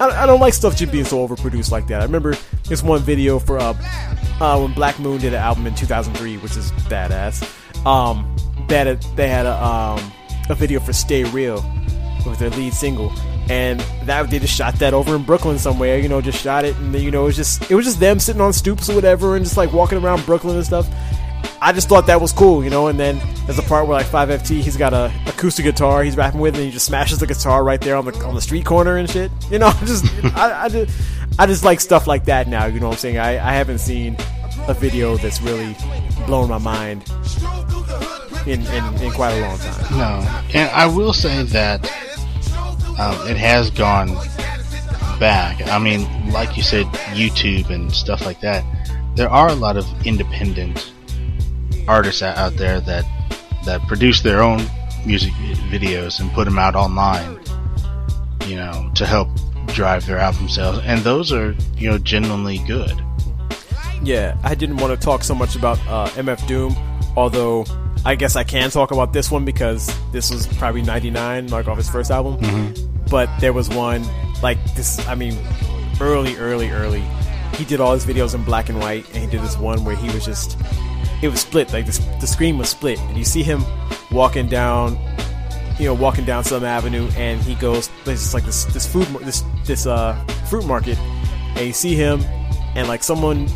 I, 0.00 0.22
I 0.22 0.26
don't 0.26 0.40
like 0.40 0.54
stuff 0.54 0.76
just 0.76 0.92
being 0.92 1.04
so 1.04 1.26
overproduced 1.26 1.70
like 1.70 1.86
that. 1.88 2.00
I 2.00 2.04
remember 2.04 2.36
this 2.68 2.82
one 2.82 3.00
video 3.00 3.38
for 3.38 3.58
uh, 3.58 3.74
uh 4.40 4.58
when 4.60 4.72
Black 4.74 4.98
Moon 4.98 5.20
did 5.20 5.34
an 5.34 5.40
album 5.40 5.66
in 5.66 5.74
2003, 5.74 6.36
which 6.38 6.56
is 6.56 6.70
badass. 6.88 7.44
Um, 7.86 8.34
that 8.68 9.00
they 9.16 9.28
had 9.28 9.46
a 9.46 9.64
um 9.64 10.12
a 10.50 10.54
video 10.54 10.80
for 10.80 10.92
Stay 10.92 11.24
Real 11.24 11.64
with 12.26 12.38
their 12.38 12.50
lead 12.50 12.74
single, 12.74 13.12
and 13.48 13.80
that 14.04 14.28
they 14.30 14.38
just 14.38 14.54
shot 14.54 14.74
that 14.76 14.94
over 14.94 15.16
in 15.16 15.22
Brooklyn 15.22 15.58
somewhere. 15.58 15.98
You 15.98 16.08
know, 16.08 16.20
just 16.20 16.42
shot 16.42 16.64
it, 16.64 16.76
and 16.76 16.94
then 16.94 17.02
you 17.02 17.10
know, 17.10 17.22
it 17.22 17.26
was 17.26 17.36
just 17.36 17.70
it 17.70 17.74
was 17.74 17.84
just 17.84 18.00
them 18.00 18.18
sitting 18.18 18.40
on 18.40 18.52
stoops 18.52 18.88
or 18.90 18.94
whatever, 18.94 19.36
and 19.36 19.44
just 19.44 19.56
like 19.56 19.72
walking 19.72 19.98
around 19.98 20.24
Brooklyn 20.26 20.56
and 20.56 20.66
stuff. 20.66 20.88
I 21.60 21.72
just 21.72 21.88
thought 21.88 22.06
that 22.06 22.20
was 22.20 22.32
cool, 22.32 22.62
you 22.62 22.70
know. 22.70 22.86
And 22.86 22.98
then 22.98 23.20
there's 23.46 23.58
a 23.58 23.62
part 23.62 23.86
where 23.86 23.98
like 23.98 24.06
5FT, 24.06 24.60
he's 24.60 24.76
got 24.76 24.92
a 24.92 25.12
acoustic 25.26 25.64
guitar 25.64 26.02
he's 26.04 26.16
rapping 26.16 26.40
with, 26.40 26.54
and 26.54 26.64
he 26.64 26.70
just 26.70 26.86
smashes 26.86 27.18
the 27.18 27.26
guitar 27.26 27.64
right 27.64 27.80
there 27.80 27.96
on 27.96 28.04
the 28.04 28.14
on 28.24 28.34
the 28.34 28.40
street 28.40 28.64
corner 28.64 28.96
and 28.96 29.10
shit. 29.10 29.30
You 29.50 29.58
know, 29.58 29.70
just 29.84 30.04
I, 30.36 30.64
I 30.64 30.68
just 30.68 30.94
I 31.38 31.46
just 31.46 31.64
like 31.64 31.80
stuff 31.80 32.06
like 32.06 32.26
that 32.26 32.48
now. 32.48 32.66
You 32.66 32.80
know 32.80 32.88
what 32.88 32.96
I'm 32.96 32.98
saying? 32.98 33.18
I 33.18 33.30
I 33.38 33.52
haven't 33.54 33.78
seen 33.78 34.16
a 34.66 34.74
video 34.74 35.16
that's 35.16 35.40
really 35.40 35.74
blown 36.26 36.50
my 36.50 36.58
mind 36.58 37.10
in 38.46 38.60
in, 38.66 39.02
in 39.02 39.12
quite 39.12 39.32
a 39.32 39.40
long 39.40 39.58
time. 39.58 39.98
No, 39.98 40.42
and 40.54 40.70
I 40.70 40.86
will 40.86 41.14
say 41.14 41.42
that 41.44 41.90
um, 42.98 43.14
it 43.28 43.36
has 43.36 43.70
gone 43.70 44.08
back. 45.18 45.66
I 45.68 45.78
mean, 45.78 46.06
like 46.30 46.56
you 46.56 46.62
said, 46.62 46.86
YouTube 47.14 47.70
and 47.70 47.92
stuff 47.92 48.24
like 48.24 48.40
that. 48.40 48.64
There 49.14 49.28
are 49.28 49.48
a 49.48 49.54
lot 49.54 49.76
of 49.76 49.86
independent 50.06 50.92
artists 51.86 52.22
out 52.22 52.54
there 52.56 52.80
that 52.80 53.04
that 53.64 53.80
produce 53.88 54.22
their 54.22 54.42
own 54.42 54.62
music 55.04 55.32
videos 55.70 56.20
and 56.20 56.30
put 56.32 56.44
them 56.44 56.58
out 56.58 56.74
online. 56.74 57.40
You 58.46 58.56
know, 58.56 58.90
to 58.94 59.04
help 59.04 59.28
drive 59.68 60.06
their 60.06 60.18
album 60.18 60.48
sales, 60.48 60.80
and 60.84 61.00
those 61.00 61.32
are 61.32 61.54
you 61.76 61.90
know 61.90 61.98
genuinely 61.98 62.58
good. 62.66 63.00
Yeah, 64.02 64.38
I 64.42 64.54
didn't 64.54 64.76
want 64.76 64.98
to 64.98 65.04
talk 65.04 65.24
so 65.24 65.34
much 65.34 65.56
about 65.56 65.78
uh, 65.88 66.08
MF 66.10 66.46
Doom, 66.46 66.76
although 67.16 67.64
I 68.04 68.14
guess 68.14 68.36
I 68.36 68.44
can 68.44 68.70
talk 68.70 68.90
about 68.90 69.12
this 69.12 69.30
one 69.30 69.44
because 69.44 69.92
this 70.12 70.30
was 70.30 70.46
probably 70.46 70.82
'99, 70.82 71.48
like 71.48 71.68
off 71.68 71.76
his 71.76 71.90
first 71.90 72.10
album. 72.10 72.38
But 73.10 73.30
there 73.40 73.52
was 73.52 73.68
one 73.68 74.04
like 74.42 74.62
this. 74.74 75.06
I 75.06 75.14
mean, 75.14 75.36
early, 76.00 76.36
early, 76.36 76.70
early. 76.70 77.02
He 77.54 77.64
did 77.64 77.80
all 77.80 77.94
his 77.94 78.04
videos 78.04 78.34
in 78.34 78.44
black 78.44 78.68
and 78.68 78.78
white, 78.78 79.06
and 79.14 79.16
he 79.16 79.26
did 79.28 79.40
this 79.40 79.56
one 79.56 79.84
where 79.84 79.96
he 79.96 80.06
was 80.12 80.24
just 80.24 80.56
it 81.22 81.28
was 81.28 81.40
split. 81.40 81.72
Like 81.72 81.86
the 81.86 82.00
the 82.20 82.26
screen 82.26 82.58
was 82.58 82.68
split, 82.68 82.98
and 83.00 83.16
you 83.16 83.24
see 83.24 83.42
him 83.42 83.64
walking 84.10 84.46
down, 84.46 84.98
you 85.78 85.86
know, 85.86 85.94
walking 85.94 86.24
down 86.24 86.44
some 86.44 86.64
avenue, 86.64 87.08
and 87.16 87.40
he 87.40 87.54
goes. 87.54 87.90
There's 88.04 88.34
like 88.34 88.44
this 88.44 88.64
this 88.66 88.86
food 88.86 89.06
this 89.22 89.44
this 89.64 89.86
uh 89.86 90.14
fruit 90.48 90.66
market, 90.66 90.98
and 90.98 91.66
you 91.66 91.72
see 91.72 91.94
him, 91.94 92.20
and 92.74 92.88
like 92.88 93.02
someone 93.02 93.48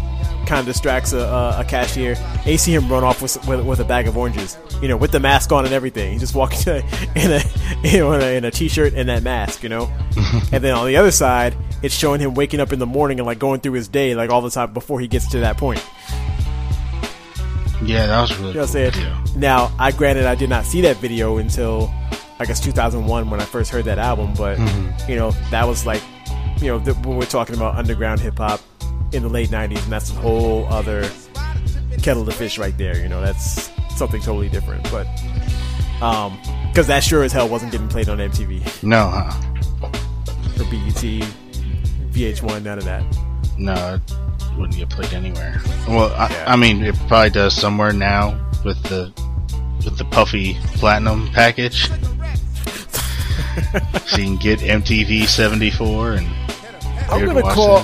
kind 0.47 0.59
of 0.61 0.67
distracts 0.67 1.13
a, 1.13 1.21
a, 1.21 1.61
a 1.61 1.65
cashier. 1.65 2.17
And 2.19 2.47
you 2.47 2.59
see 2.59 2.75
him 2.75 2.89
run 2.91 3.05
off 3.05 3.23
with, 3.23 3.47
with 3.47 3.65
with 3.65 3.81
a 3.81 3.85
bag 3.85 4.09
of 4.09 4.17
oranges, 4.17 4.57
you 4.83 4.89
know, 4.89 4.97
with 4.97 5.13
the 5.13 5.21
mask 5.21 5.53
on 5.53 5.65
and 5.65 5.73
everything. 5.73 6.13
He's 6.13 6.21
just 6.21 6.35
walking 6.35 6.59
in 7.17 7.33
a 7.33 7.43
you 7.85 7.99
know 7.99 8.13
in 8.13 8.21
a, 8.21 8.37
in 8.37 8.45
a 8.45 8.51
t-shirt 8.51 8.93
and 8.95 9.09
that 9.09 9.23
mask, 9.23 9.63
you 9.63 9.69
know. 9.69 9.85
and 10.53 10.63
then 10.63 10.75
on 10.75 10.87
the 10.87 10.97
other 10.97 11.13
side, 11.13 11.57
it's 11.83 11.95
showing 11.95 12.21
him 12.21 12.35
waking 12.35 12.61
up 12.61 12.73
in 12.73 12.79
the 12.81 12.87
morning 12.87 13.21
and 13.21 13.27
like 13.27 13.39
going 13.39 13.61
through 13.61 13.73
his 13.73 13.89
day 13.89 14.15
like 14.15 14.29
all 14.29 14.43
the 14.43 14.51
time 14.51 14.75
before 14.75 15.01
he 15.01 15.07
gets 15.07 15.29
to 15.29 15.41
that 15.41 15.57
point. 15.57 15.83
Yeah, 17.85 18.07
that 18.07 18.21
was 18.21 18.37
really. 18.39 18.53
You 18.53 18.55
know 18.55 18.61
cool 18.61 18.63
I'm 18.63 18.69
saying? 18.69 18.93
video. 18.93 19.25
Now, 19.37 19.73
I 19.79 19.93
granted 19.93 20.27
I 20.27 20.35
did 20.35 20.51
not 20.51 20.65
see 20.65 20.83
that 20.83 20.97
video 20.97 21.39
until 21.39 21.93
I 22.39 22.45
guess 22.45 22.61
2001 22.61 23.31
when 23.31 23.41
I 23.41 23.45
first 23.45 23.71
heard 23.71 23.85
that 23.85 23.99
album, 23.99 24.35
but 24.37 24.59
mm-hmm. 24.59 25.11
you 25.11 25.17
know 25.17 25.31
that 25.51 25.67
was 25.67 25.87
like, 25.87 26.03
you 26.61 26.67
know, 26.67 26.79
the, 26.81 26.95
when 26.95 27.17
we're 27.17 27.25
talking 27.25 27.55
about 27.55 27.77
underground 27.77 28.21
hip 28.21 28.39
hop 28.39 28.61
in 29.13 29.23
the 29.23 29.29
late 29.29 29.51
90s, 29.51 29.83
and 29.85 29.93
that's 29.93 30.11
a 30.11 30.15
whole 30.15 30.67
other 30.67 31.09
kettle 32.03 32.29
of 32.29 32.35
fish 32.35 32.59
right 32.59 32.77
there. 32.79 32.99
You 32.99 33.09
know, 33.09 33.21
that's 33.21 33.71
something 33.97 34.21
totally 34.21 34.49
different. 34.49 34.83
But 34.91 35.07
um, 36.03 36.39
because 36.69 36.87
that 36.89 37.05
sure 37.05 37.23
as 37.23 37.33
hell 37.33 37.49
wasn't 37.49 37.73
getting 37.73 37.89
played 37.89 38.09
on 38.09 38.19
MTV 38.19 38.83
No, 38.83 39.09
huh? 39.09 39.31
or 39.83 40.65
BET, 40.71 41.03
VH1, 42.13 42.63
none 42.63 42.79
of 42.79 42.85
that. 42.85 43.05
No, 43.59 43.95
it 43.95 44.59
wouldn't 44.59 44.77
get 44.77 44.91
played 44.91 45.13
anywhere. 45.13 45.61
Well, 45.87 46.13
I, 46.15 46.29
Yeah. 46.31 46.45
I 46.47 46.57
mean, 46.57 46.83
it 46.83 46.95
probably 47.09 47.31
does 47.31 47.55
somewhere 47.55 47.93
now 47.93 48.39
with 48.65 48.83
the 48.85 49.13
with 49.85 49.99
the 49.99 50.05
puffy 50.07 50.55
platinum 50.75 51.29
package. 51.33 51.89
so 54.07 54.17
you 54.17 54.25
can 54.25 54.37
get 54.37 54.61
MTV 54.61 55.27
'74 55.27 56.13
and 56.13 56.27
I'm 57.11 57.19
here 57.19 57.29
to 57.29 57.35
gonna 57.43 57.55
call. 57.55 57.79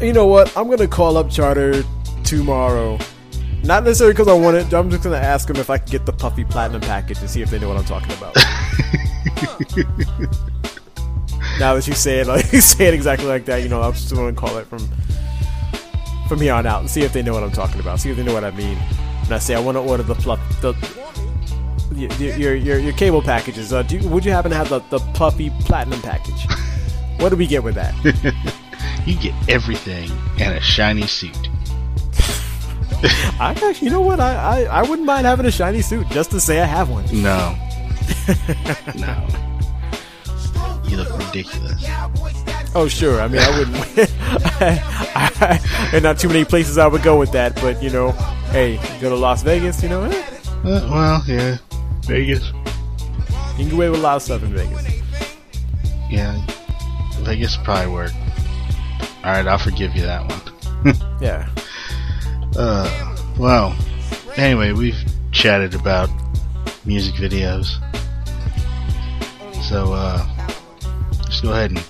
it. 0.00 0.06
You 0.06 0.12
know 0.12 0.26
what? 0.26 0.56
I'm 0.56 0.68
gonna 0.70 0.86
call 0.88 1.16
up 1.16 1.30
Charter 1.30 1.82
tomorrow. 2.24 2.98
Not 3.64 3.84
necessarily 3.84 4.12
because 4.12 4.28
I 4.28 4.34
want 4.34 4.58
it. 4.58 4.74
I'm 4.74 4.90
just 4.90 5.02
gonna 5.02 5.16
ask 5.16 5.48
them 5.48 5.56
if 5.56 5.70
I 5.70 5.78
can 5.78 5.88
get 5.88 6.04
the 6.04 6.12
puffy 6.12 6.44
platinum 6.44 6.82
package 6.82 7.18
and 7.20 7.30
see 7.30 7.40
if 7.40 7.50
they 7.50 7.58
know 7.58 7.68
what 7.68 7.78
I'm 7.78 7.84
talking 7.84 8.12
about. 8.12 8.36
now 11.58 11.74
that 11.74 11.86
you 11.86 11.94
say 11.94 12.20
it, 12.20 12.26
like 12.26 12.52
you 12.52 12.60
say 12.60 12.88
it 12.88 12.94
exactly 12.94 13.26
like 13.26 13.46
that, 13.46 13.62
you 13.62 13.70
know, 13.70 13.80
I'm 13.80 13.94
just 13.94 14.14
gonna 14.14 14.34
call 14.34 14.58
it 14.58 14.66
from 14.66 14.86
from 16.28 16.40
here 16.40 16.52
on 16.52 16.66
out 16.66 16.80
and 16.80 16.90
see 16.90 17.02
if 17.02 17.14
they 17.14 17.22
know 17.22 17.32
what 17.32 17.42
I'm 17.42 17.52
talking 17.52 17.80
about. 17.80 18.00
See 18.00 18.10
if 18.10 18.18
they 18.18 18.22
know 18.22 18.34
what 18.34 18.44
I 18.44 18.50
mean. 18.50 18.76
And 19.24 19.32
I 19.32 19.38
say 19.38 19.54
I 19.54 19.60
want 19.60 19.76
to 19.76 19.80
order 19.80 20.02
the 20.02 20.14
fluff 20.14 20.40
the. 20.60 20.74
Your 21.94 22.12
your 22.12 22.54
your, 22.54 22.78
your 22.78 22.92
cable 22.92 23.22
packages. 23.22 23.72
Uh, 23.72 23.82
do 23.82 23.96
you, 23.96 24.06
would 24.10 24.26
you 24.26 24.32
happen 24.32 24.50
to 24.50 24.56
have 24.56 24.68
the, 24.68 24.80
the 24.90 24.98
puffy 25.14 25.48
platinum 25.60 26.02
package? 26.02 26.46
what 27.18 27.30
do 27.30 27.36
we 27.36 27.46
get 27.46 27.62
with 27.62 27.76
that? 27.76 27.94
You 29.06 29.16
get 29.16 29.34
everything 29.48 30.10
and 30.38 30.54
a 30.54 30.60
shiny 30.60 31.06
suit. 31.06 31.48
I 33.40 33.50
actually, 33.50 33.86
you 33.86 33.90
know 33.90 34.00
what? 34.00 34.20
I, 34.20 34.62
I, 34.64 34.80
I 34.80 34.82
wouldn't 34.82 35.06
mind 35.06 35.26
having 35.26 35.46
a 35.46 35.50
shiny 35.50 35.82
suit 35.82 36.08
just 36.08 36.30
to 36.30 36.40
say 36.40 36.60
I 36.60 36.64
have 36.64 36.88
one. 36.88 37.04
No, 37.12 37.56
no, 38.96 39.26
you 40.88 40.96
look 40.96 41.18
ridiculous. 41.18 41.84
Oh, 42.76 42.88
sure. 42.88 43.20
I 43.20 43.28
mean, 43.28 43.40
I 43.40 43.58
wouldn't. 43.58 43.76
I, 44.60 45.60
I, 45.92 45.96
are 45.96 46.00
not 46.00 46.18
too 46.18 46.28
many 46.28 46.44
places 46.44 46.76
I 46.78 46.86
would 46.86 47.02
go 47.02 47.16
with 47.18 47.30
that, 47.32 47.54
but 47.56 47.82
you 47.82 47.90
know, 47.90 48.12
hey, 48.50 48.80
go 49.00 49.10
to 49.10 49.16
Las 49.16 49.42
Vegas, 49.42 49.82
you 49.82 49.88
know, 49.88 50.02
eh, 50.04 50.24
Uh, 50.64 50.88
well, 50.90 51.22
yeah, 51.26 51.58
Vegas. 52.06 52.46
you 52.48 53.56
can 53.56 53.64
get 53.66 53.72
away 53.74 53.90
with 53.90 54.00
a 54.00 54.02
lot 54.02 54.16
of 54.16 54.22
stuff 54.22 54.42
in 54.42 54.52
Vegas. 54.54 54.82
Yeah, 56.10 56.40
Vegas 57.20 57.56
probably 57.58 57.92
work. 57.92 58.12
All 59.24 59.30
right, 59.32 59.46
I'll 59.46 59.58
forgive 59.58 59.94
you 59.94 60.02
that 60.02 60.22
one. 60.28 60.40
Yeah. 61.20 61.48
Uh, 62.56 63.16
well, 63.38 63.76
anyway, 64.36 64.72
we've 64.72 64.98
chatted 65.32 65.74
about 65.74 66.08
music 66.84 67.14
videos. 67.14 67.66
So, 69.68 69.92
uh, 69.92 70.26
let's 71.20 71.40
go 71.40 71.52
ahead 71.52 71.70
and 71.72 71.82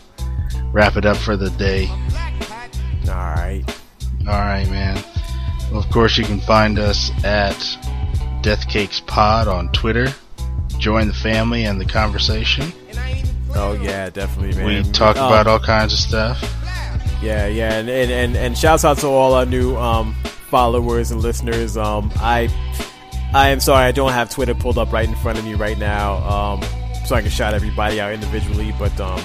wrap 0.75 0.97
it 0.97 1.05
up 1.05 1.17
for 1.17 1.37
the 1.37 1.51
day. 1.51 1.87
All 3.09 3.35
right. 3.35 3.63
Alright, 4.27 4.71
man. 4.71 5.03
Well, 5.71 5.81
of 5.81 5.91
course, 5.91 6.17
you 6.17 6.25
can 6.25 6.41
find 6.41 6.79
us 6.79 7.11
at 7.25 7.59
Death 8.43 8.69
Cakes 8.69 9.01
Pod 9.01 9.49
on 9.49 9.71
Twitter. 9.73 10.07
Join 10.79 11.09
the 11.09 11.15
family 11.15 11.65
and 11.65 11.81
the 11.81 11.85
conversation. 11.85 12.73
Oh 13.57 13.75
yeah, 13.81 14.11
definitely, 14.11 14.57
man. 14.57 14.85
We 14.85 14.91
talk 14.93 15.17
Um, 15.17 15.27
about 15.27 15.47
all 15.47 15.61
kinds 15.61 15.93
of 15.93 15.99
stuff. 15.99 16.41
Yeah, 17.23 17.47
yeah, 17.47 17.75
and 17.75 17.89
and, 17.89 18.11
and, 18.11 18.37
and 18.37 18.59
shouts 18.59 18.85
out 18.85 18.99
to 18.99 19.07
all 19.07 19.35
our 19.35 19.47
new 19.47 19.77
um, 19.77 20.15
followers 20.51 21.11
and 21.11 21.21
listeners. 21.21 21.77
Um, 21.77 22.11
I 22.17 22.49
I 23.33 23.49
am 23.51 23.61
sorry 23.61 23.85
I 23.87 23.93
don't 23.93 24.13
have 24.13 24.31
Twitter 24.31 24.55
pulled 24.55 24.79
up 24.79 24.93
right 24.93 25.09
in 25.09 25.15
front 25.17 25.39
of 25.39 25.45
me 25.45 25.55
right 25.55 25.79
now, 25.79 26.15
um, 26.29 26.63
so 27.07 27.15
I 27.17 27.21
can 27.23 27.31
shout 27.31 27.55
everybody 27.55 28.01
out 28.01 28.13
individually. 28.13 28.73
But 28.79 28.99
um, 29.01 29.21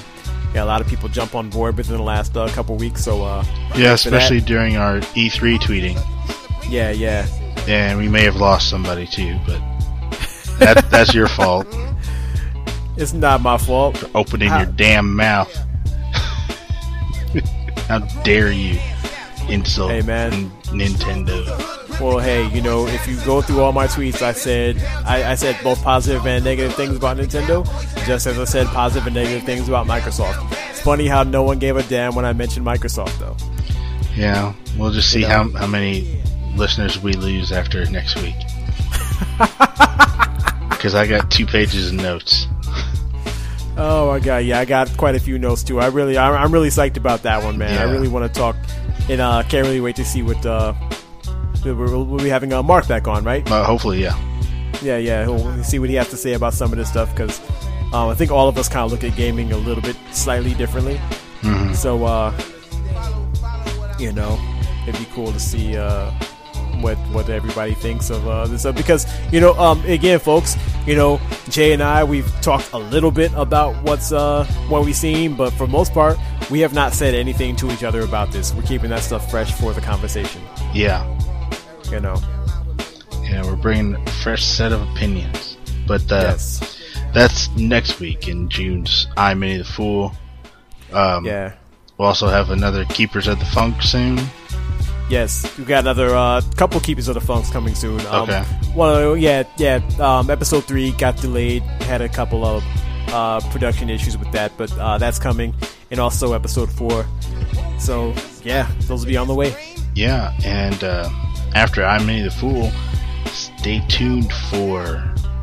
yeah, 0.53 0.63
a 0.63 0.65
lot 0.65 0.81
of 0.81 0.87
people 0.87 1.09
jump 1.09 1.35
on 1.35 1.49
board 1.49 1.77
within 1.77 1.97
the 1.97 2.03
last 2.03 2.35
uh, 2.35 2.47
couple 2.49 2.75
weeks. 2.75 3.03
So 3.03 3.23
uh, 3.23 3.43
Yeah, 3.43 3.69
for 3.69 3.75
that. 3.79 3.93
especially 4.05 4.41
during 4.41 4.77
our 4.77 4.99
E3 5.15 5.57
tweeting. 5.59 5.99
yeah, 6.69 6.89
yeah, 6.91 7.27
And 7.67 7.97
we 7.99 8.07
may 8.09 8.23
have 8.23 8.35
lost 8.37 8.69
somebody 8.69 9.05
too, 9.05 9.37
but 9.45 9.61
that 10.59 10.85
that's 10.89 11.13
your 11.13 11.27
fault. 11.27 11.67
it's 12.97 13.13
not 13.13 13.41
my 13.41 13.57
fault. 13.59 14.03
Opening 14.15 14.49
How- 14.49 14.61
your 14.63 14.71
damn 14.71 15.15
mouth. 15.15 15.55
How 17.87 17.99
dare 18.23 18.51
you 18.51 18.77
insult 19.49 19.91
Hey, 19.91 20.01
man. 20.01 20.49
Nintendo? 20.65 21.99
Well, 21.99 22.19
hey, 22.19 22.47
you 22.49 22.61
know, 22.61 22.87
if 22.87 23.07
you 23.07 23.17
go 23.25 23.41
through 23.41 23.61
all 23.61 23.71
my 23.73 23.87
tweets, 23.87 24.21
I 24.21 24.31
said 24.31 24.77
I, 25.05 25.31
I 25.31 25.35
said 25.35 25.57
both 25.63 25.83
positive 25.83 26.25
and 26.25 26.43
negative 26.45 26.73
things 26.75 26.95
about 26.95 27.17
Nintendo, 27.17 27.65
just 28.05 28.25
as 28.27 28.39
I 28.39 28.45
said 28.45 28.67
positive 28.67 29.05
and 29.07 29.15
negative 29.15 29.43
things 29.43 29.67
about 29.67 29.85
Microsoft. 29.87 30.49
It's 30.69 30.79
funny 30.81 31.07
how 31.07 31.23
no 31.23 31.43
one 31.43 31.59
gave 31.59 31.75
a 31.75 31.83
damn 31.83 32.15
when 32.15 32.23
I 32.25 32.31
mentioned 32.33 32.65
Microsoft, 32.65 33.17
though. 33.19 33.35
Yeah, 34.15 34.53
we'll 34.77 34.91
just 34.91 35.09
see 35.11 35.21
You 35.21 35.27
how 35.27 35.43
know. 35.43 35.57
how 35.59 35.67
many 35.67 36.21
listeners 36.55 37.01
we 37.01 37.13
lose 37.13 37.51
after 37.51 37.85
next 37.91 38.15
week. 38.21 38.35
Because 40.69 40.95
I 40.95 41.05
got 41.07 41.29
two 41.29 41.45
pages 41.45 41.89
of 41.89 41.95
notes. 41.95 42.47
Oh 43.75 44.07
my 44.07 44.19
god, 44.19 44.45
yeah, 44.45 44.59
I 44.59 44.65
got 44.65 44.87
quite 44.95 45.15
a 45.15 45.19
few 45.19 45.37
notes 45.37 45.61
too. 45.61 45.77
I 45.81 45.87
really, 45.87 46.17
I'm, 46.17 46.33
I'm 46.33 46.53
really 46.53 46.69
psyched 46.69 46.95
about 46.95 47.23
that 47.23 47.43
one, 47.43 47.57
man. 47.57 47.77
I 47.77 47.91
really 47.91 48.07
want 48.07 48.31
to 48.33 48.39
talk, 48.39 48.55
and 49.09 49.19
uh, 49.21 49.43
can't 49.43 49.65
really 49.65 49.81
wait 49.81 49.95
to 49.97 50.05
see 50.05 50.21
what 50.21 50.45
uh, 50.45 50.73
we'll, 51.63 52.05
we'll 52.05 52.19
be 52.23 52.29
having 52.29 52.53
uh, 52.53 52.61
Mark 52.63 52.87
back 52.87 53.07
on, 53.07 53.23
right? 53.23 53.47
Well, 53.49 53.63
hopefully, 53.63 54.01
yeah. 54.01 54.17
Yeah, 54.81 54.97
yeah. 54.97 55.27
We'll 55.27 55.63
see 55.63 55.79
what 55.79 55.89
he 55.89 55.95
has 55.95 56.09
to 56.09 56.17
say 56.17 56.33
about 56.33 56.53
some 56.53 56.71
of 56.71 56.77
this 56.77 56.89
stuff 56.89 57.09
because 57.13 57.39
um, 57.93 58.09
I 58.09 58.15
think 58.15 58.31
all 58.31 58.47
of 58.47 58.57
us 58.57 58.69
kind 58.69 58.85
of 58.85 58.91
look 58.91 59.03
at 59.03 59.17
gaming 59.17 59.51
a 59.51 59.57
little 59.57 59.83
bit 59.83 59.97
slightly 60.11 60.53
differently. 60.53 60.95
Mhm. 61.41 61.75
So, 61.75 62.05
uh, 62.05 62.31
you 63.99 64.13
know, 64.13 64.39
it'd 64.87 64.99
be 64.99 65.07
cool 65.13 65.31
to 65.33 65.39
see 65.39 65.75
uh, 65.75 66.11
what 66.81 66.97
what 67.13 67.29
everybody 67.29 67.73
thinks 67.73 68.09
of 68.09 68.27
uh, 68.27 68.47
this 68.47 68.61
stuff 68.61 68.75
because 68.75 69.05
you 69.31 69.39
know, 69.39 69.53
um, 69.59 69.83
again, 69.85 70.19
folks, 70.19 70.55
you 70.85 70.95
know, 70.95 71.19
Jay 71.49 71.73
and 71.73 71.81
I 71.83 72.03
we've 72.03 72.29
talked 72.41 72.71
a 72.73 72.77
little 72.77 73.11
bit 73.11 73.31
about 73.35 73.75
what's 73.83 74.11
uh, 74.11 74.45
what 74.69 74.85
we've 74.85 74.95
seen, 74.95 75.35
but 75.35 75.51
for 75.53 75.67
most 75.67 75.93
part, 75.93 76.17
we 76.49 76.59
have 76.61 76.73
not 76.73 76.93
said 76.93 77.13
anything 77.15 77.55
to 77.57 77.71
each 77.71 77.83
other 77.83 78.01
about 78.01 78.31
this. 78.31 78.53
We're 78.53 78.63
keeping 78.63 78.89
that 78.89 79.01
stuff 79.03 79.29
fresh 79.29 79.51
for 79.53 79.73
the 79.73 79.81
conversation. 79.81 80.41
Yeah. 80.73 81.05
You 81.91 81.99
know. 81.99 82.15
Yeah, 83.23 83.43
we're 83.43 83.55
bringing 83.55 83.95
a 83.95 84.09
fresh 84.23 84.43
set 84.43 84.71
of 84.71 84.81
opinions. 84.91 85.57
But 85.87 86.11
uh, 86.11 86.21
Yes. 86.21 86.79
that's 87.13 87.49
next 87.55 87.99
week 87.99 88.27
in 88.27 88.49
June's 88.49 89.07
I 89.17 89.33
Minnie 89.35 89.57
the 89.57 89.63
Fool. 89.65 90.13
Um, 90.91 91.25
Yeah. 91.25 91.53
We'll 91.97 92.07
also 92.07 92.27
have 92.27 92.49
another 92.49 92.85
Keepers 92.85 93.27
of 93.27 93.39
the 93.39 93.45
Funk 93.45 93.81
soon. 93.81 94.17
Yes, 95.09 95.57
we 95.57 95.65
got 95.65 95.79
another 95.79 96.15
uh, 96.15 96.41
couple 96.55 96.79
keepers 96.79 97.07
of 97.07 97.15
the 97.15 97.21
funks 97.21 97.49
coming 97.49 97.73
soon. 97.73 97.99
Um, 98.07 98.29
Okay. 98.29 98.43
Well, 98.75 99.17
yeah, 99.17 99.43
yeah. 99.57 99.81
Um, 99.99 100.29
episode 100.29 100.65
three 100.65 100.91
got 100.91 101.17
delayed. 101.17 101.63
Had 101.63 102.01
a 102.01 102.09
couple 102.09 102.45
of 102.45 102.63
uh, 103.07 103.39
production 103.49 103.89
issues 103.89 104.17
with 104.17 104.31
that, 104.33 104.51
but 104.55 104.71
uh, 104.77 104.99
that's 104.99 105.17
coming, 105.17 105.55
and 105.89 105.99
also 105.99 106.33
episode 106.33 106.71
four. 106.71 107.05
So 107.79 108.13
yeah, 108.43 108.69
those 108.81 109.01
will 109.01 109.07
be 109.07 109.17
on 109.17 109.27
the 109.27 109.33
way. 109.33 109.55
Yeah, 109.95 110.31
and 110.45 110.83
uh, 110.83 111.09
after 111.55 111.83
I 111.83 111.97
Minnie 112.03 112.21
the 112.21 112.29
Fool, 112.31 112.69
stay 113.31 113.83
tuned 113.87 114.31
for 114.51 114.85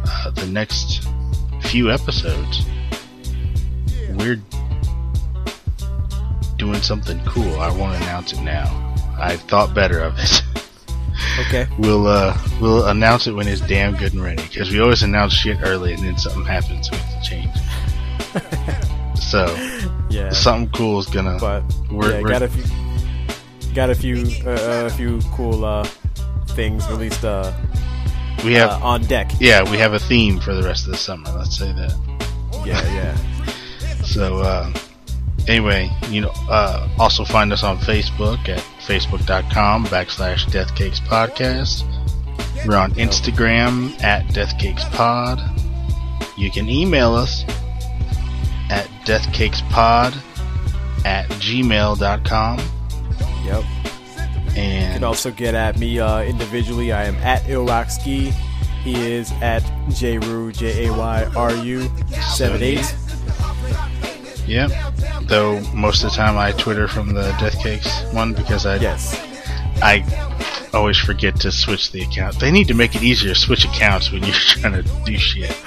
uh, 0.07 0.31
the 0.31 0.47
next 0.47 1.09
few 1.63 1.91
episodes. 1.91 2.65
We're 4.13 4.41
doing 6.57 6.81
something 6.83 7.21
cool. 7.27 7.59
I 7.59 7.71
won't 7.77 7.97
announce 7.97 8.33
it 8.33 8.41
now. 8.43 8.85
I've 9.19 9.41
thought 9.43 9.75
better 9.75 10.01
of 10.01 10.15
it. 10.19 10.43
Okay. 11.49 11.67
We'll 11.79 12.07
uh 12.07 12.37
we'll 12.61 12.87
announce 12.87 13.27
it 13.27 13.33
when 13.33 13.47
it's 13.49 13.61
damn 13.63 13.95
good 13.97 14.13
and 14.13 14.23
ready 14.23 14.43
because 14.43 14.71
we 14.71 14.81
always 14.81 15.03
announce 15.03 15.33
shit 15.33 15.59
early 15.63 15.93
and 15.95 16.03
then 16.03 16.17
something 16.19 16.45
happens 16.45 16.89
have 16.89 17.23
to 17.23 17.29
change. 17.29 17.51
so 19.19 19.47
Yeah. 20.11 20.31
something 20.31 20.71
cool 20.73 20.99
is 20.99 21.07
gonna. 21.07 21.39
But 21.39 21.63
we're, 21.91 22.11
yeah, 22.13 22.21
we're- 22.21 22.31
got 22.33 22.43
a 22.43 22.49
few, 22.49 22.65
got 23.75 23.91
a 23.91 23.95
few, 23.95 24.25
uh, 24.47 24.87
a 24.87 24.91
few 24.91 25.21
cool 25.35 25.65
uh, 25.65 25.85
things 26.49 26.87
released 26.89 27.25
uh, 27.25 27.53
we 28.45 28.53
have 28.55 28.71
uh, 28.71 28.81
on 28.87 29.03
deck. 29.05 29.31
yeah 29.41 29.69
we 29.71 29.79
have 29.79 29.95
a 29.95 29.99
theme 29.99 30.39
for 30.39 30.55
the 30.55 30.63
rest 30.63 30.85
of 30.87 30.93
the 30.93 30.99
summer. 30.99 31.31
Let's 31.33 31.57
say 31.57 31.73
that. 31.73 31.95
Yeah, 32.65 32.83
yeah. 32.95 33.17
So 34.05 34.39
uh, 34.39 34.73
anyway, 35.49 35.91
you 36.11 36.21
know, 36.23 36.33
uh, 36.51 36.89
also 36.99 37.25
find 37.25 37.53
us 37.53 37.63
on 37.63 37.79
Facebook 37.79 38.49
at 38.49 38.65
facebook.com 38.87 39.87
backslash 39.87 40.47
Deathcakes 40.47 41.01
Podcast. 41.01 41.85
We're 42.67 42.77
on 42.77 42.93
Instagram 42.93 44.03
at 44.03 44.25
Deathcakespod. 44.27 45.57
You 46.37 46.51
can 46.51 46.69
email 46.69 47.15
us 47.15 47.45
at 48.71 48.87
deathcakespod 49.05 50.17
at 51.05 51.27
gmail.com. 51.29 52.59
Yep. 53.45 53.65
And 54.57 54.87
you 54.87 54.95
can 54.95 55.05
also 55.05 55.31
get 55.31 55.55
at 55.55 55.79
me 55.79 55.99
uh, 56.01 56.23
individually. 56.23 56.93
I 56.93 57.05
am 57.05 57.15
at 57.17 57.43
Ilrockski. 57.43 58.33
He 58.83 58.95
is 58.95 59.33
at 59.43 59.63
Jayru 59.89 60.57
J 60.57 60.87
A 60.87 60.93
Y 60.93 61.31
R 61.37 61.55
U 61.57 61.91
seven 62.31 62.63
eight. 62.63 62.95
Yep. 64.47 64.71
Though 65.23 65.61
most 65.75 66.05
of 66.05 66.11
the 66.11 66.17
time 66.17 66.37
I 66.39 66.53
Twitter 66.53 66.87
from 66.89 67.15
the 67.15 67.35
Death 67.41 67.59
Cakes 67.63 68.03
one 68.13 68.33
because 68.33 68.67
I 68.67 68.77
Yes. 68.77 69.21
I 69.83 70.05
always 70.73 70.97
forget 70.97 71.39
to 71.41 71.53
switch 71.53 71.93
the 71.93 72.03
account. 72.03 72.39
They 72.41 72.51
need 72.51 72.69
to 72.69 72.75
make 72.75 72.95
it 72.95 73.03
easier 73.03 73.35
to 73.35 73.39
switch 73.39 73.65
accounts 73.65 74.11
when 74.11 74.23
you're 74.25 74.33
trying 74.35 74.83
to 74.83 74.89
do 75.05 75.17
shit. 75.19 75.55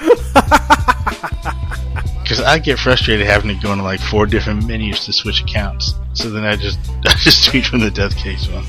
Because 2.22 2.44
I 2.44 2.60
get 2.60 2.78
frustrated 2.78 3.26
having 3.26 3.52
to 3.56 3.60
go 3.60 3.72
into 3.72 3.82
like 3.82 3.98
four 3.98 4.24
different 4.24 4.64
menus 4.64 5.04
to 5.06 5.12
switch 5.12 5.42
accounts. 5.42 5.94
So 6.12 6.30
then 6.30 6.44
I 6.44 6.54
just 6.54 6.78
I 7.04 7.14
just 7.14 7.44
tweet 7.50 7.66
from 7.66 7.80
the 7.80 7.90
Death 7.90 8.14
Cakes 8.16 8.46
one. 8.48 8.64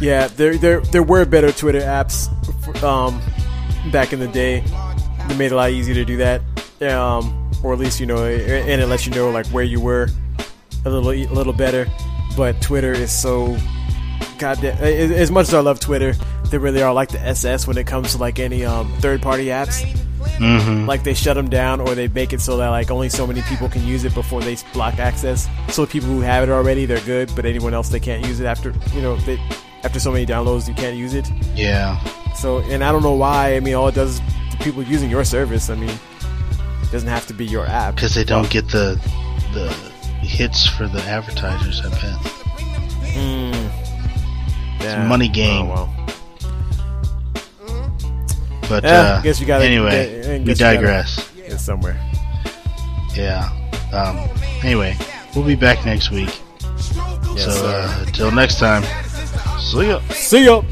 Yeah, 0.00 0.28
there 0.28 0.56
there 0.56 0.80
there 0.80 1.02
were 1.02 1.26
better 1.26 1.52
Twitter 1.52 1.80
apps 1.82 2.32
um, 2.82 3.20
back 3.92 4.14
in 4.14 4.18
the 4.18 4.28
day. 4.28 4.60
They 5.28 5.36
made 5.36 5.46
it 5.46 5.52
a 5.52 5.56
lot 5.56 5.72
easier 5.72 5.94
to 5.96 6.06
do 6.06 6.16
that. 6.16 6.40
Um, 6.80 7.47
or 7.62 7.72
at 7.72 7.78
least 7.78 8.00
you 8.00 8.06
know, 8.06 8.24
and 8.24 8.80
it 8.80 8.86
lets 8.86 9.06
you 9.06 9.12
know 9.12 9.30
like 9.30 9.46
where 9.46 9.64
you 9.64 9.80
were 9.80 10.08
a 10.84 10.90
little 10.90 11.10
a 11.10 11.34
little 11.34 11.52
better. 11.52 11.86
But 12.36 12.60
Twitter 12.60 12.92
is 12.92 13.10
so 13.10 13.56
goddamn. 14.38 14.76
As 14.78 15.30
much 15.30 15.48
as 15.48 15.54
I 15.54 15.60
love 15.60 15.80
Twitter, 15.80 16.14
they 16.50 16.58
really 16.58 16.82
are 16.82 16.92
like 16.92 17.10
the 17.10 17.20
SS 17.20 17.66
when 17.66 17.76
it 17.78 17.86
comes 17.86 18.12
to 18.12 18.18
like 18.18 18.38
any 18.38 18.64
um, 18.64 18.92
third 19.00 19.22
party 19.22 19.46
apps. 19.46 19.86
Mm-hmm. 20.38 20.86
like 20.86 21.02
they 21.02 21.14
shut 21.14 21.34
them 21.34 21.48
down 21.48 21.80
or 21.80 21.94
they 21.96 22.06
make 22.06 22.32
it 22.32 22.40
so 22.40 22.56
that 22.58 22.68
like 22.68 22.90
only 22.92 23.08
so 23.08 23.26
many 23.26 23.42
people 23.42 23.68
can 23.68 23.84
use 23.84 24.04
it 24.04 24.14
before 24.14 24.40
they 24.40 24.56
block 24.72 24.98
access. 24.98 25.48
So 25.70 25.84
the 25.84 25.90
people 25.90 26.08
who 26.08 26.20
have 26.20 26.48
it 26.48 26.52
already, 26.52 26.86
they're 26.86 27.00
good, 27.00 27.32
but 27.34 27.44
anyone 27.44 27.74
else 27.74 27.88
they 27.88 27.98
can't 27.98 28.24
use 28.24 28.38
it 28.38 28.46
after 28.46 28.72
you 28.92 29.00
know 29.00 29.16
they 29.16 29.36
after 29.82 29.98
so 29.98 30.12
many 30.12 30.26
downloads 30.26 30.68
you 30.68 30.74
can't 30.74 30.96
use 30.96 31.14
it. 31.14 31.28
Yeah. 31.54 31.98
So 32.34 32.58
and 32.58 32.84
I 32.84 32.92
don't 32.92 33.02
know 33.02 33.14
why. 33.14 33.56
I 33.56 33.60
mean, 33.60 33.74
all 33.74 33.88
it 33.88 33.94
does 33.94 34.20
is 34.20 34.20
people 34.60 34.82
using 34.82 35.10
your 35.10 35.24
service. 35.24 35.70
I 35.70 35.74
mean, 35.74 35.96
it 36.88 36.92
doesn't 36.92 37.08
have 37.08 37.26
to 37.26 37.34
be 37.34 37.44
your 37.46 37.66
app. 37.66 37.94
Because 37.94 38.14
they 38.14 38.24
don't 38.24 38.48
get 38.50 38.68
the 38.68 38.98
the 39.52 39.68
hits 40.26 40.66
for 40.66 40.86
the 40.88 41.00
advertisers, 41.02 41.80
I 41.84 41.90
bet. 41.90 42.34
Yeah. 44.80 45.06
money 45.08 45.28
game. 45.28 45.66
Oh, 45.66 45.74
well. 45.74 45.94
But 48.68 48.84
Yeah, 48.84 48.90
uh, 49.14 49.18
I 49.18 49.22
guess 49.22 49.40
you 49.40 49.46
gotta- 49.46 49.64
anyway, 49.64 50.22
I 50.34 50.38
we 50.38 50.44
guess 50.44 50.58
you 50.60 50.64
gotta- 50.64 50.76
digress. 50.76 51.28
It's 51.36 51.64
somewhere. 51.64 51.98
Yeah. 53.14 53.48
Um, 53.92 54.28
anyway, 54.62 54.96
we'll 55.34 55.44
be 55.46 55.54
back 55.56 55.84
next 55.86 56.10
week. 56.10 56.30
Yes, 57.34 57.44
so 57.44 57.66
uh, 57.66 58.04
until 58.06 58.30
next 58.30 58.58
time, 58.58 58.84
see 59.58 59.88
ya. 59.88 60.00
See 60.10 60.44
ya. 60.44 60.62